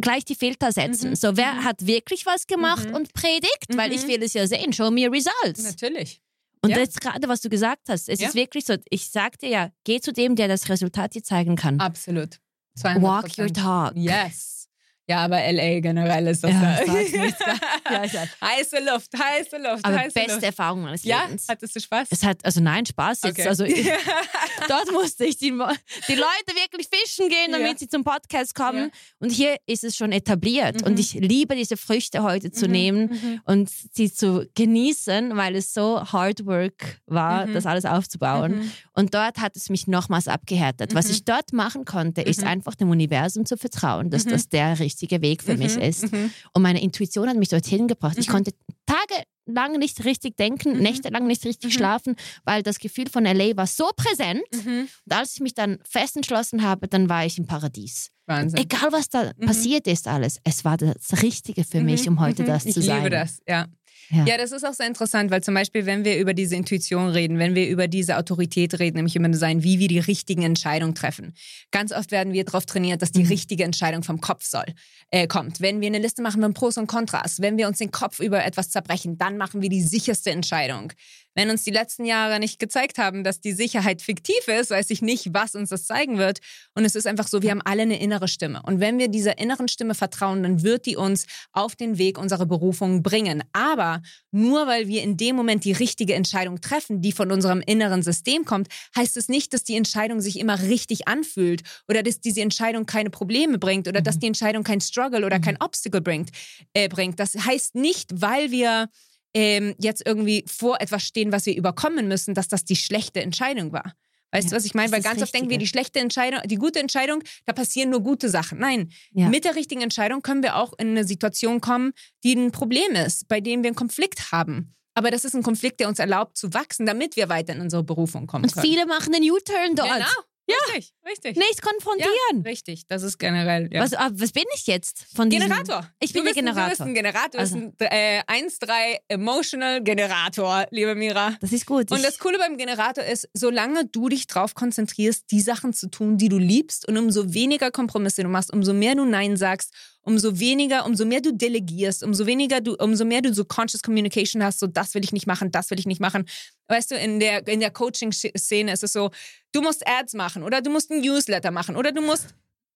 gleich 0.00 0.24
die 0.24 0.36
Filter 0.36 0.70
setzen. 0.70 1.10
Mhm. 1.10 1.16
So, 1.16 1.36
wer 1.36 1.54
mhm. 1.54 1.64
hat 1.64 1.84
wirklich 1.84 2.26
was 2.26 2.46
gemacht 2.46 2.88
mhm. 2.88 2.94
und 2.94 3.12
predigt? 3.12 3.66
Weil 3.70 3.92
ich 3.92 4.04
mhm. 4.04 4.08
will 4.08 4.22
es 4.22 4.34
ja 4.34 4.46
sehen. 4.46 4.72
Show 4.72 4.92
me 4.92 5.10
results. 5.10 5.64
Natürlich. 5.64 6.20
Und 6.62 6.70
ja. 6.70 6.78
jetzt 6.78 7.00
gerade, 7.00 7.28
was 7.28 7.40
du 7.40 7.48
gesagt 7.48 7.88
hast, 7.88 8.08
es 8.08 8.20
ja. 8.20 8.28
ist 8.28 8.36
wirklich 8.36 8.64
so, 8.64 8.76
ich 8.88 9.10
sagte 9.10 9.46
ja, 9.48 9.70
geh 9.82 10.00
zu 10.00 10.12
dem, 10.12 10.36
der 10.36 10.46
das 10.46 10.68
Resultat 10.68 11.14
dir 11.14 11.24
zeigen 11.24 11.56
kann. 11.56 11.80
Absolut. 11.80 12.38
200%. 12.78 13.02
Walk 13.02 13.38
your 13.38 13.52
talk. 13.52 13.96
Yes. 13.96 14.63
Ja, 15.06 15.18
aber 15.18 15.36
LA 15.36 15.80
generell 15.80 16.26
ist 16.28 16.42
das 16.42 16.50
ja, 16.50 16.80
da. 16.86 16.92
ja, 18.06 18.26
heiße 18.40 18.78
Luft, 18.90 19.10
heiße 19.14 19.58
Luft, 19.58 19.84
aber 19.84 19.98
heiße 19.98 20.14
beste 20.14 20.32
Luft. 20.32 20.42
Erfahrung 20.44 20.80
meines 20.80 21.04
ja? 21.04 21.24
Lebens. 21.24 21.44
Hattest 21.46 21.76
du 21.76 21.80
Spaß? 21.80 22.08
Es 22.10 22.24
hat, 22.24 22.42
also 22.42 22.62
nein, 22.62 22.86
Spaß 22.86 23.20
jetzt. 23.24 23.38
Okay. 23.40 23.48
Also 23.48 23.64
ich, 23.64 23.84
dort 24.68 24.90
musste 24.92 25.26
ich 25.26 25.36
die, 25.36 25.50
die 25.50 26.14
Leute 26.14 26.54
wirklich 26.54 26.88
fischen 26.90 27.28
gehen, 27.28 27.52
damit 27.52 27.72
ja. 27.72 27.78
sie 27.78 27.88
zum 27.88 28.02
Podcast 28.02 28.54
kommen. 28.54 28.84
Ja. 28.84 28.90
Und 29.18 29.30
hier 29.30 29.56
ist 29.66 29.84
es 29.84 29.94
schon 29.94 30.10
etabliert. 30.10 30.80
Mhm. 30.80 30.86
Und 30.86 30.98
ich 30.98 31.12
liebe 31.12 31.54
diese 31.54 31.76
Früchte 31.76 32.22
heute 32.22 32.50
zu 32.50 32.64
mhm. 32.64 32.72
nehmen 32.72 33.10
mhm. 33.10 33.40
und 33.44 33.68
sie 33.68 34.10
zu 34.10 34.48
genießen, 34.54 35.36
weil 35.36 35.56
es 35.56 35.74
so 35.74 36.02
Hard 36.02 36.46
Work 36.46 37.02
war, 37.04 37.46
mhm. 37.46 37.52
das 37.52 37.66
alles 37.66 37.84
aufzubauen. 37.84 38.56
Mhm. 38.56 38.72
Und 38.94 39.12
dort 39.12 39.36
hat 39.36 39.54
es 39.54 39.68
mich 39.68 39.86
nochmals 39.86 40.28
abgehärtet. 40.28 40.94
Was 40.94 41.06
mhm. 41.08 41.12
ich 41.12 41.24
dort 41.26 41.52
machen 41.52 41.84
konnte, 41.84 42.22
ist 42.22 42.42
einfach 42.42 42.74
dem 42.74 42.88
Universum 42.88 43.44
zu 43.44 43.58
vertrauen, 43.58 44.08
dass 44.08 44.24
das 44.24 44.48
der 44.48 44.78
richtige 44.78 44.93
richtige 44.94 45.20
Weg 45.22 45.42
für 45.42 45.54
mhm, 45.54 45.58
mich 45.58 45.76
ist. 45.76 46.12
Mhm. 46.12 46.30
Und 46.52 46.62
meine 46.62 46.82
Intuition 46.82 47.28
hat 47.28 47.36
mich 47.36 47.48
dorthin 47.48 47.88
gebracht. 47.88 48.16
Ich 48.18 48.28
mhm. 48.28 48.32
konnte 48.32 48.52
tagelang 48.86 49.78
nicht 49.78 50.04
richtig 50.04 50.36
denken, 50.36 50.76
mhm. 50.76 50.82
nächtelang 50.82 51.26
nicht 51.26 51.44
richtig 51.44 51.72
mhm. 51.72 51.76
schlafen, 51.76 52.16
weil 52.44 52.62
das 52.62 52.78
Gefühl 52.78 53.08
von 53.08 53.24
LA 53.24 53.56
war 53.56 53.66
so 53.66 53.90
präsent. 53.96 54.42
Und 54.52 54.88
als 55.12 55.34
ich 55.34 55.40
mich 55.40 55.54
dann 55.54 55.78
fest 55.84 56.16
entschlossen 56.16 56.62
habe, 56.62 56.88
dann 56.88 57.08
war 57.08 57.26
ich 57.26 57.38
im 57.38 57.46
Paradies. 57.46 58.10
Wahnsinn. 58.26 58.58
Egal, 58.58 58.90
was 58.90 59.10
da 59.10 59.32
passiert 59.44 59.86
ist, 59.86 60.08
alles. 60.08 60.38
Es 60.44 60.64
war 60.64 60.78
das 60.78 61.22
Richtige 61.22 61.64
für 61.64 61.82
mich, 61.82 62.08
um 62.08 62.20
heute 62.20 62.44
das 62.44 62.64
ich 62.64 62.72
zu 62.72 62.80
sein. 62.80 62.98
Ich 62.98 63.04
liebe 63.04 63.10
das, 63.10 63.38
ja. 63.46 63.66
Ja. 64.10 64.24
ja. 64.24 64.36
das 64.36 64.52
ist 64.52 64.64
auch 64.64 64.72
sehr 64.72 64.86
interessant, 64.86 65.30
weil 65.30 65.42
zum 65.42 65.54
Beispiel, 65.54 65.86
wenn 65.86 66.04
wir 66.04 66.18
über 66.18 66.34
diese 66.34 66.56
Intuition 66.56 67.08
reden, 67.08 67.38
wenn 67.38 67.54
wir 67.54 67.68
über 67.68 67.88
diese 67.88 68.16
Autorität 68.16 68.78
reden, 68.78 68.96
nämlich 68.96 69.16
immer 69.16 69.32
sein, 69.34 69.62
wie 69.62 69.78
wir 69.78 69.88
die 69.88 69.98
richtigen 69.98 70.42
Entscheidungen 70.42 70.94
treffen. 70.94 71.34
Ganz 71.70 71.92
oft 71.92 72.10
werden 72.10 72.32
wir 72.32 72.44
darauf 72.44 72.66
trainiert, 72.66 73.02
dass 73.02 73.12
die 73.12 73.24
mhm. 73.24 73.30
richtige 73.30 73.64
Entscheidung 73.64 74.02
vom 74.02 74.20
Kopf 74.20 74.44
soll, 74.44 74.66
äh, 75.10 75.26
kommt. 75.26 75.60
Wenn 75.60 75.80
wir 75.80 75.88
eine 75.88 75.98
Liste 75.98 76.22
machen 76.22 76.40
mit 76.40 76.54
Pros 76.54 76.76
und 76.76 76.86
Kontras, 76.86 77.40
wenn 77.40 77.56
wir 77.56 77.68
uns 77.68 77.78
den 77.78 77.90
Kopf 77.90 78.20
über 78.20 78.44
etwas 78.44 78.70
zerbrechen, 78.70 79.18
dann 79.18 79.36
machen 79.36 79.62
wir 79.62 79.68
die 79.68 79.82
sicherste 79.82 80.30
Entscheidung. 80.30 80.92
Wenn 81.34 81.50
uns 81.50 81.64
die 81.64 81.70
letzten 81.70 82.04
Jahre 82.04 82.38
nicht 82.38 82.58
gezeigt 82.58 82.98
haben, 82.98 83.24
dass 83.24 83.40
die 83.40 83.52
Sicherheit 83.52 84.02
fiktiv 84.02 84.48
ist, 84.48 84.70
weiß 84.70 84.90
ich 84.90 85.02
nicht, 85.02 85.32
was 85.32 85.54
uns 85.54 85.70
das 85.70 85.86
zeigen 85.86 86.18
wird. 86.18 86.38
Und 86.74 86.84
es 86.84 86.94
ist 86.94 87.06
einfach 87.06 87.28
so, 87.28 87.42
wir 87.42 87.50
haben 87.50 87.62
alle 87.62 87.82
eine 87.82 88.00
innere 88.00 88.28
Stimme. 88.28 88.62
Und 88.64 88.80
wenn 88.80 88.98
wir 88.98 89.08
dieser 89.08 89.38
inneren 89.38 89.68
Stimme 89.68 89.94
vertrauen, 89.94 90.42
dann 90.42 90.62
wird 90.62 90.86
die 90.86 90.96
uns 90.96 91.26
auf 91.52 91.76
den 91.76 91.98
Weg 91.98 92.18
unserer 92.18 92.46
Berufung 92.46 93.02
bringen. 93.02 93.42
Aber 93.52 94.02
nur 94.30 94.66
weil 94.66 94.88
wir 94.88 95.02
in 95.02 95.16
dem 95.16 95.36
Moment 95.36 95.64
die 95.64 95.72
richtige 95.72 96.14
Entscheidung 96.14 96.60
treffen, 96.60 97.02
die 97.02 97.12
von 97.12 97.30
unserem 97.30 97.60
inneren 97.60 98.02
System 98.02 98.44
kommt, 98.44 98.68
heißt 98.96 99.16
es 99.16 99.28
nicht, 99.28 99.52
dass 99.52 99.64
die 99.64 99.76
Entscheidung 99.76 100.20
sich 100.20 100.38
immer 100.38 100.60
richtig 100.62 101.08
anfühlt 101.08 101.62
oder 101.88 102.02
dass 102.02 102.20
diese 102.20 102.40
Entscheidung 102.40 102.86
keine 102.86 103.10
Probleme 103.10 103.58
bringt 103.58 103.88
oder 103.88 104.00
mhm. 104.00 104.04
dass 104.04 104.18
die 104.18 104.26
Entscheidung 104.26 104.62
kein 104.64 104.80
Struggle 104.80 105.24
oder 105.26 105.38
mhm. 105.38 105.42
kein 105.42 105.60
Obstacle 105.60 106.00
bringt. 106.00 106.30
Äh, 106.72 106.88
bringt. 106.88 107.18
Das 107.20 107.34
heißt 107.34 107.74
nicht, 107.74 108.10
weil 108.20 108.50
wir 108.50 108.88
ähm, 109.34 109.74
jetzt 109.78 110.06
irgendwie 110.06 110.44
vor 110.46 110.80
etwas 110.80 111.02
stehen, 111.02 111.32
was 111.32 111.46
wir 111.46 111.56
überkommen 111.56 112.08
müssen, 112.08 112.34
dass 112.34 112.48
das 112.48 112.64
die 112.64 112.76
schlechte 112.76 113.20
Entscheidung 113.20 113.72
war. 113.72 113.92
Weißt 114.34 114.46
ja, 114.46 114.50
du, 114.50 114.56
was 114.56 114.64
ich 114.64 114.74
meine? 114.74 114.90
Weil 114.90 115.02
ganz 115.02 115.22
oft 115.22 115.32
denken 115.32 115.48
wir, 115.48 115.58
die 115.58 115.66
schlechte 115.66 116.00
Entscheidung, 116.00 116.40
die 116.46 116.56
gute 116.56 116.80
Entscheidung, 116.80 117.22
da 117.46 117.52
passieren 117.52 117.90
nur 117.90 118.00
gute 118.00 118.28
Sachen. 118.28 118.58
Nein, 118.58 118.90
ja. 119.12 119.28
mit 119.28 119.44
der 119.44 119.54
richtigen 119.54 119.80
Entscheidung 119.80 120.22
können 120.22 120.42
wir 120.42 120.56
auch 120.56 120.72
in 120.78 120.88
eine 120.88 121.04
Situation 121.04 121.60
kommen, 121.60 121.92
die 122.24 122.34
ein 122.34 122.50
Problem 122.50 122.92
ist, 122.92 123.28
bei 123.28 123.40
dem 123.40 123.62
wir 123.62 123.68
einen 123.68 123.76
Konflikt 123.76 124.32
haben. 124.32 124.74
Aber 124.94 125.10
das 125.12 125.24
ist 125.24 125.34
ein 125.34 125.42
Konflikt, 125.42 125.78
der 125.80 125.88
uns 125.88 126.00
erlaubt 126.00 126.36
zu 126.36 126.52
wachsen, 126.52 126.86
damit 126.86 127.16
wir 127.16 127.28
weiter 127.28 127.52
in 127.52 127.60
unsere 127.60 127.84
Berufung 127.84 128.26
kommen 128.26 128.44
können. 128.44 128.54
Und 128.54 128.60
viele 128.60 128.86
machen 128.86 129.12
den 129.12 129.22
U-Turn 129.22 129.76
dort. 129.76 129.88
Genau. 129.88 130.06
Ja, 130.46 130.56
richtig, 130.74 130.92
richtig. 131.24 131.36
Nicht 131.36 131.62
konfrontieren. 131.62 132.12
Ja, 132.32 132.40
richtig, 132.42 132.86
das 132.86 133.02
ist 133.02 133.18
generell. 133.18 133.68
Ja. 133.72 133.82
Was, 133.82 133.94
ah, 133.94 134.10
was 134.12 134.32
bin 134.32 134.44
ich 134.54 134.66
jetzt 134.66 135.06
von 135.14 135.30
diesem? 135.30 135.48
Generator. 135.48 135.88
Ich 136.00 136.12
bin 136.12 136.24
der 136.24 136.34
Generator. 136.34 136.64
Du 136.64 136.70
bist 136.70 136.80
ein 136.82 136.94
Generator. 136.94 137.30
Du 137.30 137.38
also. 137.38 137.56
bist 137.56 137.90
ein 137.90 138.20
äh, 138.28 138.46
1-3 138.46 138.96
Emotional 139.08 139.82
Generator, 139.82 140.66
liebe 140.70 140.94
Mira. 140.94 141.36
Das 141.40 141.52
ist 141.52 141.66
gut. 141.66 141.90
Und 141.90 142.04
das 142.04 142.18
Coole 142.18 142.38
beim 142.38 142.56
Generator 142.56 143.04
ist, 143.04 143.28
solange 143.34 143.86
du 143.86 144.08
dich 144.08 144.26
darauf 144.26 144.54
konzentrierst, 144.54 145.30
die 145.30 145.40
Sachen 145.40 145.72
zu 145.72 145.88
tun, 145.88 146.18
die 146.18 146.28
du 146.28 146.38
liebst 146.38 146.86
und 146.88 146.96
umso 146.96 147.32
weniger 147.34 147.70
Kompromisse 147.70 148.22
du 148.22 148.28
machst, 148.28 148.52
umso 148.52 148.72
mehr 148.72 148.94
du 148.94 149.04
Nein 149.04 149.36
sagst, 149.36 149.72
umso 150.04 150.38
weniger, 150.38 150.86
umso 150.86 151.04
mehr 151.04 151.20
du 151.20 151.32
delegierst, 151.32 152.02
umso 152.02 152.26
weniger 152.26 152.60
du, 152.60 152.74
umso 152.76 153.04
mehr 153.04 153.22
du 153.22 153.32
so 153.32 153.44
Conscious 153.44 153.82
Communication 153.82 154.42
hast, 154.44 154.60
so 154.60 154.66
das 154.66 154.94
will 154.94 155.02
ich 155.04 155.12
nicht 155.12 155.26
machen, 155.26 155.50
das 155.50 155.70
will 155.70 155.78
ich 155.78 155.86
nicht 155.86 156.00
machen. 156.00 156.26
Weißt 156.68 156.90
du, 156.90 156.96
in 156.96 157.20
der, 157.20 157.46
in 157.48 157.60
der 157.60 157.70
Coaching-Szene 157.70 158.72
ist 158.72 158.84
es 158.84 158.92
so, 158.92 159.10
du 159.52 159.62
musst 159.62 159.86
Ads 159.86 160.14
machen 160.14 160.42
oder 160.42 160.60
du 160.60 160.70
musst 160.70 160.90
ein 160.90 161.00
Newsletter 161.00 161.50
machen 161.50 161.76
oder 161.76 161.92
du 161.92 162.02
musst 162.02 162.34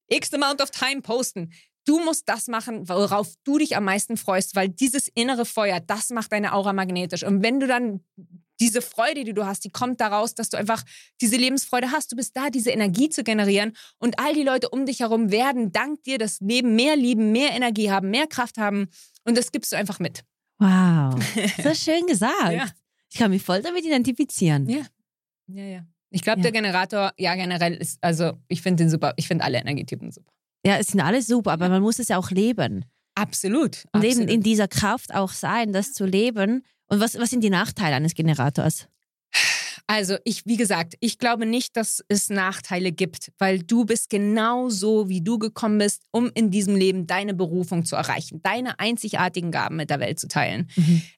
X 0.09 0.33
amount 0.33 0.63
of 0.63 0.71
time 0.71 1.03
posten. 1.03 1.53
Du 1.85 2.01
musst 2.01 2.29
das 2.29 2.49
machen, 2.49 2.89
worauf 2.89 3.35
du 3.45 3.59
dich 3.59 3.77
am 3.77 3.85
meisten 3.85 4.17
freust, 4.17 4.55
weil 4.57 4.69
dieses 4.69 5.09
innere 5.15 5.47
Feuer, 5.47 5.81
das 5.81 6.11
macht 6.11 6.33
deine 6.33 6.53
Aura 6.53 6.73
magnetisch. 6.73 7.23
Und 7.23 7.43
wenn 7.43 7.61
du 7.61 7.67
dann 7.67 8.01
diese 8.61 8.83
Freude, 8.83 9.25
die 9.25 9.35
du 9.35 9.47
hast, 9.47 9.65
die 9.65 9.71
kommt 9.71 10.01
daraus, 10.01 10.35
dass 10.35 10.49
du 10.49 10.57
einfach 10.57 10.83
diese 11.21 11.37
Lebensfreude 11.37 11.93
hast. 11.93 12.13
Du 12.13 12.17
bist 12.17 12.37
da, 12.37 12.51
diese 12.51 12.71
Energie 12.71 13.09
zu 13.09 13.23
generieren 13.25 13.73
und 13.99 14.19
all 14.19 14.35
die 14.35 14.43
Leute 14.43 14.69
um 14.71 14.87
dich 14.87 15.01
herum 15.01 15.31
werden 15.31 15.73
dank 15.73 16.03
dir 16.05 16.19
das 16.19 16.41
Leben 16.41 16.75
mehr 16.75 16.97
lieben, 16.97 17.33
mehr 17.33 17.53
Energie 17.53 17.91
haben, 17.91 18.11
mehr 18.11 18.27
Kraft 18.27 18.59
haben 18.59 18.89
und 19.25 19.37
das 19.39 19.53
gibst 19.53 19.73
du 19.73 19.77
einfach 19.77 19.99
mit. 19.99 20.25
Wow, 20.59 21.15
so 21.63 21.75
schön 21.75 22.07
gesagt. 22.07 22.53
Ja. 22.53 22.67
Ich 23.11 23.19
kann 23.19 23.31
mich 23.31 23.43
voll 23.43 23.63
damit 23.63 23.85
identifizieren. 23.85 24.69
Ja, 24.69 24.83
ja, 25.47 25.65
ja. 25.65 25.87
Ich 26.11 26.23
glaube, 26.23 26.41
Ja. 26.41 26.45
der 26.45 26.53
Generator, 26.53 27.13
ja, 27.19 27.35
generell 27.35 27.75
ist, 27.75 27.99
also 28.01 28.33
ich 28.49 28.63
finde 28.63 28.85
den 28.85 28.91
super. 28.91 29.13
Ich 29.17 29.29
finde 29.29 29.45
alle 29.45 29.59
Energietypen 29.59 30.11
super. 30.11 30.33
Ja, 30.65 30.79
es 30.79 30.89
sind 30.89 31.01
alle 31.01 31.23
super, 31.23 31.53
aber 31.53 31.69
man 31.69 31.83
muss 31.83 31.99
es 31.99 32.09
ja 32.09 32.19
auch 32.19 32.31
leben. 32.31 32.85
Absolut. 33.15 33.85
Und 33.93 34.01
absolut. 34.05 34.17
eben 34.17 34.29
in 34.29 34.43
dieser 34.43 34.69
Kraft 34.69 35.15
auch 35.15 35.33
sein, 35.33 35.73
das 35.73 35.93
zu 35.93 36.07
leben. 36.07 36.65
Und 36.89 37.01
was, 37.01 37.19
was 37.19 37.31
sind 37.31 37.43
die 37.43 37.51
Nachteile 37.51 37.97
eines 37.97 38.15
Generators? 38.15 38.89
Also 39.91 40.17
ich, 40.25 40.45
wie 40.45 40.59
gesagt, 40.59 40.97
ich 41.01 41.19
glaube 41.19 41.47
nicht, 41.47 41.75
dass 41.75 42.05
es 42.09 42.29
Nachteile 42.29 42.93
gibt, 42.93 43.33
weil 43.39 43.61
du 43.63 43.87
bist 43.87 44.11
genau 44.11 44.69
so, 44.69 45.09
wie 45.09 45.23
du 45.23 45.39
gekommen 45.39 45.79
bist, 45.79 46.03
um 46.11 46.31
in 46.35 46.51
diesem 46.51 46.77
Leben 46.77 47.07
deine 47.07 47.33
Berufung 47.33 47.87
zu 47.87 47.97
erreichen, 47.97 48.43
deine 48.43 48.79
einzigartigen 48.79 49.51
Gaben 49.51 49.77
mit 49.77 49.89
der 49.89 49.99
Welt 49.99 50.21
zu 50.21 50.29
teilen. 50.29 50.69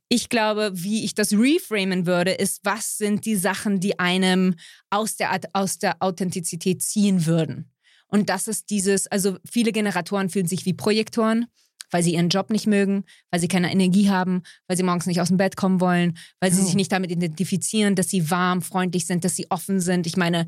Ich 0.09 0.29
glaube, 0.29 0.71
wie 0.75 1.05
ich 1.05 1.15
das 1.15 1.33
reframen 1.33 2.07
würde, 2.07 2.31
ist, 2.31 2.61
was 2.63 2.97
sind 2.97 3.27
die 3.27 3.35
Sachen, 3.35 3.81
die 3.81 3.99
einem 3.99 4.55
aus 4.89 5.17
der, 5.17 5.37
aus 5.53 5.79
der 5.79 6.01
Authentizität 6.01 6.81
ziehen 6.81 7.27
würden. 7.27 7.73
Und 8.07 8.29
das 8.29 8.47
ist 8.47 8.71
dieses, 8.71 9.09
also 9.09 9.37
viele 9.49 9.73
Generatoren 9.73 10.31
fühlen 10.31 10.47
sich 10.47 10.65
wie 10.65 10.75
Projektoren, 10.75 11.47
weil 11.91 12.03
sie 12.03 12.15
ihren 12.15 12.29
Job 12.29 12.51
nicht 12.51 12.67
mögen, 12.67 13.05
weil 13.31 13.41
sie 13.41 13.49
keine 13.49 13.71
Energie 13.73 14.11
haben, 14.11 14.43
weil 14.69 14.77
sie 14.77 14.83
morgens 14.83 15.07
nicht 15.07 15.21
aus 15.21 15.29
dem 15.29 15.37
Bett 15.37 15.57
kommen 15.57 15.81
wollen, 15.81 16.17
weil 16.41 16.53
sie 16.53 16.61
Oh. 16.63 16.65
sich 16.65 16.75
nicht 16.75 16.93
damit 16.93 17.11
identifizieren, 17.11 17.95
dass 17.95 18.09
sie 18.09 18.31
warm, 18.31 18.63
freundlich 18.63 19.07
sind, 19.07 19.25
dass 19.25 19.37
sie 19.37 19.47
offen 19.51 19.81
sind. 19.81 20.07
Ich 20.07 20.17
meine, 20.17 20.47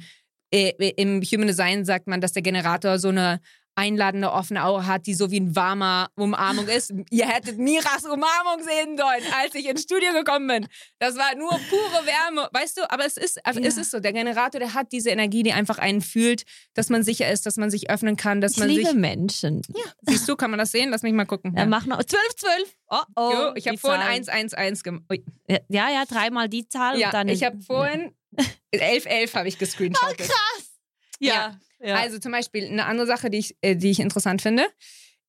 äh, 0.52 0.70
im 0.96 1.22
Human 1.22 1.46
Design 1.46 1.84
sagt 1.84 2.06
man, 2.08 2.20
dass 2.20 2.32
der 2.32 2.42
Generator 2.42 2.98
so 2.98 3.08
eine 3.08 3.40
einladende, 3.74 4.30
offene 4.32 4.64
Aura 4.64 4.86
hat, 4.86 5.06
die 5.06 5.14
so 5.14 5.30
wie 5.30 5.40
ein 5.40 5.56
warmer 5.56 6.10
Umarmung 6.14 6.68
ist. 6.68 6.92
Ihr 7.10 7.26
hättet 7.26 7.58
Miras 7.58 8.04
Umarmung 8.04 8.62
sehen 8.62 8.98
sollen, 8.98 9.22
als 9.40 9.54
ich 9.54 9.66
ins 9.66 9.82
Studio 9.82 10.12
gekommen 10.12 10.46
bin. 10.46 10.68
Das 10.98 11.16
war 11.16 11.34
nur 11.36 11.50
pure 11.50 12.06
Wärme, 12.06 12.48
weißt 12.52 12.76
du? 12.78 12.90
Aber 12.90 13.06
es 13.06 13.16
ist, 13.16 13.44
also 13.46 13.60
es 13.60 13.76
Ja. 13.76 13.80
ist 13.82 13.90
so. 13.92 14.00
Der 14.00 14.12
Generator, 14.12 14.58
der 14.60 14.74
hat 14.74 14.92
diese 14.92 15.10
Energie, 15.10 15.42
die 15.42 15.52
einfach 15.52 15.78
einen 15.78 16.02
fühlt, 16.02 16.42
dass 16.74 16.90
man 16.90 17.02
sicher 17.02 17.30
ist, 17.30 17.46
dass 17.46 17.56
man 17.56 17.70
sich 17.70 17.88
öffnen 17.90 18.16
kann, 18.16 18.40
dass 18.40 18.52
Ich 18.52 18.58
man 18.58 18.68
liebe 18.68 18.90
sich. 18.90 18.94
Menschen. 18.94 19.62
Siehst 20.02 20.28
du, 20.28 20.36
kann 20.36 20.50
man 20.50 20.58
das 20.58 20.70
sehen? 20.72 20.90
Lass 20.90 21.02
mich 21.02 21.12
mal 21.14 21.24
gucken. 21.24 21.54
Ja. 21.56 21.64
Mach 21.64 21.86
noch 21.86 22.02
12, 22.04 22.36
12. 22.36 22.76
Oh, 22.88 22.96
oh. 23.16 23.30
Jo, 23.32 23.52
ich 23.54 23.68
habe 23.68 23.78
vorhin 23.78 24.24
Zahlen. 24.24 24.48
111 24.52 24.82
gemacht. 24.82 25.04
Ui. 25.10 25.24
Ja, 25.48 25.58
ja, 25.68 25.90
ja, 25.90 26.04
dreimal 26.04 26.48
die 26.48 26.68
Zahl. 26.68 26.98
Ja, 26.98 27.06
und 27.08 27.14
dann 27.14 27.28
ich 27.28 27.42
habe 27.42 27.58
vorhin 27.62 28.14
1111 28.74 29.34
habe 29.34 29.48
ich 29.48 29.58
gescreenshottet. 29.58 30.18
Krass. 30.18 30.72
Ja. 31.20 31.58
Ja. 31.82 31.96
Also 31.96 32.18
zum 32.18 32.32
Beispiel 32.32 32.66
eine 32.66 32.86
andere 32.86 33.06
Sache, 33.06 33.30
die 33.30 33.38
ich, 33.38 33.56
äh, 33.60 33.76
die 33.76 33.90
ich 33.90 34.00
interessant 34.00 34.42
finde, 34.42 34.64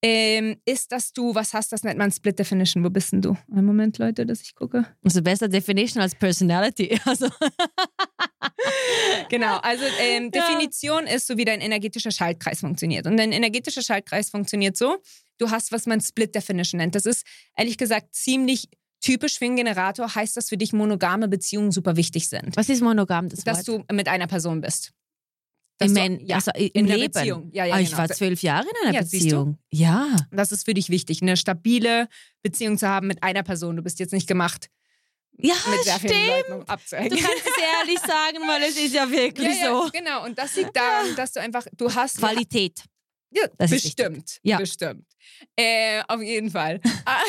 ähm, 0.06 0.58
ist, 0.66 0.92
dass 0.92 1.14
du 1.14 1.34
was 1.34 1.54
hast, 1.54 1.72
das 1.72 1.84
nennt 1.84 1.98
man 1.98 2.12
Split 2.12 2.38
Definition. 2.38 2.84
Wo 2.84 2.90
bist 2.90 3.14
denn 3.14 3.22
du? 3.22 3.38
Einen 3.50 3.66
Moment, 3.66 3.98
Leute, 4.00 4.26
dass 4.26 4.42
ich 4.42 4.54
gucke. 4.54 4.86
also 5.04 5.22
besser 5.22 5.48
Definition 5.48 6.02
als 6.02 6.14
Personality. 6.16 7.00
Also, 7.06 7.30
Genau, 9.30 9.58
also 9.58 9.84
ähm, 10.00 10.30
Ja. 10.34 10.42
Definition 10.46 11.08
ist 11.08 11.28
so, 11.28 11.38
wie 11.38 11.46
dein 11.46 11.62
energetischer 11.62 12.12
Schaltkreis 12.12 12.60
funktioniert. 12.60 13.08
Und 13.08 13.18
dein 13.18 13.32
energetischer 13.32 13.82
Schaltkreis 13.82 14.30
funktioniert 14.30 14.76
so, 14.78 14.98
du 15.38 15.50
hast, 15.50 15.72
was 15.72 15.86
man 15.86 16.02
Split 16.02 16.36
Definition 16.36 16.80
nennt. 16.80 16.96
Das 16.96 17.06
ist, 17.06 17.26
ehrlich 17.56 17.78
gesagt, 17.78 18.14
ziemlich 18.14 18.70
typisch 19.02 19.38
für 19.38 19.46
einen 19.46 19.56
Generator, 19.56 20.14
heißt, 20.14 20.36
dass 20.38 20.50
für 20.50 20.58
dich 20.58 20.74
monogame 20.74 21.28
Beziehungen 21.28 21.72
super 21.72 21.96
wichtig 21.96 22.30
sind. 22.30 22.56
was 22.56 22.70
ist 22.70 22.82
monogam? 22.82 23.30
Das 23.30 23.44
Dass 23.44 23.68
Wort? 23.68 23.86
du 23.90 23.94
mit 23.96 24.08
einer 24.08 24.28
Person 24.28 24.62
bist. 24.62 24.92
Im, 25.80 25.88
Dass 25.88 25.94
du- 25.94 26.00
Men- 26.02 26.26
ja, 26.26 26.36
also 26.36 26.52
im 26.56 26.86
Leben. 26.86 27.12
Beziehung. 27.12 27.50
Ja, 27.52 27.66
ja, 27.66 27.76
Ah, 27.76 27.80
ich 27.80 27.90
genau. 27.90 27.98
war 28.02 28.10
zwölf 28.10 28.42
Jahre 28.44 28.66
in 28.68 28.88
einer 28.88 28.96
Ja, 28.96 29.02
du? 29.02 29.10
Beziehung. 29.10 29.58
Ja. 29.72 30.16
Das 30.32 30.52
ist 30.52 30.66
für 30.66 30.74
dich 30.74 30.90
wichtig, 30.90 31.22
eine 31.22 31.36
stabile 31.36 32.08
Beziehung 32.42 32.78
zu 32.78 32.88
haben 32.88 33.08
mit 33.08 33.24
einer 33.24 33.44
Person. 33.44 33.76
Du 33.76 33.82
bist 33.84 34.00
jetzt 34.00 34.14
nicht 34.14 34.28
gemacht, 34.28 34.70
Ja, 35.38 35.56
stimmt. 35.56 36.14
Um 36.52 36.60
Du 36.60 36.66
kannst 36.66 36.94
es 36.94 36.94
ehrlich 36.94 38.00
sagen, 38.08 38.38
weil 38.48 38.62
es 38.64 38.78
ist 38.78 38.94
ja 38.94 39.06
ja, 39.06 39.12
wirklich 39.12 39.60
ja, 39.62 39.72
so. 39.74 39.90
genau. 39.92 40.24
Und 40.26 40.38
das 40.38 40.56
liegt 40.56 40.76
daran, 40.76 41.16
dass 41.16 41.32
du 41.34 41.42
einfach, 41.42 41.66
du 41.76 41.94
hast 41.94 42.18
Qualität. 42.20 42.84
Ja, 43.34 43.48
Das 43.58 43.72
bestimmt. 43.72 44.40
Ja. 44.44 44.58
Bestimmt. 44.58 45.06
Äh, 45.56 46.02
auf 46.08 46.22
jeden 46.22 46.52
Fall. 46.52 46.80
Ah, 47.06 47.20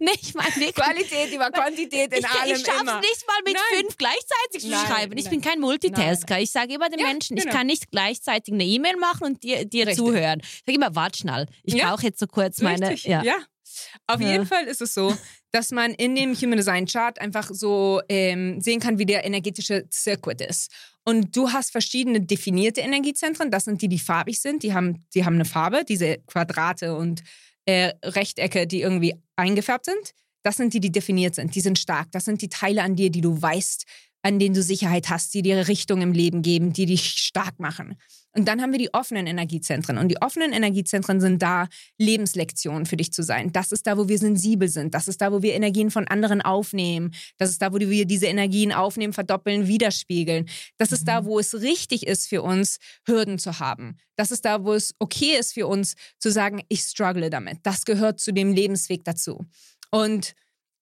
ich 0.00 0.34
meine 0.34 0.48
wirklich. 0.56 0.74
Qualität 0.74 1.32
über 1.32 1.50
Quantität 1.50 2.12
in 2.12 2.18
ich, 2.20 2.26
allem 2.28 2.56
ich 2.56 2.64
schaff's 2.66 2.80
immer. 2.80 2.98
nicht 3.00 3.24
mal 3.26 3.38
mit 3.44 3.54
Nein. 3.54 3.80
fünf 3.82 3.96
gleichzeitig 3.96 4.62
zu 4.62 4.70
schreiben. 4.86 5.16
Ich 5.16 5.24
nein. 5.24 5.30
bin 5.30 5.40
kein 5.40 5.60
Multitasker. 5.60 6.40
Ich 6.40 6.50
sage 6.50 6.74
immer 6.74 6.88
den 6.88 6.98
Ja, 6.98 7.06
Menschen, 7.06 7.36
ich 7.36 7.44
genau. 7.44 7.54
kann 7.56 7.66
nicht 7.68 7.90
gleichzeitig 7.90 8.52
eine 8.52 8.64
E-Mail 8.64 8.96
machen 8.96 9.24
und 9.26 9.42
dir, 9.44 9.64
dir 9.64 9.86
Richtig. 9.86 10.04
zuhören. 10.04 10.40
Ich 10.42 10.62
sage 10.66 10.74
immer, 10.76 10.94
warte 10.96 11.18
schnell. 11.18 11.46
Ich 11.62 11.74
Ja. 11.74 11.90
brauche 11.90 12.02
jetzt 12.06 12.18
so 12.18 12.26
kurz 12.26 12.60
meine. 12.62 12.90
Richtig, 12.90 13.04
Ja. 13.10 13.22
ja. 13.22 13.36
Auf 14.06 14.20
jeden 14.20 14.46
Fall 14.46 14.64
ist 14.64 14.80
es 14.82 14.92
so, 14.94 15.16
dass 15.52 15.70
man 15.70 15.94
in 15.94 16.14
dem 16.16 16.34
Human 16.34 16.56
Design 16.56 16.86
Chart 16.86 17.18
einfach 17.20 17.48
so 17.52 18.00
ähm, 18.08 18.60
sehen 18.60 18.80
kann, 18.80 18.98
wie 18.98 19.06
der 19.06 19.24
energetische 19.24 19.86
Circuit 19.92 20.40
ist. 20.40 20.70
Und 21.04 21.36
du 21.36 21.50
hast 21.50 21.72
verschiedene 21.72 22.20
definierte 22.20 22.80
Energiezentren. 22.80 23.50
Das 23.50 23.64
sind 23.64 23.82
die, 23.82 23.88
die 23.88 23.98
farbig 23.98 24.40
sind. 24.40 24.62
Die 24.62 24.72
haben, 24.72 25.04
die 25.14 25.24
haben 25.24 25.34
eine 25.34 25.44
Farbe, 25.44 25.84
diese 25.84 26.18
Quadrate 26.26 26.94
und 26.94 27.22
äh, 27.64 27.92
Rechtecke, 28.04 28.66
die 28.66 28.82
irgendwie 28.82 29.14
eingefärbt 29.36 29.86
sind. 29.86 30.14
Das 30.44 30.56
sind 30.56 30.74
die, 30.74 30.80
die 30.80 30.92
definiert 30.92 31.34
sind. 31.34 31.54
Die 31.54 31.60
sind 31.60 31.78
stark. 31.78 32.10
Das 32.12 32.24
sind 32.24 32.42
die 32.42 32.48
Teile 32.48 32.82
an 32.82 32.96
dir, 32.96 33.10
die 33.10 33.20
du 33.20 33.40
weißt, 33.40 33.84
an 34.22 34.38
denen 34.38 34.54
du 34.54 34.62
Sicherheit 34.62 35.10
hast, 35.10 35.34
die 35.34 35.42
dir 35.42 35.68
Richtung 35.68 36.02
im 36.02 36.12
Leben 36.12 36.42
geben, 36.42 36.72
die 36.72 36.86
dich 36.86 37.04
stark 37.04 37.58
machen. 37.58 37.96
Und 38.34 38.46
dann 38.48 38.62
haben 38.62 38.72
wir 38.72 38.78
die 38.78 38.92
offenen 38.94 39.26
Energiezentren. 39.26 39.98
Und 39.98 40.08
die 40.08 40.20
offenen 40.22 40.52
Energiezentren 40.52 41.20
sind 41.20 41.42
da, 41.42 41.68
Lebenslektionen 41.98 42.86
für 42.86 42.96
dich 42.96 43.12
zu 43.12 43.22
sein. 43.22 43.52
Das 43.52 43.72
ist 43.72 43.86
da, 43.86 43.98
wo 43.98 44.08
wir 44.08 44.18
sensibel 44.18 44.68
sind. 44.68 44.94
Das 44.94 45.06
ist 45.06 45.20
da, 45.20 45.32
wo 45.32 45.42
wir 45.42 45.54
Energien 45.54 45.90
von 45.90 46.08
anderen 46.08 46.40
aufnehmen. 46.40 47.12
Das 47.36 47.50
ist 47.50 47.60
da, 47.60 47.72
wo 47.72 47.78
wir 47.78 48.06
diese 48.06 48.26
Energien 48.26 48.72
aufnehmen, 48.72 49.12
verdoppeln, 49.12 49.68
widerspiegeln. 49.68 50.48
Das 50.78 50.92
ist 50.92 51.06
da, 51.06 51.24
wo 51.26 51.38
es 51.38 51.54
richtig 51.60 52.06
ist 52.06 52.28
für 52.28 52.42
uns, 52.42 52.78
Hürden 53.06 53.38
zu 53.38 53.58
haben. 53.58 53.96
Das 54.16 54.30
ist 54.30 54.44
da, 54.44 54.64
wo 54.64 54.72
es 54.72 54.94
okay 54.98 55.36
ist 55.38 55.52
für 55.52 55.66
uns 55.66 55.94
zu 56.18 56.30
sagen, 56.30 56.62
ich 56.68 56.80
struggle 56.80 57.28
damit. 57.28 57.58
Das 57.64 57.84
gehört 57.84 58.20
zu 58.20 58.32
dem 58.32 58.52
Lebensweg 58.52 59.04
dazu. 59.04 59.44
Und 59.90 60.34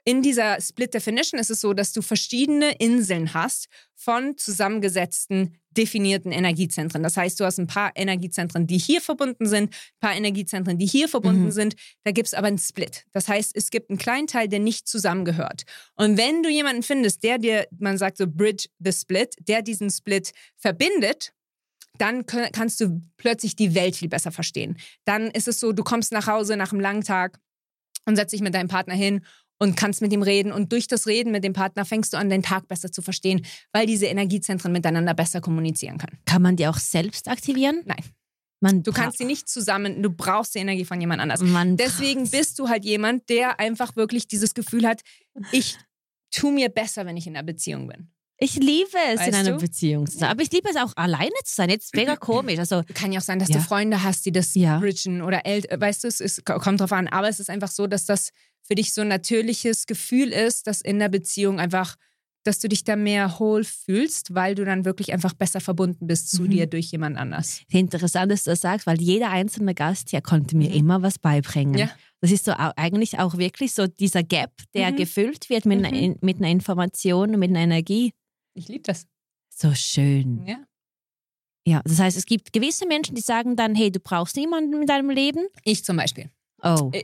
in 0.05 0.23
dieser 0.23 0.61
Split 0.61 0.95
Definition 0.95 1.39
ist 1.39 1.51
es 1.51 1.61
so, 1.61 1.73
dass 1.75 1.93
du 1.93 2.01
verschiedene 2.03 2.73
Inseln 2.79 3.35
hast 3.35 3.67
von 3.95 4.37
zusammengesetzten, 4.39 5.57
definierten 5.73 6.33
Energiezentren. 6.33 7.03
Das 7.03 7.17
heißt, 7.17 7.39
du 7.39 7.45
hast 7.45 7.59
ein 7.59 7.67
paar 7.67 7.93
Energiezentren, 7.95 8.67
die 8.67 8.79
hier 8.79 9.01
verbunden 9.01 9.47
sind, 9.47 9.75
ein 9.75 10.01
paar 10.01 10.17
Energiezentren, 10.17 10.79
die 10.79 10.87
hier 10.87 11.09
verbunden 11.09 11.45
Mhm. 11.47 11.51
sind. 11.53 11.75
Da 12.05 12.13
gibt 12.13 12.29
es 12.29 12.35
aber 12.35 12.47
einen 12.49 12.59
Split. 12.59 13.05
Das 13.13 13.29
heißt, 13.29 13.53
es 13.55 13.71
gibt 13.71 13.91
einen 13.91 13.99
kleinen 13.99 14.27
Teil, 14.27 14.49
der 14.49 14.59
nicht 14.59 14.89
zusammengehört. 14.89 15.65
Und 15.97 16.17
wenn 16.17 16.43
du 16.43 16.49
jemanden 16.49 16.83
findest, 16.83 17.23
der 17.23 17.39
dir, 17.39 17.69
man 17.79 17.99
sagt 17.99 18.17
so, 18.17 18.27
bridge 18.27 18.69
the 18.79 18.93
split, 18.93 19.35
der 19.47 19.63
diesen 19.63 19.91
Split 19.91 20.33
verbindet, 20.57 21.33
dann 21.99 22.25
kannst 22.25 22.81
du 22.81 23.03
plötzlich 23.19 23.55
die 23.57 23.75
Welt 23.75 23.95
viel 23.97 24.09
besser 24.09 24.33
verstehen. 24.33 24.79
Dann 25.05 25.31
ist 25.31 25.47
es 25.49 25.61
so, 25.61 25.73
du 25.73 25.83
kommst 25.85 26.13
nach 26.13 26.27
Hause 26.27 26.57
nach 26.57 26.73
einem 26.73 26.81
langen 26.81 27.05
Tag 27.05 27.39
und 28.07 28.17
setzt 28.17 28.33
dich 28.33 28.41
mit 28.41 28.55
deinem 28.55 28.69
Partner 28.69 28.95
hin 28.95 29.25
und 29.61 29.77
kannst 29.77 30.01
mit 30.03 30.13
ihm 30.13 30.23
reden. 30.23 30.51
Und 30.51 30.73
durch 30.73 30.89
das 30.89 31.07
Reden 31.07 31.31
mit 31.31 31.45
dem 31.45 31.53
Partner 31.53 31.85
fängst 31.85 32.13
du 32.13 32.17
an, 32.17 32.29
den 32.29 32.43
Tag 32.43 32.67
besser 32.67 32.91
zu 32.91 33.03
verstehen, 33.03 33.47
weil 33.73 33.87
diese 33.87 34.07
Energiezentren 34.07 34.73
miteinander 34.73 35.15
besser 35.15 35.41
kommunizieren 35.41 35.99
können. 35.99 36.19
Kann 36.25 36.43
man 36.43 36.57
die 36.57 36.67
auch 36.67 36.79
selbst 36.79 37.29
aktivieren? 37.29 37.83
Nein. 37.85 38.03
Man 38.63 38.83
Du 38.83 38.93
kannst 38.93 39.19
sie 39.19 39.25
nicht 39.25 39.49
zusammen, 39.49 40.03
du 40.03 40.11
brauchst 40.11 40.55
die 40.55 40.59
Energie 40.59 40.85
von 40.85 41.01
jemand 41.01 41.23
anders. 41.23 41.41
Man 41.41 41.79
Deswegen 41.79 42.29
bist 42.29 42.59
du 42.59 42.69
halt 42.69 42.85
jemand, 42.85 43.29
der 43.31 43.59
einfach 43.59 43.97
wirklich 43.97 44.29
dieses 44.29 44.53
Gefühl 44.53 44.87
hat, 44.87 45.01
ich 45.51 45.79
tu 46.31 46.51
mir 46.51 46.69
besser, 46.69 47.07
wenn 47.07 47.17
ich 47.17 47.27
in 47.27 47.37
einer 47.37 47.45
Beziehung 47.45 47.89
bin. 47.89 48.11
Ich 48.43 48.55
liebe 48.57 48.97
es, 49.13 49.27
in 49.27 49.35
einer 49.35 49.53
du? 49.53 49.59
Beziehung 49.59 50.07
zu 50.07 50.19
sein. 50.19 50.31
Aber 50.31 50.43
ich 50.43 50.51
liebe 50.51 50.69
es 50.71 50.77
auch, 50.77 50.97
alleine 50.97 51.31
zu 51.45 51.55
sein. 51.55 51.69
Jetzt 51.69 51.95
mega 51.95 52.17
komisch. 52.17 52.59
Also, 52.59 52.83
Kann 52.95 53.13
ja 53.13 53.21
auch 53.21 53.25
sein, 53.25 53.39
dass 53.39 53.51
Ja. 53.51 53.57
du 53.57 53.63
Freunde 53.63 54.03
hast, 54.03 54.25
die 54.25 54.33
das 54.33 54.55
Ja. 54.55 54.79
bridgen 54.79 55.21
oder 55.23 55.45
Eltern, 55.45 55.79
weißt 55.81 56.05
du, 56.05 56.09
es 56.09 56.21
ist, 56.21 56.45
kommt 56.47 56.81
drauf 56.81 56.93
an. 56.93 57.07
Aber 57.09 57.29
es 57.29 57.39
ist 57.39 57.51
einfach 57.51 57.71
so, 57.71 57.87
dass 57.87 58.07
das 58.07 58.31
für 58.63 58.75
dich 58.75 58.93
so 58.95 59.03
ein 59.03 59.09
natürliches 59.09 59.87
Gefühl 59.87 60.29
ist, 60.33 60.67
dass 60.67 60.81
in 60.81 60.99
der 60.99 61.11
Beziehung 61.11 61.61
einfach, 61.61 61.97
dass 62.45 62.59
du 62.61 62.69
dich 62.69 62.85
da 62.85 62.97
mehr 62.97 63.39
whole 63.39 63.65
fühlst, 63.65 64.35
weil 64.35 64.55
du 64.55 64.65
dann 64.65 64.87
wirklich 64.87 65.13
einfach 65.13 65.35
besser 65.35 65.61
verbunden 65.61 66.07
bist 66.07 66.31
zu 66.31 66.43
Mhm. 66.45 66.51
dir 66.51 66.67
durch 66.67 66.87
jemand 66.93 67.19
anders. 67.19 67.61
interessant, 67.71 68.33
dass 68.33 68.45
du 68.45 68.51
das 68.51 68.61
sagst, 68.63 68.87
weil 68.87 68.99
jeder 69.03 69.29
einzelne 69.31 69.75
Gast 69.75 70.09
hier 70.11 70.23
konnte 70.23 70.57
mir 70.57 70.71
Mhm. 70.71 70.77
immer 70.77 71.03
was 71.03 71.19
beibringen. 71.19 71.75
Ja. 71.77 71.91
Das 72.23 72.31
ist 72.31 72.47
so 72.47 72.53
eigentlich 72.53 73.19
auch 73.19 73.37
wirklich 73.37 73.73
so 73.75 73.87
dieser 73.87 74.23
Gap, 74.23 74.53
der 74.75 74.93
Mhm. 74.93 74.97
gefüllt 74.97 75.51
wird 75.51 75.67
mit, 75.67 75.85
einer, 75.85 75.95
Mhm. 75.95 76.17
mit 76.23 76.39
einer 76.39 76.49
Information 76.49 77.39
mit 77.39 77.51
einer 77.51 77.61
Energie. 77.61 78.13
Ich 78.61 78.69
liebe 78.69 78.83
das. 78.85 79.07
So 79.49 79.75
schön. 79.75 80.45
Ja. 80.47 80.59
Ja, 81.67 81.81
das 81.85 81.99
heißt, 81.99 82.17
es 82.19 82.27
gibt 82.27 82.53
gewisse 82.53 82.87
Menschen, 82.87 83.15
die 83.15 83.23
sagen 83.23 83.57
dann, 83.57 83.75
hey, 83.75 83.91
du 83.91 84.01
brauchst 84.01 84.37
niemanden 84.37 84.83
in 84.83 84.87
deinem 84.87 85.09
Leben. 85.09 85.47
Ich 85.65 85.83
zum 85.83 85.97
Beispiel. 85.97 86.31
Oh. 86.63 86.91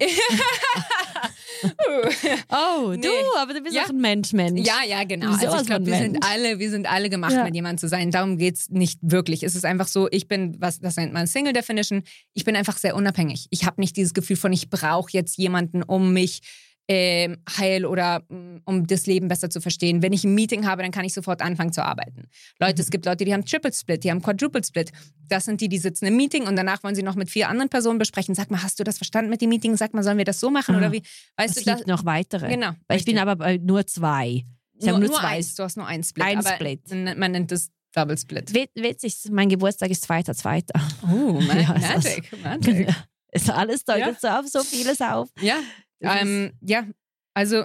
oh, 2.50 2.90
du, 2.92 2.96
Nee. 2.98 3.08
aber 3.38 3.54
du 3.54 3.62
bist 3.62 3.74
Ja. 3.74 3.84
auch 3.84 3.88
ein 3.88 3.96
Mensch, 4.00 4.34
Mensch. 4.34 4.66
Ja, 4.66 4.82
ja, 4.86 5.04
genau. 5.04 5.32
Also 5.32 5.56
ich 5.60 5.66
glaube, 5.66 5.86
wir 5.86 5.96
sind 5.96 6.22
alle, 6.22 6.58
wir 6.58 6.70
sind 6.70 6.86
alle 6.90 7.08
gemacht, 7.08 7.32
Ja. 7.32 7.44
mit 7.44 7.54
jemandem 7.54 7.78
zu 7.78 7.88
sein. 7.88 8.10
Darum 8.10 8.36
geht's 8.36 8.68
nicht 8.68 8.98
wirklich. 9.02 9.42
Es 9.42 9.54
ist 9.56 9.64
einfach 9.64 9.88
so, 9.88 10.08
ich 10.10 10.28
bin, 10.28 10.56
was 10.60 10.78
das 10.78 10.96
nennt 10.96 11.14
man 11.14 11.26
Single 11.26 11.54
Definition, 11.54 12.02
ich 12.34 12.44
bin 12.44 12.54
einfach 12.54 12.76
sehr 12.76 12.96
unabhängig. 12.96 13.46
Ich 13.50 13.64
habe 13.64 13.80
nicht 13.80 13.96
dieses 13.96 14.12
Gefühl 14.12 14.36
von, 14.36 14.52
ich 14.52 14.68
brauche 14.68 15.10
jetzt 15.12 15.38
jemanden, 15.38 15.82
um 15.82 16.12
mich 16.12 16.42
ähm, 16.88 17.38
heil 17.58 17.84
oder 17.84 18.20
mm, 18.28 18.58
um 18.64 18.86
das 18.86 19.06
Leben 19.06 19.28
besser 19.28 19.50
zu 19.50 19.60
verstehen. 19.60 20.02
Wenn 20.02 20.12
ich 20.12 20.24
ein 20.24 20.34
Meeting 20.34 20.66
habe, 20.66 20.82
dann 20.82 20.92
kann 20.92 21.04
ich 21.04 21.14
sofort 21.14 21.42
anfangen 21.42 21.72
zu 21.72 21.84
arbeiten. 21.84 22.28
Leute, 22.60 22.80
es 22.82 22.90
gibt 22.90 23.06
Leute, 23.06 23.24
die 23.24 23.32
haben 23.32 23.44
Triple 23.44 23.72
Split, 23.72 24.04
die 24.04 24.10
haben 24.10 24.22
Quadruple 24.22 24.62
Split. 24.64 24.92
Das 25.28 25.44
sind 25.46 25.60
die, 25.60 25.68
die 25.68 25.78
sitzen 25.78 26.06
im 26.06 26.16
Meeting 26.16 26.46
und 26.46 26.54
danach 26.56 26.82
wollen 26.84 26.94
sie 26.94 27.02
noch 27.02 27.16
mit 27.16 27.28
vier 27.30 27.48
anderen 27.48 27.68
Personen 27.68 27.98
besprechen. 27.98 28.34
Sag 28.34 28.50
mal, 28.50 28.62
hast 28.62 28.78
du 28.78 28.84
das 28.84 28.98
verstanden 28.98 29.30
mit 29.30 29.40
dem 29.40 29.48
Meeting? 29.48 29.76
Sag 29.76 29.94
mal, 29.94 30.02
sollen 30.04 30.18
wir 30.18 30.24
das 30.24 30.38
so 30.38 30.50
machen 30.50 30.74
Aha. 30.76 30.82
oder 30.82 30.92
wie? 30.92 31.02
Weißt 31.36 31.56
es 31.56 31.64
du, 31.64 31.74
gibt 31.74 31.86
noch 31.88 32.04
weitere. 32.04 32.48
Genau. 32.48 32.70
Weil 32.86 32.98
ich 32.98 33.04
bin 33.04 33.18
aber 33.18 33.36
bei 33.36 33.56
nur 33.58 33.86
zwei. 33.86 34.44
Ich 34.78 34.84
nur, 34.84 34.88
habe 34.94 35.00
nur, 35.00 35.08
nur 35.10 35.18
zwei. 35.18 35.26
eins. 35.28 35.54
Du 35.54 35.62
hast 35.64 35.76
nur 35.76 35.86
ein 35.86 36.04
Split. 36.04 36.26
Ein 36.26 36.42
Split. 36.44 36.82
Man 37.18 37.32
nennt 37.32 37.50
es 37.50 37.70
Double 37.94 38.16
Split. 38.18 38.52
Wit- 38.54 38.70
Witzig, 38.74 39.16
mein 39.30 39.48
Geburtstag 39.48 39.90
ist 39.90 40.02
zweiter, 40.02 40.34
zweiter. 40.34 40.78
Oh, 41.02 41.40
ma 41.40 41.54
Ja, 41.58 41.74
Magic, 41.78 42.42
Magic. 42.44 42.88
Ist 43.32 43.50
alles 43.50 43.84
deutet 43.84 44.18
so 44.20 44.28
auf 44.28 44.46
so 44.46 44.62
vieles 44.62 45.00
auf. 45.00 45.28
Ja, 45.40 45.56
Das 45.56 45.64
ähm, 46.06 46.52
ja. 46.60 46.86
Also, 47.34 47.64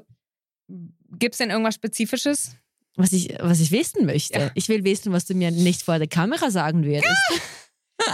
gibt 1.18 1.36
es 1.36 1.38
denn 1.38 1.50
irgendwas 1.50 1.76
Spezifisches? 1.76 2.56
Was 2.96 3.14
ich, 3.14 3.38
was 3.40 3.60
ich 3.60 3.72
wissen 3.72 4.06
möchte. 4.06 4.38
Ja. 4.38 4.52
Ich 4.54 4.68
will 4.68 4.84
wissen, 4.84 5.14
was 5.14 5.26
du 5.26 5.34
mir 5.34 5.52
nicht 5.52 5.84
vor 5.84 5.98
der 5.98 6.08
Kamera 6.08 6.52
sagen 6.52 6.84
würdest. 6.84 7.08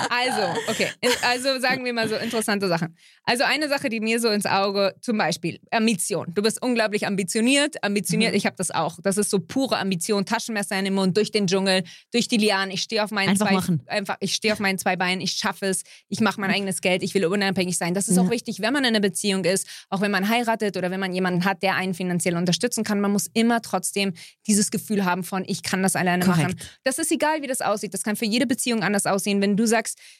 Also, 0.09 0.59
okay. 0.67 0.87
Also 1.23 1.59
sagen 1.59 1.83
wir 1.85 1.93
mal 1.93 2.07
so 2.09 2.15
interessante 2.15 2.67
Sachen. 2.67 2.95
Also 3.23 3.43
eine 3.43 3.67
Sache, 3.69 3.89
die 3.89 3.99
mir 3.99 4.19
so 4.19 4.29
ins 4.29 4.45
Auge, 4.45 4.95
zum 5.01 5.17
Beispiel 5.17 5.59
Ambition. 5.71 6.27
Du 6.33 6.41
bist 6.41 6.61
unglaublich 6.61 7.05
ambitioniert. 7.05 7.83
Ambitioniert, 7.83 8.31
Mhm. 8.31 8.37
ich 8.37 8.45
habe 8.45 8.55
das 8.57 8.71
auch. 8.71 8.99
Das 9.03 9.17
ist 9.17 9.29
so 9.29 9.39
pure 9.39 9.77
Ambition. 9.77 10.25
Taschenmesser 10.25 10.77
in 10.79 10.85
den 10.85 10.93
Mund, 10.93 11.17
durch 11.17 11.31
den 11.31 11.47
Dschungel, 11.47 11.83
durch 12.11 12.27
die 12.27 12.37
Lianen. 12.37 12.71
Ich 12.71 12.81
stehe 12.81 13.03
auf 13.03 13.11
meinen 13.11 13.29
Einfach 13.29 13.47
zwei, 13.47 13.53
machen. 13.55 13.83
einfach. 13.87 14.17
Ich 14.19 14.33
stehe 14.33 14.53
auf 14.53 14.59
meinen 14.59 14.77
zwei 14.77 14.95
Beinen. 14.95 15.21
Ich 15.21 15.31
schaffe 15.33 15.65
es. 15.67 15.83
Ich 16.09 16.19
mache 16.21 16.39
mein 16.39 16.51
eigenes 16.51 16.81
Geld. 16.81 17.03
Ich 17.03 17.13
will 17.13 17.25
unabhängig 17.25 17.77
sein. 17.77 17.93
Das 17.93 18.07
ist 18.07 18.17
auch 18.17 18.25
Ja. 18.25 18.31
wichtig, 18.31 18.61
wenn 18.61 18.73
man 18.73 18.83
in 18.83 18.89
einer 18.89 18.99
Beziehung 19.01 19.43
ist, 19.43 19.67
auch 19.89 20.01
wenn 20.01 20.11
man 20.11 20.29
heiratet 20.29 20.77
oder 20.77 20.89
wenn 20.91 20.99
man 20.99 21.13
jemanden 21.13 21.45
hat, 21.45 21.63
der 21.63 21.75
einen 21.75 21.93
finanziell 21.93 22.35
unterstützen 22.37 22.83
kann. 22.83 22.99
Man 23.01 23.11
muss 23.11 23.27
immer 23.33 23.61
trotzdem 23.61 24.13
dieses 24.47 24.71
Gefühl 24.71 25.05
haben 25.05 25.23
von, 25.23 25.43
ich 25.47 25.63
kann 25.63 25.83
das 25.83 25.95
alleine 25.95 26.25
Korrekt. 26.25 26.55
machen. 26.59 26.69
Das 26.83 26.97
ist 26.99 27.11
egal, 27.11 27.41
wie 27.41 27.47
das 27.47 27.61
aussieht. 27.61 27.93
Das 27.93 28.03
kann 28.03 28.15
für 28.15 28.25
jede 28.25 28.47
Beziehung 28.47 28.83
anders 28.83 29.05
aussehen. 29.05 29.41
Wenn 29.41 29.55
du 29.57 29.65
sagst, 29.65 29.76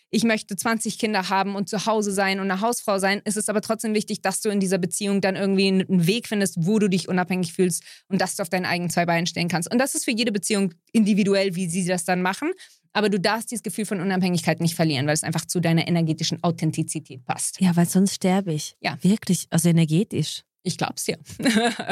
ich 0.09 0.23
möchte 0.23 0.55
20 0.55 0.97
Kinder 0.99 1.29
haben 1.29 1.55
und 1.55 1.69
zu 1.69 1.85
Hause 1.85 2.11
sein 2.11 2.39
und 2.39 2.49
eine 2.49 2.61
Hausfrau 2.61 2.99
sein, 2.99 3.21
ist 3.25 3.37
es 3.37 3.49
aber 3.49 3.61
trotzdem 3.61 3.93
wichtig, 3.93 4.21
dass 4.21 4.41
du 4.41 4.49
in 4.49 4.59
dieser 4.59 4.77
Beziehung 4.77 5.21
dann 5.21 5.35
irgendwie 5.35 5.67
einen 5.67 6.07
Weg 6.07 6.27
findest, 6.27 6.55
wo 6.65 6.79
du 6.79 6.87
dich 6.87 7.07
unabhängig 7.09 7.53
fühlst 7.53 7.83
und 8.07 8.21
dass 8.21 8.35
du 8.35 8.43
auf 8.43 8.49
deinen 8.49 8.65
eigenen 8.65 8.89
zwei 8.89 9.05
Beinen 9.05 9.27
stehen 9.27 9.47
kannst. 9.49 9.71
Und 9.71 9.79
das 9.79 9.95
ist 9.95 10.05
für 10.05 10.11
jede 10.11 10.31
Beziehung 10.31 10.73
individuell, 10.93 11.55
wie 11.55 11.67
sie 11.67 11.85
das 11.85 12.05
dann 12.05 12.21
machen. 12.21 12.51
Aber 12.93 13.09
du 13.09 13.19
darfst 13.19 13.51
dieses 13.51 13.61
Gefühl 13.63 13.85
von 13.85 13.99
Unabhängigkeit 14.01 14.59
nicht 14.59 14.73
verlieren, 14.75 15.05
weil 15.07 15.13
es 15.13 15.23
einfach 15.23 15.45
zu 15.45 15.59
deiner 15.59 15.87
energetischen 15.87 16.41
Authentizität 16.43 17.25
passt. 17.25 17.59
Ja, 17.61 17.75
weil 17.75 17.87
sonst 17.87 18.15
sterbe 18.15 18.53
ich. 18.53 18.75
Ja. 18.79 18.97
Wirklich, 19.01 19.47
also 19.51 19.69
energetisch. 19.69 20.41
Ich 20.63 20.77
glaub's 20.77 21.03
dir. 21.05 21.17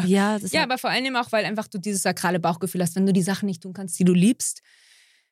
Ja, 0.05 0.37
ja, 0.37 0.39
hat- 0.39 0.55
aber 0.55 0.77
vor 0.77 0.89
allem 0.89 1.15
auch, 1.15 1.31
weil 1.31 1.45
einfach 1.45 1.67
du 1.67 1.77
dieses 1.77 2.01
sakrale 2.01 2.39
Bauchgefühl 2.39 2.81
hast, 2.81 2.95
wenn 2.95 3.05
du 3.05 3.13
die 3.13 3.21
Sachen 3.21 3.45
nicht 3.45 3.61
tun 3.61 3.73
kannst, 3.73 3.97
die 3.99 4.03
du 4.03 4.13
liebst, 4.13 4.61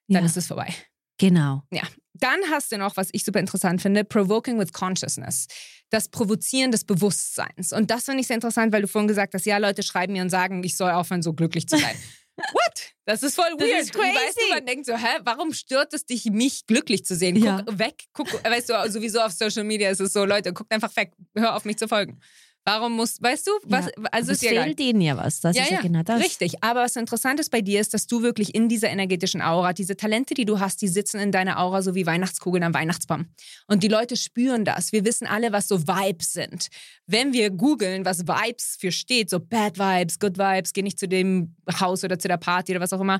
dann 0.07 0.21
ja, 0.23 0.25
ist 0.25 0.37
es 0.37 0.47
vorbei. 0.47 0.73
Genau. 1.17 1.63
Ja, 1.71 1.83
dann 2.13 2.39
hast 2.49 2.71
du 2.71 2.77
noch, 2.77 2.95
was 2.97 3.09
ich 3.11 3.23
super 3.23 3.39
interessant 3.39 3.81
finde, 3.81 4.03
Provoking 4.03 4.59
with 4.59 4.71
Consciousness. 4.73 5.47
Das 5.89 6.09
Provozieren 6.09 6.71
des 6.71 6.85
Bewusstseins. 6.85 7.71
Und 7.73 7.91
das 7.91 8.05
finde 8.05 8.21
ich 8.21 8.27
sehr 8.27 8.35
interessant, 8.35 8.73
weil 8.73 8.81
du 8.81 8.87
vorhin 8.87 9.07
gesagt 9.07 9.33
hast, 9.33 9.45
ja, 9.45 9.57
Leute 9.57 9.83
schreiben 9.83 10.13
mir 10.13 10.21
und 10.23 10.29
sagen, 10.29 10.63
ich 10.63 10.75
soll 10.77 10.91
aufhören, 10.91 11.21
so 11.21 11.33
glücklich 11.33 11.67
zu 11.67 11.77
sein. 11.77 11.95
What? 12.35 12.93
Das 13.05 13.21
ist 13.21 13.35
voll 13.35 13.45
Das 13.57 13.67
weird. 13.67 13.81
ist 13.83 13.95
Und 13.95 14.01
Weißt 14.01 14.15
crazy. 14.15 14.39
du, 14.49 14.55
man 14.55 14.65
denkt 14.65 14.85
so, 14.87 14.95
hä, 14.97 15.19
warum 15.23 15.53
stört 15.53 15.93
es 15.93 16.05
dich, 16.05 16.25
mich 16.25 16.65
glücklich 16.65 17.05
zu 17.05 17.15
sehen? 17.15 17.35
Guck 17.35 17.45
Ja. 17.45 17.63
weg, 17.79 18.05
guck, 18.11 18.27
weißt 18.43 18.69
du, 18.69 18.91
sowieso 18.91 19.19
auf 19.19 19.33
Social 19.33 19.63
Media 19.63 19.89
ist 19.91 19.99
es 19.99 20.13
so, 20.13 20.25
Leute, 20.25 20.51
guckt 20.51 20.73
einfach 20.73 20.95
weg, 20.95 21.11
hör 21.35 21.55
auf 21.55 21.63
mich 21.65 21.77
zu 21.77 21.87
folgen. 21.87 22.19
Warum 22.65 22.93
muss, 22.93 23.21
weißt 23.21 23.47
du, 23.47 23.51
was, 23.63 23.85
ja. 23.85 23.91
also 24.11 24.31
es 24.31 24.37
ist 24.37 24.43
ja 24.43 24.51
egal. 24.51 24.63
fehlt 24.65 24.79
ihnen 24.79 25.01
ja 25.01 25.17
was. 25.17 25.41
Das 25.41 25.55
Ja, 25.55 25.63
ist 25.63 25.69
ja, 25.69 25.75
ja, 25.77 25.81
genau 25.81 26.03
das. 26.03 26.21
Richtig. 26.23 26.63
Aber 26.63 26.81
was 26.81 26.95
interessant 26.95 27.39
ist 27.41 27.49
bei 27.49 27.61
dir, 27.61 27.81
ist, 27.81 27.93
dass 27.93 28.07
du 28.07 28.21
wirklich 28.21 28.55
in 28.55 28.69
dieser 28.69 28.89
energetischen 28.89 29.41
Aura, 29.41 29.73
diese 29.73 29.97
Talente, 29.97 30.33
die 30.33 30.45
du 30.45 30.59
hast, 30.59 30.81
die 30.81 30.87
sitzen 30.87 31.19
in 31.19 31.31
deiner 31.33 31.59
Aura 31.59 31.81
so 31.81 31.93
wie 31.93 32.05
Weihnachtskugeln 32.05 32.63
am 32.63 32.73
Weihnachtsbaum. 32.73 33.27
Und 33.67 33.83
die 33.83 33.89
Leute 33.89 34.15
spüren 34.15 34.63
das. 34.63 34.93
Wir 34.93 35.03
wissen 35.03 35.27
alle, 35.27 35.51
was 35.51 35.67
so 35.67 35.87
Vibes 35.87 36.31
sind. 36.31 36.67
Wenn 37.05 37.33
wir 37.33 37.49
googeln, 37.49 38.05
was 38.05 38.27
Vibes 38.27 38.77
für 38.79 38.93
steht, 38.93 39.29
so 39.29 39.39
Bad 39.41 39.77
Vibes, 39.77 40.19
Good 40.19 40.37
Vibes, 40.37 40.71
geh 40.71 40.83
nicht 40.83 40.99
zu 40.99 41.07
dem 41.07 41.57
Haus 41.79 42.03
oder 42.05 42.17
zu 42.17 42.29
der 42.29 42.37
Party 42.37 42.71
oder 42.71 42.79
was 42.81 42.93
auch 42.93 43.01
immer. 43.01 43.19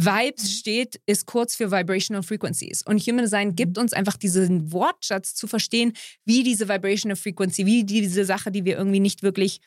Vibes 0.00 0.56
steht, 0.56 1.00
ist 1.06 1.26
kurz 1.26 1.56
für 1.56 1.72
Vibrational 1.72 2.22
Frequencies. 2.22 2.82
Und 2.82 3.00
Human 3.00 3.24
Design 3.24 3.56
gibt 3.56 3.78
uns 3.78 3.92
einfach 3.92 4.16
diesen 4.16 4.70
Wortschatz 4.70 5.34
zu 5.34 5.48
verstehen, 5.48 5.92
wie 6.24 6.44
diese 6.44 6.68
Vibrational 6.68 7.16
Frequency, 7.16 7.66
wie 7.66 7.82
diese 7.82 8.24
Sache, 8.24 8.52
die 8.52 8.64
wir 8.64 8.78
irgendwie 8.78 9.00
nicht 9.00 9.24
wirklich 9.24 9.60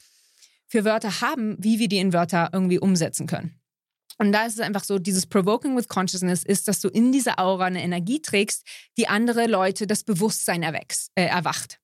für 0.67 0.85
Wörter 0.85 1.19
haben, 1.19 1.57
wie 1.59 1.79
wir 1.79 1.89
die 1.89 1.97
in 1.97 2.13
Wörter 2.13 2.49
irgendwie 2.53 2.79
umsetzen 2.79 3.27
können. 3.27 3.59
Und 4.19 4.31
da 4.31 4.45
ist 4.45 4.53
es 4.53 4.59
einfach 4.61 4.85
so, 4.85 4.99
dieses 4.99 5.25
Provoking 5.25 5.75
with 5.75 5.89
Consciousness 5.89 6.43
ist, 6.43 6.69
dass 6.69 6.79
du 6.79 6.87
in 6.87 7.11
dieser 7.11 7.37
Aura 7.37 7.65
eine 7.65 7.83
Energie 7.83 8.21
trägst, 8.21 8.65
die 8.97 9.09
andere 9.09 9.47
Leute 9.47 9.85
das 9.85 10.03
Bewusstsein 10.05 10.63
erwächst, 10.63 11.11
äh, 11.15 11.25
erwacht. 11.25 11.79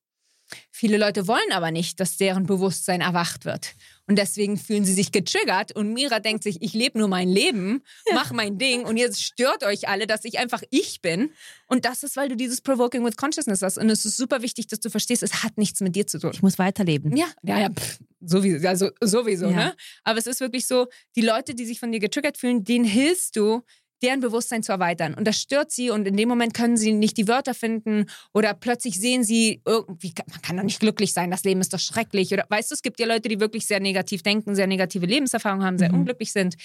Viele 0.70 0.98
Leute 0.98 1.26
wollen 1.26 1.52
aber 1.52 1.70
nicht, 1.70 2.00
dass 2.00 2.16
deren 2.16 2.46
Bewusstsein 2.46 3.00
erwacht 3.00 3.44
wird. 3.44 3.74
Und 4.06 4.16
deswegen 4.16 4.56
fühlen 4.56 4.86
sie 4.86 4.94
sich 4.94 5.12
getriggert 5.12 5.72
und 5.72 5.92
Mira 5.92 6.18
denkt 6.18 6.42
sich, 6.42 6.62
ich 6.62 6.72
lebe 6.72 6.98
nur 6.98 7.08
mein 7.08 7.28
Leben, 7.28 7.82
mach 8.14 8.32
mein 8.32 8.56
Ding 8.56 8.86
und 8.86 8.96
jetzt 8.96 9.22
stört 9.22 9.64
euch 9.64 9.86
alle, 9.88 10.06
dass 10.06 10.24
ich 10.24 10.38
einfach 10.38 10.62
ich 10.70 11.02
bin. 11.02 11.30
Und 11.66 11.84
das 11.84 12.02
ist, 12.02 12.16
weil 12.16 12.30
du 12.30 12.36
dieses 12.36 12.62
Provoking 12.62 13.04
with 13.04 13.16
Consciousness 13.18 13.60
hast. 13.60 13.76
Und 13.76 13.90
es 13.90 14.06
ist 14.06 14.16
super 14.16 14.40
wichtig, 14.40 14.66
dass 14.68 14.80
du 14.80 14.88
verstehst, 14.88 15.22
es 15.22 15.42
hat 15.42 15.58
nichts 15.58 15.80
mit 15.82 15.94
dir 15.94 16.06
zu 16.06 16.18
tun. 16.18 16.30
Ich 16.32 16.40
muss 16.42 16.58
weiterleben. 16.58 17.14
Ja, 17.16 17.26
ja, 17.42 17.58
ja, 17.60 17.68
pff, 17.70 17.98
sowieso, 18.20 18.66
also 18.66 18.90
sowieso, 19.02 19.46
Ja. 19.50 19.56
ne? 19.56 19.76
Aber 20.04 20.18
es 20.18 20.26
ist 20.26 20.40
wirklich 20.40 20.66
so, 20.66 20.86
die 21.14 21.20
Leute, 21.22 21.54
die 21.54 21.66
sich 21.66 21.78
von 21.78 21.92
dir 21.92 22.00
getriggert 22.00 22.38
fühlen, 22.38 22.64
denen 22.64 22.86
hilfst 22.86 23.36
du, 23.36 23.62
deren 24.02 24.20
Bewusstsein 24.20 24.62
zu 24.62 24.72
erweitern. 24.72 25.14
Und 25.14 25.26
das 25.26 25.40
stört 25.40 25.70
sie 25.70 25.90
und 25.90 26.06
in 26.06 26.16
dem 26.16 26.28
Moment 26.28 26.54
können 26.54 26.76
sie 26.76 26.92
nicht 26.92 27.16
die 27.16 27.28
Wörter 27.28 27.54
finden 27.54 28.06
oder 28.32 28.54
plötzlich 28.54 28.98
sehen 29.00 29.24
sie 29.24 29.60
irgendwie, 29.66 30.12
man 30.30 30.42
kann 30.42 30.56
doch 30.56 30.64
nicht 30.64 30.80
glücklich 30.80 31.12
sein, 31.12 31.30
das 31.30 31.44
Leben 31.44 31.60
ist 31.60 31.72
doch 31.72 31.78
schrecklich. 31.78 32.32
Oder 32.32 32.44
weißt 32.48 32.70
du, 32.70 32.74
es 32.74 32.82
gibt 32.82 33.00
ja 33.00 33.06
Leute, 33.06 33.28
die 33.28 33.40
wirklich 33.40 33.66
sehr 33.66 33.80
negativ 33.80 34.22
denken, 34.22 34.54
sehr 34.54 34.66
negative 34.66 35.06
Lebenserfahrungen 35.06 35.66
haben, 35.66 35.78
sehr 35.78 35.90
Mhm. 35.92 36.00
unglücklich 36.00 36.32
sind. 36.32 36.56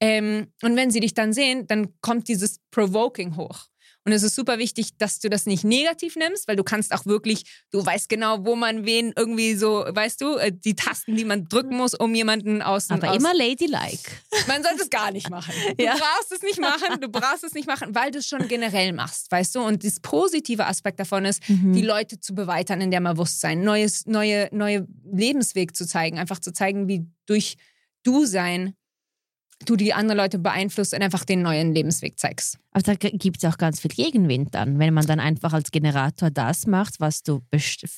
Ähm, 0.00 0.48
und 0.62 0.76
wenn 0.76 0.90
sie 0.90 1.00
dich 1.00 1.14
dann 1.14 1.32
sehen, 1.32 1.66
dann 1.66 1.88
kommt 2.00 2.28
dieses 2.28 2.60
Provoking 2.70 3.36
hoch. 3.36 3.66
Und 4.06 4.12
es 4.12 4.22
ist 4.22 4.36
super 4.36 4.58
wichtig, 4.58 4.96
dass 4.98 5.18
du 5.18 5.28
das 5.28 5.46
nicht 5.46 5.64
negativ 5.64 6.14
nimmst, 6.14 6.46
weil 6.46 6.54
du 6.54 6.62
kannst 6.62 6.92
auch 6.94 7.06
wirklich, 7.06 7.42
du 7.72 7.84
weißt 7.84 8.08
genau, 8.08 8.44
wo 8.46 8.54
man 8.54 8.86
wen 8.86 9.12
irgendwie 9.16 9.54
so, 9.56 9.84
weißt 9.88 10.20
du, 10.20 10.36
äh, 10.36 10.52
die 10.52 10.76
Tasten, 10.76 11.16
die 11.16 11.24
man 11.24 11.46
drücken 11.48 11.76
muss, 11.76 11.92
um 11.92 12.14
jemanden 12.14 12.62
aus 12.62 12.88
Aber 12.88 13.10
aus, 13.10 13.16
immer 13.16 13.34
ladylike. 13.34 14.08
Man 14.46 14.62
sollte 14.62 14.82
es 14.84 14.90
gar 14.90 15.10
nicht 15.10 15.28
machen. 15.28 15.52
Du 15.76 15.84
Ja. 15.84 15.94
brauchst 15.96 16.30
es 16.30 16.42
nicht 16.42 16.60
machen, 16.60 17.00
du 17.00 17.08
brauchst 17.08 17.42
es 17.42 17.52
nicht 17.52 17.66
machen, 17.66 17.96
weil 17.96 18.12
du 18.12 18.18
es 18.18 18.28
schon 18.28 18.46
generell 18.46 18.92
machst, 18.92 19.30
weißt 19.32 19.56
du? 19.56 19.60
Und 19.60 19.82
das 19.84 19.98
positive 20.00 20.66
Aspekt 20.66 21.00
davon 21.00 21.24
ist, 21.24 21.42
Mhm. 21.48 21.72
die 21.72 21.82
Leute 21.82 22.20
zu 22.20 22.32
beweitern 22.34 22.80
in 22.80 22.92
der 22.92 23.00
Bewusstsein, 23.00 23.62
neues, 23.62 24.06
neue, 24.06 24.48
neue 24.52 24.86
Lebensweg 25.12 25.74
zu 25.76 25.84
zeigen, 25.84 26.18
einfach 26.20 26.38
zu 26.38 26.52
zeigen, 26.52 26.86
wie 26.86 27.04
durch 27.26 27.56
du 28.04 28.24
sein 28.24 28.74
du 29.64 29.74
die 29.76 29.94
anderen 29.94 30.18
Leute 30.18 30.38
beeinflusst 30.38 30.92
und 30.92 31.02
einfach 31.02 31.24
den 31.24 31.42
neuen 31.42 31.72
Lebensweg 31.74 32.18
zeigst. 32.18 32.58
Aber 32.72 32.82
da 32.82 32.94
gibt 32.94 33.38
es 33.42 33.44
auch 33.50 33.56
ganz 33.56 33.80
viel 33.80 33.90
Gegenwind 33.90 34.54
dann, 34.54 34.78
wenn 34.78 34.92
man 34.92 35.06
dann 35.06 35.18
einfach 35.18 35.52
als 35.54 35.70
Generator 35.70 36.30
das 36.30 36.66
macht, 36.66 37.00
was 37.00 37.22
du, 37.22 37.40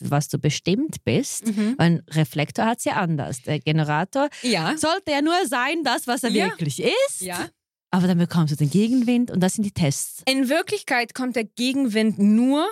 was 0.01 0.29
du 0.29 0.39
bestimmt 0.39 1.05
bist. 1.05 1.45
Weil 1.77 1.77
ein 1.79 2.03
Reflektor 2.11 2.65
hat 2.65 2.79
es 2.79 2.85
ja 2.85 2.95
anders. 2.95 3.43
Der 3.43 3.59
Generator 3.59 4.29
Ja. 4.43 4.77
sollte 4.79 5.11
ja 5.11 5.21
nur 5.21 5.35
sein, 5.49 5.83
das, 5.83 6.07
was 6.07 6.23
er 6.23 6.31
Ja. 6.31 6.47
wirklich 6.47 6.81
ist. 6.81 7.21
Ja. 7.21 7.49
Aber 7.91 8.07
dann 8.07 8.19
bekommst 8.19 8.53
du 8.53 8.57
den 8.57 8.71
Gegenwind 8.71 9.31
und 9.31 9.41
das 9.41 9.55
sind 9.55 9.65
die 9.65 9.73
Tests. 9.73 10.23
In 10.29 10.49
Wirklichkeit 10.49 11.15
kommt 11.15 11.35
der 11.37 11.45
Gegenwind 11.45 12.19
nur, 12.19 12.69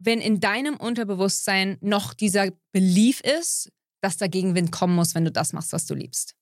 wenn 0.00 0.20
in 0.20 0.40
deinem 0.40 0.76
Unterbewusstsein 0.76 1.78
noch 1.80 2.12
dieser 2.12 2.50
Belief 2.72 3.20
ist, 3.20 3.70
dass 4.02 4.16
der 4.16 4.28
Gegenwind 4.28 4.70
kommen 4.70 4.94
muss, 4.94 5.14
wenn 5.14 5.24
du 5.24 5.32
das 5.32 5.52
machst, 5.52 5.72
was 5.72 5.86
du 5.86 5.94
liebst. 5.94 6.34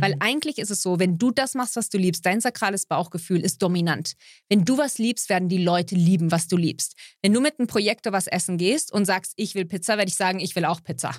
Weil 0.00 0.14
Mhm. 0.14 0.20
eigentlich 0.20 0.58
ist 0.58 0.70
es 0.70 0.80
so, 0.82 0.98
wenn 0.98 1.18
du 1.18 1.30
das 1.30 1.54
machst, 1.54 1.76
was 1.76 1.88
du 1.90 1.98
liebst, 1.98 2.24
dein 2.24 2.40
sakrales 2.40 2.86
Bauchgefühl 2.86 3.40
ist 3.40 3.60
dominant. 3.62 4.14
Wenn 4.48 4.64
du 4.64 4.78
was 4.78 4.98
liebst, 4.98 5.28
werden 5.28 5.48
die 5.48 5.62
Leute 5.62 5.94
lieben, 5.94 6.30
was 6.32 6.48
du 6.48 6.56
liebst. 6.56 6.94
Wenn 7.22 7.32
du 7.32 7.40
mit 7.40 7.58
einem 7.58 7.66
Projektor 7.68 8.12
was 8.12 8.26
essen 8.26 8.56
gehst 8.56 8.92
und 8.92 9.04
sagst, 9.04 9.34
ich 9.36 9.54
will 9.54 9.64
Pizza, 9.66 9.98
werde 9.98 10.08
ich 10.08 10.16
sagen, 10.16 10.40
ich 10.40 10.56
will 10.56 10.64
auch 10.64 10.82
Pizza. 10.82 11.14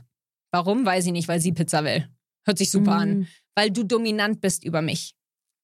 Warum? 0.52 0.86
Weiß 0.86 1.06
ich 1.06 1.12
nicht, 1.12 1.28
weil 1.28 1.40
sie 1.40 1.52
Pizza 1.52 1.84
will. 1.84 2.08
Hört 2.46 2.58
sich 2.58 2.72
super 2.72 2.94
an. 2.94 3.20
Mhm. 3.20 3.28
Weil 3.56 3.72
du 3.72 3.84
dominant 3.84 4.42
bist 4.42 4.64
über 4.64 4.82
mich 4.82 5.16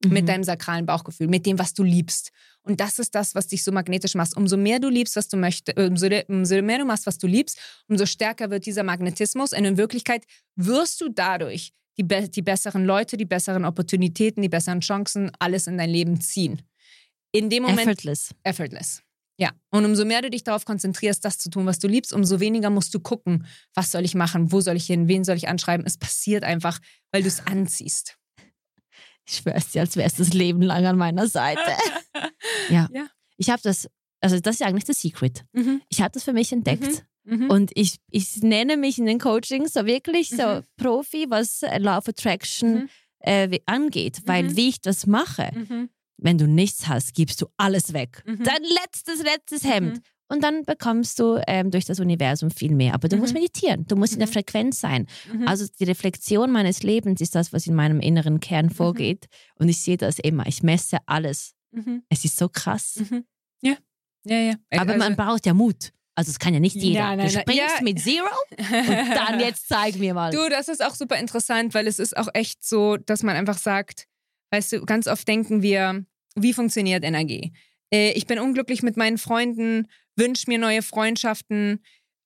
Mhm. 0.06 0.14
mit 0.14 0.30
deinem 0.30 0.44
sakralen 0.46 0.86
Bauchgefühl, 0.86 1.28
mit 1.28 1.46
dem, 1.46 1.60
was 1.60 1.74
du 1.74 1.84
liebst. 1.84 2.30
Und 2.62 2.80
das 2.80 3.00
ist 3.00 3.16
das, 3.16 3.36
was 3.36 3.48
dich 3.48 3.64
so 3.64 3.72
magnetisch 3.72 4.16
macht. 4.16 4.38
Umso 4.38 4.56
mehr 4.56 4.80
du 4.80 4.88
liebst, 4.90 5.16
was 5.16 5.28
du 5.28 5.36
möchtest, 5.38 5.78
äh, 5.78 5.88
umso, 5.88 6.08
umso 6.28 6.62
mehr 6.62 6.78
du 6.78 6.86
machst, 6.86 7.06
was 7.06 7.18
du 7.18 7.28
liebst, 7.28 7.58
umso 7.88 8.06
stärker 8.06 8.50
wird 8.50 8.66
dieser 8.66 8.84
Magnetismus. 8.84 9.52
Und 9.54 9.66
in 9.66 9.78
Wirklichkeit 9.78 10.24
wirst 10.56 11.02
du 11.02 11.10
dadurch 11.10 11.74
die, 12.00 12.30
die 12.30 12.42
besseren 12.42 12.86
Leute, 12.86 13.18
die 13.18 13.26
besseren 13.26 13.66
Opportunitäten, 13.66 14.42
die 14.42 14.50
besseren 14.50 14.80
Chancen, 14.80 15.32
alles 15.40 15.68
in 15.68 15.78
dein 15.78 15.90
Leben 15.90 16.22
ziehen. 16.22 16.62
In 17.32 17.50
dem 17.50 17.64
Moment. 17.64 17.82
Effortless. 17.82 18.34
Effortless. 18.44 19.04
Ja, 19.38 19.52
und 19.70 19.86
umso 19.86 20.04
mehr 20.04 20.22
du 20.22 20.30
dich 20.30 20.44
darauf 20.44 20.66
konzentrierst, 20.66 21.24
das 21.24 21.38
zu 21.38 21.50
tun, 21.50 21.66
was 21.66 21.80
du 21.80 21.88
liebst, 21.88 22.12
umso 22.12 22.40
weniger 22.42 22.70
musst 22.70 22.94
du 22.94 23.00
gucken, 23.00 23.46
was 23.74 23.92
soll 23.92 24.04
ich 24.04 24.14
machen, 24.14 24.52
wo 24.52 24.60
soll 24.60 24.76
ich 24.76 24.86
hin, 24.86 25.08
wen 25.08 25.24
soll 25.24 25.38
ich 25.38 25.48
anschreiben. 25.48 25.86
Es 25.86 25.98
passiert 25.98 26.44
einfach, 26.44 26.80
weil 27.12 27.22
du 27.22 27.30
es 27.30 27.46
anziehst. 27.48 28.18
Ich 29.26 29.38
schwör's 29.38 29.72
dir, 29.72 29.82
als 29.82 29.96
wärst 29.96 30.20
du 30.20 30.24
das 30.24 30.34
Leben 30.34 30.62
lang 30.62 30.86
an 30.86 30.98
meiner 30.98 31.28
Seite. 31.28 31.62
ja. 32.70 32.90
ja. 32.92 33.08
Ich 33.38 33.50
habe 33.50 33.62
das, 33.64 33.88
also 34.20 34.40
das 34.40 34.56
ist 34.56 34.60
ja 34.60 34.68
eigentlich 34.68 34.86
das 34.86 35.00
Secret. 35.00 35.46
Mhm. 35.54 35.82
Ich 35.88 36.02
habe 36.02 36.12
das 36.12 36.24
für 36.24 36.34
mich 36.34 36.52
entdeckt. 36.52 36.84
Mhm. 36.84 36.98
Mhm. 37.24 37.50
Und 37.50 37.72
ich, 37.76 37.98
ich 38.10 38.42
nenne 38.42 38.78
mich 38.78 38.98
in 38.98 39.06
den 39.06 39.20
Coachings 39.20 39.74
so 39.74 39.86
wirklich 39.86 40.30
so 40.30 40.44
mhm. 40.44 40.64
Profi, 40.78 41.26
was 41.30 41.62
Law 41.78 41.98
of 41.98 42.08
Attraction 42.08 42.74
mhm. 42.74 42.90
äh, 43.20 43.60
angeht, 43.66 44.22
weil 44.26 44.44
mhm. 44.44 44.56
wie 44.56 44.70
ich 44.70 44.82
das 44.82 45.06
mache, 45.06 45.52
wenn 46.18 46.38
du 46.38 46.48
nichts 46.48 46.88
hast, 46.88 47.14
gibst 47.14 47.42
du 47.42 47.48
alles 47.58 47.94
weg. 47.94 48.24
Mhm. 48.26 48.44
Dein 48.44 48.64
letztes, 48.64 49.24
letztes 49.24 49.64
Hemd. 49.64 49.98
Mhm. 49.98 50.02
Und 50.32 50.44
dann 50.44 50.64
bekommst 50.64 51.20
du 51.20 51.42
ähm, 51.48 51.72
durch 51.72 51.86
das 51.86 52.00
Universum 52.00 52.52
viel 52.52 52.76
mehr. 52.76 52.94
Aber 52.94 53.08
du 53.08 53.16
mhm. 53.16 53.24
musst 53.24 53.34
meditieren, 53.34 53.86
du 53.88 53.96
musst 53.96 54.14
in 54.14 54.20
der 54.20 54.28
mhm. 54.28 54.34
Frequenz 54.34 54.80
sein. 54.80 55.08
Mhm. 55.34 55.48
Also 55.48 55.66
die 55.80 55.86
Reflexion 55.86 56.52
meines 56.52 56.84
Lebens 56.84 57.20
ist 57.20 57.34
das, 57.34 57.52
was 57.52 57.66
in 57.66 57.74
meinem 57.74 58.00
inneren 58.00 58.40
Kern 58.40 58.68
mhm. 58.68 58.72
vorgeht. 58.72 59.28
Und 59.56 59.70
ich 59.70 59.82
sehe 59.82 59.98
das 59.98 60.20
immer. 60.20 60.46
Ich 60.46 60.62
messe 60.62 60.98
alles. 61.06 61.56
Es 62.10 62.26
ist 62.26 62.38
so 62.38 62.50
krass. 62.50 63.02
Ja, 63.62 63.76
ja, 64.26 64.38
ja. 64.38 64.56
Aber 64.72 64.94
also, 64.94 65.06
man 65.06 65.16
braucht 65.16 65.46
ja 65.46 65.54
Mut. 65.54 65.92
Also 66.20 66.32
es 66.32 66.40
kann 66.40 66.54
ja 66.54 66.60
nicht 66.60 66.76
jeder. 66.76 67.00
Nein, 67.00 67.20
nein, 67.20 67.28
du 67.28 67.40
springst 67.40 67.76
ja. 67.78 67.82
mit 67.82 67.98
Zero 67.98 68.28
und 68.58 69.16
dann 69.16 69.40
jetzt 69.40 69.70
zeig 69.70 69.96
mir 69.96 70.14
mal. 70.14 70.32
Du, 70.32 70.50
das 70.50 70.68
ist 70.68 70.84
auch 70.84 70.94
super 70.94 71.16
interessant, 71.16 71.74
weil 71.74 71.88
es 71.88 71.98
ist 71.98 72.18
auch 72.18 72.28
echt 72.34 72.62
so, 72.62 72.98
dass 72.98 73.24
man 73.24 73.38
einfach 73.38 73.58
sagt, 73.58 74.06
weißt 74.52 74.74
du, 74.74 74.86
ganz 74.86 75.08
oft 75.08 75.26
denken 75.26 75.62
wir, 75.62 76.04
wie 76.36 76.52
funktioniert 76.52 77.06
Energie? 77.06 77.54
Äh, 77.90 78.12
ich 78.12 78.28
bin 78.28 78.38
unglücklich 78.38 78.84
mit 78.84 78.98
meinen 78.98 79.18
Freunden, 79.18 79.88
wünsche 80.18 80.50
mir 80.50 80.58
neue 80.58 80.82
Freundschaften, 80.82 81.86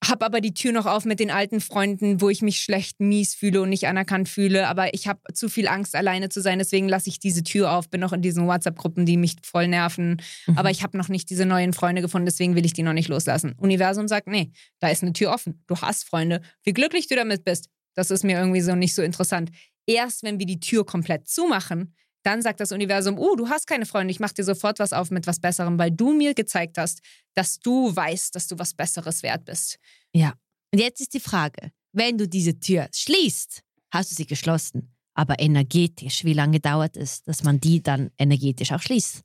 habe 0.09 0.25
aber 0.25 0.41
die 0.41 0.53
Tür 0.53 0.71
noch 0.71 0.85
auf 0.85 1.05
mit 1.05 1.19
den 1.19 1.31
alten 1.31 1.61
Freunden, 1.61 2.21
wo 2.21 2.29
ich 2.29 2.41
mich 2.41 2.59
schlecht, 2.61 2.99
mies 2.99 3.35
fühle 3.35 3.61
und 3.61 3.69
nicht 3.69 3.87
anerkannt 3.87 4.29
fühle. 4.29 4.67
Aber 4.67 4.93
ich 4.93 5.07
habe 5.07 5.19
zu 5.33 5.49
viel 5.49 5.67
Angst, 5.67 5.95
alleine 5.95 6.29
zu 6.29 6.41
sein. 6.41 6.59
Deswegen 6.59 6.89
lasse 6.89 7.09
ich 7.09 7.19
diese 7.19 7.43
Tür 7.43 7.71
auf. 7.71 7.89
Bin 7.89 8.01
noch 8.01 8.13
in 8.13 8.21
diesen 8.21 8.47
WhatsApp-Gruppen, 8.47 9.05
die 9.05 9.17
mich 9.17 9.35
voll 9.43 9.67
nerven. 9.67 10.21
Mhm. 10.47 10.57
Aber 10.57 10.71
ich 10.71 10.83
habe 10.83 10.97
noch 10.97 11.09
nicht 11.09 11.29
diese 11.29 11.45
neuen 11.45 11.73
Freunde 11.73 12.01
gefunden. 12.01 12.25
Deswegen 12.25 12.55
will 12.55 12.65
ich 12.65 12.73
die 12.73 12.83
noch 12.83 12.93
nicht 12.93 13.09
loslassen. 13.09 13.53
Universum 13.57 14.07
sagt, 14.07 14.27
nee, 14.27 14.51
da 14.79 14.89
ist 14.89 15.03
eine 15.03 15.13
Tür 15.13 15.31
offen. 15.31 15.63
Du 15.67 15.75
hast 15.75 16.03
Freunde. 16.05 16.41
Wie 16.63 16.73
glücklich 16.73 17.07
du 17.07 17.15
damit 17.15 17.43
bist, 17.43 17.69
das 17.95 18.11
ist 18.11 18.23
mir 18.23 18.37
irgendwie 18.37 18.61
so 18.61 18.75
nicht 18.75 18.95
so 18.95 19.01
interessant. 19.01 19.51
Erst 19.85 20.23
wenn 20.23 20.39
wir 20.39 20.45
die 20.45 20.59
Tür 20.59 20.85
komplett 20.85 21.27
zumachen, 21.27 21.93
dann 22.23 22.41
sagt 22.41 22.59
das 22.59 22.71
Universum, 22.71 23.19
oh, 23.19 23.35
du 23.35 23.49
hast 23.49 23.67
keine 23.67 23.85
Freunde, 23.85 24.11
ich 24.11 24.19
mache 24.19 24.33
dir 24.33 24.43
sofort 24.43 24.79
was 24.79 24.93
auf 24.93 25.11
mit 25.11 25.27
was 25.27 25.39
Besserem, 25.39 25.77
weil 25.77 25.91
du 25.91 26.13
mir 26.13 26.33
gezeigt 26.33 26.77
hast, 26.77 27.01
dass 27.33 27.59
du 27.59 27.95
weißt, 27.95 28.33
dass 28.35 28.47
du 28.47 28.57
was 28.57 28.73
Besseres 28.73 29.23
wert 29.23 29.45
bist. 29.45 29.77
Ja. 30.13 30.33
Und 30.71 30.79
jetzt 30.79 31.01
ist 31.01 31.13
die 31.13 31.19
Frage, 31.19 31.71
wenn 31.91 32.17
du 32.17 32.27
diese 32.27 32.59
Tür 32.59 32.87
schließt, 32.93 33.61
hast 33.91 34.11
du 34.11 34.15
sie 34.15 34.25
geschlossen. 34.25 34.89
Aber 35.15 35.39
energetisch, 35.39 36.23
wie 36.23 36.33
lange 36.33 36.59
dauert 36.59 36.97
es, 36.97 37.21
dass 37.21 37.43
man 37.43 37.59
die 37.59 37.83
dann 37.83 38.09
energetisch 38.17 38.71
auch 38.71 38.81
schließt? 38.81 39.21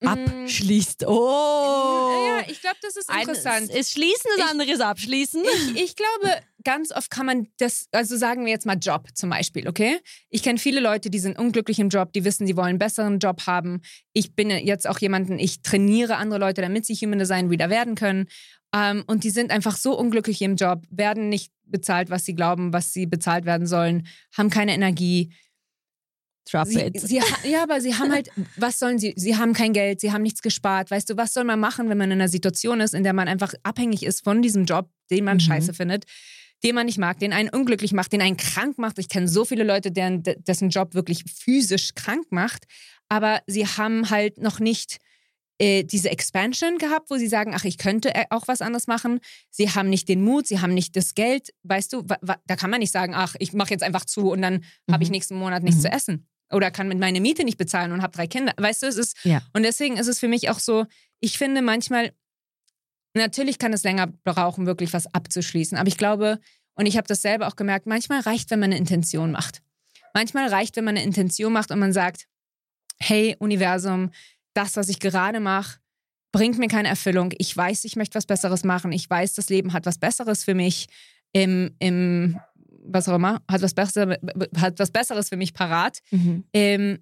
Mhm. 0.00 0.08
Abschließt. 0.08 1.06
Oh! 1.06 2.10
Ja, 2.26 2.44
ich 2.48 2.60
glaube, 2.60 2.76
das 2.82 2.96
ist 2.96 3.10
interessant. 3.10 3.56
Eines 3.56 3.70
ist 3.70 3.92
schließen, 3.92 4.30
das 4.36 4.50
andere 4.50 4.70
ist 4.70 4.80
abschließen. 4.80 5.42
Ich, 5.74 5.82
ich 5.82 5.96
glaube, 5.96 6.36
ganz 6.64 6.92
oft 6.92 7.10
kann 7.10 7.26
man 7.26 7.48
das, 7.58 7.88
also 7.90 8.16
sagen 8.16 8.44
wir 8.44 8.52
jetzt 8.52 8.66
mal 8.66 8.78
Job 8.80 9.08
zum 9.14 9.30
Beispiel, 9.30 9.66
okay? 9.68 9.98
Ich 10.30 10.42
kenne 10.42 10.58
viele 10.58 10.80
Leute, 10.80 11.10
die 11.10 11.18
sind 11.18 11.38
unglücklich 11.38 11.80
im 11.80 11.88
Job, 11.88 12.12
die 12.12 12.24
wissen, 12.24 12.46
sie 12.46 12.56
wollen 12.56 12.68
einen 12.68 12.78
besseren 12.78 13.18
Job 13.18 13.46
haben. 13.46 13.80
Ich 14.12 14.34
bin 14.34 14.50
jetzt 14.50 14.88
auch 14.88 14.98
jemanden, 14.98 15.38
ich 15.38 15.62
trainiere 15.62 16.16
andere 16.16 16.38
Leute, 16.38 16.62
damit 16.62 16.86
sie 16.86 16.94
Human 16.94 17.18
Design 17.18 17.48
Reader 17.48 17.70
werden 17.70 17.94
können. 17.94 18.26
Ähm, 18.74 19.02
und 19.06 19.24
die 19.24 19.30
sind 19.30 19.50
einfach 19.50 19.76
so 19.76 19.98
unglücklich 19.98 20.42
im 20.42 20.56
Job, 20.56 20.82
werden 20.90 21.28
nicht 21.28 21.52
bezahlt, 21.64 22.10
was 22.10 22.24
sie 22.24 22.34
glauben, 22.34 22.72
was 22.72 22.92
sie 22.92 23.06
bezahlt 23.06 23.46
werden 23.46 23.66
sollen, 23.66 24.06
haben 24.36 24.50
keine 24.50 24.74
Energie. 24.74 25.32
Drop 26.50 26.66
sie, 26.66 26.80
it. 26.80 27.00
Sie, 27.00 27.20
ja, 27.44 27.62
aber 27.62 27.80
sie 27.80 27.94
haben 27.94 28.12
halt, 28.12 28.30
was 28.56 28.78
sollen 28.78 28.98
sie? 28.98 29.14
Sie 29.16 29.36
haben 29.36 29.52
kein 29.52 29.72
Geld, 29.72 30.00
sie 30.00 30.12
haben 30.12 30.22
nichts 30.22 30.42
gespart. 30.42 30.90
Weißt 30.90 31.10
du, 31.10 31.16
was 31.16 31.34
soll 31.34 31.44
man 31.44 31.60
machen, 31.60 31.88
wenn 31.88 31.98
man 31.98 32.10
in 32.10 32.20
einer 32.20 32.28
Situation 32.28 32.80
ist, 32.80 32.94
in 32.94 33.04
der 33.04 33.12
man 33.12 33.28
einfach 33.28 33.54
abhängig 33.62 34.02
ist 34.02 34.24
von 34.24 34.42
diesem 34.42 34.64
Job, 34.64 34.90
den 35.10 35.24
man 35.24 35.36
mhm. 35.36 35.40
scheiße 35.40 35.74
findet? 35.74 36.04
den 36.64 36.74
man 36.74 36.86
nicht 36.86 36.98
mag, 36.98 37.20
den 37.20 37.32
einen 37.32 37.50
unglücklich 37.50 37.92
macht, 37.92 38.12
den 38.12 38.20
einen 38.20 38.36
krank 38.36 38.78
macht. 38.78 38.98
Ich 38.98 39.08
kenne 39.08 39.28
so 39.28 39.44
viele 39.44 39.62
Leute, 39.62 39.92
deren, 39.92 40.22
dessen 40.24 40.70
Job 40.70 40.94
wirklich 40.94 41.24
physisch 41.32 41.94
krank 41.94 42.26
macht, 42.30 42.64
aber 43.08 43.42
sie 43.46 43.66
haben 43.66 44.10
halt 44.10 44.38
noch 44.38 44.58
nicht 44.58 44.98
äh, 45.58 45.84
diese 45.84 46.10
Expansion 46.10 46.78
gehabt, 46.78 47.10
wo 47.10 47.16
sie 47.16 47.26
sagen, 47.26 47.52
ach, 47.54 47.64
ich 47.64 47.78
könnte 47.78 48.14
äh, 48.14 48.26
auch 48.30 48.46
was 48.46 48.60
anderes 48.60 48.86
machen. 48.86 49.20
Sie 49.50 49.70
haben 49.70 49.88
nicht 49.88 50.08
den 50.08 50.22
Mut, 50.22 50.46
sie 50.46 50.60
haben 50.60 50.74
nicht 50.74 50.94
das 50.94 51.14
Geld. 51.14 51.52
Weißt 51.64 51.92
du, 51.92 52.02
da 52.02 52.56
kann 52.56 52.70
man 52.70 52.80
nicht 52.80 52.92
sagen, 52.92 53.14
ach, 53.14 53.34
ich 53.38 53.52
mache 53.52 53.70
jetzt 53.70 53.82
einfach 53.82 54.04
zu 54.04 54.30
und 54.30 54.42
dann 54.42 54.64
mhm. 54.86 54.92
habe 54.92 55.02
ich 55.02 55.10
nächsten 55.10 55.36
Monat 55.36 55.62
nichts 55.62 55.78
mhm. 55.78 55.82
zu 55.82 55.92
essen. 55.92 56.28
Oder 56.50 56.70
kann 56.70 56.88
mit 56.88 56.98
meiner 56.98 57.20
Miete 57.20 57.44
nicht 57.44 57.58
bezahlen 57.58 57.92
und 57.92 58.02
habe 58.02 58.16
drei 58.16 58.26
Kinder. 58.26 58.52
Weißt 58.56 58.82
du, 58.82 58.86
es 58.86 58.96
ist. 58.96 59.16
Ja. 59.24 59.42
Und 59.52 59.64
deswegen 59.64 59.96
ist 59.96 60.06
es 60.06 60.18
für 60.18 60.28
mich 60.28 60.48
auch 60.48 60.58
so, 60.58 60.86
ich 61.20 61.36
finde 61.36 61.62
manchmal, 61.62 62.12
Natürlich 63.14 63.58
kann 63.58 63.72
es 63.72 63.82
länger 63.82 64.06
brauchen, 64.24 64.66
wirklich 64.66 64.92
was 64.92 65.12
abzuschließen. 65.12 65.76
Aber 65.78 65.88
ich 65.88 65.96
glaube, 65.96 66.38
und 66.74 66.86
ich 66.86 66.96
habe 66.96 67.06
das 67.08 67.22
selber 67.22 67.48
auch 67.48 67.56
gemerkt, 67.56 67.86
manchmal 67.86 68.20
reicht, 68.20 68.50
wenn 68.50 68.60
man 68.60 68.70
eine 68.70 68.78
Intention 68.78 69.32
macht. 69.32 69.62
Manchmal 70.14 70.48
reicht, 70.48 70.76
wenn 70.76 70.84
man 70.84 70.96
eine 70.96 71.04
Intention 71.04 71.52
macht 71.52 71.70
und 71.70 71.78
man 71.78 71.92
sagt, 71.92 72.26
hey 72.98 73.36
Universum, 73.38 74.10
das, 74.54 74.76
was 74.76 74.88
ich 74.88 75.00
gerade 75.00 75.40
mache, 75.40 75.78
bringt 76.32 76.58
mir 76.58 76.68
keine 76.68 76.88
Erfüllung. 76.88 77.32
Ich 77.38 77.56
weiß, 77.56 77.84
ich 77.84 77.96
möchte 77.96 78.16
was 78.16 78.26
Besseres 78.26 78.64
machen. 78.64 78.92
Ich 78.92 79.08
weiß, 79.08 79.34
das 79.34 79.48
Leben 79.48 79.72
hat 79.72 79.86
was 79.86 79.98
Besseres 79.98 80.44
für 80.44 80.54
mich 80.54 80.86
im, 81.32 81.74
im 81.78 82.38
was 82.88 83.08
auch 83.08 83.16
immer, 83.16 83.42
hat 83.50 83.62
was, 83.62 83.74
Besser, 83.74 84.16
hat 84.56 84.78
was 84.78 84.90
Besseres 84.90 85.28
für 85.28 85.36
mich 85.36 85.54
parat. 85.54 85.98
Mhm. 86.10 86.44
Ähm, 86.52 86.98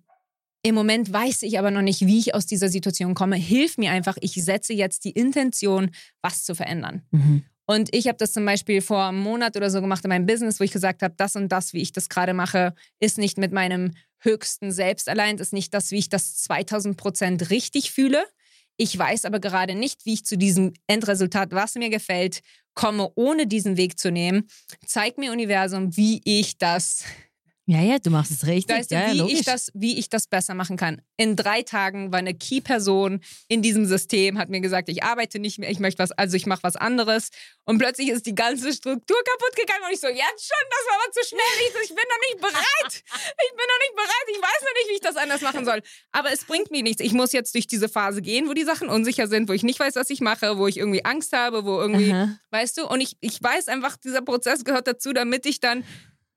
im 0.62 0.74
Moment 0.74 1.12
weiß 1.12 1.42
ich 1.42 1.58
aber 1.58 1.70
noch 1.70 1.82
nicht, 1.82 2.06
wie 2.06 2.18
ich 2.18 2.34
aus 2.34 2.46
dieser 2.46 2.68
Situation 2.68 3.14
komme. 3.14 3.36
Hilf 3.36 3.78
mir 3.78 3.92
einfach, 3.92 4.16
ich 4.20 4.34
setze 4.34 4.72
jetzt 4.72 5.04
die 5.04 5.12
Intention, 5.12 5.90
was 6.22 6.44
zu 6.44 6.54
verändern. 6.54 7.02
Mhm. 7.12 7.44
Und 7.66 7.94
ich 7.94 8.06
habe 8.06 8.16
das 8.18 8.32
zum 8.32 8.44
Beispiel 8.44 8.80
vor 8.80 9.04
einem 9.04 9.20
Monat 9.20 9.56
oder 9.56 9.70
so 9.70 9.80
gemacht 9.80 10.04
in 10.04 10.08
meinem 10.08 10.26
Business, 10.26 10.60
wo 10.60 10.64
ich 10.64 10.72
gesagt 10.72 11.02
habe, 11.02 11.14
das 11.16 11.34
und 11.36 11.50
das, 11.50 11.72
wie 11.72 11.82
ich 11.82 11.92
das 11.92 12.08
gerade 12.08 12.32
mache, 12.32 12.74
ist 13.00 13.18
nicht 13.18 13.38
mit 13.38 13.52
meinem 13.52 13.92
höchsten 14.18 14.72
Selbst 14.72 15.08
allein, 15.08 15.38
ist 15.38 15.52
nicht 15.52 15.74
das, 15.74 15.90
wie 15.90 15.98
ich 15.98 16.08
das 16.08 16.36
2000 16.38 16.96
Prozent 16.96 17.50
richtig 17.50 17.90
fühle. 17.90 18.24
Ich 18.76 18.96
weiß 18.96 19.24
aber 19.24 19.40
gerade 19.40 19.74
nicht, 19.74 20.04
wie 20.04 20.14
ich 20.14 20.24
zu 20.24 20.36
diesem 20.36 20.74
Endresultat, 20.86 21.52
was 21.52 21.74
mir 21.76 21.90
gefällt, 21.90 22.40
komme, 22.74 23.10
ohne 23.14 23.46
diesen 23.46 23.76
Weg 23.76 23.98
zu 23.98 24.10
nehmen. 24.12 24.48
Zeig 24.84 25.18
mir 25.18 25.32
Universum, 25.32 25.96
wie 25.96 26.20
ich 26.24 26.58
das 26.58 27.04
ja, 27.68 27.80
ja, 27.80 27.98
du 27.98 28.10
machst 28.10 28.30
es 28.30 28.46
richtig. 28.46 28.76
Weißt 28.76 28.92
du, 28.92 28.94
ja, 28.94 29.12
wie, 29.12 29.18
logisch. 29.18 29.40
ich 29.40 29.44
das, 29.44 29.72
wie 29.74 29.98
ich 29.98 30.08
das 30.08 30.28
besser 30.28 30.54
machen 30.54 30.76
kann. 30.76 31.02
In 31.16 31.34
drei 31.34 31.62
Tagen 31.62 32.12
war 32.12 32.20
eine 32.20 32.32
Key-Person 32.32 33.20
in 33.48 33.60
diesem 33.60 33.86
System, 33.86 34.38
hat 34.38 34.50
mir 34.50 34.60
gesagt, 34.60 34.88
ich 34.88 35.02
arbeite 35.02 35.40
nicht 35.40 35.58
mehr, 35.58 35.68
ich 35.68 35.80
möchte 35.80 35.98
was, 35.98 36.12
also 36.12 36.36
ich 36.36 36.46
mache 36.46 36.62
was 36.62 36.76
anderes. 36.76 37.30
Und 37.64 37.78
plötzlich 37.78 38.08
ist 38.08 38.24
die 38.24 38.36
ganze 38.36 38.72
Struktur 38.72 39.16
kaputt 39.16 39.56
gegangen 39.56 39.82
und 39.84 39.92
ich 39.92 39.98
so, 39.98 40.06
jetzt 40.06 40.46
schon, 40.46 40.64
das 40.70 40.86
war 40.88 40.94
aber 41.02 41.12
zu 41.12 41.26
schnell. 41.26 41.40
Ich, 41.66 41.72
so, 41.72 41.78
ich 41.82 41.88
bin 41.88 42.04
noch 42.08 42.20
nicht 42.30 42.40
bereit. 42.40 43.02
Ich 43.46 43.50
bin 43.50 43.66
noch 43.66 43.80
nicht 43.80 43.96
bereit. 43.96 44.26
Ich 44.30 44.38
weiß 44.38 44.62
noch 44.62 44.74
nicht, 44.74 44.88
wie 44.88 44.94
ich 44.94 45.00
das 45.00 45.16
anders 45.16 45.40
machen 45.40 45.64
soll. 45.64 45.82
Aber 46.12 46.32
es 46.32 46.44
bringt 46.44 46.70
mir 46.70 46.84
nichts. 46.84 47.02
Ich 47.02 47.14
muss 47.14 47.32
jetzt 47.32 47.52
durch 47.56 47.66
diese 47.66 47.88
Phase 47.88 48.22
gehen, 48.22 48.48
wo 48.48 48.52
die 48.52 48.62
Sachen 48.62 48.88
unsicher 48.88 49.26
sind, 49.26 49.48
wo 49.48 49.52
ich 49.52 49.64
nicht 49.64 49.80
weiß, 49.80 49.96
was 49.96 50.08
ich 50.10 50.20
mache, 50.20 50.56
wo 50.56 50.68
ich 50.68 50.76
irgendwie 50.76 51.04
Angst 51.04 51.32
habe, 51.32 51.64
wo 51.64 51.80
irgendwie, 51.80 52.12
Aha. 52.12 52.38
weißt 52.50 52.78
du, 52.78 52.86
und 52.86 53.00
ich, 53.00 53.16
ich 53.20 53.42
weiß 53.42 53.66
einfach, 53.66 53.96
dieser 53.96 54.22
Prozess 54.22 54.64
gehört 54.64 54.86
dazu, 54.86 55.12
damit 55.12 55.46
ich 55.46 55.58
dann 55.58 55.82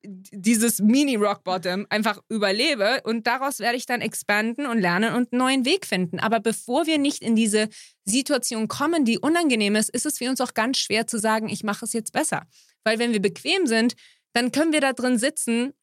dieses 0.04 0.80
Mini-Rock 0.80 1.44
Bottom 1.44 1.86
einfach 1.90 2.20
überlebe 2.30 3.02
und 3.04 3.28
daraus 3.28 3.60
werde 3.60 3.78
ich 3.78 3.86
dann 3.86 4.02
expanden 4.02 4.66
und 4.66 4.80
lernen 4.80 5.14
und 5.14 5.32
einen 5.32 5.40
neuen 5.40 5.66
Weg 5.66 5.86
finden. 5.86 6.20
Aber 6.20 6.40
bevor 6.40 6.86
wir 6.86 6.98
nicht 6.98 7.22
in 7.22 7.36
diese 7.36 7.68
Situation 8.06 8.68
kommen, 8.68 9.06
die 9.06 9.20
unangenehm 9.20 9.76
ist, 9.76 9.90
ist 9.90 10.06
es 10.06 10.18
für 10.18 10.30
uns 10.30 10.42
auch 10.42 10.54
ganz 10.54 10.78
schwer 10.78 11.08
zu 11.08 11.20
sagen, 11.20 11.50
ich 11.50 11.64
mache 11.64 11.86
es 11.86 11.94
jetzt 11.94 12.14
besser. 12.14 12.44
Weil 12.84 13.00
wenn 13.00 13.12
wir 13.12 13.22
bequem 13.22 13.68
sind, 13.68 13.96
dann 14.34 14.52
können 14.52 14.72
wir 14.72 14.82
da 14.82 14.94
drin 14.94 15.18
sitzen, 15.18 15.74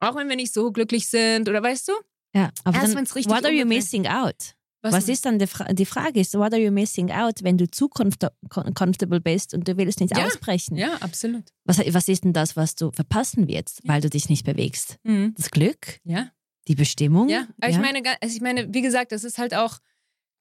auch 0.00 0.14
wenn 0.16 0.28
wir 0.28 0.36
nicht 0.36 0.52
so 0.52 0.70
glücklich 0.70 1.08
sind 1.08 1.48
oder 1.48 1.62
weißt 1.62 1.88
du? 1.88 1.92
Ja, 2.34 2.50
aber 2.64 2.78
Erst, 2.78 2.94
dann, 2.94 3.06
what 3.26 3.44
are 3.44 3.52
you 3.52 3.66
missing 3.66 4.06
out? 4.06 4.54
Was, 4.84 4.92
Was 4.92 5.08
ist 5.08 5.24
dann 5.24 5.38
die, 5.38 5.46
Fra 5.46 5.72
die, 5.72 5.86
Frage? 5.86 6.20
Ist, 6.20 6.34
what 6.34 6.52
are 6.52 6.60
you 6.60 6.70
missing 6.70 7.10
out, 7.10 7.42
wenn 7.42 7.56
du 7.56 7.70
zu 7.70 7.88
comfortable 7.88 9.18
bist 9.18 9.54
und 9.54 9.66
du 9.66 9.78
willst 9.78 9.98
nicht 9.98 10.14
ja, 10.14 10.26
ausbrechen? 10.26 10.76
Ja, 10.76 10.96
absolut. 10.96 11.44
Was, 11.64 11.78
was 11.78 12.06
ist 12.06 12.24
denn 12.24 12.34
das, 12.34 12.54
was 12.54 12.74
du 12.74 12.90
verpassen 12.92 13.48
wirst, 13.48 13.80
ja. 13.82 13.94
weil 13.94 14.02
du 14.02 14.10
dich 14.10 14.28
nicht 14.28 14.44
bewegst? 14.44 14.98
Mhm. 15.02 15.34
Das 15.38 15.50
Glück? 15.50 16.00
Ja. 16.04 16.32
Die 16.68 16.74
Bestimmung? 16.74 17.30
Ja, 17.30 17.46
aber 17.58 17.70
ja. 17.72 17.76
Ich, 17.76 17.78
meine, 17.78 18.02
also 18.20 18.36
ich 18.36 18.42
meine, 18.42 18.74
wie 18.74 18.82
gesagt, 18.82 19.12
das 19.12 19.24
ist 19.24 19.38
halt 19.38 19.54
auch 19.54 19.78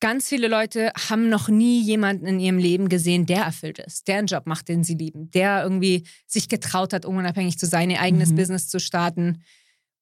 ganz 0.02 0.28
viele 0.28 0.50
Leute 0.50 0.92
haben 1.10 1.30
noch 1.30 1.48
nie 1.48 1.82
jemanden 1.82 2.26
in 2.26 2.42
ihrem 2.42 2.58
Leben 2.58 2.90
gesehen, 2.90 3.26
der 3.26 3.44
erfüllt 3.44 3.80
ist, 3.80 4.10
der 4.10 4.18
einen 4.18 4.28
Job 4.28 4.46
macht, 4.46 4.68
den 4.68 4.84
sie 4.84 4.96
lieben, 4.96 5.32
der 5.32 5.64
irgendwie 5.64 6.06
sich 6.28 6.50
getraut 6.50 6.92
hat, 6.92 7.06
unabhängig 7.06 7.58
zu 7.58 7.66
sein, 7.66 7.90
ihr 7.90 8.02
eigenes 8.02 8.32
Mhm. 8.32 8.36
Business 8.36 8.68
zu 8.68 8.82
starten. 8.82 9.42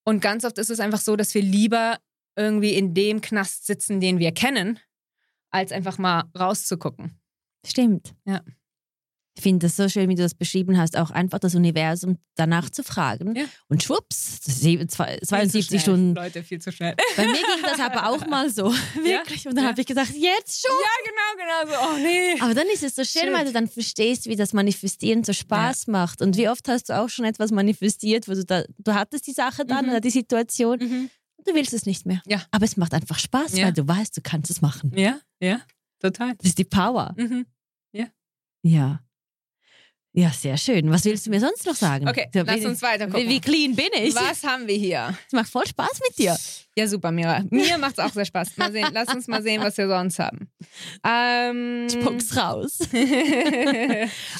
Und 0.03 0.19
ganz 0.19 0.45
oft 0.45 0.57
ist 0.57 0.71
es 0.71 0.79
einfach 0.79 1.01
so, 1.01 1.15
dass 1.15 1.35
wir 1.35 1.43
lieber 1.43 1.99
irgendwie 2.35 2.73
in 2.75 2.93
dem 2.93 3.21
Knast 3.21 3.65
sitzen, 3.65 3.99
den 3.99 4.19
wir 4.19 4.31
kennen, 4.31 4.79
als 5.51 5.71
einfach 5.71 5.97
mal 5.97 6.23
rauszugucken. 6.37 7.19
Stimmt. 7.65 8.13
Ja. 8.25 8.41
Ich 9.37 9.43
finde 9.43 9.65
das 9.65 9.77
so 9.77 9.87
schön, 9.87 10.09
wie 10.09 10.15
du 10.15 10.23
das 10.23 10.33
beschrieben 10.35 10.77
hast, 10.77 10.97
auch 10.97 11.09
einfach 11.09 11.39
das 11.39 11.55
Universum 11.55 12.17
danach 12.35 12.69
zu 12.69 12.83
fragen. 12.83 13.33
Ja. 13.35 13.45
Und 13.69 13.81
schwupps, 13.81 14.41
das 14.43 14.55
ist 14.55 14.61
sieben- 14.61 14.89
zwei- 14.89 15.11
Viel 15.13 15.19
zu 15.21 15.25
72 15.27 15.65
schnell. 15.67 15.79
Stunden. 15.79 16.15
Leute, 16.15 16.43
viel 16.43 16.59
zu 16.59 16.69
schnell. 16.73 16.95
Bei 17.15 17.25
mir 17.25 17.33
ging 17.35 17.61
das 17.63 17.79
aber 17.79 18.09
auch 18.09 18.27
mal 18.27 18.49
so, 18.49 18.65
wirklich. 19.03 19.47
Und 19.47 19.55
dann 19.55 19.63
Ja. 19.63 19.69
habe 19.71 19.79
ich 19.79 19.87
gedacht, 19.87 20.11
jetzt 20.13 20.61
schon. 20.61 20.75
Ja, 20.83 21.11
genau, 21.37 21.65
genau 21.65 21.73
so. 21.79 21.87
Oh 21.87 21.97
nee. 22.03 22.41
Aber 22.41 22.53
dann 22.53 22.67
ist 22.73 22.83
es 22.83 22.93
so 22.95 23.05
schön, 23.05 23.29
Shit. 23.29 23.33
weil 23.33 23.45
du 23.45 23.53
dann 23.53 23.69
verstehst, 23.69 24.25
wie 24.25 24.35
das 24.35 24.51
Manifestieren 24.51 25.23
so 25.23 25.31
Spaß 25.31 25.87
macht. 25.87 26.21
Und 26.21 26.35
wie 26.35 26.49
oft 26.49 26.67
hast 26.67 26.89
du 26.89 26.99
auch 26.99 27.07
schon 27.07 27.23
etwas 27.23 27.51
manifestiert, 27.51 28.27
wo 28.27 28.33
du 28.33 28.43
da, 28.43 28.65
du 28.79 28.93
hattest 28.93 29.27
die 29.27 29.33
Sache 29.33 29.65
dann 29.65 29.85
Mhm. 29.85 29.91
oder 29.91 30.01
die 30.01 30.09
Situation 30.09 30.77
Mhm. 30.79 31.09
Du 31.45 31.53
willst 31.53 31.73
es 31.73 31.85
nicht 31.85 32.05
mehr. 32.05 32.21
Ja. 32.27 32.41
Aber 32.51 32.65
es 32.65 32.77
macht 32.77 32.93
einfach 32.93 33.19
Spaß, 33.19 33.57
Ja. 33.57 33.65
weil 33.65 33.73
du 33.73 33.87
weißt, 33.87 34.15
du 34.17 34.21
kannst 34.21 34.49
es 34.51 34.61
machen. 34.61 34.91
Ja, 34.95 35.19
ja, 35.39 35.61
total. 35.99 36.35
Das 36.37 36.47
ist 36.47 36.57
die 36.57 36.65
Power. 36.65 37.13
Mhm. 37.17 37.45
Ja. 38.63 39.01
Ja, 40.13 40.29
sehr 40.29 40.57
schön. 40.57 40.91
Was 40.91 41.05
willst 41.05 41.25
du 41.25 41.29
mir 41.29 41.39
sonst 41.39 41.65
noch 41.65 41.73
sagen? 41.73 42.07
Okay, 42.07 42.29
So, 42.33 42.41
lass 42.41 42.59
wie, 42.59 42.65
uns 42.65 42.81
weiter 42.81 43.07
wie, 43.07 43.11
gucken. 43.11 43.29
wie 43.29 43.39
clean 43.39 43.75
bin 43.75 43.87
ich? 43.97 44.13
Was 44.13 44.43
haben 44.43 44.67
wir 44.67 44.75
hier? 44.75 45.17
Es 45.25 45.31
macht 45.31 45.49
voll 45.49 45.65
Spaß 45.65 45.99
mit 46.07 46.19
dir. 46.19 46.37
Ja, 46.77 46.87
super, 46.87 47.11
Mira. 47.11 47.43
Mir 47.49 47.77
macht 47.77 47.93
es 47.97 47.99
auch 48.03 48.11
sehr 48.11 48.25
Spaß. 48.25 48.57
Mal 48.57 48.71
sehen, 48.73 48.89
lass 48.91 49.07
uns 49.07 49.27
mal 49.27 49.41
sehen, 49.41 49.63
was 49.63 49.77
wir 49.77 49.87
sonst 49.87 50.19
haben. 50.19 50.51
Ähm, 51.03 51.87
Spuck's 51.89 52.35
raus. 52.35 52.79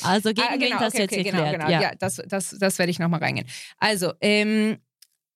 Also 0.03 0.29
gegen 0.33 0.41
ah, 0.47 0.51
wen 0.53 0.59
genau, 0.59 0.79
hast 0.81 0.97
du 0.97 1.03
okay, 1.03 1.03
jetzt 1.03 1.13
okay, 1.13 1.23
genau, 1.23 1.43
erklärt? 1.43 1.67
genau. 1.69 1.81
Ja, 1.81 1.95
das, 1.97 2.21
das, 2.27 2.55
das 2.59 2.77
werde 2.77 2.89
ich 2.91 2.99
nochmal 2.99 3.21
reingehen. 3.21 3.47
Also, 3.77 4.13
ähm, 4.21 4.77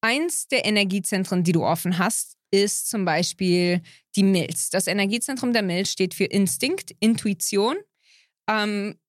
eins 0.05 0.47
der 0.47 0.65
Energiezentren, 0.65 1.43
die 1.43 1.51
du 1.51 1.65
offen 1.65 1.97
hast, 1.97 2.37
ist 2.51 2.89
zum 2.89 3.05
Beispiel 3.05 3.81
die 4.15 4.23
Milz. 4.23 4.69
Das 4.69 4.85
Energiezentrum 4.85 5.51
der 5.51 5.63
Milz 5.63 5.89
steht 5.89 6.13
für 6.13 6.25
Instinkt, 6.25 6.91
Intuition 6.99 7.75
ähm, 8.47 8.99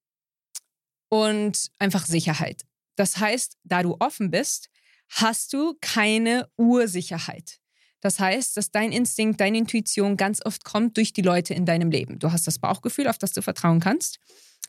und 1.10 1.70
einfach 1.78 2.06
Sicherheit. 2.06 2.62
Das 2.96 3.18
heißt, 3.18 3.58
da 3.62 3.82
du 3.82 3.96
offen 4.00 4.30
bist, 4.30 4.70
hast 5.10 5.52
du 5.52 5.76
keine 5.82 6.48
Ursicherheit. 6.56 7.60
Das 8.00 8.18
heißt, 8.18 8.56
dass 8.56 8.70
dein 8.70 8.90
Instinkt, 8.90 9.38
deine 9.40 9.58
Intuition 9.58 10.16
ganz 10.16 10.40
oft 10.46 10.64
kommt 10.64 10.96
durch 10.96 11.12
die 11.12 11.22
Leute 11.22 11.52
in 11.52 11.66
deinem 11.66 11.90
Leben. 11.90 12.18
Du 12.18 12.32
hast 12.32 12.46
das 12.46 12.58
Bauchgefühl, 12.58 13.06
auf 13.06 13.18
das 13.18 13.32
du 13.32 13.42
vertrauen 13.42 13.80
kannst. 13.80 14.18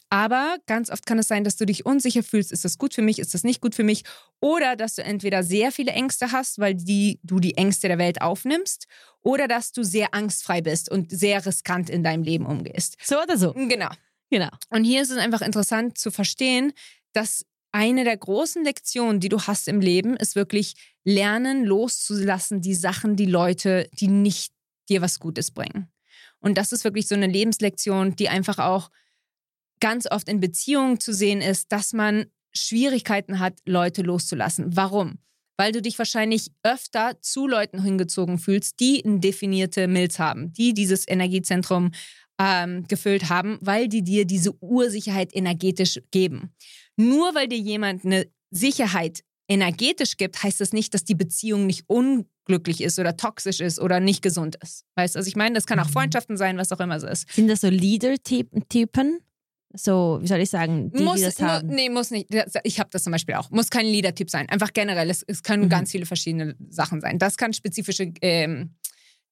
Aber 0.10 0.58
ganz 0.68 0.90
oft 0.90 1.06
kann 1.06 1.20
es 1.20 1.28
sein, 1.28 1.44
dass 1.44 1.58
du 1.58 1.66
dich 1.66 1.86
unsicher 1.86 2.24
fühlst, 2.24 2.52
ist 2.54 2.64
das 2.64 2.78
gut 2.78 2.94
für 2.94 3.02
mich, 3.02 3.20
ist 3.20 3.34
das 3.34 3.44
nicht 3.44 3.60
gut 3.60 3.76
für 3.76 3.84
mich? 3.84 4.04
Oder 4.40 4.76
dass 4.76 4.96
du 4.96 5.04
entweder 5.04 5.44
sehr 5.44 5.72
viele 5.72 5.92
Ängste 5.92 6.32
hast, 6.32 6.60
weil 6.60 6.76
die, 6.76 7.20
du 7.24 7.40
die 7.40 7.58
Ängste 7.58 7.90
der 7.90 7.98
Welt 7.98 8.22
aufnimmst, 8.22 8.88
oder 9.22 9.50
dass 9.50 9.74
du 9.74 9.84
sehr 9.84 10.14
angstfrei 10.14 10.62
bist 10.62 10.90
und 10.90 11.12
sehr 11.12 11.46
riskant 11.46 11.90
in 11.90 12.04
deinem 12.04 12.24
Leben 12.24 12.46
umgehst. 12.46 12.96
So 13.04 13.22
oder 13.22 13.38
so. 13.38 13.54
Genau. 13.54 13.90
Genau. 14.30 14.50
Und 14.70 14.84
hier 14.84 15.02
ist 15.02 15.12
es 15.12 15.18
einfach 15.18 15.42
interessant 15.42 15.98
zu 15.98 16.12
verstehen, 16.12 16.74
dass 17.14 17.46
eine 17.72 18.04
der 18.04 18.18
großen 18.18 18.64
Lektionen, 18.64 19.20
die 19.20 19.30
du 19.30 19.42
hast 19.42 19.68
im 19.68 19.82
Leben, 19.82 20.16
ist 20.18 20.36
wirklich 20.36 20.76
lernen, 21.04 21.66
loszulassen, 21.66 22.62
die 22.62 22.76
Sachen, 22.76 23.16
die 23.16 23.26
Leute, 23.26 23.90
die 23.94 24.08
nicht 24.08 24.54
dir 24.90 25.02
was 25.02 25.20
Gutes 25.20 25.52
bringen. 25.52 25.92
Und 26.40 26.58
das 26.58 26.72
ist 26.72 26.84
wirklich 26.84 27.08
so 27.08 27.16
eine 27.16 27.28
Lebenslektion, 27.28 28.16
die 28.16 28.30
einfach 28.30 28.60
auch 28.60 28.90
ganz 29.80 30.10
oft 30.10 30.28
in 30.30 30.40
Beziehungen 30.40 31.00
zu 31.00 31.14
sehen 31.14 31.42
ist, 31.42 31.72
dass 31.72 31.94
man 31.94 32.26
Schwierigkeiten 32.54 33.40
hat, 33.40 33.54
Leute 33.66 34.02
loszulassen. 34.02 34.76
Warum? 34.76 35.20
Weil 35.58 35.72
du 35.72 35.82
dich 35.82 35.98
wahrscheinlich 35.98 36.52
öfter 36.64 37.18
zu 37.22 37.48
Leuten 37.48 37.82
hingezogen 37.84 38.38
fühlst, 38.40 38.80
die 38.80 39.04
eine 39.04 39.20
definierte 39.20 39.88
Milz 39.88 40.20
haben, 40.20 40.54
die 40.54 40.74
dieses 40.74 41.08
Energiezentrum 41.08 41.92
ähm, 42.40 42.88
gefüllt 42.88 43.30
haben, 43.30 43.58
weil 43.62 43.88
die 43.88 44.04
dir 44.04 44.26
diese 44.26 44.54
Ursicherheit 44.62 45.36
energetisch 45.36 46.00
geben. 46.12 46.54
Nur 46.96 47.34
weil 47.34 47.48
dir 47.48 47.58
jemand 47.58 48.06
eine 48.06 48.28
Sicherheit 48.52 49.24
energetisch 49.48 50.18
gibt, 50.18 50.44
heißt 50.44 50.62
das 50.62 50.74
nicht, 50.74 50.94
dass 50.94 51.04
die 51.06 51.16
Beziehung 51.16 51.66
nicht 51.66 51.86
unglücklich 51.88 52.82
ist 52.82 53.00
oder 53.00 53.18
toxisch 53.18 53.60
ist 53.60 53.80
oder 53.80 54.00
nicht 54.00 54.22
gesund 54.22 54.58
ist. 54.62 54.84
Weißt 54.96 55.16
du, 55.16 55.20
also 55.20 55.28
ich 55.28 55.36
meine, 55.36 55.56
das 55.56 55.66
kann 55.66 55.80
auch 55.80 55.88
Mhm. 55.88 55.94
Freundschaften 55.94 56.38
sein, 56.38 56.58
was 56.58 56.72
auch 56.72 56.80
immer 56.80 56.98
es 56.98 57.04
ist. 57.04 57.32
Sind 57.34 57.48
das 57.48 57.62
so 57.62 57.70
Leader-Typen? 57.70 59.20
So, 59.74 60.20
wie 60.22 60.28
soll 60.28 60.40
ich 60.40 60.50
sagen, 60.50 60.92
die, 60.92 61.04
muss, 61.04 61.18
die 61.18 61.24
das 61.24 61.40
mu- 61.40 61.48
haben? 61.48 61.68
Nee, 61.68 61.90
muss 61.90 62.10
nicht. 62.12 62.28
Ich 62.64 62.80
habe 62.80 62.90
das 62.92 63.04
zum 63.04 63.12
Beispiel 63.12 63.36
auch. 63.36 63.50
Muss 63.52 63.70
kein 63.70 63.86
Leader-Typ 63.86 64.30
sein. 64.30 64.48
Einfach 64.50 64.72
generell. 64.74 65.10
Es, 65.10 65.24
es 65.28 65.44
können 65.44 65.66
Mhm. 65.66 65.70
ganz 65.70 65.92
viele 65.92 66.06
verschiedene 66.06 66.56
Sachen 66.70 67.02
sein. 67.02 67.20
Das 67.20 67.36
kann 67.38 67.52
spezifische 67.54 68.12
ähm, 68.22 68.76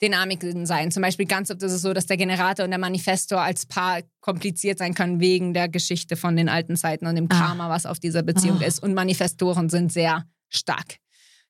Dynamiken 0.01 0.65
sein. 0.65 0.91
Zum 0.91 1.01
Beispiel 1.01 1.25
ganz 1.25 1.49
oft 1.51 1.63
ist 1.63 1.71
es 1.71 1.81
so, 1.81 1.93
dass 1.93 2.05
der 2.05 2.17
Generator 2.17 2.65
und 2.65 2.71
der 2.71 2.79
Manifestor 2.79 3.39
als 3.41 3.65
Paar 3.65 4.01
kompliziert 4.19 4.77
sein 4.77 4.93
können 4.93 5.21
wegen 5.21 5.53
der 5.53 5.69
Geschichte 5.69 6.17
von 6.17 6.35
den 6.35 6.49
alten 6.49 6.75
Zeiten 6.75 7.07
und 7.07 7.15
dem 7.15 7.27
Ah. 7.31 7.39
Karma, 7.39 7.69
was 7.69 7.85
auf 7.85 7.99
dieser 7.99 8.21
Beziehung 8.21 8.59
Ah. 8.61 8.65
ist. 8.65 8.83
Und 8.83 8.93
Manifestoren 8.93 9.69
sind 9.69 9.93
sehr 9.93 10.25
stark. 10.49 10.97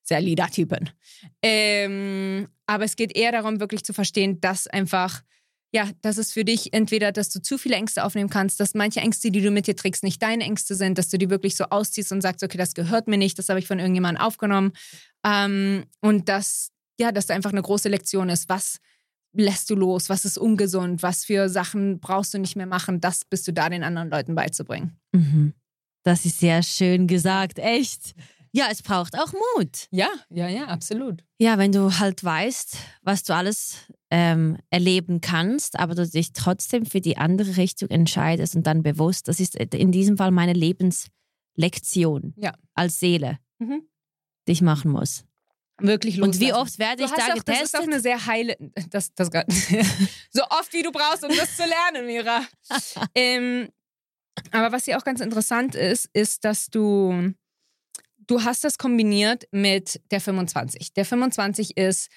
Sehr 0.04 0.20
Leader-Typen. 0.20 0.90
Ähm, 1.42 2.46
aber 2.66 2.84
es 2.84 2.94
geht 2.94 3.16
eher 3.16 3.32
darum, 3.32 3.58
wirklich 3.58 3.82
zu 3.84 3.92
verstehen, 3.92 4.40
dass 4.40 4.68
einfach 4.68 5.22
ja, 5.76 5.90
dass 6.00 6.16
es 6.16 6.32
für 6.32 6.42
dich 6.42 6.72
entweder, 6.72 7.12
dass 7.12 7.28
du 7.28 7.38
zu 7.38 7.58
viele 7.58 7.76
Ängste 7.76 8.02
aufnehmen 8.02 8.30
kannst, 8.30 8.58
dass 8.60 8.72
manche 8.72 9.00
Ängste, 9.00 9.30
die 9.30 9.42
du 9.42 9.50
mit 9.50 9.66
dir 9.66 9.76
trägst, 9.76 10.04
nicht 10.04 10.22
deine 10.22 10.42
Ängste 10.42 10.74
sind, 10.74 10.96
dass 10.96 11.10
du 11.10 11.18
die 11.18 11.28
wirklich 11.28 11.54
so 11.54 11.64
ausziehst 11.64 12.12
und 12.12 12.22
sagst, 12.22 12.42
okay, 12.42 12.56
das 12.56 12.72
gehört 12.72 13.08
mir 13.08 13.18
nicht, 13.18 13.38
das 13.38 13.50
habe 13.50 13.58
ich 13.58 13.66
von 13.66 13.78
irgendjemandem 13.78 14.24
aufgenommen. 14.24 14.72
Ähm, 15.22 15.84
und 16.00 16.30
dass, 16.30 16.70
ja, 16.98 17.12
dass 17.12 17.26
da 17.26 17.34
einfach 17.34 17.52
eine 17.52 17.60
große 17.60 17.90
Lektion 17.90 18.30
ist, 18.30 18.48
was 18.48 18.78
lässt 19.34 19.68
du 19.68 19.74
los, 19.74 20.08
was 20.08 20.24
ist 20.24 20.38
ungesund, 20.38 21.02
was 21.02 21.26
für 21.26 21.50
Sachen 21.50 22.00
brauchst 22.00 22.32
du 22.32 22.38
nicht 22.38 22.56
mehr 22.56 22.64
machen, 22.64 23.02
das 23.02 23.26
bist 23.26 23.46
du 23.46 23.52
da 23.52 23.68
den 23.68 23.84
anderen 23.84 24.08
Leuten 24.08 24.34
beizubringen. 24.34 24.96
Mhm. 25.12 25.52
Das 26.04 26.24
ist 26.24 26.40
sehr 26.40 26.62
schön 26.62 27.06
gesagt, 27.06 27.58
echt. 27.58 28.14
Ja, 28.52 28.68
es 28.70 28.80
braucht 28.80 29.18
auch 29.18 29.34
Mut. 29.34 29.88
Ja, 29.90 30.08
ja, 30.30 30.48
ja, 30.48 30.68
absolut. 30.68 31.22
Ja, 31.36 31.58
wenn 31.58 31.72
du 31.72 31.98
halt 31.98 32.24
weißt, 32.24 32.78
was 33.02 33.24
du 33.24 33.34
alles 33.34 33.76
ähm, 34.10 34.56
erleben 34.70 35.20
kannst, 35.20 35.78
aber 35.78 35.94
du 35.94 36.06
dich 36.08 36.32
trotzdem 36.32 36.86
für 36.86 37.00
die 37.00 37.16
andere 37.16 37.56
Richtung 37.56 37.88
entscheidest 37.90 38.54
und 38.56 38.66
dann 38.66 38.82
bewusst, 38.82 39.28
das 39.28 39.40
ist 39.40 39.56
in 39.56 39.90
diesem 39.92 40.16
Fall 40.16 40.30
meine 40.30 40.52
Lebenslektion 40.52 42.34
Ja. 42.36 42.54
als 42.74 42.98
Seele, 43.00 43.38
Mhm. 43.58 43.82
die 44.46 44.52
ich 44.52 44.62
machen 44.62 44.90
muss. 44.90 45.24
Wirklich 45.78 46.22
Und 46.22 46.40
wie 46.40 46.44
loslassen. 46.46 46.62
oft 46.62 46.78
werde 46.78 47.04
ich 47.04 47.10
da 47.10 47.16
auch, 47.34 47.42
das 47.42 47.62
ist 47.62 47.74
auch 47.76 47.80
getestet? 47.80 47.80
eine 47.82 48.00
sehr 48.00 48.26
heile. 48.26 48.56
Das, 48.90 49.12
das, 49.14 49.28
so 50.30 50.42
oft 50.44 50.72
wie 50.72 50.82
du 50.82 50.90
brauchst, 50.90 51.22
um 51.22 51.30
das 51.36 51.54
zu 51.56 51.64
lernen, 51.64 52.06
Mira. 52.06 52.46
ähm, 53.14 53.68
aber 54.52 54.72
was 54.72 54.84
hier 54.86 54.96
auch 54.98 55.04
ganz 55.04 55.20
interessant 55.20 55.74
ist, 55.74 56.08
ist, 56.12 56.44
dass 56.44 56.68
du. 56.68 57.32
Du 58.28 58.42
hast 58.42 58.64
das 58.64 58.76
kombiniert 58.78 59.44
mit 59.52 60.00
der 60.10 60.20
25. 60.20 60.92
Der 60.94 61.04
25 61.04 61.76
ist 61.76 62.08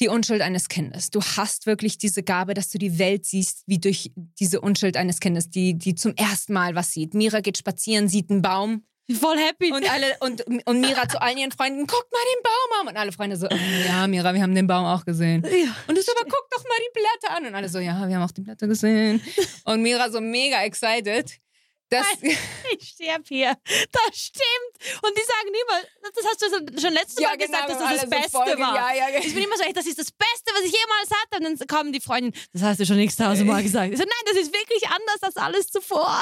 die 0.00 0.08
Unschuld 0.08 0.40
eines 0.42 0.68
Kindes. 0.68 1.10
Du 1.10 1.20
hast 1.22 1.66
wirklich 1.66 1.98
diese 1.98 2.22
Gabe, 2.22 2.54
dass 2.54 2.68
du 2.70 2.78
die 2.78 2.98
Welt 2.98 3.24
siehst, 3.26 3.62
wie 3.66 3.78
durch 3.78 4.10
diese 4.40 4.60
Unschuld 4.60 4.96
eines 4.96 5.20
Kindes, 5.20 5.50
die, 5.50 5.74
die 5.78 5.94
zum 5.94 6.14
ersten 6.16 6.52
Mal 6.52 6.74
was 6.74 6.92
sieht. 6.92 7.14
Mira 7.14 7.40
geht 7.40 7.58
spazieren, 7.58 8.08
sieht 8.08 8.30
einen 8.30 8.42
Baum, 8.42 8.84
Voll 9.20 9.36
happy. 9.36 9.70
und 9.70 9.88
alle 9.92 10.06
und, 10.20 10.40
und 10.66 10.80
Mira 10.80 11.06
zu 11.06 11.20
allen 11.20 11.36
ihren 11.36 11.52
Freunden, 11.52 11.86
guck 11.86 12.06
mal 12.10 12.18
den 12.34 12.42
Baum 12.42 12.80
an. 12.80 12.88
Und 12.88 12.96
alle 12.98 13.12
Freunde 13.12 13.36
so, 13.36 13.46
"Oh, 13.50 13.56
ja, 13.86 14.06
Mira, 14.06 14.32
wir 14.32 14.40
haben 14.42 14.54
den 14.54 14.66
Baum 14.66 14.86
auch 14.86 15.04
gesehen. 15.04 15.42
ja. 15.44 15.76
Und 15.86 15.96
du 15.98 16.02
so, 16.02 16.10
aber 16.18 16.24
guck 16.28 16.48
doch 16.50 16.64
mal 16.64 16.78
die 16.80 16.98
Blätter 17.00 17.36
an. 17.36 17.46
Und 17.46 17.54
alle 17.54 17.68
so, 17.68 17.78
ja, 17.80 18.08
wir 18.08 18.16
haben 18.16 18.22
auch 18.22 18.30
die 18.30 18.40
Blätter 18.40 18.66
gesehen. 18.66 19.20
Und 19.66 19.82
Mira 19.82 20.10
so 20.10 20.22
mega 20.22 20.62
excited. 20.64 21.38
Das, 21.98 22.06
Ich 22.78 22.88
sterbe 22.88 23.24
hier. 23.28 23.56
Das 23.92 24.16
stimmt. 24.18 25.00
Und 25.02 25.12
die 25.16 25.22
sagen 25.22 25.48
immer, 25.48 26.10
das 26.14 26.24
hast 26.24 26.42
du 26.42 26.80
schon 26.80 26.92
letztes 26.92 27.20
Mal 27.20 27.36
gesagt, 27.36 27.68
dass 27.70 27.78
das 27.78 28.00
das 28.02 28.10
Beste 28.10 28.30
voll- 28.30 28.58
war. 28.58 28.94
Ja, 28.94 29.08
ja, 29.08 29.18
Ich 29.18 29.32
bin 29.34 29.44
immer 29.44 29.56
so, 29.56 29.62
ey, 29.64 29.72
das 29.72 29.86
ist 29.86 29.98
das 29.98 30.10
Beste, 30.10 30.50
was 30.54 30.62
ich 30.64 30.72
jemals 30.72 31.10
hatte. 31.22 31.46
Und 31.46 31.60
dann 31.60 31.68
kommen 31.68 31.92
die 31.92 32.00
Freundinnen, 32.00 32.34
das 32.52 32.62
hast 32.62 32.80
du 32.80 32.86
schon 32.86 32.98
x-tausendmal 32.98 33.62
gesagt. 33.62 33.92
Ich 33.92 33.98
so, 33.98 34.04
nein, 34.04 34.24
das 34.32 34.36
ist 34.42 34.52
wirklich 34.52 34.86
anders 34.88 35.22
als 35.22 35.36
alles 35.36 35.66
zuvor. 35.68 36.20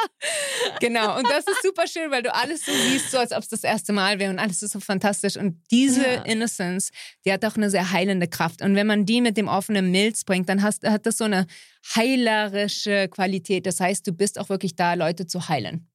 genau. 0.81 1.17
Und 1.19 1.29
das 1.31 1.47
ist 1.47 1.63
super 1.63 1.87
schön, 1.87 2.11
weil 2.11 2.23
du 2.23 2.35
alles 2.35 2.65
so 2.65 2.73
siehst, 2.73 3.11
so 3.11 3.19
als 3.19 3.33
ob 3.33 3.39
es 3.43 3.49
das 3.49 3.65
erste 3.65 3.93
Mal 3.93 4.19
wäre 4.19 4.31
und 4.31 4.39
alles 4.39 4.63
ist 4.63 4.73
so 4.73 4.81
fantastisch. 4.81 5.37
Und 5.37 5.61
diese 5.71 6.03
Ja. 6.07 6.23
Innocence, 6.23 6.91
die 7.25 7.33
hat 7.33 7.45
auch 7.45 7.57
eine 7.57 7.71
sehr 7.71 7.91
heilende 7.93 8.29
Kraft. 8.29 8.63
Und 8.63 8.75
wenn 8.75 8.87
man 8.87 9.07
die 9.07 9.21
mit 9.21 9.37
dem 9.37 9.49
offenen 9.49 9.91
Milz 9.91 10.25
bringt, 10.25 10.49
dann 10.49 10.63
hast, 10.63 10.85
hat 10.87 11.07
das 11.07 11.19
so 11.19 11.25
eine 11.25 11.47
heilerische 11.95 13.09
Qualität. 13.09 13.67
Das 13.67 13.81
heißt, 13.81 14.07
du 14.07 14.13
bist 14.13 14.39
auch 14.39 14.49
wirklich 14.49 14.77
da, 14.77 14.95
Leute 14.95 15.27
zu 15.27 15.49
heilen. 15.49 15.89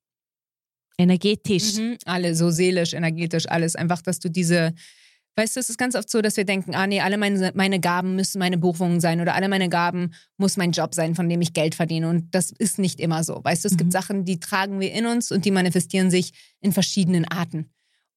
Energetisch. 0.97 1.75
Mhm. 1.75 1.97
Alle, 2.05 2.35
so 2.35 2.49
seelisch, 2.49 2.93
energetisch, 2.93 3.47
alles. 3.47 3.75
Einfach, 3.75 4.01
dass 4.01 4.19
du 4.19 4.29
diese 4.29 4.73
Weißt 5.37 5.55
du, 5.55 5.59
es 5.59 5.69
ist 5.69 5.77
ganz 5.77 5.93
oft 5.93 6.09
so, 6.09 6.19
dass 6.23 6.35
wir 6.35 6.45
denken, 6.45 6.73
ah 6.73 6.87
nee, 6.87 6.99
alle 6.99 7.19
meine, 7.19 7.51
meine 7.53 7.79
Gaben 7.79 8.15
müssen 8.15 8.39
meine 8.39 8.57
Buchungen 8.57 8.99
sein 8.99 9.21
oder 9.21 9.35
alle 9.35 9.49
meine 9.49 9.69
Gaben 9.69 10.15
muss 10.37 10.57
mein 10.57 10.71
Job 10.71 10.95
sein, 10.95 11.13
von 11.13 11.29
dem 11.29 11.41
ich 11.41 11.53
Geld 11.53 11.75
verdiene. 11.75 12.09
Und 12.09 12.33
das 12.33 12.49
ist 12.49 12.79
nicht 12.79 12.99
immer 12.99 13.23
so. 13.23 13.43
Weißt 13.43 13.63
du, 13.63 13.67
es 13.67 13.73
mhm. 13.73 13.77
gibt 13.77 13.91
Sachen, 13.91 14.25
die 14.25 14.39
tragen 14.39 14.79
wir 14.79 14.91
in 14.91 15.05
uns 15.05 15.31
und 15.31 15.45
die 15.45 15.51
manifestieren 15.51 16.09
sich 16.09 16.33
in 16.59 16.73
verschiedenen 16.73 17.25
Arten. 17.25 17.69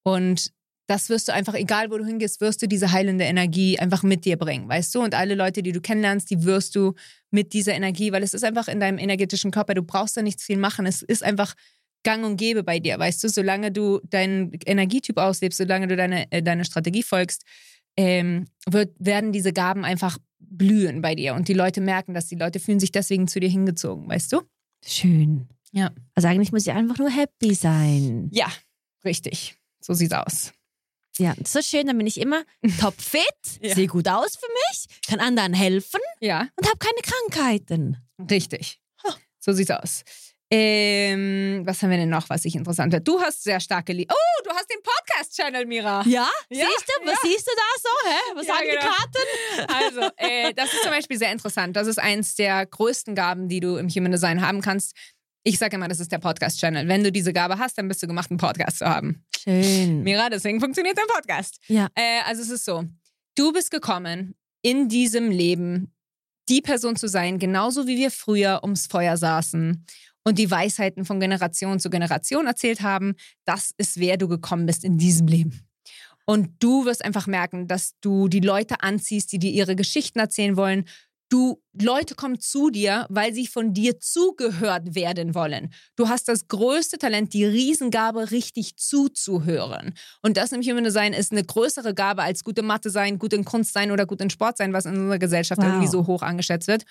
Und 0.03 0.51
das 0.91 1.09
wirst 1.09 1.29
du 1.29 1.33
einfach, 1.33 1.55
egal 1.55 1.93
wo 1.93 1.99
du 1.99 2.05
hingehst, 2.05 2.41
wirst 2.41 2.61
du 2.63 2.67
diese 2.67 2.91
heilende 2.91 3.23
Energie 3.23 3.79
einfach 3.79 4.03
mit 4.03 4.25
dir 4.25 4.37
bringen, 4.37 4.69
weißt 4.69 4.93
du? 4.97 5.01
Und 5.01 5.15
alle 5.15 5.37
Leute, 5.37 5.63
die 5.63 5.71
du 5.71 5.81
kennenlernst, 5.81 6.29
die 6.29 6.43
wirst 6.43 6.75
du 6.75 6.95
mit 7.31 7.53
dieser 7.53 7.75
Energie, 7.75 8.11
weil 8.11 8.25
es 8.25 8.35
ist 8.35 8.43
einfach 8.43 8.67
in 8.67 8.81
deinem 8.81 8.99
energetischen 8.99 9.53
Körper, 9.53 9.75
du 9.75 9.85
brauchst 9.85 10.17
da 10.17 10.23
nichts 10.23 10.43
viel 10.43 10.57
machen. 10.57 10.87
Es 10.87 11.03
ist 11.03 11.23
einfach 11.23 11.55
gang 12.03 12.25
und 12.25 12.37
gäbe 12.37 12.65
bei 12.65 12.81
dir, 12.81 12.99
weißt 12.99 13.23
du? 13.23 13.29
Solange 13.29 13.71
du 13.71 14.01
deinen 14.03 14.51
Energietyp 14.67 15.17
auslebst, 15.19 15.59
solange 15.59 15.87
du 15.87 15.95
deine, 15.95 16.31
äh, 16.33 16.43
deine 16.43 16.65
Strategie 16.65 17.05
folgst, 17.05 17.45
ähm, 17.97 18.47
wird, 18.69 18.93
werden 18.99 19.31
diese 19.31 19.53
Gaben 19.53 19.85
einfach 19.85 20.19
blühen 20.41 21.03
bei 21.03 21.15
dir. 21.15 21.35
Und 21.35 21.47
die 21.47 21.55
Leute 21.55 21.81
merken 21.81 22.15
das, 22.15 22.27
die 22.27 22.35
Leute 22.35 22.59
fühlen 22.59 22.81
sich 22.81 22.91
deswegen 22.91 23.29
zu 23.29 23.39
dir 23.39 23.49
hingezogen, 23.49 24.09
weißt 24.09 24.33
du? 24.33 24.41
Schön. 24.85 25.47
Ja. 25.71 25.93
Also 26.17 26.27
eigentlich 26.27 26.51
muss 26.51 26.67
ich 26.67 26.73
einfach 26.73 26.99
nur 26.99 27.11
happy 27.11 27.55
sein. 27.55 28.29
Ja, 28.33 28.49
richtig. 29.05 29.55
So 29.81 29.95
sieht's 29.95 30.15
aus. 30.15 30.53
Ja, 31.19 31.35
so 31.45 31.61
schön, 31.61 31.87
dann 31.87 31.99
bin 31.99 32.07
ich 32.07 32.21
immer 32.21 32.43
topfit, 32.81 33.23
ja. 33.61 33.75
sehe 33.75 33.87
gut 33.87 34.09
aus 34.09 34.37
für 34.37 34.47
mich, 34.47 34.87
kann 35.07 35.21
anderen 35.21 35.53
helfen 35.53 36.01
ja. 36.21 36.49
und 36.57 36.67
habe 36.67 36.79
keine 36.79 37.01
Krankheiten. 37.03 37.97
Richtig. 38.31 38.81
So 39.41 39.53
sieht's 39.53 39.71
aus. 39.71 40.03
Ähm, 40.53 41.63
was 41.65 41.81
haben 41.81 41.91
wir 41.91 41.97
denn 41.97 42.09
noch, 42.09 42.29
was 42.29 42.45
ich 42.45 42.57
interessant 42.57 42.93
finde? 42.93 43.05
Du 43.05 43.21
hast 43.21 43.45
sehr 43.45 43.61
starke 43.61 43.93
Liebe. 43.93 44.13
Oh, 44.13 44.43
du 44.45 44.51
hast 44.51 44.69
den 44.69 44.83
Podcast-Channel, 44.83 45.65
Mira. 45.65 46.03
Ja? 46.07 46.29
ja? 46.49 46.67
Siehst 46.67 46.89
du? 46.89 47.07
Was 47.07 47.13
ja. 47.23 47.29
siehst 47.29 47.47
du 47.47 47.53
da 47.57 47.81
so? 47.81 48.11
Hä? 48.11 48.35
Was 48.35 48.47
ja, 48.47 48.55
sagen 48.55 48.69
genau. 48.69 48.81
die 48.81 48.87
Karten? 48.87 49.75
Also, 49.85 50.13
äh, 50.17 50.53
das 50.55 50.73
ist 50.73 50.83
zum 50.83 50.91
Beispiel 50.91 51.19
sehr 51.19 51.31
interessant. 51.31 51.77
Das 51.77 51.87
ist 51.87 51.99
eins 51.99 52.35
der 52.35 52.67
größten 52.67 53.15
Gaben, 53.15 53.49
die 53.49 53.61
du 53.61 53.77
im 53.77 53.89
Human 53.89 54.11
Design 54.11 54.45
haben 54.45 54.61
kannst. 54.61 54.97
Ich 55.43 55.59
sage 55.59 55.77
immer, 55.77 55.89
das 55.89 56.01
ist 56.01 56.13
der 56.13 56.19
Podcast-Channel. 56.19 56.87
Wenn 56.87 57.03
du 57.03 57.11
diese 57.11 57.33
Gabe 57.33 57.59
hast, 57.59 57.79
dann 57.79 57.89
bist 57.89 58.03
du 58.03 58.07
gemacht, 58.07 58.31
einen 58.31 58.39
Podcast 58.39 58.79
zu 58.79 58.87
haben. 58.87 59.25
Schön. 59.39 60.03
Mira, 60.03 60.29
deswegen 60.29 60.61
funktioniert 60.61 60.99
dein 60.99 61.07
Podcast. 61.07 61.59
Ja. 61.69 61.89
Äh, 61.95 62.21
also 62.27 62.43
es 62.43 62.51
ist 62.51 62.65
so, 62.65 62.85
du 63.37 63.53
bist 63.53 63.71
gekommen, 63.71 64.35
in 64.63 64.89
diesem 64.89 65.31
Leben 65.31 65.95
die 66.51 66.61
Person 66.61 66.97
zu 66.97 67.09
sein, 67.09 67.39
genauso 67.39 67.87
wie 67.87 67.97
wir 67.97 68.11
früher 68.11 68.61
ums 68.63 68.87
Feuer 68.87 69.17
saßen 69.17 69.87
und 70.25 70.39
die 70.39 70.51
Weisheiten 70.51 71.07
von 71.07 71.21
Generation 71.21 71.81
zu 71.81 71.89
Generation 71.89 72.47
erzählt 72.47 72.83
haben. 72.83 73.15
Das 73.45 73.73
ist, 73.79 73.99
wer 73.99 74.19
du 74.19 74.29
gekommen 74.29 74.67
bist 74.67 74.85
in 74.85 74.99
diesem 74.99 75.27
Leben. 75.27 75.67
Und 76.27 76.63
du 76.63 76.85
wirst 76.85 77.05
einfach 77.05 77.27
merken, 77.27 77.67
dass 77.67 77.95
du 78.01 78.29
die 78.29 78.41
Leute 78.41 78.83
anziehst, 78.83 79.33
die 79.33 79.39
dir 79.39 79.51
ihre 79.51 79.75
Geschichten 79.75 80.19
erzählen 80.19 80.57
wollen. 80.57 80.85
Du, 81.31 81.63
Leute 81.73 82.17
kommen 82.17 82.41
zu 82.41 82.71
dir, 82.71 83.07
weil 83.09 83.33
sie 83.33 83.47
von 83.47 83.73
dir 83.73 84.01
zugehört 84.01 84.97
werden 84.97 85.33
wollen. 85.37 85.73
Du 85.95 86.09
hast 86.09 86.27
das 86.27 86.49
größte 86.49 86.99
Talent, 86.99 87.33
die 87.35 87.45
Riesengabe, 87.45 88.33
richtig 88.33 88.77
zuzuhören. 88.77 89.95
Und 90.23 90.37
das 90.37 90.51
im 90.51 90.61
Human 90.61 90.83
Design 90.83 91.13
ist 91.13 91.31
eine 91.31 91.45
größere 91.45 91.95
Gabe 91.95 92.23
als 92.23 92.43
gute 92.43 92.63
Mathe 92.63 92.91
sein, 92.91 93.21
gut 93.21 93.33
in 93.33 93.45
Kunst 93.45 93.73
sein 93.73 93.93
oder 93.93 94.07
gut 94.07 94.21
in 94.21 94.29
Sport 94.29 94.57
sein, 94.57 94.73
was 94.73 94.87
in 94.87 94.97
unserer 94.97 95.21
Gesellschaft 95.21 95.61
wow. 95.63 95.69
irgendwie 95.69 95.87
so 95.87 96.09
hoch 96.09 96.23
angeschätzt 96.23 96.67
wird. 96.67 96.83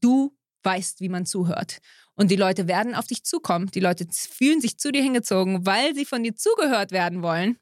Du 0.00 0.34
weißt, 0.62 1.00
wie 1.00 1.10
man 1.10 1.26
zuhört. 1.26 1.78
Und 2.14 2.30
die 2.30 2.36
Leute 2.36 2.68
werden 2.68 2.94
auf 2.94 3.06
dich 3.06 3.24
zukommen. 3.24 3.70
Die 3.74 3.80
Leute 3.80 4.06
fühlen 4.10 4.62
sich 4.62 4.78
zu 4.78 4.90
dir 4.90 5.02
hingezogen, 5.02 5.66
weil 5.66 5.94
sie 5.94 6.06
von 6.06 6.22
dir 6.22 6.34
zugehört 6.34 6.92
werden 6.92 7.22
wollen. 7.22 7.58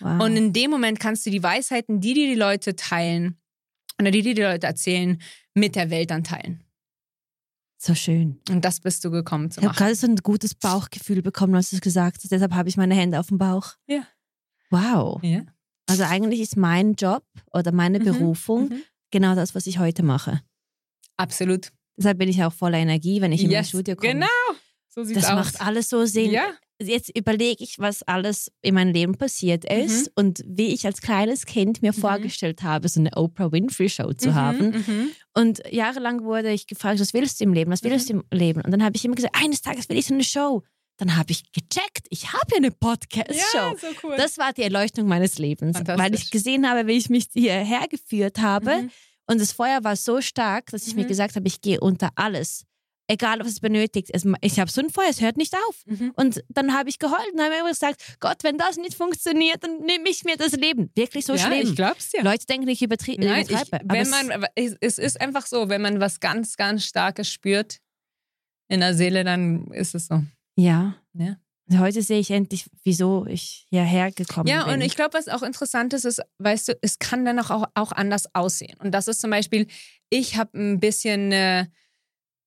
Wow. 0.00 0.24
Und 0.24 0.36
in 0.36 0.52
dem 0.52 0.72
Moment 0.72 0.98
kannst 0.98 1.24
du 1.26 1.30
die 1.30 1.44
Weisheiten, 1.44 2.00
die 2.00 2.14
dir 2.14 2.26
die 2.26 2.34
Leute 2.34 2.74
teilen, 2.74 3.36
oder 4.00 4.10
die, 4.10 4.22
die 4.22 4.34
die 4.34 4.42
Leute 4.42 4.66
erzählen, 4.66 5.20
mit 5.54 5.76
der 5.76 5.90
Welt 5.90 6.10
dann 6.10 6.24
teilen. 6.24 6.62
So 7.82 7.94
schön. 7.94 8.40
Und 8.50 8.64
das 8.64 8.80
bist 8.80 9.04
du 9.04 9.10
gekommen 9.10 9.50
zu 9.50 9.60
machen. 9.60 9.72
Ich 9.72 9.80
habe 9.80 9.84
gerade 9.84 9.94
so 9.96 10.06
ein 10.06 10.16
gutes 10.16 10.54
Bauchgefühl 10.54 11.22
bekommen, 11.22 11.54
als 11.54 11.70
du 11.70 11.76
es 11.76 11.82
gesagt 11.82 12.18
hast. 12.22 12.30
Deshalb 12.30 12.52
habe 12.52 12.68
ich 12.68 12.76
meine 12.76 12.94
Hände 12.94 13.18
auf 13.18 13.28
dem 13.28 13.38
Bauch. 13.38 13.74
Ja. 13.86 14.06
Wow. 14.68 15.22
Ja. 15.22 15.46
Also 15.88 16.04
eigentlich 16.04 16.40
ist 16.40 16.56
mein 16.56 16.94
Job 16.94 17.24
oder 17.52 17.72
meine 17.72 17.98
mhm. 17.98 18.04
Berufung 18.04 18.68
mhm. 18.68 18.82
genau 19.10 19.34
das, 19.34 19.54
was 19.54 19.66
ich 19.66 19.78
heute 19.78 20.02
mache. 20.02 20.42
Absolut. 21.16 21.72
Deshalb 21.96 22.18
bin 22.18 22.28
ich 22.28 22.42
auch 22.44 22.52
voller 22.52 22.78
Energie, 22.78 23.20
wenn 23.22 23.32
ich 23.32 23.42
in 23.42 23.50
yes. 23.50 23.58
mein 23.58 23.64
Studio 23.64 23.96
komme. 23.96 24.12
Genau. 24.12 24.26
So 24.88 25.02
sieht's 25.02 25.22
das 25.22 25.30
aus. 25.30 25.36
macht 25.36 25.60
alles 25.60 25.88
so 25.88 26.04
Sinn. 26.04 26.30
Ja 26.30 26.52
jetzt 26.82 27.16
überlege 27.16 27.62
ich, 27.62 27.78
was 27.78 28.02
alles 28.02 28.50
in 28.62 28.74
meinem 28.74 28.92
Leben 28.92 29.16
passiert 29.16 29.64
ist 29.64 30.06
mhm. 30.06 30.12
und 30.14 30.42
wie 30.46 30.72
ich 30.72 30.86
als 30.86 31.00
kleines 31.00 31.46
Kind 31.46 31.82
mir 31.82 31.92
mhm. 31.92 32.00
vorgestellt 32.00 32.62
habe, 32.62 32.88
so 32.88 33.00
eine 33.00 33.10
Oprah 33.16 33.52
Winfrey 33.52 33.88
Show 33.88 34.12
zu 34.12 34.30
mhm, 34.30 34.34
haben. 34.34 34.84
Mhm. 35.34 35.42
Und 35.42 35.62
jahrelang 35.70 36.24
wurde 36.24 36.52
ich 36.52 36.66
gefragt, 36.66 37.00
was 37.00 37.14
willst 37.14 37.40
du 37.40 37.44
im 37.44 37.52
Leben, 37.52 37.70
was 37.70 37.82
willst 37.82 38.08
du 38.08 38.14
im 38.14 38.24
Leben? 38.32 38.60
Und 38.60 38.70
dann 38.70 38.84
habe 38.84 38.96
ich 38.96 39.04
immer 39.04 39.14
gesagt, 39.14 39.36
eines 39.40 39.62
Tages 39.62 39.88
will 39.88 39.98
ich 39.98 40.06
so 40.06 40.14
eine 40.14 40.24
Show. 40.24 40.62
Dann 40.96 41.16
habe 41.16 41.32
ich 41.32 41.50
gecheckt, 41.52 42.06
ich 42.10 42.32
habe 42.32 42.46
ja 42.50 42.56
eine 42.58 42.70
Podcast-Show. 42.70 43.56
Ja, 43.56 43.74
so 43.80 43.86
cool. 44.02 44.16
Das 44.18 44.36
war 44.36 44.52
die 44.52 44.62
Erleuchtung 44.62 45.08
meines 45.08 45.38
Lebens, 45.38 45.78
weil 45.86 46.14
ich 46.14 46.30
gesehen 46.30 46.68
habe, 46.68 46.86
wie 46.86 46.98
ich 46.98 47.08
mich 47.08 47.28
hierher 47.32 47.88
geführt 47.88 48.38
habe. 48.38 48.82
Mhm. 48.82 48.90
Und 49.26 49.40
das 49.40 49.52
Feuer 49.52 49.82
war 49.82 49.96
so 49.96 50.20
stark, 50.20 50.66
dass 50.72 50.86
ich 50.86 50.94
mir 50.96 51.06
gesagt 51.06 51.36
habe, 51.36 51.46
ich 51.46 51.60
gehe 51.60 51.80
unter 51.80 52.10
alles 52.16 52.66
egal 53.10 53.40
was 53.40 53.48
es 53.48 53.60
benötigt. 53.60 54.10
ich 54.40 54.60
habe 54.60 54.70
so 54.70 54.80
ein 54.80 54.90
Feuer, 54.90 55.08
es 55.10 55.20
hört 55.20 55.36
nicht 55.36 55.54
auf. 55.54 55.82
Mhm. 55.86 56.12
Und 56.14 56.44
dann 56.48 56.72
habe 56.72 56.88
ich 56.88 56.98
geheult 56.98 57.32
und 57.32 57.40
habe 57.40 57.54
immer 57.58 57.68
gesagt, 57.68 58.16
Gott, 58.20 58.44
wenn 58.44 58.56
das 58.56 58.76
nicht 58.76 58.94
funktioniert, 58.94 59.62
dann 59.64 59.78
nehme 59.80 60.08
ich 60.08 60.24
mir 60.24 60.36
das 60.36 60.52
Leben. 60.52 60.90
Wirklich 60.94 61.26
so 61.26 61.34
ja, 61.34 61.46
schlimm. 61.46 61.62
ich 61.62 61.74
glaub's 61.74 62.12
ja. 62.12 62.22
Leute 62.22 62.46
denken, 62.46 62.68
ich 62.68 62.82
übertreibe. 62.82 63.24
Nein, 63.24 63.46
ich, 63.48 63.72
wenn 63.84 64.08
man, 64.08 64.46
es 64.54 64.98
ist 64.98 65.20
einfach 65.20 65.46
so, 65.46 65.68
wenn 65.68 65.82
man 65.82 66.00
was 66.00 66.20
ganz, 66.20 66.56
ganz 66.56 66.84
Starkes 66.84 67.30
spürt 67.30 67.80
in 68.68 68.80
der 68.80 68.94
Seele, 68.94 69.24
dann 69.24 69.66
ist 69.72 69.94
es 69.96 70.06
so. 70.06 70.22
Ja. 70.56 70.96
ja. 71.14 71.36
Heute 71.78 72.02
sehe 72.02 72.20
ich 72.20 72.30
endlich, 72.30 72.66
wieso 72.84 73.26
ich 73.26 73.66
hierher 73.70 74.12
gekommen 74.12 74.46
ja, 74.46 74.62
bin. 74.62 74.68
Ja, 74.68 74.74
und 74.74 74.80
ich 74.82 74.94
glaube, 74.94 75.14
was 75.14 75.28
auch 75.28 75.42
interessant 75.42 75.92
ist, 75.94 76.04
ist, 76.04 76.20
weißt 76.38 76.68
du, 76.68 76.78
es 76.80 77.00
kann 77.00 77.24
dann 77.24 77.40
auch, 77.40 77.64
auch 77.74 77.92
anders 77.92 78.32
aussehen. 78.34 78.76
Und 78.78 78.92
das 78.92 79.08
ist 79.08 79.20
zum 79.20 79.30
Beispiel, 79.30 79.66
ich 80.10 80.36
habe 80.36 80.56
ein 80.56 80.78
bisschen... 80.78 81.32
Äh, 81.32 81.66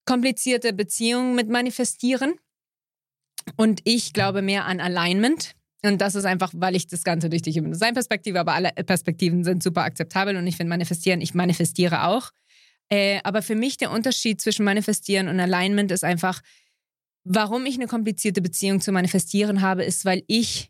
komplizierte 0.06 0.74
Beziehungen 0.74 1.36
mit 1.36 1.50
manifestieren. 1.50 2.34
Und 3.58 3.82
ich 3.84 4.14
glaube 4.14 4.42
mehr 4.42 4.66
an 4.66 4.80
Alignment. 4.80 5.56
Und 5.84 6.00
das 6.00 6.16
ist 6.16 6.26
einfach, 6.26 6.52
weil 6.56 6.76
ich 6.76 6.88
das 6.88 7.04
Ganze 7.04 7.30
durch 7.30 7.42
die 7.42 7.52
Human 7.52 7.74
Design 7.74 7.94
Perspektive, 7.94 8.40
aber 8.40 8.54
alle 8.54 8.72
Perspektiven 8.72 9.44
sind 9.44 9.62
super 9.62 9.84
akzeptabel 9.84 10.38
und 10.38 10.48
ich 10.48 10.56
finde 10.56 10.70
manifestieren, 10.70 11.20
ich 11.20 11.34
manifestiere 11.34 12.06
auch. 12.06 12.32
Äh, 12.90 13.20
aber 13.24 13.42
für 13.42 13.56
mich 13.56 13.78
der 13.78 13.92
Unterschied 13.92 14.40
zwischen 14.40 14.64
manifestieren 14.64 15.28
und 15.28 15.40
Alignment 15.40 15.92
ist 15.92 16.04
einfach, 16.04 16.42
warum 17.26 17.66
ich 17.66 17.76
eine 17.76 17.88
komplizierte 17.88 18.42
Beziehung 18.42 18.80
zu 18.80 18.92
manifestieren 18.92 19.62
habe, 19.62 19.84
ist, 19.84 20.06
weil 20.06 20.24
ich 20.28 20.70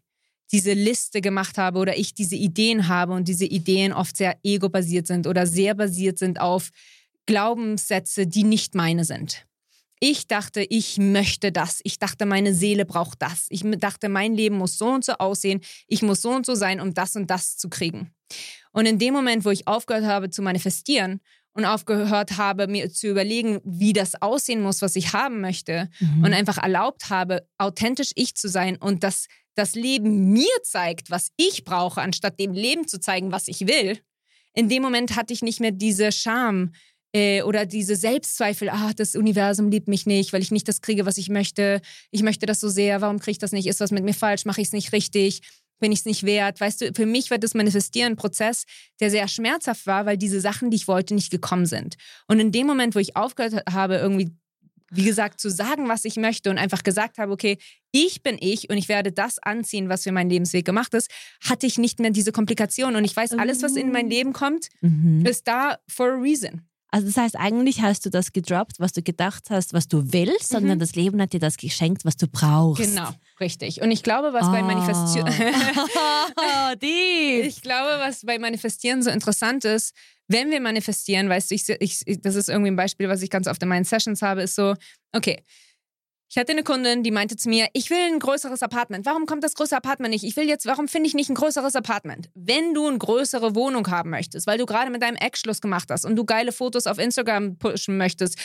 diese 0.52 0.74
Liste 0.74 1.22
gemacht 1.22 1.58
habe 1.58 1.80
oder 1.80 1.98
ich 1.98 2.14
diese 2.14 2.36
Ideen 2.36 2.88
habe 2.88 3.14
und 3.14 3.28
diese 3.28 3.46
Ideen 3.46 3.92
oft 3.92 4.18
sehr 4.18 4.38
ego-basiert 4.44 5.08
sind 5.08 5.26
oder 5.26 5.48
sehr 5.48 5.74
basiert 5.74 6.20
sind 6.20 6.40
auf 6.40 6.70
Glaubenssätze, 7.26 8.28
die 8.28 8.44
nicht 8.44 8.76
meine 8.76 9.06
sind. 9.06 9.45
Ich 10.00 10.28
dachte, 10.28 10.66
ich 10.70 10.98
möchte 10.98 11.54
das. 11.54 11.80
Ich 11.84 11.98
dachte, 11.98 12.26
meine 12.26 12.54
Seele 12.54 12.86
braucht 12.86 13.22
das. 13.22 13.45
Ich 13.50 13.64
dachte, 13.78 14.10
mein 14.10 14.34
Leben 14.34 14.58
muss 14.58 14.78
so 14.78 14.88
und 14.88 15.06
so 15.06 15.14
aussehen. 15.14 15.62
Ich 15.88 16.02
muss 16.02 16.22
so 16.22 16.32
und 16.32 16.45
so 16.45 16.56
sein, 16.56 16.82
um 16.82 16.94
das 16.94 17.16
und 17.16 17.30
das 17.30 17.56
zu 17.56 17.70
kriegen. 17.70 18.14
Und 18.74 18.86
in 18.86 19.00
dem 19.00 19.14
Moment, 19.14 19.45
wo 19.45 19.50
ich 19.50 19.66
aufgehört 19.66 20.04
habe 20.04 20.30
zu 20.30 20.41
manifestieren 20.41 21.22
und 21.54 21.64
aufgehört 21.64 22.38
habe, 22.38 22.68
mir 22.68 22.91
zu 22.91 23.08
überlegen, 23.08 23.62
wie 23.64 23.94
das 23.94 24.22
aussehen 24.22 24.62
muss, 24.62 24.82
was 24.82 24.98
ich 24.98 25.14
haben 25.14 25.40
möchte, 25.40 25.90
mhm. 26.02 26.26
und 26.26 26.34
einfach 26.34 26.58
erlaubt 26.58 27.10
habe, 27.10 27.48
authentisch 27.58 28.12
ich 28.16 28.36
zu 28.36 28.50
sein 28.50 28.76
und 28.76 29.04
dass 29.04 29.28
das 29.56 29.76
Leben 29.76 30.34
mir 30.34 30.52
zeigt, 30.64 31.12
was 31.12 31.32
ich 31.38 31.64
brauche, 31.64 32.02
anstatt 32.02 32.40
dem 32.40 32.52
Leben 32.52 32.88
zu 32.88 33.00
zeigen, 33.00 33.32
was 33.32 33.48
ich 33.48 33.68
will, 33.68 34.00
in 34.54 34.70
dem 34.70 34.84
Moment 34.84 35.16
hatte 35.16 35.34
ich 35.34 35.41
nicht 35.41 35.60
mehr 35.60 35.72
diese 35.72 36.12
Scham, 36.12 36.74
äh, 37.14 37.44
oder 37.44 37.65
diese 37.65 37.95
Selbstzweifel, 37.95 38.69
ah, 38.69 38.91
das 38.95 39.15
Universum 39.15 39.69
liebt 39.69 39.88
mich 39.88 40.06
nicht, 40.06 40.34
weil 40.34 40.41
ich 40.41 40.52
nicht 40.52 40.68
das 40.68 40.81
kriege, 40.81 41.06
was 41.06 41.18
ich 41.18 41.30
möchte. 41.30 41.81
Ich 42.11 42.23
möchte 42.23 42.45
das 42.45 42.60
so 42.60 42.69
sehr, 42.69 43.02
warum 43.02 43.19
kriege 43.19 43.31
ich 43.31 43.38
das 43.38 43.52
nicht? 43.52 43.68
Ist 43.68 43.80
was 43.80 43.91
mit 43.91 44.03
mir 44.03 44.14
falsch? 44.14 44.45
Mache 44.45 44.61
ich 44.61 44.68
es 44.68 44.73
nicht 44.73 44.91
richtig? 44.91 45.41
Bin 45.80 45.91
ich 45.91 45.99
es 45.99 46.06
nicht 46.06 46.23
wert? 46.23 46.60
Weißt 46.60 46.81
du, 46.81 46.94
für 46.94 47.06
mich 47.06 47.30
war 47.30 47.38
das 47.38 47.53
Manifestieren 47.53 48.14
ein 48.14 48.15
Prozess, 48.15 48.64
der 48.99 49.11
sehr 49.11 49.27
schmerzhaft 49.27 49.85
war, 49.85 50.06
weil 50.06 50.18
diese 50.18 50.40
Sachen, 50.40 50.72
die 50.72 50.77
ich 50.77 50.88
wollte, 50.88 51.14
nicht 51.14 51.30
gekommen 51.30 51.65
sind. 51.65 51.95
Und 52.27 52.40
in 52.40 52.52
dem 52.52 52.68
Moment, 52.68 52.95
wo 52.95 52.99
ich 52.99 53.15
aufgehört 53.15 53.64
habe, 53.72 53.95
irgendwie 53.95 54.31
wie 54.95 55.06
gesagt, 55.06 55.40
zu 55.40 55.49
sagen, 55.49 55.90
was 55.90 56.06
ich 56.06 56.18
möchte 56.18 56.52
und 56.52 56.60
einfach 56.60 56.84
gesagt 56.84 57.18
habe, 57.18 57.31
okay, 57.31 57.57
ich 57.91 58.22
bin 58.22 58.38
ich 58.40 58.69
und 58.69 58.77
ich 58.77 58.90
werde 58.90 59.11
das 59.11 59.40
anziehen, 59.40 59.90
was 59.90 60.03
für 60.03 60.11
meinen 60.11 60.30
Lebensweg 60.30 60.65
gemacht 60.65 60.94
ist, 60.94 61.10
hatte 61.41 61.65
ich 61.65 61.80
nicht 61.80 61.99
mehr 61.99 62.11
diese 62.11 62.31
Komplikation. 62.31 62.95
Und 62.95 63.03
ich 63.03 63.15
weiß, 63.15 63.31
alles, 63.31 63.64
was 63.64 63.76
in 63.76 63.91
mein 63.91 64.06
oh. 64.06 64.10
Leben 64.10 64.34
kommt, 64.34 64.68
mhm. 64.81 65.26
ist 65.26 65.48
da 65.48 65.80
for 65.88 66.11
a 66.11 66.15
reason. 66.15 66.61
Also 66.94 67.07
das 67.07 67.18
heißt, 67.18 67.40
eigentlich 67.40 67.82
hast 67.82 68.06
du 68.06 68.11
das 68.11 68.34
gedroppt, 68.34 68.80
was 68.80 68.91
du 68.91 69.02
gedacht 69.02 69.45
hast, 69.49 69.74
was 69.74 69.88
du 69.88 70.14
willst, 70.14 70.53
mhm. 70.53 70.57
sondern 70.60 70.78
das 70.78 70.94
Leben 70.94 71.20
hat 71.20 71.34
dir 71.34 71.40
das 71.40 71.57
geschenkt, 71.57 72.06
was 72.06 72.18
du 72.18 72.28
brauchst. 72.28 72.84
Genau, 72.84 73.10
Richtig. 73.40 73.82
Und 73.82 73.90
ich 73.90 74.03
glaube, 74.03 74.32
was 74.32 74.45
bei 74.52 74.61
Manifestieren. 74.61 75.28
Oh, 76.36 76.74
ich 76.86 77.61
glaube, 77.64 77.99
was 77.99 78.22
bei 78.22 78.38
Manifestieren 78.38 79.02
so 79.02 79.10
interessant 79.10 79.65
ist, 79.65 79.95
wenn 80.28 80.52
wir 80.52 80.61
manifestieren, 80.61 81.30
weißt 81.30 81.49
du, 81.49 81.56
ich, 81.56 81.68
ich, 81.80 82.22
das 82.22 82.36
ist 82.36 82.48
irgendwie 82.48 82.70
ein 82.70 82.76
Beispiel, 82.76 83.10
was 83.10 83.24
ich 83.24 83.32
ganz 83.32 83.48
oft 83.48 83.61
in 83.64 83.70
meinen 83.70 83.86
Sessions 83.86 84.22
habe, 84.22 84.44
ist 84.44 84.53
so, 84.53 84.76
okay, 85.14 85.41
ich 86.34 86.38
hatte 86.40 86.52
eine 86.52 86.64
Kundin, 86.64 87.04
die 87.04 87.12
meinte 87.12 87.36
zu 87.36 87.48
mir, 87.48 87.68
ich 87.74 87.92
will 87.92 88.12
ein 88.12 88.18
größeres 88.18 88.64
Apartment. 88.64 89.06
Warum 89.06 89.28
kommt 89.28 89.44
das 89.44 89.54
größere 89.54 89.78
Apartment 89.78 90.14
nicht? 90.14 90.24
Ich 90.24 90.36
will 90.36 90.50
jetzt, 90.50 90.66
warum 90.66 90.88
finde 90.88 91.06
ich 91.06 91.14
nicht 91.14 91.30
ein 91.30 91.36
größeres 91.36 91.76
Apartment? 91.76 92.32
Wenn 92.34 92.74
du 92.74 92.88
eine 92.88 92.98
größere 92.98 93.54
Wohnung 93.54 93.88
haben 93.92 94.10
möchtest, 94.10 94.48
weil 94.48 94.58
du 94.58 94.66
gerade 94.66 94.90
mit 94.90 95.04
deinem 95.04 95.16
Ex 95.18 95.42
Schluss 95.42 95.62
gemacht 95.62 95.92
hast 95.92 96.06
und 96.06 96.16
du 96.16 96.26
geile 96.26 96.52
Fotos 96.52 96.88
auf 96.88 96.98
Instagram 96.98 97.60
pushen 97.60 97.98
möchtest, 97.98 98.40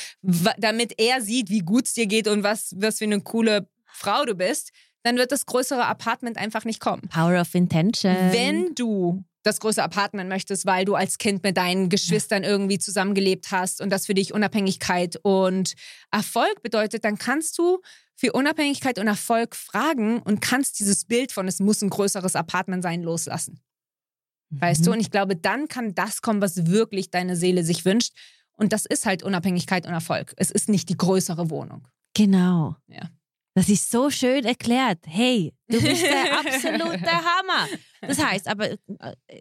damit 0.59 1.01
er 1.01 1.23
sieht, 1.23 1.49
wie 1.49 1.61
gut 1.61 1.87
es 1.87 1.95
dir 1.95 2.07
geht 2.07 2.29
und 2.29 2.43
was, 2.43 2.75
was 2.77 2.99
für 2.99 3.05
eine 3.05 3.23
coole 3.23 3.67
Frau 3.87 4.27
du 4.27 4.35
bist, 4.35 4.71
dann 5.03 5.17
wird 5.17 5.33
das 5.33 5.47
größere 5.47 5.87
Apartment 5.87 6.37
einfach 6.37 6.67
nicht 6.67 6.81
kommen. 6.81 7.09
Power 7.09 7.41
of 7.41 7.55
Intention. 7.55 8.15
Wenn 8.33 8.75
du 8.75 9.25
das 9.43 9.61
große 9.61 9.83
Apartment 9.83 10.29
möchtest, 10.29 10.67
weil 10.67 10.85
du 10.85 10.95
als 10.95 11.19
Kind 11.19 11.43
mit 11.43 11.57
deinen 11.57 11.89
Geschwistern 11.89 12.45
irgendwie 12.45 12.79
zusammengelebt 12.79 13.51
hast 13.51 13.81
und 13.81 13.91
das 13.91 14.07
für 14.07 14.15
dich 14.15 14.35
Unabhängigkeit 14.35 15.19
und 15.23 15.75
Erfolg 16.11 16.63
bedeutet, 16.63 17.05
dann 17.05 17.19
kannst 17.19 17.59
du 17.59 17.81
für 18.17 18.33
Unabhängigkeit 18.33 18.99
und 18.99 19.07
Erfolg 19.07 19.55
fragen 19.55 20.21
und 20.21 20.41
kannst 20.41 20.81
dieses 20.81 21.05
Bild 21.05 21.31
von 21.31 21.47
es 21.47 21.61
muss 21.61 21.83
ein 21.83 21.91
größeres 21.91 22.35
Apartment 22.35 22.83
sein 22.83 23.03
loslassen. 23.03 23.61
Weißt 24.51 24.87
du? 24.87 24.91
Mhm. 24.91 24.95
Und 24.95 25.01
ich 25.01 25.11
glaube, 25.11 25.37
dann 25.37 25.69
kann 25.69 25.95
das 25.95 26.23
kommen, 26.23 26.41
was 26.41 26.67
wirklich 26.67 27.11
deine 27.11 27.37
Seele 27.37 27.65
sich 27.65 27.85
wünscht. 27.85 28.15
Und 28.53 28.73
das 28.73 28.87
ist 28.87 29.07
halt 29.07 29.23
Unabhängigkeit 29.23 29.87
und 29.87 29.93
Erfolg. 29.93 30.35
Es 30.37 30.51
ist 30.51 30.69
nicht 30.69 30.89
die 30.89 30.97
größere 30.97 31.51
Wohnung. 31.51 31.87
Genau. 32.15 32.75
Ja. 32.89 33.09
Das 33.59 33.69
ist 33.69 33.91
so 33.91 34.09
schön 34.09 34.45
erklärt. 34.45 35.01
Hey, 35.05 35.53
du 35.69 35.81
bist 35.83 36.03
der 36.05 36.39
absolute 36.39 37.11
Hammer. 37.11 37.67
Das 38.03 38.25
heißt, 38.25 38.47
aber, 38.47 38.71
äh, 38.71 38.77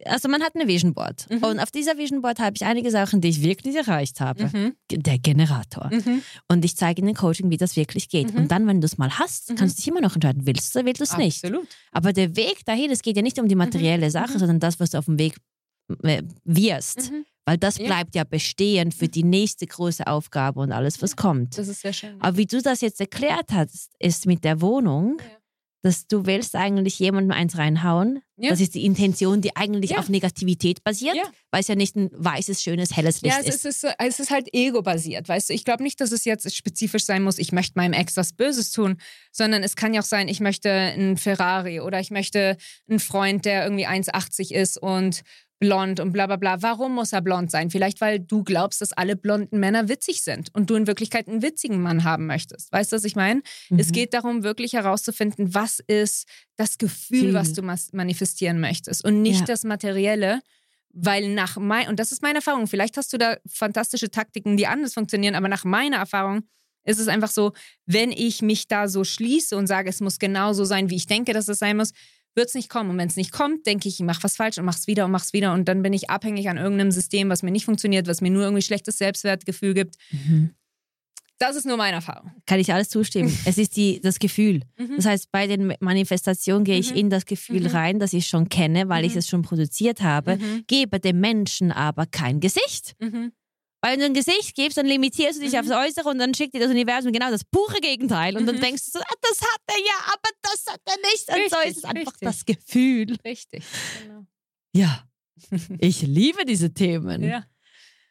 also 0.06 0.28
man 0.28 0.42
hat 0.42 0.56
eine 0.56 0.68
Vision 0.68 0.96
Board. 0.96 1.30
Mhm. 1.30 1.44
Und 1.44 1.60
auf 1.60 1.70
dieser 1.70 2.00
Vision 2.00 2.24
Board 2.24 2.40
habe 2.40 2.56
ich 2.56 2.66
einige 2.66 2.90
Sachen, 2.90 3.22
die 3.22 3.28
ich 3.28 3.44
wirklich 3.44 3.76
erreicht 3.76 4.20
habe. 4.20 4.46
Mhm. 4.52 4.74
Der 4.92 5.20
Generator. 5.20 5.92
Mhm. 5.94 6.24
Und 6.48 6.66
ich 6.66 6.76
zeige 6.76 7.02
in 7.02 7.06
den 7.06 7.16
Coaching, 7.16 7.52
wie 7.52 7.58
das 7.58 7.76
wirklich 7.76 8.10
geht. 8.10 8.34
Mhm. 8.34 8.40
Und 8.40 8.52
dann, 8.52 8.66
wenn 8.66 8.82
du 8.82 8.86
es 8.86 8.98
mal 8.98 9.20
hast, 9.20 9.52
Mhm. 9.52 9.56
kannst 9.58 9.78
du 9.78 9.82
dich 9.82 9.88
immer 9.90 10.02
noch 10.02 10.16
entscheiden, 10.16 10.48
willst 10.48 10.74
du 10.74 10.80
oder 10.80 10.88
willst 10.88 11.02
du 11.02 11.04
es 11.04 11.16
nicht. 11.18 11.44
Absolut. 11.46 11.68
Aber 11.92 12.12
der 12.12 12.36
Weg 12.36 12.66
dahin, 12.66 12.90
es 12.90 13.04
geht 13.04 13.18
ja 13.18 13.22
nicht 13.22 13.38
um 13.38 13.48
die 13.48 13.54
materielle 13.56 14.10
Sache, 14.10 14.34
Mhm. 14.34 14.40
sondern 14.40 14.60
das, 14.60 14.80
was 14.80 14.90
du 14.90 14.98
auf 14.98 15.06
dem 15.06 15.20
Weg 15.20 15.36
äh, 16.02 16.24
wirst. 16.44 17.12
Weil 17.48 17.58
das 17.58 17.78
Ja. 17.78 17.86
bleibt 17.86 18.14
ja 18.14 18.26
bestehen 18.26 18.92
für 18.92 19.08
die 19.08 19.24
nächste 19.24 19.66
große 19.66 20.06
Aufgabe 20.06 20.60
und 20.60 20.74
alles, 20.74 21.02
was 21.02 21.16
kommt. 21.16 21.58
Das 21.58 21.70
ist 21.70 21.82
sehr 21.82 21.94
schön. 21.94 22.20
Aber 22.22 22.36
wie 22.36 22.46
du 22.46 22.62
das 22.62 22.82
jetzt 22.82 23.00
erklärt 23.00 23.52
hast, 23.54 23.94
ist 24.00 24.26
mit 24.26 24.44
der 24.44 24.60
Wohnung, 24.60 25.18
Ja. 25.20 25.26
dass 25.84 26.08
du 26.08 26.26
willst 26.26 26.56
eigentlich 26.56 27.00
jemandem 27.00 27.32
eins 27.32 27.58
reinhauen. 27.58 28.20
Ja. 28.36 28.50
Das 28.50 28.60
ist 28.60 28.76
die 28.76 28.84
Intention, 28.84 29.40
die 29.42 29.56
eigentlich 29.56 29.92
Ja. 29.92 30.00
auf 30.00 30.10
Negativität 30.10 30.84
basiert, 30.84 31.16
Ja. 31.16 31.24
weil 31.52 31.62
es 31.62 31.68
ja 31.70 31.76
nicht 31.76 31.96
ein 31.96 32.10
weißes, 32.14 32.62
schönes, 32.62 32.96
helles 32.98 33.22
Licht 33.22 33.34
Ja, 33.36 33.42
es 33.42 33.64
ist. 33.64 33.84
ist, 33.84 33.96
es 33.98 34.20
ist 34.20 34.30
halt 34.30 34.50
ego-basiert, 34.54 35.30
weißt 35.30 35.50
du. 35.50 35.54
Ich 35.54 35.64
glaube 35.64 35.84
nicht, 35.84 36.02
dass 36.02 36.12
es 36.12 36.26
jetzt 36.26 36.54
spezifisch 36.54 37.06
sein 37.06 37.24
muss, 37.24 37.38
ich 37.38 37.54
möchte 37.54 37.74
meinem 37.80 37.94
Ex 37.94 38.18
was 38.18 38.34
Böses 38.34 38.72
tun, 38.72 38.98
sondern 39.32 39.64
es 39.64 39.76
kann 39.78 39.94
ja 39.94 40.02
auch 40.02 40.06
sein, 40.06 40.28
ich 40.28 40.42
möchte 40.42 40.70
einen 40.70 41.16
Ferrari 41.16 41.80
oder 41.80 42.00
ich 42.02 42.12
möchte 42.12 42.58
einen 42.90 43.00
Freund, 43.00 43.46
der 43.46 43.64
irgendwie 43.64 43.88
1,80 43.88 44.52
ist 44.52 44.78
und 44.78 45.22
blond 45.60 46.00
und 46.00 46.12
bla 46.12 46.28
bla 46.28 46.36
bla. 46.36 46.62
Warum 46.62 46.94
muss 46.96 47.14
er 47.14 47.22
blond 47.22 47.50
sein? 47.52 47.70
Vielleicht, 47.70 48.00
weil 48.02 48.20
du 48.20 48.44
glaubst, 48.44 48.82
dass 48.82 48.94
alle 48.94 49.16
blonden 49.16 49.60
Männer 49.60 49.90
witzig 49.90 50.22
sind 50.22 50.54
und 50.54 50.70
du 50.70 50.76
in 50.76 50.86
Wirklichkeit 50.88 51.28
einen 51.28 51.42
witzigen 51.42 51.82
Mann 51.82 52.04
haben 52.04 52.28
möchtest. 52.28 52.72
Weißt 52.72 52.92
du, 52.92 52.96
was 52.98 53.04
ich 53.04 53.16
meine? 53.16 53.42
Es 53.76 53.88
Mhm. 53.88 53.92
geht 53.94 54.14
darum, 54.14 54.44
wirklich 54.44 54.74
herauszufinden, 54.74 55.54
was 55.54 55.80
ist 55.88 56.28
das 56.58 56.78
Gefühl, 56.78 57.20
Gefühl. 57.22 57.34
was 57.34 57.54
du 57.54 57.62
mas- 57.64 57.92
manifestieren 57.94 58.60
möchtest 58.60 59.04
und 59.04 59.22
nicht 59.22 59.40
Ja. 59.42 59.46
das 59.46 59.64
Materielle. 59.64 60.42
Weil 61.00 61.30
nach 61.30 61.58
mein, 61.58 61.90
und 61.90 62.00
das 62.00 62.12
ist 62.12 62.22
meine 62.24 62.38
Erfahrung, 62.40 62.66
vielleicht 62.66 62.98
hast 62.98 63.14
du 63.14 63.18
da 63.18 63.38
fantastische 63.48 64.10
Taktiken, 64.10 64.58
die 64.58 64.66
anders 64.68 64.94
funktionieren, 64.96 65.36
aber 65.36 65.48
nach 65.48 65.64
meiner 65.64 65.98
Erfahrung 65.98 66.44
ist 66.86 67.00
es 67.00 67.08
einfach 67.08 67.30
so, 67.30 67.52
wenn 67.86 68.12
ich 68.12 68.42
mich 68.42 68.68
da 68.68 68.88
so 68.88 69.04
schließe 69.04 69.56
und 69.58 69.68
sage, 69.68 69.90
es 69.90 70.00
muss 70.00 70.18
genau 70.18 70.54
so 70.54 70.64
sein, 70.64 70.90
wie 70.90 70.96
ich 70.96 71.06
denke, 71.06 71.34
dass 71.34 71.50
es 71.50 71.60
sein 71.60 71.78
muss, 71.78 71.92
wird 72.38 72.48
es 72.48 72.54
nicht 72.56 72.70
kommen. 72.70 72.90
Und 72.92 72.98
wenn 72.98 73.08
es 73.10 73.18
nicht 73.18 73.32
kommt, 73.34 73.66
denke 73.66 73.90
ich, 73.90 74.00
ich 74.00 74.06
mache 74.06 74.24
was 74.24 74.36
falsch 74.38 74.58
und 74.58 74.66
mache 74.66 74.78
es 74.78 74.88
wieder 74.88 75.04
und 75.06 75.12
mache 75.12 75.26
es 75.26 75.34
wieder. 75.34 75.54
Und 75.54 75.68
dann 75.68 75.82
bin 75.82 75.92
ich 75.92 76.10
abhängig 76.10 76.48
an 76.50 76.58
irgendeinem 76.58 76.92
System, 76.92 77.30
was 77.30 77.44
mir 77.44 77.52
nicht 77.52 77.66
funktioniert, 77.66 78.08
was 78.08 78.22
mir 78.22 78.30
nur 78.30 78.44
irgendwie 78.44 78.62
schlechtes 78.62 78.98
Selbstwertgefühl 79.00 79.74
gibt. 79.74 79.96
Mhm. 80.12 80.52
Das 81.40 81.56
ist 81.56 81.66
nur 81.68 81.78
meine 81.78 81.98
Erfahrung. 81.98 82.32
Kann 82.48 82.60
ich 82.60 82.74
alles 82.74 82.90
zustimmen. 82.90 83.32
es 83.46 83.58
ist 83.60 83.76
die, 83.78 84.00
das 84.02 84.18
Gefühl. 84.18 84.62
Mhm. 84.78 84.96
Das 84.96 85.06
heißt, 85.06 85.32
bei 85.32 85.46
den 85.46 85.74
Manifestationen 85.82 86.64
gehe 86.64 86.80
ich 86.80 86.92
Mhm. 86.92 86.98
in 86.98 87.10
das 87.12 87.26
Gefühl 87.26 87.62
Mhm. 87.62 87.68
rein, 87.68 88.00
das 88.00 88.14
ich 88.14 88.28
schon 88.28 88.50
kenne, 88.50 88.90
weil 88.90 89.06
ich 89.06 89.14
Mhm. 89.14 89.20
es 89.20 89.28
schon 89.28 89.42
produziert 89.44 90.02
habe, 90.02 90.38
Mhm. 90.38 90.64
gebe 90.68 91.00
dem 91.00 91.20
Menschen 91.20 91.72
aber 91.72 92.06
kein 92.08 92.40
Gesicht. 92.40 92.96
Weil 93.88 93.94
wenn 93.94 94.00
du 94.02 94.06
ein 94.08 94.14
Gesicht 94.14 94.54
gibst, 94.54 94.78
dann 94.78 94.86
limitierst 94.86 95.40
du 95.40 95.44
dich 95.44 95.54
Mhm. 95.54 95.60
aufs 95.60 95.70
Äußere 95.72 96.10
und 96.10 96.18
dann 96.20 96.34
schickt 96.34 96.54
dir 96.54 96.60
das 96.60 96.70
Universum 96.70 97.14
genau 97.14 97.30
das 97.32 97.46
pure 97.46 97.80
Gegenteil. 97.80 98.36
Und 98.36 98.46
dann 98.46 98.58
Mhm. 98.58 98.60
denkst 98.62 98.84
du 98.86 98.92
so, 98.92 99.00
ah, 99.00 99.14
das 99.22 99.40
hat 99.42 99.62
er 99.68 99.78
ja, 99.80 99.94
aber 100.08 100.30
das 100.42 100.66
hat 100.74 100.82
er 100.86 100.96
nicht. 100.98 101.30
Und 101.30 101.50
so 101.50 101.56
Richtig, 101.56 101.72
ist 101.72 101.78
es 101.78 101.84
einfach 101.86 102.12
richtig. 102.12 102.28
das 102.28 102.46
Gefühl. 102.46 103.18
Richtig. 103.24 103.64
Genau. 104.04 104.26
Ja, 104.76 105.08
ich 105.80 106.02
liebe 106.02 106.44
diese 106.44 106.74
Themen. 106.74 107.24
Ja. 107.24 107.46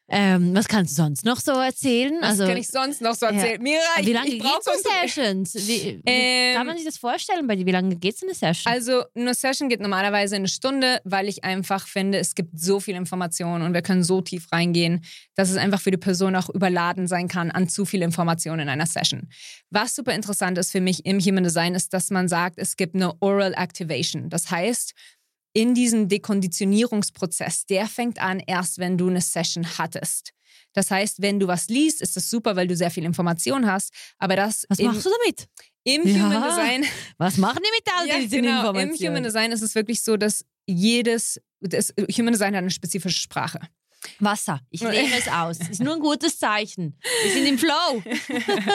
Ähm, 0.09 0.55
was 0.55 0.69
kannst 0.69 0.93
du 0.93 1.03
sonst 1.03 1.25
noch 1.25 1.41
so 1.41 1.51
erzählen? 1.53 2.15
Was 2.21 2.39
kann 2.39 2.57
ich 2.57 2.69
sonst 2.69 3.01
noch 3.01 3.17
so 3.17 3.27
erzählen? 3.27 3.61
Mira, 3.61 3.81
ich, 3.99 4.07
wie 4.07 4.13
lange 4.13 4.29
ich 4.29 4.43
geht 4.43 4.63
so 4.63 4.71
Sessions? 5.03 5.55
Wie, 5.55 6.01
wie 6.01 6.03
Ähm, 6.07 6.57
kann 6.57 6.67
man 6.67 6.77
sich 6.77 6.87
das 6.87 6.97
vorstellen 6.97 7.47
bei 7.49 7.57
dir? 7.57 7.67
Wie 7.67 7.73
lange 7.73 7.97
geht 7.97 8.17
so 8.17 8.25
eine 8.25 8.35
Session? 8.35 8.73
Also 8.73 9.03
eine 9.17 9.35
Session 9.35 9.69
geht 9.69 9.81
normalerweise 9.81 10.37
eine 10.37 10.47
Stunde, 10.47 11.01
weil 11.03 11.29
ich 11.29 11.43
einfach 11.43 11.89
finde, 11.89 12.19
es 12.19 12.37
gibt 12.37 12.59
so 12.59 12.79
viel 12.79 12.95
Information 12.95 13.63
und 13.63 13.75
wir 13.75 13.83
können 13.83 14.05
so 14.05 14.21
tief 14.21 14.47
reingehen, 14.53 15.03
dass 15.35 15.51
es 15.51 15.57
einfach 15.57 15.81
für 15.81 15.91
die 15.91 15.97
Person 15.97 16.37
auch 16.37 16.51
überladen 16.51 17.09
sein 17.09 17.27
kann 17.27 17.51
an 17.51 17.69
zu 17.69 17.85
viel 17.85 18.03
Information 18.03 18.61
in 18.61 18.69
einer 18.69 18.87
Session. 18.87 19.29
Was 19.71 19.97
super 19.97 20.15
interessant 20.15 20.57
ist 20.59 20.71
für 20.71 20.81
mich 20.81 21.05
im 21.05 21.19
Human 21.19 21.43
Design 21.43 21.75
ist, 21.75 21.93
dass 21.93 22.11
man 22.11 22.29
sagt, 22.29 22.59
es 22.59 22.77
gibt 22.77 22.95
eine 22.95 23.13
Oral 23.21 23.55
Activation. 23.55 24.31
Das 24.31 24.53
heißt, 24.53 24.95
in 25.57 25.73
diesem 25.73 26.09
Dekonditionierungsprozess, 26.09 27.65
der 27.65 27.87
fängt 27.87 28.21
an 28.21 28.41
erst, 28.41 28.77
wenn 28.77 28.99
du 28.99 29.09
eine 29.09 29.23
Session 29.23 29.67
hattest. 29.79 30.35
Das 30.75 30.91
heißt, 30.91 31.23
wenn 31.23 31.41
du 31.41 31.47
was 31.47 31.69
liest, 31.69 32.03
ist 32.03 32.15
das 32.15 32.29
super, 32.29 32.57
weil 32.57 32.67
du 32.67 32.77
sehr 32.77 32.91
viel 32.91 33.07
Information 33.07 33.67
hast. 33.67 33.91
Aber 34.19 34.37
das 34.37 34.67
was 34.69 34.79
im, 34.79 34.89
machst 34.89 35.07
du 35.07 35.11
damit? 35.23 35.49
im 35.85 36.07
Ja. 36.07 36.25
Human 36.27 36.43
Design 36.43 36.85
Was 37.17 37.39
machen 37.39 37.61
die 37.65 37.71
mit 37.75 37.97
all 37.99 38.07
ja, 38.07 38.19
diesen 38.19 38.43
genau. 38.43 38.69
Im 38.69 38.77
Informationen? 38.77 39.09
Human 39.09 39.23
Design 39.23 39.51
ist 39.51 39.63
es 39.63 39.75
wirklich 39.75 40.03
so, 40.03 40.19
dass 40.19 40.45
jedes, 40.67 41.41
das 41.61 41.95
Human 42.19 42.35
Design 42.35 42.55
hat 42.55 42.61
eine 42.61 42.71
spezifische 42.71 43.19
Sprache. 43.19 43.61
Wasser. 44.19 44.61
Ich 44.71 44.81
lehne 44.81 45.15
es 45.19 45.29
aus. 45.29 45.59
Das 45.59 45.71
ist 45.71 45.83
nur 45.83 45.95
ein 45.95 46.01
gutes 46.01 46.39
Zeichen. 46.39 46.99
Wir 47.25 47.33
sind 47.33 47.47
im 47.47 47.59
Flow. 47.59 48.03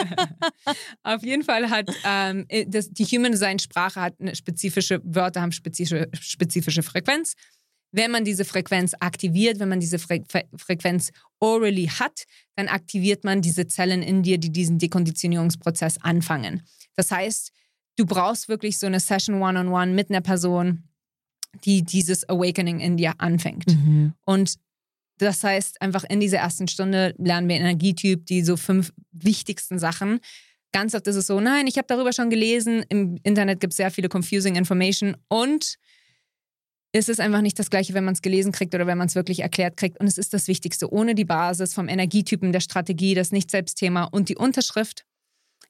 Auf 1.03 1.23
jeden 1.23 1.43
Fall 1.43 1.69
hat 1.69 1.89
ähm, 2.05 2.47
das, 2.67 2.89
die 2.89 3.05
Human 3.05 3.31
Design 3.31 3.59
Sprache 3.59 4.01
hat 4.01 4.15
eine 4.19 4.35
spezifische 4.35 5.01
Wörter 5.03 5.41
haben 5.41 5.51
spezifische, 5.51 6.09
spezifische 6.19 6.83
Frequenz. 6.83 7.33
Wenn 7.91 8.11
man 8.11 8.23
diese 8.23 8.45
Frequenz 8.45 8.93
aktiviert, 8.99 9.59
wenn 9.59 9.69
man 9.69 9.81
diese 9.81 9.99
Fre 9.99 10.23
Fre 10.27 10.43
Frequenz 10.55 11.11
orally 11.39 11.87
hat, 11.87 12.23
dann 12.55 12.67
aktiviert 12.67 13.23
man 13.23 13.41
diese 13.41 13.67
Zellen 13.67 14.01
in 14.01 14.23
dir, 14.23 14.37
die 14.37 14.51
diesen 14.51 14.79
Dekonditionierungsprozess 14.79 15.97
anfangen. 16.01 16.63
Das 16.95 17.11
heißt, 17.11 17.51
du 17.97 18.05
brauchst 18.05 18.47
wirklich 18.47 18.79
so 18.79 18.87
eine 18.87 18.99
Session 18.99 19.41
one-on-one 19.41 19.91
mit 19.93 20.09
einer 20.09 20.21
Person, 20.21 20.83
die 21.65 21.83
dieses 21.83 22.27
Awakening 22.29 22.79
in 22.79 22.97
dir 22.97 23.13
anfängt. 23.17 23.67
Mhm. 23.67 24.13
Und 24.25 24.55
das 25.25 25.43
heißt, 25.43 25.81
einfach 25.81 26.03
in 26.09 26.19
dieser 26.19 26.37
ersten 26.37 26.67
Stunde 26.67 27.13
lernen 27.17 27.47
wir 27.49 27.55
Energietyp, 27.55 28.25
die 28.25 28.43
so 28.43 28.57
fünf 28.57 28.91
wichtigsten 29.11 29.79
Sachen. 29.79 30.19
Ganz 30.71 30.95
oft 30.95 31.05
ist 31.07 31.15
es 31.17 31.27
so, 31.27 31.39
nein, 31.39 31.67
ich 31.67 31.77
habe 31.77 31.87
darüber 31.87 32.13
schon 32.13 32.29
gelesen. 32.29 32.83
Im 32.89 33.17
Internet 33.23 33.59
gibt 33.59 33.73
es 33.73 33.77
sehr 33.77 33.91
viele 33.91 34.09
confusing 34.09 34.55
information 34.55 35.17
und 35.27 35.75
es 36.93 37.07
ist 37.07 37.19
einfach 37.21 37.41
nicht 37.41 37.57
das 37.57 37.69
Gleiche, 37.69 37.93
wenn 37.93 38.03
man 38.03 38.13
es 38.15 38.21
gelesen 38.21 38.51
kriegt 38.51 38.75
oder 38.75 38.85
wenn 38.85 38.97
man 38.97 39.07
es 39.07 39.15
wirklich 39.15 39.39
erklärt 39.39 39.77
kriegt. 39.77 39.99
Und 39.99 40.07
es 40.07 40.17
ist 40.17 40.33
das 40.33 40.47
Wichtigste. 40.49 40.91
Ohne 40.91 41.15
die 41.15 41.23
Basis 41.23 41.73
vom 41.73 41.87
Energietypen, 41.87 42.51
der 42.51 42.59
Strategie, 42.59 43.15
das 43.15 43.31
Nicht-Selbstthema 43.31 44.05
und 44.05 44.27
die 44.27 44.35
Unterschrift 44.35 45.05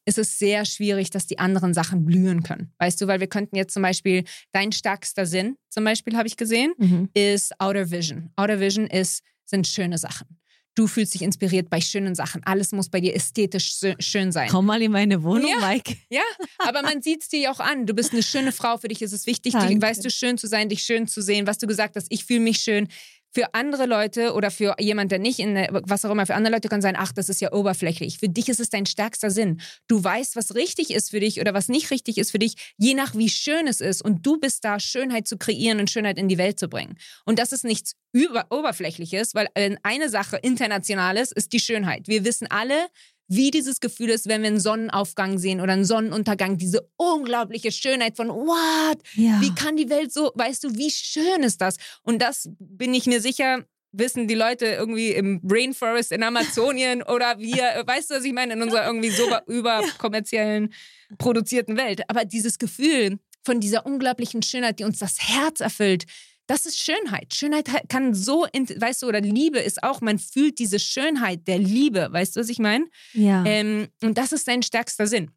ist 0.05 0.17
es 0.17 0.39
sehr 0.39 0.65
schwierig, 0.65 1.11
dass 1.11 1.27
die 1.27 1.37
anderen 1.37 1.75
Sachen 1.75 2.05
blühen 2.05 2.41
können. 2.41 2.73
Weißt 2.79 2.99
du, 2.99 3.05
weil 3.05 3.19
wir 3.19 3.27
könnten 3.27 3.55
jetzt 3.55 3.73
zum 3.73 3.83
Beispiel, 3.83 4.23
dein 4.51 4.71
stärkster 4.71 5.27
Sinn, 5.27 5.57
zum 5.69 5.83
Beispiel 5.83 6.17
habe 6.17 6.27
ich 6.27 6.37
gesehen, 6.37 6.73
Mhm. 6.79 7.09
ist 7.13 7.53
Outer 7.59 7.91
Vision. 7.91 8.31
Outer 8.35 8.59
Vision 8.59 8.87
ist, 8.87 9.21
sind 9.51 9.67
schöne 9.67 9.99
Sachen. 9.99 10.25
Du 10.73 10.87
fühlst 10.87 11.13
dich 11.13 11.21
inspiriert 11.21 11.69
bei 11.69 11.81
schönen 11.81 12.15
Sachen. 12.15 12.41
Alles 12.45 12.71
muss 12.71 12.87
bei 12.89 13.01
dir 13.01 13.13
ästhetisch 13.13 13.71
schö- 13.73 14.01
schön 14.01 14.31
sein. 14.31 14.47
Komm 14.49 14.65
mal 14.65 14.81
in 14.81 14.91
meine 14.93 15.21
Wohnung, 15.21 15.49
Ja. 15.49 15.67
Mike. 15.67 15.97
Ja, 16.09 16.21
aber 16.59 16.81
man 16.81 17.01
sieht 17.01 17.23
es 17.23 17.27
dir 17.27 17.51
auch 17.51 17.59
an. 17.59 17.85
Du 17.85 17.93
bist 17.93 18.13
eine 18.13 18.23
schöne 18.23 18.53
Frau. 18.53 18.77
Für 18.77 18.87
dich 18.87 19.01
ist 19.01 19.11
es 19.11 19.25
wichtig, 19.27 19.53
dich, 19.53 19.81
weißt 19.81 20.03
du, 20.03 20.09
schön 20.09 20.37
zu 20.37 20.47
sein, 20.47 20.69
dich 20.69 20.83
schön 20.83 21.07
zu 21.07 21.21
sehen. 21.21 21.45
Was 21.45 21.57
du 21.57 21.67
gesagt 21.67 21.97
hast, 21.97 22.07
ich 22.09 22.23
fühle 22.23 22.39
mich 22.39 22.59
schön. 22.59 22.87
Für 23.33 23.53
andere 23.53 23.85
Leute 23.85 24.33
oder 24.33 24.51
für 24.51 24.75
jemand, 24.79 25.11
der 25.11 25.19
nicht 25.19 25.39
in 25.39 25.55
was 25.71 26.05
auch 26.05 26.11
immer, 26.11 26.25
für 26.25 26.35
andere 26.35 26.53
Leute 26.53 26.69
kann 26.69 26.81
sein, 26.81 26.95
ach, 26.97 27.11
das 27.11 27.29
ist 27.29 27.41
ja 27.41 27.53
oberflächlich. 27.53 28.19
Für 28.19 28.29
dich 28.29 28.49
ist 28.49 28.59
es 28.59 28.69
dein 28.69 28.85
stärkster 28.85 29.31
Sinn. 29.31 29.61
Du 29.87 30.03
weißt, 30.03 30.35
was 30.35 30.55
richtig 30.55 30.91
ist 30.91 31.11
für 31.11 31.19
dich 31.19 31.39
oder 31.39 31.53
was 31.53 31.69
nicht 31.69 31.91
richtig 31.91 32.17
ist 32.17 32.31
für 32.31 32.39
dich, 32.39 32.73
je 32.77 32.93
nach 32.93 33.15
wie 33.15 33.29
schön 33.29 33.67
es 33.67 33.81
ist. 33.81 34.01
Und 34.01 34.25
du 34.25 34.37
bist 34.37 34.63
da, 34.65 34.79
Schönheit 34.79 35.27
zu 35.27 35.37
kreieren 35.37 35.79
und 35.79 35.89
Schönheit 35.89 36.17
in 36.17 36.27
die 36.27 36.37
Welt 36.37 36.59
zu 36.59 36.67
bringen. 36.67 36.97
Und 37.25 37.39
das 37.39 37.51
ist 37.51 37.63
nichts 37.63 37.95
über, 38.11 38.47
Oberflächliches, 38.49 39.33
weil 39.33 39.47
äh, 39.53 39.75
eine 39.83 40.09
Sache 40.09 40.37
internationales 40.37 41.31
ist 41.31 41.53
die 41.53 41.59
Schönheit. 41.59 42.07
Wir 42.07 42.25
wissen 42.25 42.47
alle, 42.47 42.87
wie 43.31 43.49
dieses 43.49 43.79
Gefühl 43.79 44.09
ist, 44.09 44.27
wenn 44.27 44.41
wir 44.41 44.49
einen 44.49 44.59
Sonnenaufgang 44.59 45.37
sehen 45.37 45.61
oder 45.61 45.71
einen 45.71 45.85
Sonnenuntergang, 45.85 46.57
diese 46.57 46.89
unglaubliche 46.97 47.71
Schönheit 47.71 48.17
von, 48.17 48.27
what? 48.27 48.97
Ja. 49.15 49.39
Wie 49.39 49.55
kann 49.55 49.77
die 49.77 49.89
Welt 49.89 50.11
so, 50.11 50.33
weißt 50.35 50.65
du, 50.65 50.75
wie 50.75 50.91
schön 50.91 51.41
ist 51.41 51.61
das? 51.61 51.77
Und 52.03 52.21
das 52.21 52.49
bin 52.59 52.93
ich 52.93 53.05
mir 53.05 53.21
sicher, 53.21 53.63
wissen 53.93 54.27
die 54.27 54.35
Leute 54.35 54.65
irgendwie 54.65 55.11
im 55.11 55.39
Rainforest 55.49 56.11
in 56.11 56.23
Amazonien 56.23 57.03
oder 57.07 57.39
wir, 57.39 57.83
weißt 57.85 58.11
du, 58.11 58.15
was 58.15 58.25
ich 58.25 58.33
meine, 58.33 58.53
in 58.53 58.61
unserer 58.61 58.85
irgendwie 58.85 59.11
so 59.11 59.23
überkommerziellen 59.47 60.73
produzierten 61.17 61.77
Welt. 61.77 62.01
Aber 62.09 62.25
dieses 62.25 62.59
Gefühl 62.59 63.17
von 63.45 63.61
dieser 63.61 63.85
unglaublichen 63.85 64.41
Schönheit, 64.41 64.79
die 64.79 64.83
uns 64.83 64.99
das 64.99 65.19
Herz 65.19 65.61
erfüllt, 65.61 66.03
das 66.51 66.65
ist 66.65 66.83
Schönheit. 66.83 67.33
Schönheit 67.33 67.69
kann 67.87 68.13
so, 68.13 68.41
weißt 68.43 69.03
du, 69.03 69.07
oder 69.07 69.21
Liebe 69.21 69.59
ist 69.59 69.83
auch, 69.83 70.01
man 70.01 70.19
fühlt 70.19 70.59
diese 70.59 70.79
Schönheit 70.79 71.47
der 71.47 71.57
Liebe, 71.57 72.09
weißt 72.11 72.35
du, 72.35 72.41
was 72.41 72.49
ich 72.49 72.59
meine? 72.59 72.87
Ja. 73.13 73.45
Ähm, 73.45 73.87
und 74.03 74.17
das 74.17 74.33
ist 74.33 74.49
dein 74.49 74.61
stärkster 74.61 75.07
Sinn. 75.07 75.31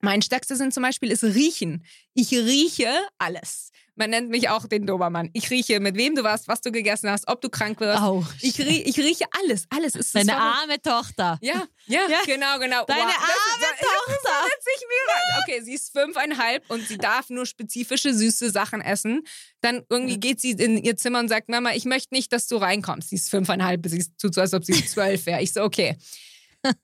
Mein 0.00 0.20
stärkster 0.22 0.56
Sinn 0.56 0.72
zum 0.72 0.82
Beispiel 0.82 1.10
ist 1.10 1.22
Riechen. 1.22 1.84
Ich 2.14 2.32
rieche 2.32 2.90
alles. 3.18 3.70
Man 3.94 4.08
nennt 4.10 4.30
mich 4.30 4.48
auch 4.48 4.66
den 4.66 4.86
Dobermann. 4.86 5.28
Ich 5.34 5.50
rieche, 5.50 5.78
mit 5.78 5.96
wem 5.96 6.16
du 6.16 6.22
warst, 6.24 6.48
was 6.48 6.62
du 6.62 6.72
gegessen 6.72 7.10
hast, 7.10 7.28
ob 7.28 7.42
du 7.42 7.50
krank 7.50 7.78
wirst. 7.78 8.02
Auch. 8.02 8.24
Ich, 8.40 8.58
rie 8.58 8.82
ich 8.82 8.96
rieche 8.98 9.26
alles. 9.42 9.66
Alles 9.68 9.94
ist 9.94 10.14
Deine 10.14 10.32
das 10.32 10.40
arme 10.40 10.80
Tochter. 10.80 11.38
Ja, 11.42 11.66
ja, 11.86 12.00
Ja. 12.08 12.18
genau, 12.24 12.58
genau. 12.58 12.84
Deine 12.86 13.02
das 13.02 13.16
arme 13.16 13.76
Tochter. 13.78 14.30
Das 14.44 14.64
sich 14.64 14.86
mir 14.88 15.12
rein. 15.14 15.42
Okay, 15.42 15.60
sie 15.62 15.74
ist 15.74 15.92
fünfeinhalb 15.92 16.68
und 16.70 16.88
sie 16.88 16.96
darf 16.96 17.28
nur 17.28 17.44
spezifische 17.44 18.14
süße 18.14 18.50
Sachen 18.50 18.80
essen. 18.80 19.22
Dann 19.60 19.82
irgendwie 19.90 20.18
geht 20.18 20.40
sie 20.40 20.52
in 20.52 20.78
ihr 20.78 20.96
Zimmer 20.96 21.20
und 21.20 21.28
sagt, 21.28 21.50
Mama, 21.50 21.72
ich 21.74 21.84
möchte 21.84 22.14
nicht, 22.14 22.32
dass 22.32 22.46
du 22.46 22.56
reinkommst. 22.56 23.10
Sie 23.10 23.16
ist 23.16 23.28
fünfeinhalb, 23.28 23.86
sie 23.86 24.04
tut 24.20 24.34
so, 24.34 24.40
als 24.40 24.54
ob 24.54 24.64
sie 24.64 24.72
zwölf 24.86 25.26
wäre. 25.26 25.42
Ich 25.42 25.52
so, 25.52 25.62
okay. 25.62 25.96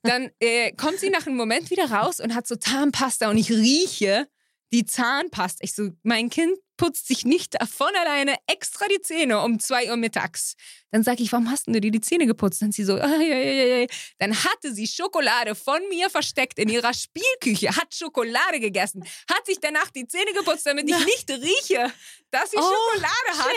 Dann 0.03 0.29
äh, 0.39 0.71
kommt 0.73 0.99
sie 0.99 1.09
nach 1.09 1.27
einem 1.27 1.37
Moment 1.37 1.69
wieder 1.69 1.91
raus 1.91 2.19
und 2.19 2.35
hat 2.35 2.47
so 2.47 2.55
Zahnpasta 2.55 3.29
und 3.29 3.37
ich 3.37 3.49
rieche 3.49 4.27
die 4.71 4.85
Zahnpasta. 4.85 5.63
Ich 5.63 5.73
so, 5.73 5.91
mein 6.03 6.29
Kind 6.29 6.57
putzt 6.77 7.07
sich 7.07 7.25
nicht 7.25 7.55
von 7.69 7.89
alleine 8.01 8.35
extra 8.47 8.85
die 8.87 9.01
Zähne 9.01 9.41
um 9.41 9.59
zwei 9.59 9.89
Uhr 9.89 9.97
mittags. 9.97 10.55
Dann 10.91 11.03
sage 11.03 11.21
ich, 11.23 11.31
warum 11.31 11.49
hast 11.51 11.67
du 11.67 11.71
dir 11.79 11.91
die 11.91 12.01
Zähne 12.01 12.25
geputzt? 12.25 12.61
Dann 12.61 12.71
sie 12.71 12.83
so, 12.83 12.97
ja, 12.97 13.07
ja, 13.21 13.37
ja. 13.37 13.87
Dann 14.17 14.35
hatte 14.43 14.73
sie 14.73 14.87
Schokolade 14.87 15.55
von 15.55 15.79
mir 15.89 16.09
versteckt 16.09 16.57
in 16.59 16.69
ihrer 16.69 16.93
Spielküche, 16.93 17.75
hat 17.75 17.93
Schokolade 17.93 18.59
gegessen, 18.59 19.03
hat 19.31 19.45
sich 19.45 19.59
danach 19.61 19.89
die 19.91 20.07
Zähne 20.07 20.33
geputzt, 20.33 20.65
damit 20.65 20.89
ich 20.89 21.05
nicht 21.05 21.29
rieche, 21.29 21.91
dass 22.31 22.51
sie 22.51 22.57
Oh, 22.57 22.61
Schokolade 22.61 23.37
hat. 23.37 23.51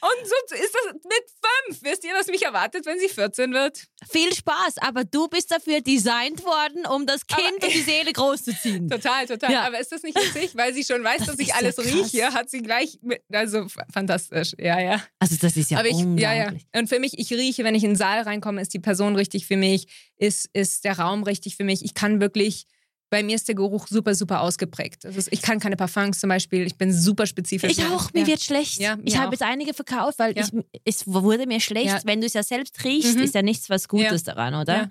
Und 0.00 0.26
so 0.28 0.54
ist 0.56 0.74
das 0.74 0.92
mit 0.94 1.24
fünf. 1.68 1.82
Wisst 1.82 2.04
ihr, 2.04 2.12
was 2.14 2.26
mich 2.28 2.42
erwartet, 2.42 2.86
wenn 2.86 2.98
sie 2.98 3.08
14 3.08 3.52
wird? 3.52 3.84
Viel 4.10 4.34
Spaß, 4.34 4.78
aber 4.78 5.04
du 5.04 5.28
bist 5.28 5.50
dafür 5.50 5.80
designt 5.80 6.44
worden, 6.44 6.86
um 6.86 7.06
das 7.06 7.26
Kind 7.26 7.40
Aber- 7.58 7.66
und 7.66 7.74
die 7.74 7.82
Seele 7.82 8.12
großzuziehen. 8.12 8.88
Total, 8.90 9.26
total. 9.26 9.52
Ja. 9.52 9.62
Aber 9.66 9.78
ist 9.78 9.92
das 9.92 10.02
nicht 10.02 10.16
witzig? 10.16 10.56
Weil 10.56 10.74
sie 10.74 10.84
schon 10.84 11.02
weiß, 11.04 11.18
Das 11.18 11.26
dass 11.28 11.38
ich 11.38 11.54
alles 11.54 11.76
krass. 11.76 11.86
rieche, 11.86 12.32
hat 12.32 12.50
sie 12.50 12.62
gleich 12.62 12.98
mit, 13.02 13.22
also 13.32 13.66
fantastisch. 13.92 14.52
Ja, 14.58 14.80
ja. 14.80 15.02
Also 15.18 15.36
das 15.40 15.56
ist 15.56 15.70
ja 15.70 15.78
Aber 15.78 15.88
ich, 15.88 15.94
unglaublich. 15.94 16.22
ja, 16.22 16.34
ja. 16.34 16.52
Und 16.74 16.88
für 16.88 16.98
mich, 17.00 17.18
ich 17.18 17.32
rieche, 17.32 17.64
wenn 17.64 17.74
ich 17.74 17.84
in 17.84 17.90
den 17.90 17.96
Saal 17.96 18.22
reinkomme, 18.22 18.60
ist 18.60 18.72
die 18.74 18.78
Person 18.78 19.16
richtig 19.16 19.46
für 19.46 19.56
mich, 19.56 19.86
ist, 20.16 20.48
ist 20.52 20.84
der 20.84 20.98
Raum 20.98 21.22
richtig 21.22 21.56
für 21.56 21.64
mich. 21.64 21.84
Ich 21.84 21.94
kann 21.94 22.20
wirklich, 22.20 22.66
bei 23.10 23.22
mir 23.22 23.34
ist 23.34 23.48
der 23.48 23.54
Geruch 23.56 23.88
super, 23.88 24.14
super 24.14 24.40
ausgeprägt. 24.40 25.04
Das 25.04 25.16
ist, 25.16 25.32
ich 25.32 25.42
kann 25.42 25.58
keine 25.58 25.76
Parfums 25.76 26.20
zum 26.20 26.28
Beispiel, 26.28 26.66
ich 26.66 26.76
bin 26.76 26.92
super 26.92 27.26
spezifisch. 27.26 27.72
Ich 27.72 27.84
auch, 27.86 28.12
mir 28.12 28.20
ja. 28.20 28.26
wird 28.28 28.40
schlecht. 28.40 28.78
Ja, 28.78 28.96
mir 28.96 29.02
ich 29.06 29.18
habe 29.18 29.32
jetzt 29.32 29.42
einige 29.42 29.74
verkauft, 29.74 30.18
weil 30.18 30.36
Ja. 30.36 30.44
ich, 30.44 30.64
es 30.84 31.06
wurde 31.06 31.46
mir 31.46 31.60
schlecht. 31.60 32.06
Wenn 32.06 32.20
du 32.20 32.26
es 32.26 32.34
ja 32.34 32.42
selbst 32.42 32.82
riechst, 32.84 33.16
Mhm. 33.16 33.22
ist 33.22 33.34
ja 33.34 33.42
nichts 33.42 33.68
was 33.68 33.88
Gutes 33.88 34.22
daran, 34.24 34.54
oder? 34.54 34.90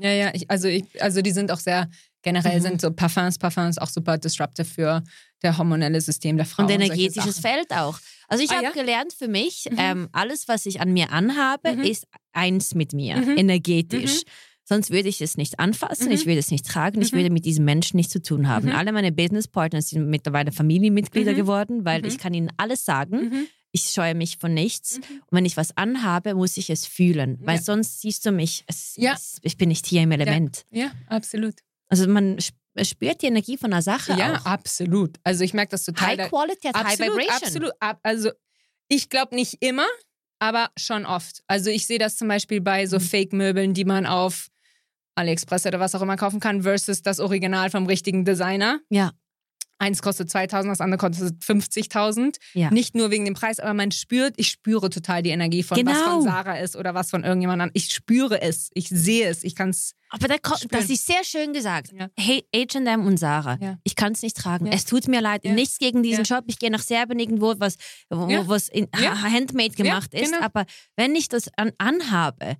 Ja, 0.00 0.12
ja, 0.12 0.30
ich, 0.32 0.48
also, 0.50 0.68
ich, 0.68 0.84
also 1.02 1.22
die 1.22 1.32
sind 1.32 1.50
auch 1.50 1.58
sehr, 1.58 1.88
generell 2.22 2.58
Mhm. 2.58 2.62
sind 2.62 2.80
so 2.80 2.92
Parfums, 2.92 3.38
Parfums 3.38 3.78
auch 3.78 3.88
super 3.88 4.16
disruptive 4.18 4.64
für 4.64 5.02
der 5.42 5.56
hormonelle 5.58 6.00
System 6.00 6.36
der 6.36 6.46
Frau. 6.46 6.62
Und 6.62 6.70
energetisches 6.70 7.36
Sachen. 7.36 7.42
Feld 7.42 7.70
auch. 7.72 7.98
Also 8.28 8.44
ich 8.44 8.50
Ah, 8.50 8.56
habe 8.56 8.64
ja? 8.66 8.70
gelernt 8.72 9.12
für 9.12 9.26
mich, 9.28 9.66
Mhm. 9.70 9.76
ähm, 9.78 10.08
alles, 10.12 10.46
was 10.48 10.66
ich 10.66 10.80
an 10.80 10.92
mir 10.92 11.10
anhabe, 11.12 11.76
Mhm. 11.76 11.82
ist 11.82 12.06
eins 12.32 12.74
mit 12.74 12.92
mir, 12.92 13.16
Mhm. 13.16 13.36
energetisch. 13.38 14.22
Sonst 14.64 14.90
würde 14.90 15.08
ich 15.08 15.22
es 15.22 15.38
nicht 15.38 15.58
anfassen, 15.58 16.06
Mhm. 16.08 16.12
ich 16.12 16.26
würde 16.26 16.38
es 16.38 16.50
nicht 16.50 16.66
tragen, 16.66 17.00
ich 17.00 17.12
Mhm. 17.12 17.16
würde 17.16 17.30
mit 17.30 17.46
diesem 17.46 17.64
Menschen 17.64 17.96
nichts 17.96 18.12
zu 18.12 18.20
tun 18.22 18.48
haben. 18.48 18.66
Mhm. 18.68 18.74
Alle 18.76 18.92
meine 18.92 19.12
Businesspartner 19.12 19.80
sind 19.80 20.08
mittlerweile 20.10 20.52
Familienmitglieder 20.52 21.32
Mhm. 21.32 21.36
geworden, 21.36 21.84
weil 21.86 22.02
Mhm. 22.02 22.06
ich 22.08 22.18
kann 22.18 22.34
ihnen 22.34 22.50
alles 22.58 22.84
sagen. 22.84 23.16
Mhm. 23.30 23.46
Ich 23.72 23.84
scheue 23.90 24.14
mich 24.14 24.36
von 24.38 24.52
nichts. 24.52 24.98
Mhm. 24.98 25.02
Und 25.26 25.36
wenn 25.38 25.44
ich 25.46 25.56
was 25.56 25.74
anhabe, 25.76 26.34
muss 26.34 26.58
ich 26.58 26.68
es 26.68 26.86
fühlen, 26.86 27.38
weil 27.42 27.56
Ja. 27.56 27.62
sonst 27.62 28.00
siehst 28.02 28.26
du 28.26 28.30
mich, 28.32 28.64
es, 28.66 28.94
Ja. 28.96 29.14
es, 29.14 29.38
ich 29.42 29.56
bin 29.56 29.68
nicht 29.70 29.86
hier 29.86 30.02
im 30.02 30.10
Element. 30.12 30.64
Ja, 30.70 30.90
absolut. 31.06 31.54
Also 31.88 32.06
man 32.06 32.36
spürt 32.84 33.22
die 33.22 33.26
Energie 33.26 33.56
von 33.56 33.72
einer 33.72 33.82
Sache 33.82 34.12
Ja, 34.18 34.36
auch. 34.38 34.44
absolut. 34.46 35.16
Also 35.24 35.44
ich 35.44 35.54
merke 35.54 35.70
das 35.70 35.84
total. 35.84 36.18
High 36.18 36.28
Quality 36.28 36.68
hat 36.68 36.76
High 36.76 36.84
absolut, 37.00 37.12
Vibration. 37.18 37.42
absolut. 37.48 37.72
Ab- 37.80 38.00
Also 38.02 38.30
ich 38.88 39.08
glaube 39.08 39.34
nicht 39.34 39.56
immer, 39.60 39.86
aber 40.38 40.70
schon 40.78 41.04
oft. 41.06 41.42
Also 41.46 41.70
ich 41.70 41.86
sehe 41.86 41.98
das 41.98 42.16
zum 42.16 42.28
Beispiel 42.28 42.60
bei 42.60 42.86
so 42.86 42.96
Mhm. 42.96 43.02
Fake-Möbeln, 43.02 43.74
die 43.74 43.84
man 43.84 44.06
auf 44.06 44.48
AliExpress 45.16 45.66
oder 45.66 45.80
was 45.80 45.94
auch 45.94 46.02
immer 46.02 46.16
kaufen 46.16 46.38
kann, 46.40 46.62
versus 46.62 47.02
das 47.02 47.18
Original 47.20 47.70
vom 47.70 47.86
richtigen 47.86 48.24
Designer. 48.24 48.80
Ja. 48.88 49.12
Eins 49.80 50.02
kostet 50.02 50.28
2000, 50.30 50.72
das 50.72 50.80
andere 50.80 50.98
kostet 50.98 51.40
50.000. 51.42 52.36
Ja. 52.54 52.70
Nicht 52.70 52.94
nur 52.94 53.10
wegen 53.10 53.24
dem 53.24 53.34
Preis, 53.34 53.60
aber 53.60 53.74
man 53.74 53.92
spürt, 53.92 54.34
ich 54.36 54.48
spüre 54.48 54.90
total 54.90 55.22
die 55.22 55.30
Energie 55.30 55.62
von 55.62 55.76
was 55.76 55.84
Genau. 55.84 56.14
von 56.14 56.22
Sarah 56.22 56.58
ist 56.58 56.74
oder 56.76 56.94
was 56.94 57.10
von 57.10 57.22
irgendjemand 57.24 57.62
anderem. 57.62 57.70
Ich 57.74 57.92
spüre 57.92 58.42
es, 58.42 58.70
ich 58.74 58.88
sehe 58.88 59.28
es, 59.28 59.44
ich 59.44 59.54
kann 59.54 59.70
es. 59.70 59.94
Aber 60.10 60.26
da, 60.26 60.36
das 60.70 60.90
ist 60.90 61.06
sehr 61.06 61.22
schön 61.22 61.52
gesagt. 61.52 61.92
Ja. 61.92 62.08
Hey, 62.18 62.44
H&M 62.54 63.06
und 63.06 63.18
Sarah, 63.18 63.58
Ja. 63.60 63.78
ich 63.84 63.94
kann 63.94 64.12
es 64.12 64.22
nicht 64.22 64.36
tragen. 64.36 64.66
Es 64.66 64.84
tut 64.84 65.06
mir 65.06 65.20
leid. 65.20 65.44
Nichts 65.44 65.78
gegen 65.78 66.02
diesen 66.02 66.24
Job. 66.24 66.44
Ich 66.48 66.58
gehe 66.58 66.70
nach 66.70 66.82
Serbien 66.82 67.18
irgendwo, 67.20 67.54
was, 67.58 67.76
wo, 68.10 68.26
was 68.48 68.68
in, 68.68 68.88
handmade 68.94 69.74
gemacht 69.74 70.12
ist. 70.14 70.32
genau. 70.32 70.42
Aber 70.44 70.64
wenn 70.96 71.14
ich 71.14 71.28
das 71.28 71.48
an, 71.56 71.72
anhabe, 71.78 72.56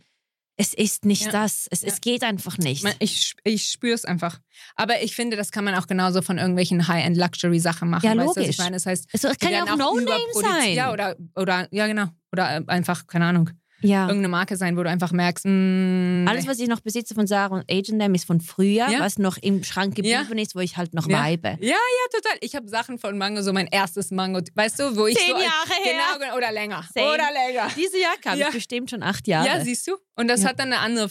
es 0.60 0.74
ist 0.74 1.04
nicht 1.04 1.26
Ja. 1.26 1.30
das. 1.32 1.66
Es, 1.70 1.82
Ja. 1.82 1.88
es 1.88 2.00
geht 2.00 2.22
einfach 2.24 2.58
nicht. 2.58 2.84
Ich 2.98 3.34
ich 3.44 3.70
spüre 3.70 3.94
es 3.94 4.04
einfach. 4.04 4.40
Aber 4.76 5.00
ich 5.02 5.14
finde, 5.14 5.36
das 5.36 5.52
kann 5.52 5.64
man 5.64 5.74
auch 5.76 5.86
genauso 5.86 6.20
von 6.20 6.36
irgendwelchen 6.36 6.86
High-End-Luxury-Sachen 6.88 7.88
machen. 7.88 8.04
Ja, 8.04 8.10
weißt 8.10 8.20
du, 8.20 8.28
was 8.28 8.36
logisch. 8.36 8.50
ich 8.50 8.58
meine? 8.58 8.76
Das 8.76 8.84
heißt, 8.86 9.06
es 9.12 9.22
kann 9.22 9.52
ja 9.52 9.64
werden 9.64 9.80
auch 9.80 9.94
No-Name 9.94 10.18
sein. 10.34 10.74
Ja, 10.74 10.92
oder, 10.92 11.16
oder, 11.36 11.68
ja, 11.70 11.86
genau. 11.86 12.06
Oder 12.32 12.56
äh, 12.58 12.62
einfach, 12.66 13.06
keine 13.06 13.26
Ahnung, 13.26 13.50
ja. 13.80 14.02
irgendeine 14.06 14.28
Marke 14.28 14.56
sein, 14.56 14.76
wo 14.76 14.82
du 14.82 14.90
einfach 14.90 15.12
merkst, 15.12 15.44
mh, 15.46 16.30
Alles, 16.30 16.46
was 16.46 16.58
ich 16.58 16.68
noch 16.68 16.80
besitze 16.80 17.14
von 17.14 17.26
Sarah 17.26 17.56
und 17.56 17.70
H&M 17.70 18.14
ist 18.14 18.24
von 18.26 18.40
früher, 18.40 18.88
Ja. 18.88 19.00
was 19.00 19.18
noch 19.18 19.36
im 19.38 19.64
Schrank 19.64 19.96
Ja. 19.98 20.20
geblieben 20.22 20.38
ist, 20.42 20.54
wo 20.54 20.60
ich 20.60 20.76
halt 20.76 20.94
noch 20.94 21.08
Ja. 21.08 21.20
weibe. 21.22 21.56
Ja, 21.60 21.68
ja, 21.68 21.74
total. 22.12 22.36
Ich 22.40 22.54
habe 22.54 22.68
Sachen 22.68 22.98
von 22.98 23.16
Mango, 23.18 23.42
so 23.42 23.52
mein 23.52 23.66
erstes 23.68 24.10
Mango, 24.10 24.40
weißt 24.54 24.78
du, 24.80 24.96
wo 24.96 25.06
ich 25.06 25.16
Zehn 25.16 25.28
so. 25.28 25.32
Jahre 25.36 25.82
her. 25.82 25.92
Genau, 25.92 26.18
genau, 26.24 26.36
oder 26.36 26.52
länger. 26.52 26.84
Same. 26.94 27.06
Oder 27.06 27.28
länger. 27.32 27.68
Diese 27.76 27.98
Jacke 27.98 28.30
habe 28.30 28.38
Ja. 28.40 28.48
ich 28.48 28.54
bestimmt 28.54 28.90
schon 28.90 29.02
acht 29.02 29.26
Jahre. 29.26 29.46
Ja, 29.46 29.60
siehst 29.64 29.86
du? 29.86 29.96
Und 30.16 30.28
das 30.28 30.42
Ja. 30.42 30.48
hat 30.50 30.58
dann 30.58 30.72
eine 30.72 30.80
andere 30.80 31.08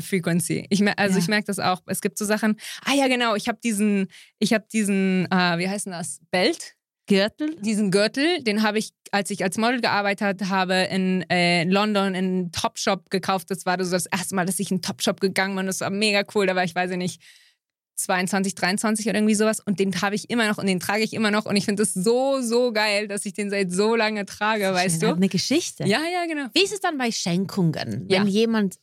Frequency. 0.00 0.66
Ich 0.70 0.82
also 0.98 1.14
Ja. 1.18 1.22
ich 1.22 1.28
merke 1.28 1.46
das 1.46 1.58
auch. 1.58 1.80
Es 1.86 2.00
gibt 2.00 2.18
so 2.18 2.24
Sachen. 2.24 2.56
Ah 2.84 2.94
ja, 2.94 3.08
genau. 3.08 3.34
Ich 3.34 3.48
habe 3.48 3.58
diesen, 3.62 4.08
ich 4.38 4.52
habe 4.52 4.64
diesen, 4.72 5.26
äh, 5.30 5.58
wie 5.58 5.68
heißt 5.68 5.86
denn 5.86 5.92
das? 5.92 6.20
Belt. 6.30 6.74
Gürtel. 7.06 7.56
Diesen 7.60 7.90
Gürtel, 7.90 8.42
den 8.44 8.62
habe 8.62 8.78
ich, 8.78 8.92
als 9.14 9.30
ich 9.30 9.44
als 9.44 9.56
Model 9.58 9.80
gearbeitet 9.80 10.48
habe, 10.48 10.74
in 10.90 11.22
äh, 11.30 11.62
London 11.64 12.08
in 12.08 12.24
einen 12.24 12.52
Topshop 12.52 13.10
gekauft. 13.10 13.48
Das 13.48 13.64
war 13.64 13.82
so 13.84 13.92
das 13.92 14.06
erste 14.06 14.34
Mal, 14.34 14.44
dass 14.44 14.58
ich 14.58 14.70
in 14.72 14.76
einen 14.76 14.82
Topshop 14.82 15.20
gegangen 15.20 15.54
bin. 15.54 15.66
Das 15.66 15.80
war 15.80 15.90
mega 15.90 16.24
cool. 16.34 16.46
Da 16.46 16.56
war 16.56 16.64
ich, 16.64 16.74
weiß 16.74 16.90
ich 16.90 16.96
nicht, 16.96 17.22
22, 17.96 18.56
23 18.56 19.06
oder 19.06 19.18
irgendwie 19.18 19.36
sowas. 19.36 19.60
Und 19.60 19.78
den 19.78 20.02
habe 20.02 20.16
ich 20.16 20.30
immer 20.30 20.48
noch 20.48 20.58
und 20.58 20.66
den 20.66 20.80
trage 20.80 21.04
ich 21.04 21.12
immer 21.12 21.30
noch. 21.30 21.46
Und 21.46 21.54
ich 21.54 21.64
finde 21.64 21.84
das 21.84 21.94
so, 21.94 22.40
so 22.40 22.72
geil, 22.72 23.06
dass 23.06 23.24
ich 23.24 23.34
den 23.34 23.50
seit 23.50 23.70
so 23.70 23.94
lange 23.94 24.26
trage, 24.26 24.64
weißt 24.74 25.00
Schön, 25.00 25.08
hat 25.10 25.16
du? 25.16 25.20
Eine 25.20 25.28
Geschichte. 25.28 25.84
Ja, 25.86 26.00
ja, 26.00 26.26
genau. 26.26 26.48
Wie 26.52 26.64
ist 26.64 26.72
es 26.72 26.80
dann 26.80 26.98
bei 26.98 27.12
Schenkungen, 27.12 28.06
Ja. 28.08 28.20
wenn 28.20 28.26
jemand 28.26 28.76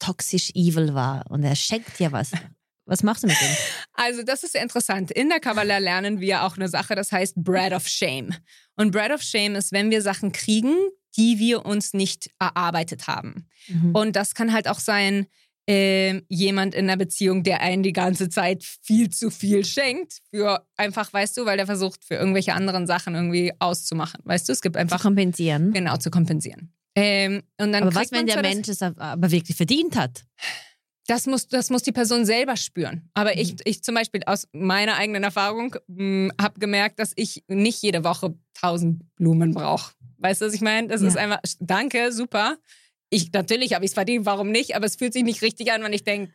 toxisch 0.00 0.50
evil 0.54 0.94
war 0.94 1.24
und 1.30 1.44
er 1.44 1.54
schenkt 1.54 1.96
dir 2.00 2.10
was? 2.10 2.32
Was 2.86 3.02
machst 3.02 3.24
du 3.24 3.26
mit 3.26 3.40
dem? 3.40 3.56
Also, 3.92 4.22
das 4.22 4.44
ist 4.44 4.52
sehr 4.52 4.62
interessant. 4.62 5.10
In 5.10 5.28
der 5.28 5.40
Kabbalah 5.40 5.78
lernen 5.78 6.20
wir 6.20 6.44
auch 6.44 6.56
eine 6.56 6.68
Sache, 6.68 6.94
das 6.94 7.12
heißt 7.12 7.34
Bread 7.36 7.72
of 7.72 7.86
Shame. 7.88 8.32
Und 8.76 8.92
Bread 8.92 9.10
of 9.10 9.22
Shame 9.22 9.56
ist, 9.56 9.72
wenn 9.72 9.90
wir 9.90 10.02
Sachen 10.02 10.32
kriegen, 10.32 10.74
die 11.16 11.38
wir 11.38 11.66
uns 11.66 11.94
nicht 11.94 12.30
erarbeitet 12.38 13.06
haben. 13.08 13.48
Mhm. 13.68 13.94
Und 13.94 14.16
das 14.16 14.34
kann 14.34 14.52
halt 14.52 14.68
auch 14.68 14.78
sein, 14.78 15.26
ähm, 15.66 16.22
jemand 16.28 16.74
in 16.74 16.84
einer 16.84 16.96
Beziehung, 16.96 17.42
der 17.42 17.60
einen 17.60 17.82
die 17.82 17.92
ganze 17.92 18.28
Zeit 18.28 18.62
viel 18.62 19.10
zu 19.10 19.30
viel 19.30 19.64
schenkt, 19.64 20.18
für 20.30 20.64
einfach, 20.76 21.12
weißt 21.12 21.36
du, 21.36 21.44
weil 21.44 21.56
der 21.56 21.66
versucht, 21.66 22.04
für 22.04 22.14
irgendwelche 22.14 22.54
anderen 22.54 22.86
Sachen 22.86 23.16
irgendwie 23.16 23.52
auszumachen. 23.58 24.20
Weißt 24.24 24.48
du, 24.48 24.52
es 24.52 24.60
gibt 24.60 24.76
Zu 24.76 24.80
einfach 24.80 25.02
kompensieren. 25.02 25.72
genau 25.72 25.96
zu 25.96 26.10
kompensieren. 26.10 26.72
Ähm, 26.94 27.42
und 27.58 27.72
dann 27.72 27.82
aber 27.82 27.94
was, 27.94 28.12
wenn 28.12 28.26
der 28.26 28.40
Mensch 28.42 28.68
es 28.68 28.80
aber 28.80 29.30
wirklich 29.30 29.56
verdient 29.56 29.96
hat? 29.96 30.24
Das 31.06 31.26
muss, 31.26 31.46
das 31.48 31.70
muss 31.70 31.82
die 31.82 31.92
Person 31.92 32.24
selber 32.24 32.56
spüren. 32.56 33.08
Aber 33.14 33.36
ich, 33.38 33.52
Mhm. 33.52 33.58
ich 33.64 33.82
zum 33.82 33.94
Beispiel 33.94 34.22
aus 34.26 34.48
meiner 34.52 34.96
eigenen 34.96 35.22
Erfahrung 35.24 35.74
habe 36.40 36.58
gemerkt, 36.60 36.98
dass 36.98 37.12
ich 37.16 37.44
nicht 37.48 37.82
jede 37.82 38.02
Woche 38.04 38.34
tausend 38.54 39.02
Blumen 39.16 39.52
brauche. 39.54 39.92
Weißt 40.18 40.40
du, 40.40 40.46
was 40.46 40.54
ich 40.54 40.60
meine? 40.62 40.88
Das 40.88 41.02
Ja. 41.02 41.08
ist 41.08 41.16
einfach, 41.16 41.40
danke, 41.60 42.10
super. 42.12 42.56
Ich, 43.08 43.30
natürlich 43.32 43.72
habe 43.74 43.84
ich 43.84 43.90
es 43.90 43.94
verdient, 43.94 44.26
warum 44.26 44.50
nicht? 44.50 44.74
Aber 44.74 44.84
es 44.86 44.96
fühlt 44.96 45.12
sich 45.12 45.22
nicht 45.22 45.40
richtig 45.42 45.70
an, 45.72 45.82
wenn 45.84 45.92
ich 45.92 46.02
denke, 46.02 46.32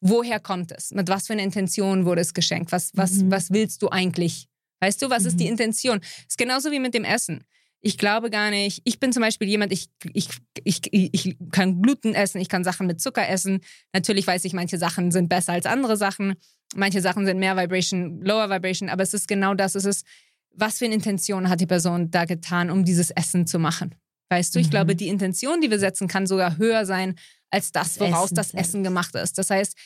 woher 0.00 0.38
kommt 0.40 0.70
es? 0.72 0.90
Mit 0.90 1.08
was 1.08 1.26
für 1.26 1.32
einer 1.32 1.42
Intention 1.42 2.04
wurde 2.04 2.20
es 2.20 2.34
geschenkt? 2.34 2.72
Was, 2.72 2.90
was, 2.94 3.12
Mhm. 3.14 3.30
was 3.30 3.50
willst 3.50 3.80
du 3.82 3.88
eigentlich? 3.88 4.48
Weißt 4.80 5.00
du, 5.00 5.08
was 5.08 5.24
ist 5.24 5.40
die 5.40 5.44
Mhm. 5.44 5.52
Intention? 5.52 6.00
ist 6.28 6.36
genauso 6.36 6.70
wie 6.70 6.78
mit 6.78 6.92
dem 6.92 7.04
Essen. 7.04 7.44
Ich 7.86 7.98
glaube 7.98 8.30
gar 8.30 8.50
nicht. 8.50 8.80
Ich 8.84 8.98
bin 8.98 9.12
zum 9.12 9.22
Beispiel 9.22 9.48
jemand, 9.48 9.72
ich, 9.72 9.86
ich, 10.12 10.28
ich, 10.64 10.80
ich 10.90 11.36
kann 11.52 11.80
Gluten 11.82 12.14
essen, 12.14 12.40
ich 12.40 12.48
kann 12.48 12.64
Sachen 12.64 12.86
mit 12.88 13.00
Zucker 13.00 13.28
essen. 13.28 13.60
Natürlich 13.92 14.26
weiß 14.26 14.44
ich, 14.44 14.52
manche 14.54 14.76
Sachen 14.76 15.12
sind 15.12 15.28
besser 15.28 15.52
als 15.52 15.66
andere 15.66 15.96
Sachen. 15.96 16.34
Manche 16.74 17.00
Sachen 17.00 17.24
sind 17.26 17.38
mehr 17.38 17.56
Vibration, 17.56 18.20
lower 18.22 18.50
Vibration. 18.50 18.88
Aber 18.88 19.04
es 19.04 19.14
ist 19.14 19.28
genau 19.28 19.54
das. 19.54 19.76
Es 19.76 19.84
ist, 19.84 20.04
was 20.50 20.78
für 20.78 20.86
eine 20.86 20.94
Intention 20.94 21.48
hat 21.48 21.60
die 21.60 21.66
Person 21.66 22.10
da 22.10 22.24
getan, 22.24 22.70
um 22.70 22.84
dieses 22.84 23.10
Essen 23.12 23.46
zu 23.46 23.58
machen? 23.60 23.94
Weißt 24.30 24.54
du, 24.54 24.58
ich 24.58 24.66
Mhm. 24.66 24.70
glaube, 24.70 24.96
die 24.96 25.06
Intention, 25.06 25.60
die 25.60 25.70
wir 25.70 25.78
setzen, 25.78 26.08
kann 26.08 26.26
sogar 26.26 26.58
höher 26.58 26.84
sein 26.86 27.14
als 27.50 27.70
das, 27.70 28.00
woraus 28.00 28.32
Essen 28.32 28.34
das. 28.34 28.54
Essen 28.54 28.82
gemacht 28.82 29.14
ist. 29.14 29.38
Das 29.38 29.50
heißt, 29.50 29.76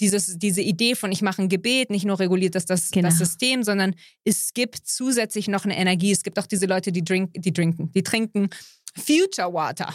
dieses, 0.00 0.38
diese 0.38 0.60
Idee 0.60 0.94
von 0.94 1.12
ich 1.12 1.22
mache 1.22 1.42
ein 1.42 1.48
Gebet, 1.48 1.90
nicht 1.90 2.04
nur 2.04 2.18
reguliert 2.18 2.54
das, 2.54 2.66
das, 2.66 2.90
Genau. 2.90 3.08
das 3.08 3.18
System, 3.18 3.62
sondern 3.62 3.94
es 4.24 4.52
gibt 4.54 4.76
zusätzlich 4.86 5.48
noch 5.48 5.64
eine 5.64 5.76
Energie. 5.76 6.12
Es 6.12 6.22
gibt 6.22 6.38
auch 6.38 6.46
diese 6.46 6.66
Leute, 6.66 6.92
die, 6.92 7.04
drink, 7.04 7.30
die 7.34 7.52
trinken, 7.52 7.92
die 7.92 8.02
trinken 8.02 8.50
Future 8.96 9.52
Water. 9.52 9.94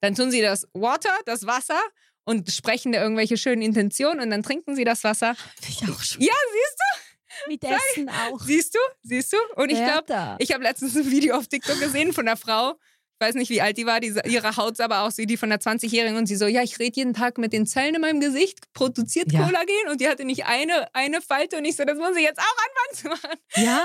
Dann 0.00 0.14
tun 0.14 0.30
sie 0.30 0.40
das 0.40 0.66
Water, 0.72 1.10
das 1.26 1.46
Wasser 1.46 1.78
und 2.24 2.50
sprechen 2.50 2.92
da 2.92 3.02
irgendwelche 3.02 3.36
schönen 3.36 3.62
Intentionen 3.62 4.20
und 4.20 4.30
dann 4.30 4.42
trinken 4.42 4.74
sie 4.76 4.84
das 4.84 5.04
Wasser. 5.04 5.36
Ich 5.68 5.82
auch 5.88 6.02
schon. 6.02 6.22
Ja, 6.22 6.32
siehst 6.52 7.48
Mit 7.48 7.64
Essen 7.64 8.08
auch. 8.08 8.38
du? 8.38 8.44
Siehst 8.44 8.74
du? 8.74 8.78
Siehst 9.02 9.32
du? 9.32 9.36
Und 9.56 9.70
ich 9.70 9.78
glaube, 9.78 10.36
ich 10.38 10.52
habe 10.52 10.62
letztens 10.62 10.96
ein 10.96 11.10
Video 11.10 11.36
auf 11.36 11.48
TikTok 11.48 11.78
gesehen 11.80 12.12
von 12.12 12.26
einer 12.26 12.36
Frau. 12.36 12.74
Ich 13.22 13.26
weiß 13.26 13.34
nicht, 13.34 13.50
wie 13.50 13.60
alt 13.60 13.76
die 13.76 13.84
war. 13.84 14.00
Die, 14.00 14.14
ihre 14.24 14.56
Haut 14.56 14.78
sah 14.78 14.84
aber 14.86 15.02
aus 15.02 15.18
wie 15.18 15.26
die 15.26 15.36
von 15.36 15.52
einer 15.52 15.60
20-Jährigen. 15.60 16.16
Und 16.16 16.24
sie 16.26 16.36
so, 16.36 16.46
ja, 16.46 16.62
ich 16.62 16.78
rede 16.78 16.96
jeden 16.96 17.12
Tag 17.12 17.36
mit 17.36 17.52
den 17.52 17.66
Zellen 17.66 17.94
in 17.96 18.00
meinem 18.00 18.18
Gesicht, 18.18 18.60
produziert 18.72 19.30
Ja. 19.30 19.40
Kollagen. 19.44 19.90
Und 19.90 20.00
die 20.00 20.08
hatte 20.08 20.24
nicht 20.24 20.46
eine, 20.46 20.86
eine 20.94 21.20
Falte. 21.20 21.58
Und 21.58 21.66
ich 21.66 21.76
so, 21.76 21.84
das 21.84 21.98
muss 21.98 22.16
ich 22.16 22.22
jetzt 22.22 22.38
auch 22.38 22.56
anfangen 23.04 23.18
zu 23.20 23.26
machen. 23.26 23.38
Ja, 23.56 23.84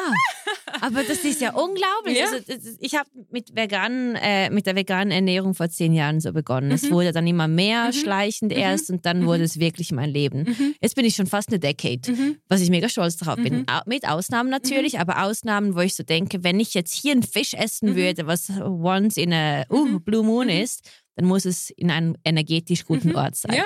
aber 0.80 1.04
das 1.04 1.18
ist 1.26 1.42
ja 1.42 1.54
unglaublich. 1.54 2.18
Ja. 2.18 2.28
Also, 2.32 2.38
ich 2.80 2.96
habe 2.96 3.10
mit 3.30 3.54
veganen, 3.54 4.16
äh, 4.16 4.50
mit 4.52 4.68
der 4.68 4.76
veganen 4.78 5.12
Ernährung 5.12 5.54
vor 5.54 5.68
zehn 5.68 5.94
Jahren 5.94 6.22
so 6.22 6.32
begonnen. 6.32 6.72
Es 6.72 6.84
Mhm. 6.84 6.92
wurde 6.92 7.12
dann 7.12 7.28
immer 7.28 7.50
mehr 7.50 7.88
Mhm. 7.88 7.92
schleichend 7.94 8.52
Mhm. 8.54 8.58
erst 8.58 8.90
und 8.90 9.06
dann 9.06 9.22
Mhm. 9.24 9.26
wurde 9.26 9.44
es 9.44 9.60
wirklich 9.60 9.92
mein 9.92 10.12
Leben. 10.12 10.44
Mhm. 10.44 10.76
Jetzt 10.80 10.96
bin 10.96 11.04
ich 11.04 11.16
schon 11.16 11.28
fast 11.28 11.50
eine 11.50 11.60
Decade, 11.60 12.10
Mhm. 12.10 12.38
was 12.48 12.62
ich 12.62 12.70
mega 12.70 12.88
stolz 12.88 13.18
drauf 13.18 13.36
bin. 13.36 13.66
Mit 13.86 14.08
Ausnahmen 14.08 14.50
natürlich, 14.50 14.98
aber 15.00 15.24
Ausnahmen, 15.24 15.76
wo 15.76 15.82
ich 15.82 15.94
so 15.96 16.04
denke, 16.04 16.44
wenn 16.46 16.58
ich 16.62 16.74
jetzt 16.74 16.94
hier 16.94 17.12
einen 17.12 17.24
Fisch 17.24 17.54
essen 17.54 17.98
würde, 17.98 18.28
was 18.28 18.50
once 18.62 19.18
in 19.18 19.25
a 19.34 19.64
uh, 19.70 19.86
Mhm. 19.86 20.04
Blue 20.04 20.24
Moon 20.24 20.48
Mhm. 20.48 20.54
ist, 20.64 20.90
dann 21.16 21.26
muss 21.26 21.46
es 21.46 21.70
in 21.70 21.92
einem 21.92 22.16
energetisch 22.24 22.86
guten 22.86 23.10
Mhm. 23.10 23.16
Ort 23.16 23.36
sein. 23.36 23.56
Ja. 23.56 23.66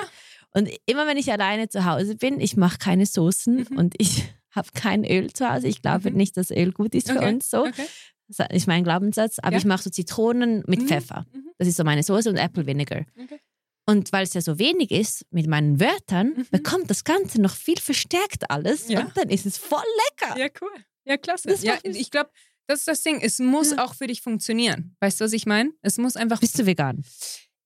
Und 0.52 0.68
immer 0.86 1.06
wenn 1.06 1.16
ich 1.16 1.30
alleine 1.30 1.68
zu 1.68 1.84
Hause 1.84 2.16
bin, 2.16 2.40
ich 2.40 2.56
mache 2.56 2.78
keine 2.78 3.06
Soßen 3.06 3.66
und 3.76 3.94
ich 3.98 4.24
habe 4.50 4.68
kein 4.74 5.04
Öl 5.04 5.32
zu 5.32 5.48
Hause. 5.48 5.68
Ich 5.68 5.80
glaube 5.82 6.10
nicht, 6.10 6.36
dass 6.36 6.50
Öl 6.50 6.72
gut 6.72 6.94
ist 6.94 7.08
für 7.10 7.18
Okay. 7.18 7.28
uns 7.34 7.50
so. 7.50 7.60
Okay. 7.66 7.86
Das 8.28 8.46
ist 8.52 8.66
mein 8.68 8.84
Glaubenssatz. 8.84 9.38
Aber 9.40 9.52
Ja. 9.52 9.58
ich 9.58 9.64
mache 9.64 9.82
so 9.82 9.90
Zitronen 9.90 10.62
mit. 10.66 10.82
Pfeffer. 10.82 11.24
Das 11.58 11.66
ist 11.68 11.76
so 11.76 11.84
meine 11.84 12.02
Soße 12.02 12.28
und 12.30 12.36
Apple 12.36 12.66
Vinegar. 12.66 13.04
Okay. 13.20 13.40
Und 13.86 14.12
weil 14.12 14.22
es 14.24 14.34
ja 14.34 14.40
so 14.40 14.58
wenig 14.58 14.90
ist 14.92 15.24
mit 15.30 15.46
meinen 15.48 15.80
Wörtern, 15.80 16.34
Mhm. 16.36 16.46
bekommt 16.50 16.90
das 16.90 17.02
Ganze 17.04 17.40
noch 17.40 17.54
viel 17.54 17.78
verstärkt 17.78 18.48
alles. 18.50 18.88
Ja. 18.88 19.00
Und 19.00 19.16
dann 19.16 19.28
ist 19.30 19.46
es 19.46 19.58
voll 19.58 19.82
lecker. 20.20 20.38
Ja, 20.38 20.46
cool. 20.60 20.70
Ja, 21.04 21.16
klasse. 21.16 21.52
Ja, 21.62 21.78
ich 21.82 22.10
glaube, 22.10 22.30
das 22.70 22.80
ist 22.80 22.88
das 22.88 23.02
Ding. 23.02 23.20
Es 23.20 23.38
muss 23.38 23.72
Ja. 23.72 23.84
auch 23.84 23.94
für 23.94 24.06
dich 24.06 24.22
funktionieren. 24.22 24.96
Weißt 25.00 25.20
du, 25.20 25.24
was 25.24 25.32
ich 25.32 25.44
meine? 25.46 25.70
Es 25.82 25.98
muss 25.98 26.16
einfach. 26.16 26.40
Bist 26.40 26.58
du 26.58 26.64
vegan? 26.66 27.04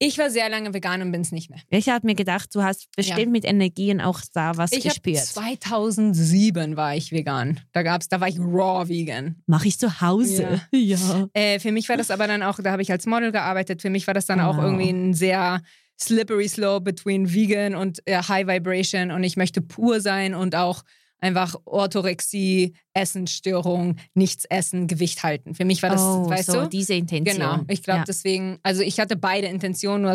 Ich 0.00 0.18
war 0.18 0.28
sehr 0.28 0.48
lange 0.50 0.74
vegan 0.74 1.00
und 1.02 1.12
bin 1.12 1.20
es 1.20 1.30
nicht 1.30 1.50
mehr. 1.50 1.60
Ich 1.70 1.88
habe 1.88 2.04
mir 2.04 2.16
gedacht, 2.16 2.52
du 2.54 2.62
hast 2.64 2.88
bestimmt 2.96 3.18
Ja. 3.20 3.26
mit 3.28 3.44
Energien 3.44 4.00
auch 4.00 4.20
da 4.34 4.56
was 4.56 4.72
Ich 4.72 4.82
gespürt. 4.82 5.18
2007 5.18 6.76
war 6.76 6.96
ich 6.96 7.12
vegan. 7.12 7.60
Da 7.72 7.82
gab's, 7.82 8.08
da 8.08 8.20
war 8.20 8.28
ich 8.28 8.38
raw 8.40 8.88
vegan. 8.88 9.36
Mache 9.46 9.68
ich 9.68 9.78
zu 9.78 10.00
Hause. 10.00 10.60
Ja. 10.72 11.28
Äh, 11.32 11.60
für 11.60 11.70
mich 11.72 11.88
war 11.88 11.96
das 11.96 12.10
aber 12.10 12.26
dann 12.26 12.42
auch, 12.42 12.58
da 12.60 12.72
habe 12.72 12.82
ich 12.82 12.90
als 12.90 13.06
Model 13.06 13.30
gearbeitet. 13.32 13.82
Für 13.82 13.90
mich 13.90 14.06
war 14.06 14.14
das 14.14 14.26
dann 14.26 14.40
auch 14.40 14.56
Wow. 14.56 14.64
irgendwie 14.64 14.90
ein 14.90 15.14
sehr 15.14 15.62
slippery 16.00 16.48
slope 16.48 16.82
between 16.82 17.32
vegan 17.32 17.76
und 17.76 18.00
äh, 18.06 18.20
high 18.20 18.46
vibration 18.48 19.12
und 19.12 19.22
ich 19.22 19.36
möchte 19.36 19.62
pur 19.62 20.00
sein 20.00 20.34
und 20.34 20.56
auch 20.56 20.82
einfach 21.24 21.56
Orthorexie, 21.64 22.74
Essensstörung, 22.92 23.96
nichts 24.14 24.44
essen, 24.44 24.86
Gewicht 24.86 25.22
halten. 25.22 25.54
Für 25.54 25.64
mich 25.64 25.82
war 25.82 25.90
das, 25.90 26.02
oh, 26.02 26.28
weißt 26.28 26.50
so 26.50 26.62
du? 26.62 26.68
diese 26.68 26.94
Intention. 26.94 27.36
Genau. 27.36 27.64
Ich 27.68 27.82
glaube 27.82 28.00
ja. 28.00 28.04
deswegen, 28.04 28.58
also 28.62 28.82
ich 28.82 29.00
hatte 29.00 29.16
beide 29.16 29.48
Intentionen, 29.48 30.02
nur 30.02 30.14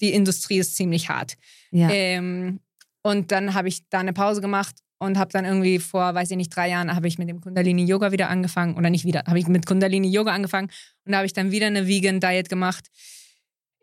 die 0.00 0.12
Industrie 0.12 0.58
ist 0.58 0.76
ziemlich 0.76 1.08
hart. 1.08 1.34
Ja. 1.70 1.90
Ähm, 1.90 2.60
und 3.02 3.32
dann 3.32 3.54
habe 3.54 3.68
ich 3.68 3.88
da 3.88 4.00
eine 4.00 4.12
Pause 4.12 4.40
gemacht 4.40 4.76
und 4.98 5.18
habe 5.18 5.32
dann 5.32 5.44
irgendwie 5.44 5.78
vor, 5.78 6.14
weiß 6.14 6.30
ich 6.30 6.36
nicht, 6.36 6.54
drei 6.54 6.68
Jahren 6.68 6.94
habe 6.94 7.08
ich 7.08 7.18
mit 7.18 7.28
dem 7.28 7.40
Kundalini 7.40 7.84
Yoga 7.84 8.12
wieder 8.12 8.28
angefangen 8.28 8.76
oder 8.76 8.90
nicht 8.90 9.04
wieder, 9.04 9.24
habe 9.26 9.38
ich 9.38 9.48
mit 9.48 9.66
Kundalini 9.66 10.08
Yoga 10.08 10.32
angefangen 10.32 10.68
und 11.04 11.12
da 11.12 11.18
habe 11.18 11.26
ich 11.26 11.32
dann 11.32 11.50
wieder 11.50 11.66
eine 11.66 11.88
Vegan 11.88 12.20
Diet 12.20 12.48
gemacht. 12.48 12.88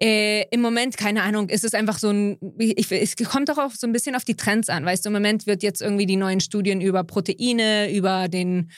Äh, 0.02 0.46
Im 0.52 0.62
Moment, 0.62 0.96
keine 0.98 1.24
Ahnung, 1.24 1.50
ist 1.50 1.64
es 1.66 1.74
einfach 1.74 2.00
so 2.00 2.10
ein, 2.10 2.38
ich, 2.58 2.90
es 2.92 3.16
kommt 3.18 3.50
doch 3.50 3.58
auch 3.58 3.72
so 3.72 3.86
ein 3.86 3.92
bisschen 3.92 4.16
auf 4.16 4.24
die 4.24 4.36
Trends 4.36 4.70
an, 4.70 4.86
weißt 4.86 5.04
du, 5.04 5.10
im 5.10 5.14
Moment 5.14 5.46
wird 5.46 5.62
jetzt 5.62 5.82
irgendwie 5.82 6.06
die 6.06 6.16
neuen 6.16 6.40
Studien 6.40 6.80
über 6.80 7.04
Proteine, 7.04 7.92
über 7.94 8.30
den 8.30 8.72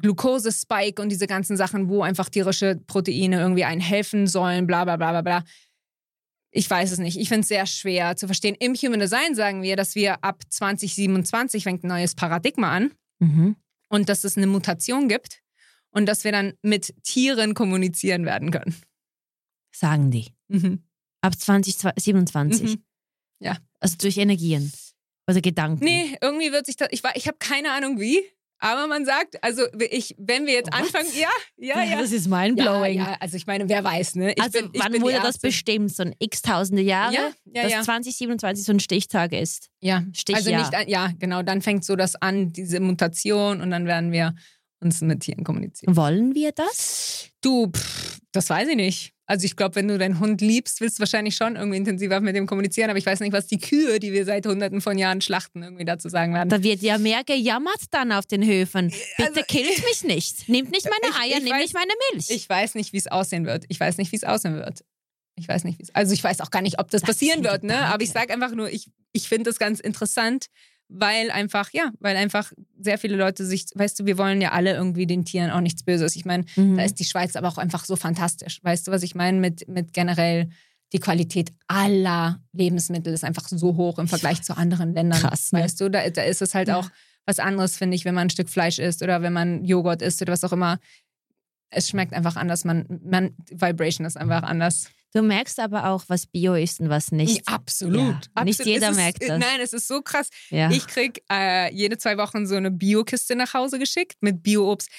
Glukosespike 0.00 1.00
und 1.00 1.08
diese 1.08 1.26
ganzen 1.26 1.56
Sachen, 1.56 1.88
wo 1.88 2.02
einfach 2.02 2.28
tierische 2.28 2.80
Proteine 2.86 3.40
irgendwie 3.40 3.64
einen 3.64 3.80
helfen 3.80 4.26
sollen, 4.26 4.66
bla 4.66 4.84
bla 4.84 4.96
bla 4.96 5.10
bla 5.12 5.22
bla. 5.22 5.44
Ich 6.50 6.68
weiß 6.70 6.92
es 6.92 6.98
nicht. 6.98 7.18
Ich 7.18 7.28
finde 7.28 7.42
es 7.42 7.48
sehr 7.48 7.66
schwer 7.66 8.16
zu 8.16 8.26
verstehen. 8.26 8.56
Im 8.58 8.74
Human 8.74 9.00
Design 9.00 9.34
sagen 9.34 9.62
wir, 9.62 9.76
dass 9.76 9.94
wir 9.94 10.22
ab 10.24 10.42
2027 10.48 11.64
fängt 11.64 11.84
ein 11.84 11.88
neues 11.88 12.14
Paradigma 12.14 12.70
an 12.72 12.92
Mhm. 13.18 13.56
und 13.88 14.08
dass 14.10 14.24
es 14.24 14.36
eine 14.36 14.46
Mutation 14.46 15.08
gibt 15.08 15.40
und 15.90 16.06
dass 16.06 16.24
wir 16.24 16.32
dann 16.32 16.52
mit 16.62 16.94
Tieren 17.02 17.54
kommunizieren 17.54 18.26
werden 18.26 18.50
können. 18.50 18.76
Sagen 19.78 20.10
die. 20.10 20.28
Mhm. 20.48 20.82
Ab 21.20 21.38
2027. 21.38 22.62
Mhm. 22.76 22.82
Ja. 23.40 23.56
Also 23.80 23.96
durch 23.98 24.16
Energien. 24.16 24.72
Oder 25.28 25.40
Gedanken. 25.40 25.84
Nee, 25.84 26.16
irgendwie 26.20 26.52
wird 26.52 26.66
sich 26.66 26.76
das. 26.76 26.88
Ich, 26.92 27.02
ich 27.14 27.26
habe 27.26 27.36
keine 27.38 27.72
Ahnung 27.72 27.98
wie, 28.00 28.22
aber 28.58 28.86
man 28.86 29.04
sagt, 29.04 29.42
also 29.42 29.62
ich, 29.90 30.14
wenn 30.18 30.46
wir 30.46 30.54
jetzt 30.54 30.72
What? 30.72 30.80
anfangen, 30.80 31.08
ja, 31.14 31.28
ja, 31.58 31.82
ja. 31.82 32.00
Das 32.00 32.12
ist 32.12 32.26
Ja, 32.26 32.38
mindblowing. 32.38 32.98
ja, 32.98 33.16
also 33.20 33.36
ich 33.36 33.46
meine, 33.46 33.68
wer 33.68 33.84
weiß, 33.84 34.14
ne? 34.14 34.32
Ich 34.32 34.42
also 34.42 34.60
bin, 34.60 34.70
wann 34.80 34.92
bin 34.92 35.02
wurde 35.02 35.20
das 35.20 35.38
bestimmt? 35.38 35.94
So 35.94 36.04
ein 36.04 36.14
x 36.18 36.42
tausende 36.42 36.80
Jahre? 36.80 37.12
Ja, 37.12 37.32
ja, 37.44 37.62
dass 37.64 37.72
ja. 37.72 37.82
2027 37.82 38.64
so 38.64 38.72
ein 38.72 38.80
Stichtag 38.80 39.32
ist. 39.32 39.68
Ja, 39.80 40.04
Stichjahr. 40.14 40.60
also 40.60 40.76
nicht, 40.78 40.88
ja, 40.88 41.10
genau, 41.18 41.42
dann 41.42 41.60
fängt 41.60 41.84
so 41.84 41.96
das 41.96 42.14
an, 42.16 42.52
diese 42.52 42.80
Mutation 42.80 43.60
und 43.60 43.70
dann 43.70 43.84
werden 43.86 44.12
wir 44.12 44.34
uns 44.80 45.00
mit 45.02 45.20
Tieren 45.20 45.44
kommunizieren. 45.44 45.96
Wollen 45.96 46.34
wir 46.34 46.52
das? 46.52 47.30
Du, 47.42 47.70
pff, 47.70 48.20
das 48.32 48.48
weiß 48.48 48.68
ich 48.68 48.76
nicht. 48.76 49.12
Also 49.28 49.44
ich 49.44 49.56
glaube, 49.56 49.74
wenn 49.74 49.88
du 49.88 49.98
deinen 49.98 50.20
Hund 50.20 50.40
liebst, 50.40 50.80
willst 50.80 50.98
du 50.98 51.00
wahrscheinlich 51.00 51.34
schon 51.34 51.56
irgendwie 51.56 51.76
intensiver 51.78 52.20
mit 52.20 52.36
dem 52.36 52.46
kommunizieren, 52.46 52.90
aber 52.90 52.98
ich 52.98 53.06
weiß 53.06 53.18
nicht, 53.20 53.32
was 53.32 53.48
die 53.48 53.58
Kühe, 53.58 53.98
die 53.98 54.12
wir 54.12 54.24
seit 54.24 54.46
hunderten 54.46 54.80
von 54.80 54.96
Jahren 54.98 55.20
schlachten, 55.20 55.62
irgendwie 55.64 55.84
dazu 55.84 56.08
sagen 56.08 56.32
werden. 56.32 56.48
Da 56.48 56.62
wird 56.62 56.80
ja 56.80 56.96
mehr 56.98 57.24
gejammert 57.24 57.80
dann 57.90 58.12
auf 58.12 58.24
den 58.26 58.46
Höfen. 58.46 58.88
Bitte 59.16 59.28
Also, 59.30 59.40
killt 59.48 59.84
mich 59.84 60.04
nicht. 60.04 60.48
Nehmt 60.48 60.70
nicht 60.70 60.84
meine 60.88 61.12
Ich- 61.12 61.20
Eier, 61.20 61.38
ich 61.38 61.42
nehmt 61.44 61.56
weiß- 61.56 61.60
nicht 61.62 61.74
meine 61.74 61.92
Milch. 62.12 62.30
Ich 62.30 62.48
weiß 62.48 62.74
nicht, 62.76 62.92
wie 62.92 62.98
es 62.98 63.08
aussehen 63.08 63.46
wird. 63.46 63.64
Ich 63.68 63.80
weiß 63.80 63.98
nicht, 63.98 64.12
wie 64.12 64.16
es 64.16 64.24
aussehen 64.24 64.54
wird. 64.54 64.84
Ich 65.34 65.48
weiß 65.48 65.64
nicht, 65.64 65.78
wie 65.78 65.82
es. 65.82 65.94
Also 65.94 66.14
ich 66.14 66.22
weiß 66.22 66.40
auch 66.40 66.50
gar 66.50 66.62
nicht, 66.62 66.78
ob 66.78 66.90
das, 66.90 67.02
Das 67.02 67.08
passieren 67.08 67.42
wird, 67.44 67.64
ne? 67.64 67.78
Aber 67.78 68.02
ich 68.02 68.10
sage 68.10 68.32
einfach 68.32 68.52
nur, 68.52 68.70
ich, 68.70 68.90
ich 69.12 69.28
finde 69.28 69.50
das 69.50 69.58
ganz 69.58 69.80
interessant, 69.80 70.46
weil 70.88 71.30
einfach, 71.30 71.70
ja, 71.72 71.90
weil 72.00 72.16
einfach 72.16 72.52
sehr 72.78 72.98
viele 72.98 73.16
Leute 73.16 73.44
sich, 73.44 73.66
weißt 73.74 73.98
du, 74.00 74.06
wir 74.06 74.18
wollen 74.18 74.40
ja 74.40 74.52
alle 74.52 74.74
irgendwie 74.74 75.06
den 75.06 75.24
Tieren 75.24 75.50
auch 75.50 75.60
nichts 75.60 75.82
Böses. 75.82 76.14
Ich 76.16 76.24
meine, 76.24 76.44
Mhm. 76.56 76.76
da 76.76 76.84
ist 76.84 77.00
die 77.00 77.04
Schweiz 77.04 77.34
aber 77.36 77.48
auch 77.48 77.58
einfach 77.58 77.84
so 77.84 77.96
fantastisch. 77.96 78.60
Weißt 78.62 78.86
du, 78.86 78.92
was 78.92 79.02
ich 79.02 79.14
meine? 79.14 79.38
Mit, 79.40 79.66
mit 79.68 79.92
generell 79.92 80.48
die 80.92 81.00
Qualität 81.00 81.52
aller 81.66 82.40
Lebensmittel 82.52 83.12
ist 83.12 83.24
einfach 83.24 83.48
so 83.48 83.74
hoch 83.76 83.98
im 83.98 84.06
Vergleich 84.06 84.42
zu 84.42 84.56
anderen 84.56 84.94
Ländern. 84.94 85.20
Krass, 85.20 85.50
ne? 85.52 85.60
Weißt 85.60 85.80
du, 85.80 85.88
da, 85.90 86.08
da 86.08 86.22
ist 86.22 86.42
es 86.42 86.54
halt 86.54 86.68
Ja. 86.68 86.76
auch 86.78 86.88
was 87.24 87.40
anderes, 87.40 87.76
finde 87.76 87.96
ich, 87.96 88.04
wenn 88.04 88.14
man 88.14 88.28
ein 88.28 88.30
Stück 88.30 88.48
Fleisch 88.48 88.78
isst 88.78 89.02
oder 89.02 89.20
wenn 89.20 89.32
man 89.32 89.64
Joghurt 89.64 90.00
isst 90.02 90.22
oder 90.22 90.32
was 90.32 90.44
auch 90.44 90.52
immer. 90.52 90.78
Es 91.70 91.88
schmeckt 91.88 92.12
einfach 92.12 92.36
anders. 92.36 92.64
Man, 92.64 92.86
man, 93.04 93.34
Vibration 93.50 94.06
ist 94.06 94.16
einfach 94.16 94.44
anders. 94.44 94.88
Du 95.16 95.22
merkst 95.22 95.58
aber 95.60 95.88
auch, 95.88 96.04
was 96.08 96.26
Bio 96.26 96.54
ist 96.54 96.78
und 96.78 96.90
was 96.90 97.10
nicht. 97.10 97.36
Ja, 97.48 97.54
absolut. 97.54 97.96
Ja, 98.00 98.20
absolut. 98.34 98.44
nicht 98.44 98.66
jeder 98.66 98.88
es 98.88 98.92
ist, 98.92 98.96
merkt 98.96 99.22
das. 99.22 99.38
Nein, 99.38 99.60
es 99.62 99.72
ist 99.72 99.88
so 99.88 100.02
krass. 100.02 100.28
Ja. 100.50 100.70
Ich 100.70 100.86
krieg 100.86 101.22
äh, 101.32 101.74
jede 101.74 101.96
zwei 101.96 102.18
Wochen 102.18 102.46
so 102.46 102.54
eine 102.54 102.70
Bio-Kiste 102.70 103.34
nach 103.34 103.54
Hause 103.54 103.78
geschickt 103.78 104.16
mit 104.20 104.42
Bio-Obst. 104.42 104.90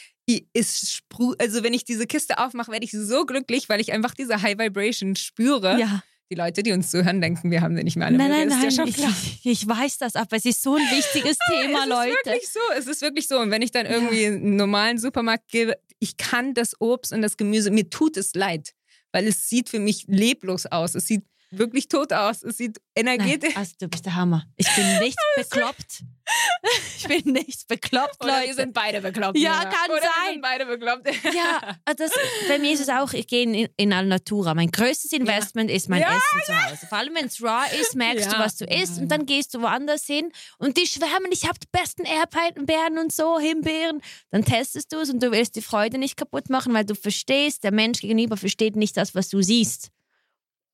ist 0.53 0.91
spru 0.91 1.35
also 1.39 1.61
wenn 1.61 1.76
ich 1.76 1.85
diese 1.85 2.07
Kiste 2.07 2.39
aufmache, 2.39 2.72
werde 2.72 2.84
ich 2.84 2.94
so 2.94 3.27
glücklich, 3.27 3.69
weil 3.69 3.80
ich 3.80 3.91
einfach 3.91 4.15
diese 4.15 4.41
High 4.41 4.57
Vibration 4.57 5.15
spüre. 5.15 5.80
Ja. 5.80 6.02
Die 6.31 6.35
Leute, 6.35 6.64
die 6.64 6.72
uns 6.72 6.89
zuhören, 6.89 7.22
denken, 7.22 7.52
wir 7.52 7.61
haben 7.61 7.77
sie 7.77 7.84
nicht 7.84 7.95
mehr 7.95 8.07
alle. 8.07 8.18
Nein, 8.18 8.31
nein, 8.31 8.48
nein, 8.48 8.64
ja 8.64 8.72
schon 8.72 8.88
ich, 8.88 8.95
klar. 8.95 9.14
ich, 9.44 9.68
weiß 9.68 9.99
das, 9.99 10.15
aber 10.15 10.35
es 10.35 10.45
ist 10.45 10.64
so 10.64 10.76
ein 10.76 10.81
wichtiges 10.81 11.38
Thema, 11.48 11.84
es 11.84 11.89
Leute. 11.89 12.10
ist 12.10 12.26
wirklich 12.26 12.49
so. 12.49 12.60
Es 12.76 12.88
ist 12.88 13.02
wirklich 13.02 13.27
so. 13.27 13.39
Und 13.39 13.52
wenn 13.52 13.61
ich 13.61 13.72
dann 13.72 13.85
irgendwie 13.85 14.26
einen 14.26 14.56
normalen 14.56 14.98
Supermarkt 14.98 15.48
gebe, 15.48 15.77
ich 15.99 16.18
kann 16.18 16.56
das 16.56 16.81
Obst 16.81 17.14
und 17.14 17.22
das 17.22 17.38
Gemüse, 17.38 17.72
mir 17.72 17.89
tut 17.89 18.18
es 18.18 18.34
leid, 18.34 18.73
weil 19.18 19.26
es 19.26 19.49
sieht 19.49 19.68
für 19.68 19.80
mich 19.80 20.06
leblos 20.07 20.68
aus. 20.68 20.94
Es 20.94 21.07
sieht 21.07 21.23
wirklich 21.52 21.88
tot 21.88 22.14
aus. 22.14 22.44
Es 22.44 22.57
sieht 22.57 22.78
Nein, 22.95 23.19
energetisch. 23.19 23.56
also 23.56 23.74
du 23.80 23.88
bist 23.88 24.06
der 24.06 24.15
Hammer. 24.15 24.45
Ich 24.57 24.68
bin 24.76 24.99
nicht 24.99 25.18
bekloppt. 25.36 26.03
Ich 26.98 27.07
bin 27.07 27.32
nicht 27.34 27.68
bekloppt, 27.68 28.22
Oder 28.22 28.34
wir 28.34 28.41
Leute. 28.41 28.53
sind 28.56 28.74
beide 28.74 28.99
bekloppt. 29.02 29.38
Ja, 29.38 29.52
Mira. 29.60 29.64
kann 29.69 29.91
Oder 29.91 30.02
Wir 30.02 30.10
sein. 30.24 30.34
sind 30.34 30.41
beide 30.41 30.65
bekloppt. 30.65 31.07
Ja, 31.34 31.78
das, 31.95 32.11
bei 32.49 32.60
mir 32.60 32.74
ist 32.74 32.82
es 32.82 32.90
auch, 32.90 33.14
ich 33.14 33.28
gehe 33.28 33.44
in, 33.44 33.69
in 33.78 33.94
Alnatura. 33.94 34.53
Mein 34.53 34.69
größtes 34.72 35.14
Investment 35.14 35.72
ist 35.72 35.88
mein 35.88 36.02
Ja, 36.02 36.10
Essen 36.18 36.41
zu 36.45 36.65
Hause. 36.69 36.88
Vor 36.88 36.98
allem, 36.98 37.15
wenn 37.15 37.26
es 37.28 37.41
raw 37.41 37.65
ist, 37.80 37.95
merkst 37.95 38.26
du, 38.28 38.32
Ja. 38.36 38.40
was 38.40 38.57
du 38.57 38.65
isst 38.65 38.99
und 38.99 39.07
dann 39.10 39.26
gehst 39.26 39.53
du 39.53 39.61
woanders 39.61 40.06
hin 40.06 40.32
und 40.57 40.76
die 40.76 40.86
schwärmen, 40.88 41.32
ich 41.32 41.45
habe 41.48 41.57
die 41.60 41.68
besten 41.72 42.03
Erdbeeren 42.03 42.98
und 42.98 43.14
so, 43.14 43.40
Himbeeren. 43.40 44.02
Dann 44.32 44.44
testest 44.44 44.91
du 44.91 44.98
es 44.99 45.10
und 45.10 45.24
du 45.24 45.32
willst 45.32 45.56
die 45.56 45.61
Freude 45.61 45.98
nicht 45.98 46.18
kaputt 46.18 46.49
machen, 46.49 46.74
weil 46.74 46.84
du 46.86 46.95
verstehst, 46.95 47.64
der 47.64 47.72
Mensch 47.72 48.02
gegenüber 48.02 48.36
versteht 48.36 48.76
nicht 48.76 48.98
das, 48.98 49.15
was 49.15 49.30
du 49.30 49.41
siehst. 49.41 49.91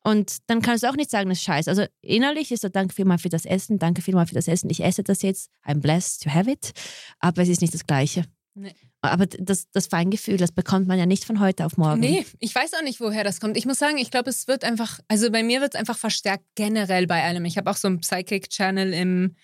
Und 0.04 0.38
dann 0.48 0.62
kannst 0.62 0.84
du 0.84 0.90
auch 0.90 0.96
nicht 0.96 1.10
sagen, 1.10 1.30
das 1.30 1.40
ist 1.40 1.46
scheiße. 1.46 1.70
Also 1.70 1.86
innerlich 2.02 2.52
ist 2.52 2.62
so, 2.62 2.70
danke 2.70 2.94
vielmal 2.94 3.18
für 3.18 3.30
das 3.30 3.46
Essen, 3.46 3.80
danke 3.80 4.02
vielmal 4.02 4.28
für 4.28 4.36
das 4.36 4.48
Essen. 4.48 4.70
Ich 4.70 4.84
esse 4.84 5.02
das 5.02 5.22
jetzt, 5.22 5.50
I'm 5.66 5.80
blessed 5.80 6.24
to 6.24 6.30
have 6.30 6.52
it. 6.52 6.72
Aber 7.20 7.42
es 7.42 7.50
ist 7.50 7.62
nicht 7.62 7.74
das 7.74 7.88
Gleiche. 7.88 8.26
Nee. 8.54 8.76
Aber 9.02 9.26
das, 9.26 9.70
das 9.72 9.88
Feingefühl, 9.88 10.38
das 10.38 10.52
bekommt 10.52 10.88
man 10.88 11.00
ja 11.00 11.06
nicht 11.06 11.26
von 11.26 11.40
heute 11.40 11.66
auf 11.66 11.78
morgen. 11.78 12.00
Nee, 12.00 12.26
ich 12.40 12.54
weiß 12.54 12.74
auch 12.74 12.84
nicht, 12.84 13.00
woher 13.00 13.24
das 13.24 13.40
kommt. 13.40 13.58
Ich 13.58 13.66
muss 13.66 13.80
sagen, 13.80 13.98
ich 13.98 14.12
glaube, 14.12 14.30
es 14.30 14.48
wird 14.48 14.64
einfach, 14.64 15.00
also 15.08 15.32
bei 15.32 15.44
mir 15.44 15.60
wird 15.62 15.74
es 15.74 15.80
einfach 15.80 15.98
verstärkt 15.98 16.46
generell 16.56 17.08
bei 17.08 17.24
allem. 17.24 17.44
Ich 17.46 17.58
habe 17.58 17.70
auch 17.70 17.76
so 17.76 17.88
einen 17.88 18.00
Psychic-Channel 18.00 18.94
im, 18.94 19.36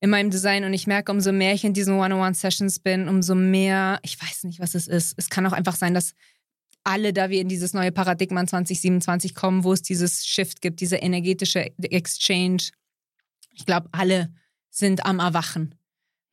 in 0.00 0.10
meinem 0.10 0.30
Design 0.30 0.64
und 0.64 0.72
ich 0.72 0.86
merke, 0.86 1.12
umso 1.12 1.32
mehr 1.32 1.52
ich 1.52 1.64
in 1.64 1.74
diesen 1.74 1.98
One-on-One-Sessions 1.98 2.80
bin, 2.80 3.08
umso 3.08 3.34
mehr, 3.34 3.98
ich 4.02 4.20
weiß 4.22 4.44
nicht, 4.44 4.60
was 4.60 4.74
es 4.74 4.86
ist. 4.86 5.14
Es 5.18 5.28
kann 5.28 5.46
auch 5.46 5.52
einfach 5.52 5.76
sein, 5.76 5.92
dass 5.92 6.14
alle, 6.84 7.12
da 7.12 7.30
wir 7.30 7.40
in 7.40 7.48
dieses 7.48 7.72
neue 7.72 7.92
Paradigma 7.92 8.46
2027 8.46 9.34
kommen, 9.34 9.64
wo 9.64 9.72
es 9.72 9.82
dieses 9.82 10.26
Shift 10.26 10.60
gibt, 10.60 10.80
diese 10.80 10.96
energetische 10.96 11.72
Exchange, 11.82 12.68
ich 13.50 13.66
glaube, 13.66 13.88
alle 13.92 14.32
sind 14.70 15.06
am 15.06 15.18
Erwachen. 15.18 15.74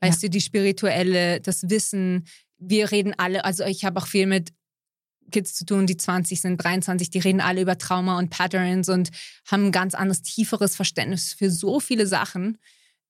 Weißt 0.02 0.23
du, 0.23 0.30
die 0.30 0.41
spirituelle, 0.41 1.40
das 1.41 1.69
Wissen, 1.69 2.26
wir 2.57 2.91
reden 2.91 3.14
alle, 3.18 3.45
also 3.45 3.64
ich 3.64 3.86
habe 3.86 3.99
auch 3.99 4.07
viel 4.07 4.26
mit 4.26 4.52
Kids 5.32 5.53
zu 5.53 5.65
tun, 5.65 5.88
die 5.88 5.95
20 5.95 6.41
sind, 6.41 6.57
23, 6.57 7.10
die 7.10 7.19
reden 7.19 7.40
alle 7.40 7.61
über 7.61 7.78
Trauma 7.78 8.18
und 8.18 8.30
Patterns 8.30 8.90
und 8.90 9.11
haben 9.45 9.68
ein 9.68 9.72
ganz 9.72 9.94
anderes, 9.94 10.23
tieferes 10.23 10.76
Verständnis 10.76 11.34
für 11.34 11.49
so 11.49 11.80
viele 11.80 12.07
Sachen. 12.07 12.57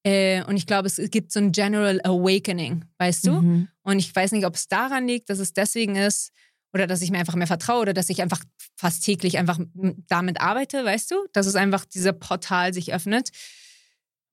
Äh, 0.03 0.43
und 0.43 0.57
ich 0.57 0.67
glaube, 0.67 0.87
es 0.87 0.97
gibt 1.11 1.31
so 1.31 1.39
ein 1.39 1.51
General 1.51 1.99
Awakening, 2.03 2.85
weißt 2.97 3.27
du? 3.27 3.31
Mhm. 3.41 3.67
Und 3.83 3.99
ich 3.99 4.13
weiß 4.13 4.33
nicht, 4.33 4.45
ob 4.45 4.55
es 4.55 4.67
daran 4.67 5.07
liegt, 5.07 5.29
dass 5.29 5.39
es 5.39 5.53
deswegen 5.53 5.95
ist 5.95 6.31
oder 6.73 6.87
dass 6.87 7.01
ich 7.01 7.11
mir 7.11 7.19
einfach 7.19 7.35
mehr 7.35 7.47
vertraue 7.47 7.81
oder 7.81 7.93
dass 7.93 8.09
ich 8.09 8.21
einfach 8.21 8.43
fast 8.75 9.03
täglich 9.03 9.37
einfach 9.37 9.59
damit 10.07 10.39
arbeite, 10.41 10.83
weißt 10.85 11.11
du? 11.11 11.15
Dass 11.33 11.45
es 11.45 11.55
einfach 11.55 11.85
dieser 11.85 12.13
Portal 12.13 12.73
sich 12.73 12.93
öffnet 12.93 13.29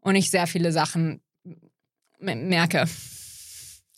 und 0.00 0.14
ich 0.14 0.30
sehr 0.30 0.46
viele 0.46 0.72
Sachen 0.72 1.20
merke, 2.20 2.86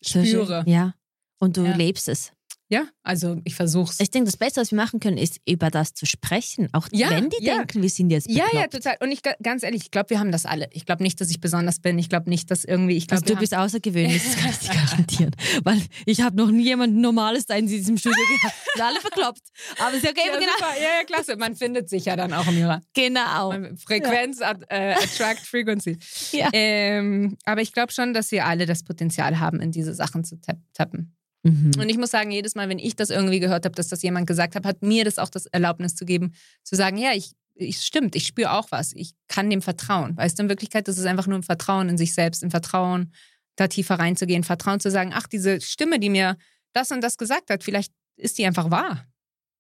spüre. 0.03 0.65
Ja. 0.67 0.95
Und 1.39 1.57
du 1.57 1.65
Ja. 1.65 1.75
lebst 1.75 2.09
es. 2.09 2.33
Ja, 2.73 2.85
also 3.03 3.41
ich 3.43 3.57
versuch's. 3.57 3.99
Ich 3.99 4.13
denke, 4.13 4.27
das 4.27 4.37
Beste, 4.37 4.61
was 4.61 4.71
wir 4.71 4.77
machen 4.77 5.01
können, 5.01 5.19
ist 5.19 5.41
über 5.45 5.71
das 5.71 5.93
zu 5.93 6.07
sprechen. 6.07 6.69
Auch 6.73 6.87
Ja, 6.93 7.11
wenn 7.11 7.29
die 7.29 7.45
ja. 7.45 7.57
denken, 7.57 7.83
wir 7.83 7.91
sind 7.91 8.11
jetzt 8.11 8.31
Ja, 8.31 8.45
bekloppt. 8.45 8.55
ja, 8.55 8.79
total. 8.79 8.97
Und 9.01 9.11
ich 9.11 9.23
ganz 9.43 9.65
ehrlich, 9.65 9.83
ich 9.83 9.91
glaube, 9.91 10.11
wir 10.11 10.21
haben 10.21 10.31
das 10.31 10.47
alle. 10.47 10.69
Ich 10.73 10.87
glaube 10.87 11.03
nicht, 11.03 11.21
dass 11.21 11.31
ich 11.31 11.41
besonders 11.41 11.81
bin. 11.81 11.99
Ich 11.99 12.09
glaube 12.09 12.31
nicht, 12.31 12.49
dass 12.49 12.65
irgendwie. 12.65 12.97
Ich 12.97 13.11
Also 13.11 13.25
glaube, 13.25 13.35
du 13.35 13.41
bist 13.41 13.57
außergewöhnlich, 13.57 14.23
das 14.25 14.37
kann 14.37 14.51
ich 14.53 14.59
dir 14.61 14.75
garantieren. 14.75 15.31
Weil 15.65 15.83
ich 16.07 16.21
habe 16.21 16.37
noch 16.37 16.53
nie 16.53 16.63
jemanden 16.63 17.01
Normales 17.01 17.47
da 17.47 17.57
in 17.57 17.67
diesem 17.67 17.99
Studio 17.99 18.17
gehabt. 18.41 18.55
Sind 18.75 18.85
alle 18.85 19.01
bekloppt. 19.01 19.43
Aber 19.81 19.97
ist 19.97 20.05
ja 20.05 20.11
okay, 20.11 20.21
ja, 20.29 20.39
genau. 20.39 20.53
super. 20.57 20.71
ja, 20.77 20.99
ja, 21.01 21.05
klasse. 21.05 21.37
Man 21.37 21.57
findet 21.57 21.89
sich 21.91 22.05
ja 22.05 22.15
dann 22.15 22.33
auch 22.33 22.47
im 22.47 22.57
Ihrer 22.57 22.83
Genau. 22.95 23.53
Frequenz, 23.85 24.41
at, 24.43 24.63
äh, 24.69 24.93
attract 24.93 25.41
frequency. 25.41 25.99
Ja. 26.31 26.49
Ähm, 26.53 27.37
aber 27.45 27.63
ich 27.63 27.73
glaube 27.73 27.93
schon, 27.93 28.15
dass 28.15 28.31
wir 28.31 28.47
alle 28.47 28.65
das 28.67 28.85
Potenzial 28.85 29.41
haben, 29.41 29.61
in 29.61 29.73
diese 29.73 29.93
Sachen 29.93 30.23
zu 30.23 30.41
tap 30.41 30.59
tappen. 30.73 31.17
Mhm. 31.43 31.73
Und 31.79 31.89
ich 31.89 31.97
muss 31.97 32.11
sagen, 32.11 32.31
jedes 32.31 32.55
Mal, 32.55 32.69
wenn 32.69 32.79
ich 32.79 32.97
das 32.97 33.11
irgendwie 33.11 33.41
gehört 33.41 33.65
habe, 33.65 33.75
dass 33.75 33.89
das 33.89 34.03
jemand 34.03 34.27
gesagt 34.27 34.55
hat, 34.55 34.67
hat 34.67 34.83
mir 34.83 35.05
das 35.05 35.19
auch 35.19 35.31
das 35.31 35.47
Erlaubnis 35.47 35.95
zu 35.95 36.05
geben, 36.05 36.33
zu 36.63 36.77
sagen, 36.77 36.99
ja, 36.99 37.13
ich, 37.15 37.33
ich 37.55 37.81
stimmt, 37.81 38.15
ich 38.15 38.27
spüre 38.27 38.53
auch 38.53 38.71
was. 38.71 38.93
Ich 38.93 39.13
kann 39.29 39.49
dem 39.49 39.63
vertrauen. 39.63 40.17
Weißt 40.17 40.39
du, 40.39 40.45
in 40.45 40.49
Wirklichkeit, 40.49 40.89
das 40.89 40.99
ist 40.99 41.07
einfach 41.07 41.27
nur 41.27 41.39
ein 41.39 41.43
Vertrauen 41.43 41.89
in 41.89 41.99
sich 41.99 42.15
selbst, 42.15 42.45
ein 42.45 42.51
Vertrauen, 42.51 43.13
da 43.57 43.69
tiefer 43.69 43.99
reinzugehen, 43.99 44.45
Vertrauen 44.45 44.81
zu 44.81 44.91
sagen, 44.91 45.13
ach, 45.15 45.27
diese 45.27 45.61
Stimme, 45.61 45.99
die 45.99 46.11
mir 46.11 46.37
das 46.73 46.91
und 46.91 47.01
das 47.01 47.19
gesagt 47.19 47.51
hat, 47.51 47.65
vielleicht 47.65 47.93
ist 48.17 48.39
die 48.39 48.47
einfach 48.47 48.71
wahr. 48.71 49.07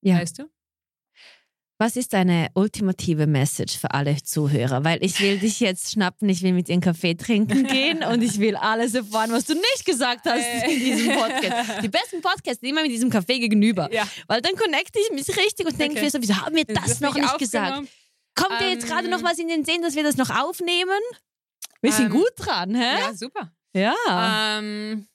Ja. 0.02 0.18
Weißt 0.18 0.38
du? 0.38 0.50
Was 1.82 1.96
ist 1.96 2.12
deine 2.12 2.48
ultimative 2.52 3.26
Message 3.26 3.78
für 3.78 3.92
alle 3.94 4.22
Zuhörer? 4.22 4.84
Weil 4.84 5.02
ich 5.02 5.18
will 5.22 5.38
dich 5.38 5.60
jetzt 5.60 5.92
schnappen, 5.92 6.28
ich 6.28 6.42
will 6.42 6.52
mit 6.52 6.68
dir 6.68 6.74
einen 6.74 6.82
Kaffee 6.82 7.14
trinken 7.14 7.64
gehen 7.66 8.04
und 8.12 8.20
ich 8.20 8.38
will 8.38 8.54
alles 8.56 8.94
erfahren, 8.94 9.32
was 9.32 9.46
du 9.46 9.54
nicht 9.54 9.86
gesagt 9.86 10.26
hast 10.26 10.44
in 10.68 10.78
diesem 10.78 11.14
Podcast. 11.14 11.82
Die 11.82 11.88
besten 11.88 12.20
Podcasts 12.20 12.62
immer 12.62 12.82
mit 12.82 12.90
diesem 12.90 13.08
Kaffee 13.08 13.38
gegenüber. 13.38 13.88
Ja. 13.90 14.06
Weil 14.26 14.42
dann 14.42 14.54
connecte 14.56 14.98
ich 15.00 15.10
mich 15.14 15.34
richtig 15.34 15.66
und 15.66 15.80
denke 15.80 15.94
Okay. 15.96 16.04
mir 16.04 16.10
so, 16.10 16.20
wieso 16.20 16.36
haben 16.36 16.54
wir 16.54 16.66
das, 16.66 16.84
Das 16.84 17.00
noch 17.00 17.14
nicht 17.14 17.38
gesagt? 17.38 17.88
Kommt 18.34 18.60
dir 18.60 18.68
jetzt 18.68 18.82
Ähm, 18.84 18.90
gerade 18.90 19.08
noch 19.08 19.22
was 19.22 19.38
in 19.38 19.48
den 19.48 19.64
Sinn, 19.64 19.80
dass 19.80 19.96
wir 19.96 20.02
das 20.02 20.18
noch 20.18 20.28
aufnehmen? 20.28 21.00
Wir 21.80 21.92
sind 21.92 22.06
Ähm, 22.06 22.12
gut 22.12 22.32
dran, 22.36 22.74
hä? 22.74 23.00
Ja, 23.00 23.14
super. 23.14 23.52
Ja. 23.74 23.94
Ähm, 24.58 25.06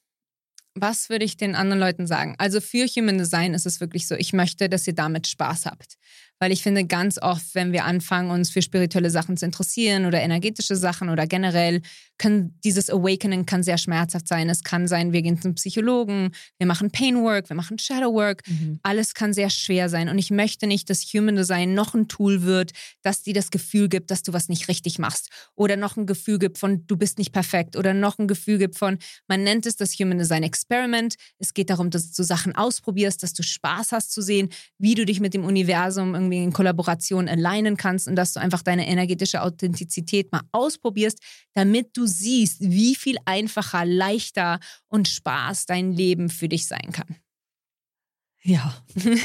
was 0.74 1.08
würde 1.10 1.24
ich 1.24 1.36
den 1.36 1.54
anderen 1.54 1.78
Leuten 1.78 2.06
sagen? 2.08 2.34
Also 2.38 2.60
für 2.60 2.86
Human 2.86 3.18
Design 3.18 3.54
ist 3.54 3.66
es 3.66 3.80
wirklich 3.80 4.08
so, 4.08 4.16
ich 4.16 4.32
möchte, 4.32 4.68
dass 4.68 4.86
ihr 4.88 4.94
damit 4.94 5.28
Spaß 5.28 5.66
habt. 5.66 5.94
Weil 6.38 6.52
ich 6.52 6.62
finde, 6.62 6.84
ganz 6.84 7.20
oft, 7.20 7.54
wenn 7.54 7.72
wir 7.72 7.84
anfangen, 7.84 8.30
uns 8.30 8.50
für 8.50 8.60
spirituelle 8.60 9.10
Sachen 9.10 9.36
zu 9.36 9.46
interessieren 9.46 10.04
oder 10.04 10.20
energetische 10.20 10.76
Sachen 10.76 11.08
oder 11.08 11.26
generell, 11.26 11.80
kann 12.18 12.54
dieses 12.64 12.90
Awakening 12.90 13.46
kann 13.46 13.62
sehr 13.62 13.78
schmerzhaft 13.78 14.28
sein. 14.28 14.48
Es 14.48 14.62
kann 14.62 14.88
sein, 14.88 15.12
wir 15.12 15.22
gehen 15.22 15.40
zum 15.40 15.54
Psychologen, 15.54 16.30
wir 16.58 16.66
machen 16.66 16.90
Painwork, 16.90 17.48
wir 17.48 17.56
machen 17.56 17.78
Shadowwork. 17.78 18.42
Mhm. 18.46 18.80
Alles 18.82 19.14
kann 19.14 19.32
sehr 19.32 19.50
schwer 19.50 19.88
sein. 19.88 20.08
Und 20.08 20.18
ich 20.18 20.30
möchte 20.30 20.66
nicht, 20.66 20.88
dass 20.88 21.02
Human 21.02 21.36
Design 21.36 21.74
noch 21.74 21.94
ein 21.94 22.08
Tool 22.08 22.42
wird, 22.42 22.72
das 23.02 23.22
dir 23.22 23.34
das 23.34 23.50
Gefühl 23.50 23.88
gibt, 23.88 24.10
dass 24.10 24.22
du 24.22 24.32
was 24.32 24.48
nicht 24.48 24.68
richtig 24.68 24.98
machst. 24.98 25.30
Oder 25.54 25.76
noch 25.76 25.96
ein 25.96 26.06
Gefühl 26.06 26.38
gibt 26.38 26.58
von, 26.58 26.86
du 26.86 26.96
bist 26.96 27.18
nicht 27.18 27.32
perfekt. 27.32 27.76
Oder 27.76 27.92
noch 27.92 28.18
ein 28.18 28.28
Gefühl 28.28 28.58
gibt 28.58 28.78
von, 28.78 28.98
man 29.28 29.42
nennt 29.42 29.66
es 29.66 29.76
das 29.76 29.92
Human 29.94 30.18
Design 30.18 30.42
Experiment. 30.42 31.16
Es 31.38 31.54
geht 31.54 31.70
darum, 31.70 31.90
dass 31.90 32.12
du 32.12 32.22
Sachen 32.22 32.54
ausprobierst, 32.54 33.22
dass 33.22 33.34
du 33.34 33.42
Spaß 33.42 33.92
hast 33.92 34.12
zu 34.12 34.22
sehen, 34.22 34.48
wie 34.78 34.94
du 34.94 35.04
dich 35.04 35.20
mit 35.20 35.34
dem 35.34 35.44
Universum 35.44 36.14
irgendwie 36.14 36.42
in 36.42 36.52
Kollaboration 36.52 37.28
alignen 37.28 37.76
kannst 37.76 38.08
und 38.08 38.16
dass 38.16 38.32
du 38.32 38.40
einfach 38.40 38.62
deine 38.62 38.86
energetische 38.88 39.42
Authentizität 39.42 40.32
mal 40.32 40.42
ausprobierst, 40.52 41.18
damit 41.54 41.96
du 41.96 42.05
siehst, 42.06 42.60
wie 42.60 42.94
viel 42.94 43.16
einfacher, 43.24 43.84
leichter 43.84 44.60
und 44.88 45.08
Spaß 45.08 45.66
dein 45.66 45.92
Leben 45.92 46.28
für 46.28 46.48
dich 46.48 46.66
sein 46.66 46.92
kann. 46.92 47.16
Ja. 48.42 48.74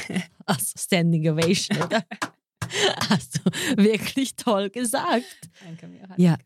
Also 0.48 0.74
Standing 0.78 1.30
Ovation? 1.30 1.78
Hast 3.10 3.38
du 3.38 3.78
wirklich 3.78 4.36
toll 4.36 4.70
gesagt. 4.70 5.49
Danke, 5.64 5.88
Mira. 5.88 6.14
Ja. 6.18 6.38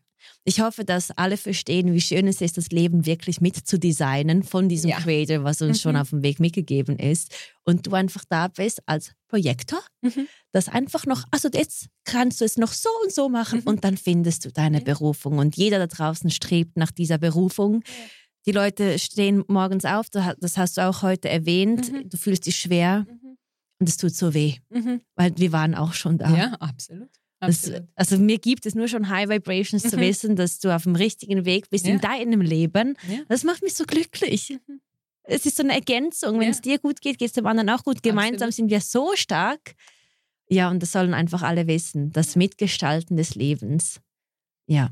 Ich 0.44 0.60
hoffe, 0.60 0.84
dass 0.84 1.10
alle 1.12 1.36
verstehen, 1.36 1.92
wie 1.92 2.00
schön 2.00 2.26
es 2.28 2.40
ist, 2.40 2.56
das 2.56 2.68
Leben 2.68 3.04
wirklich 3.06 3.40
mitzudesignen 3.40 4.42
von 4.42 4.68
diesem 4.68 4.90
Ja. 4.90 4.98
Creator, 5.00 5.44
was 5.44 5.60
uns 5.62 5.80
schon 5.80 5.94
Mhm. 5.94 6.00
auf 6.00 6.10
dem 6.10 6.22
Weg 6.22 6.40
mitgegeben 6.40 6.98
ist. 6.98 7.34
Und 7.64 7.86
du 7.86 7.94
einfach 7.94 8.24
da 8.28 8.48
bist 8.48 8.80
als 8.86 9.12
Projektor, 9.28 9.80
Mhm. 10.02 10.28
das 10.52 10.68
einfach 10.68 11.04
noch, 11.06 11.24
also 11.30 11.48
jetzt 11.52 11.86
kannst 12.04 12.40
du 12.40 12.44
es 12.44 12.56
noch 12.56 12.72
so 12.72 12.88
und 13.02 13.12
so 13.12 13.28
machen 13.28 13.60
Mhm. 13.60 13.66
und 13.68 13.84
dann 13.84 13.96
findest 13.96 14.44
du 14.44 14.52
deine 14.52 14.78
Ja. 14.78 14.84
Berufung. 14.84 15.38
Und 15.38 15.56
jeder 15.56 15.78
da 15.78 15.86
draußen 15.88 16.30
strebt 16.30 16.76
nach 16.76 16.90
dieser 16.92 17.18
Berufung. 17.18 17.82
Die 18.46 18.52
Leute 18.52 18.98
stehen 19.00 19.42
morgens 19.48 19.84
auf, 19.84 20.08
das 20.10 20.56
hast 20.56 20.76
du 20.76 20.86
auch 20.86 21.02
heute 21.02 21.28
erwähnt, 21.28 21.92
Mhm. 21.92 22.08
du 22.08 22.16
fühlst 22.16 22.46
dich 22.46 22.56
schwer 22.56 23.04
Mhm. 23.08 23.36
und 23.80 23.88
es 23.88 23.96
tut 23.96 24.14
so 24.14 24.32
weh, 24.34 24.54
Mhm. 24.70 25.00
weil 25.16 25.36
wir 25.36 25.50
waren 25.50 25.74
auch 25.74 25.92
schon 25.94 26.16
da. 26.18 26.30
Ja, 26.36 26.52
absolut. 26.60 27.10
Das, 27.40 27.70
also 27.94 28.18
mir 28.18 28.38
gibt 28.38 28.64
es 28.66 28.74
nur 28.74 28.88
schon 28.88 29.08
High 29.10 29.28
Vibrations 29.28 29.82
zu 29.82 29.96
Mhm. 29.96 30.00
wissen, 30.00 30.36
dass 30.36 30.58
du 30.58 30.74
auf 30.74 30.84
dem 30.84 30.96
richtigen 30.96 31.44
Weg 31.44 31.68
bist 31.70 31.86
Ja. 31.86 31.92
in 31.94 32.00
deinem 32.00 32.40
Leben. 32.40 32.96
Ja. 33.08 33.18
Das 33.28 33.44
macht 33.44 33.62
mich 33.62 33.74
so 33.74 33.84
glücklich. 33.84 34.58
Mhm. 34.66 34.80
Es 35.24 35.44
ist 35.44 35.56
so 35.56 35.62
eine 35.64 35.74
Ergänzung. 35.74 36.38
Wenn 36.40 36.50
es 36.50 36.60
dir 36.60 36.78
gut 36.78 37.00
geht, 37.00 37.18
geht 37.18 37.28
es 37.28 37.32
dem 37.34 37.46
anderen 37.46 37.68
auch 37.70 37.82
gut. 37.84 38.02
Gemeinsam 38.02 38.48
Absolut. 38.48 38.54
sind 38.54 38.70
wir 38.70 38.80
so 38.80 39.16
stark. 39.16 39.74
Ja, 40.48 40.70
und 40.70 40.80
das 40.82 40.92
sollen 40.92 41.12
einfach 41.14 41.42
alle 41.42 41.66
wissen. 41.66 42.12
Das 42.12 42.36
Mitgestalten 42.36 43.16
des 43.16 43.34
Lebens. 43.34 44.00
Ja. 44.66 44.90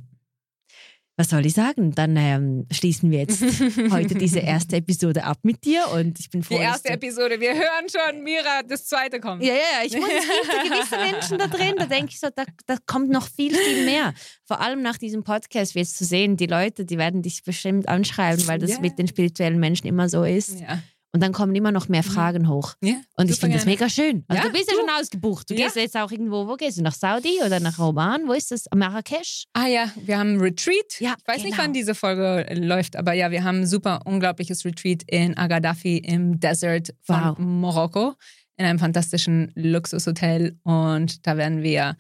Was 1.17 1.31
soll 1.31 1.47
ich 1.47 1.55
sagen? 1.55 1.95
Dann 1.95 2.17
ähm, 2.17 2.67
schließen 2.73 3.11
wir 3.13 3.21
jetzt 3.21 3.41
heute 3.93 4.17
diese 4.17 4.41
erste 4.41 4.77
Episode 4.77 5.23
ab 5.23 5.39
mit 5.45 5.65
dir 5.65 5.87
und 5.95 6.19
ich 6.19 6.29
bin 6.29 6.43
froh. 6.43 6.57
Die 6.57 6.61
erste 6.63 6.89
Episode. 6.91 7.41
Wir 7.41 7.55
hören 7.55 7.87
schon, 7.89 8.25
Mira, 8.25 8.63
das 8.69 8.87
zweite 8.87 9.21
kommt. 9.21 9.43
Ja, 9.45 9.55
ja, 9.55 9.61
ja. 9.81 9.87
Ich 9.87 9.97
muss 9.97 10.09
es 10.09 10.27
gibt 10.27 10.73
gewisse 10.73 10.97
Menschen 11.13 11.39
da 11.39 11.47
drin, 11.47 11.75
da 11.79 11.87
denke 11.87 12.11
ich 12.11 12.19
so, 12.19 12.29
da, 12.35 12.43
da 12.67 12.77
kommt 12.87 13.11
noch 13.11 13.29
viel, 13.29 13.55
viel 13.55 13.85
mehr. 13.85 14.13
Vor 14.45 14.61
allem 14.61 14.83
nach 14.83 14.99
diesem 14.99 15.23
Podcast 15.23 15.77
wird 15.77 15.87
es 15.87 15.95
zu 15.95 16.05
sehen, 16.05 16.37
die 16.37 16.47
Leute, 16.47 16.85
die 16.85 16.99
werden 16.99 17.23
dich 17.23 17.45
bestimmt 17.45 17.89
anschreiben, 17.89 18.47
weil 18.49 18.59
das 18.59 18.71
Ja. 18.73 18.81
mit 18.81 18.99
den 18.99 19.07
spirituellen 19.07 19.61
Menschen 19.61 19.87
immer 19.87 20.09
so 20.09 20.25
ist. 20.25 20.59
Ja. 20.61 20.83
Und 21.15 21.23
dann 21.23 21.33
kommen 21.33 21.55
immer 21.55 21.71
noch 21.71 21.89
mehr 21.89 22.03
Fragen 22.03 22.49
hoch. 22.49 22.75
ja 22.83 22.97
Und 23.17 23.31
ich 23.31 23.39
finde 23.39 23.57
das 23.57 23.67
mega 23.67 23.89
schön. 23.89 24.25
Also 24.27 24.43
Ja, 24.43 24.49
du 24.49 24.53
bist 24.53 24.69
ja 24.69 24.77
schon 24.77 24.91
ausgebucht. 25.01 25.49
Du 25.49 25.55
Ja. 25.55 25.67
gehst 25.67 25.77
jetzt 25.77 25.97
auch 25.97 26.11
irgendwo, 26.11 26.49
wo 26.49 26.57
gehst 26.57 26.77
du? 26.79 26.83
Nach 26.83 26.93
Saudi 26.93 27.39
oder 27.47 27.61
nach 27.61 27.79
Oman? 27.79 28.27
Wo 28.27 28.33
ist 28.33 28.51
das? 28.51 28.65
Marrakesch? 28.75 29.45
Ah 29.53 29.69
ja, 29.69 29.93
wir 30.05 30.19
haben 30.19 30.35
ein 30.35 30.41
Retreat. 30.41 30.99
Ja, 30.99 31.15
ich 31.17 31.25
weiß 31.29 31.37
nicht, 31.45 31.53
genau. 31.53 31.63
wann 31.63 31.73
diese 31.73 31.95
Folge 31.95 32.45
äh, 32.49 32.55
läuft, 32.55 32.97
aber 32.97 33.13
ja, 33.13 33.31
wir 33.31 33.45
haben 33.45 33.61
ein 33.61 33.67
super 33.69 34.01
unglaubliches 34.07 34.65
Retreat 34.65 35.05
in 35.07 35.37
Agadafi 35.39 35.99
im 35.99 36.41
Desert 36.41 36.93
von 37.03 37.21
Wow. 37.21 37.39
Marokko 37.39 38.15
in 38.57 38.65
einem 38.67 38.81
fantastischen 38.81 39.53
Luxushotel 39.55 40.59
und 40.65 41.25
da 41.29 41.37
werden 41.37 41.63
wir. 41.63 41.97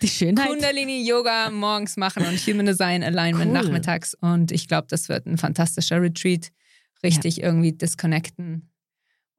Kundalini 0.47 1.07
Yoga 1.09 1.51
morgens 1.51 1.97
machen 1.97 2.25
und 2.27 2.37
Human 2.49 2.67
Design 2.67 3.05
Alignment 3.05 3.47
Cool. 3.55 3.63
nachmittags 3.63 4.15
und 4.21 4.51
ich 4.51 4.67
glaube, 4.67 4.89
das 4.91 5.09
wird 5.09 5.25
ein 5.27 5.39
fantastischer 5.39 6.03
Retreat. 6.03 6.49
Richtig 7.05 7.43
irgendwie 7.43 7.73
disconnecten. 7.73 8.71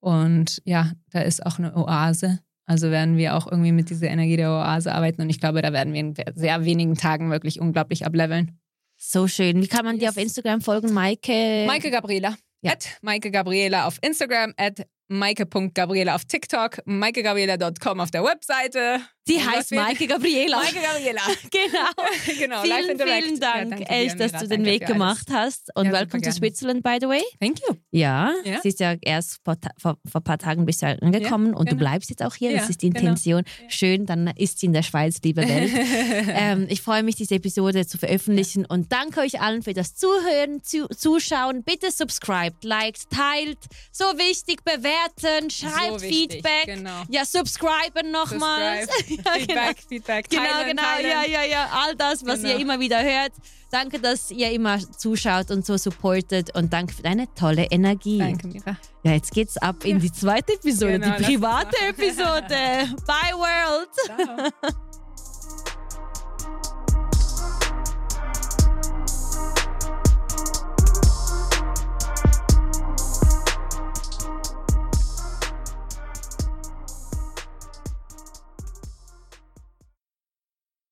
Und 0.06 0.62
ja, 0.66 0.92
da 1.10 1.22
ist 1.22 1.44
auch 1.44 1.58
eine 1.58 1.76
Oase. 1.76 2.40
Also 2.68 2.92
werden 2.92 3.18
wir 3.18 3.36
auch 3.36 3.52
irgendwie 3.52 3.72
mit 3.72 3.90
dieser 3.90 4.08
Energie 4.08 4.38
der 4.38 4.52
Oase 4.52 4.94
arbeiten 4.94 5.24
und 5.24 5.32
ich 5.32 5.40
glaube, 5.40 5.64
da 5.64 5.74
werden 5.74 5.94
wir 5.94 6.00
in 6.00 6.14
sehr 6.36 6.64
wenigen 6.64 6.94
Tagen 6.94 7.32
wirklich 7.32 7.60
unglaublich 7.60 8.06
ableveln. 8.06 8.60
So 8.98 9.28
schön. 9.28 9.64
Wie 9.64 9.68
kann 9.68 9.84
man 9.84 9.98
dir 9.98 10.10
auf 10.10 10.18
Instagram 10.18 10.62
folgen, 10.62 10.94
Maike? 10.94 11.66
Maike 11.66 11.90
Gabriela. 11.90 12.36
Ja. 12.62 12.74
At 12.74 13.00
Maike 13.02 13.32
Gabriela 13.32 13.88
auf 13.88 13.98
Instagram, 14.04 14.54
at 14.58 14.86
Maike.Gabriela 15.08 16.14
auf 16.14 16.26
TikTok, 16.26 16.86
maikegabriela.com 16.86 18.00
auf 18.00 18.12
der 18.12 18.24
Webseite. 18.24 19.02
Und 19.28 19.46
was 19.46 19.54
heißt 19.56 19.72
Maike 19.72 20.08
Gabriela. 20.08 20.58
Maike 20.58 20.80
Gabriela. 20.82 21.22
genau. 21.52 22.38
genau, 22.40 22.62
Vielen, 22.62 22.98
vielen 23.00 23.36
Ja, 23.36 23.40
Dank, 23.40 23.70
danke 23.72 23.90
echt, 23.90 24.20
dass 24.20 24.32
du 24.34 24.40
den 24.40 24.50
Danke 24.50 24.66
Weg 24.66 24.86
gemacht 24.86 25.28
hast. 25.32 25.76
Und 25.76 25.86
Ja, 25.88 25.94
welcome 25.94 26.22
to. 26.22 26.32
Switzerland, 26.32 26.84
by 26.84 26.98
the 27.02 27.08
way. 27.08 27.24
Thank 27.40 27.60
you. 27.68 27.76
Ja, 27.92 28.34
Ja. 28.44 28.62
sie 28.62 28.70
ist 28.70 28.80
ja 28.80 28.96
erst 29.02 29.40
vor, 29.44 29.56
vor, 29.80 29.98
vor 30.10 30.22
ein 30.22 30.24
paar 30.24 30.38
Tagen 30.38 30.66
bist 30.66 30.82
du 30.84 30.88
angekommen 31.02 31.54
und 31.56 31.70
du 31.72 31.76
genau. 31.76 31.90
bleibst 31.90 32.10
jetzt 32.12 32.22
auch 32.24 32.36
hier. 32.36 32.52
Das 32.52 32.64
Ja, 32.64 32.70
ist 32.70 32.82
die 32.84 32.90
genau. 32.90 33.00
Intention. 33.00 33.44
Schön, 33.68 34.06
dann 34.06 34.28
ist 34.36 34.60
sie 34.60 34.68
in 34.68 34.74
der 34.74 34.84
Schweiz, 34.84 35.18
liebe 35.24 35.42
Welt. 35.48 35.72
ähm, 36.30 36.68
ich 36.70 36.82
freue 36.82 37.02
mich, 37.04 37.16
diese 37.16 37.36
Episode 37.36 37.88
zu 37.88 37.98
veröffentlichen 37.98 38.66
und 38.66 38.92
danke 38.92 39.22
euch 39.22 39.42
allen 39.42 39.64
für 39.64 39.74
das 39.74 39.96
Zuhören, 39.96 40.62
zu, 40.64 40.88
Zuschauen. 40.90 41.64
Bitte 41.64 41.90
subscribt, 41.92 42.64
liked, 42.64 43.10
teilt. 43.10 43.58
So 43.92 44.06
wichtig, 44.18 44.64
bewerten, 44.64 45.50
schreibt 45.50 46.00
So 46.00 46.02
wichtig, 46.02 46.34
Feedback. 46.34 46.66
genau. 46.66 47.04
Ja, 47.10 47.26
subscriben 47.26 48.12
nochmals. 48.12 48.86
Subscribe. 48.86 49.15
Ja, 49.24 49.32
genau. 49.34 49.38
Feedback, 49.40 49.78
Feedback, 49.88 50.30
Genau, 50.30 50.44
teilen, 50.44 50.68
genau, 50.70 50.82
teilen. 50.84 51.10
ja, 51.12 51.24
ja, 51.26 51.44
ja, 51.44 51.70
all 51.74 51.96
das, 51.96 52.26
was 52.26 52.42
Genau. 52.42 52.54
ihr 52.54 52.60
immer 52.60 52.80
wieder 52.80 53.02
hört. 53.02 53.32
Danke, 53.72 54.00
dass 54.00 54.32
ihr 54.32 54.52
immer 54.52 54.80
zuschaut 54.98 55.52
und 55.52 55.66
so 55.66 55.78
supportet 55.78 56.56
und 56.56 56.72
danke 56.72 56.94
für 56.94 57.02
deine 57.04 57.34
tolle 57.34 57.66
Energie. 57.66 58.20
Danke, 58.20 58.48
Mira. 58.48 58.78
Ja, 59.04 59.12
jetzt 59.12 59.32
geht's 59.34 59.58
ab 59.58 59.84
in 59.84 60.00
die 60.00 60.12
zweite 60.12 60.54
Episode, 60.54 61.00
Genau, 61.00 61.18
die 61.18 61.24
private. 61.38 61.78
Episode. 61.90 62.96
Bye 63.06 63.34
World! 63.36 63.90
Ciao. 64.06 64.76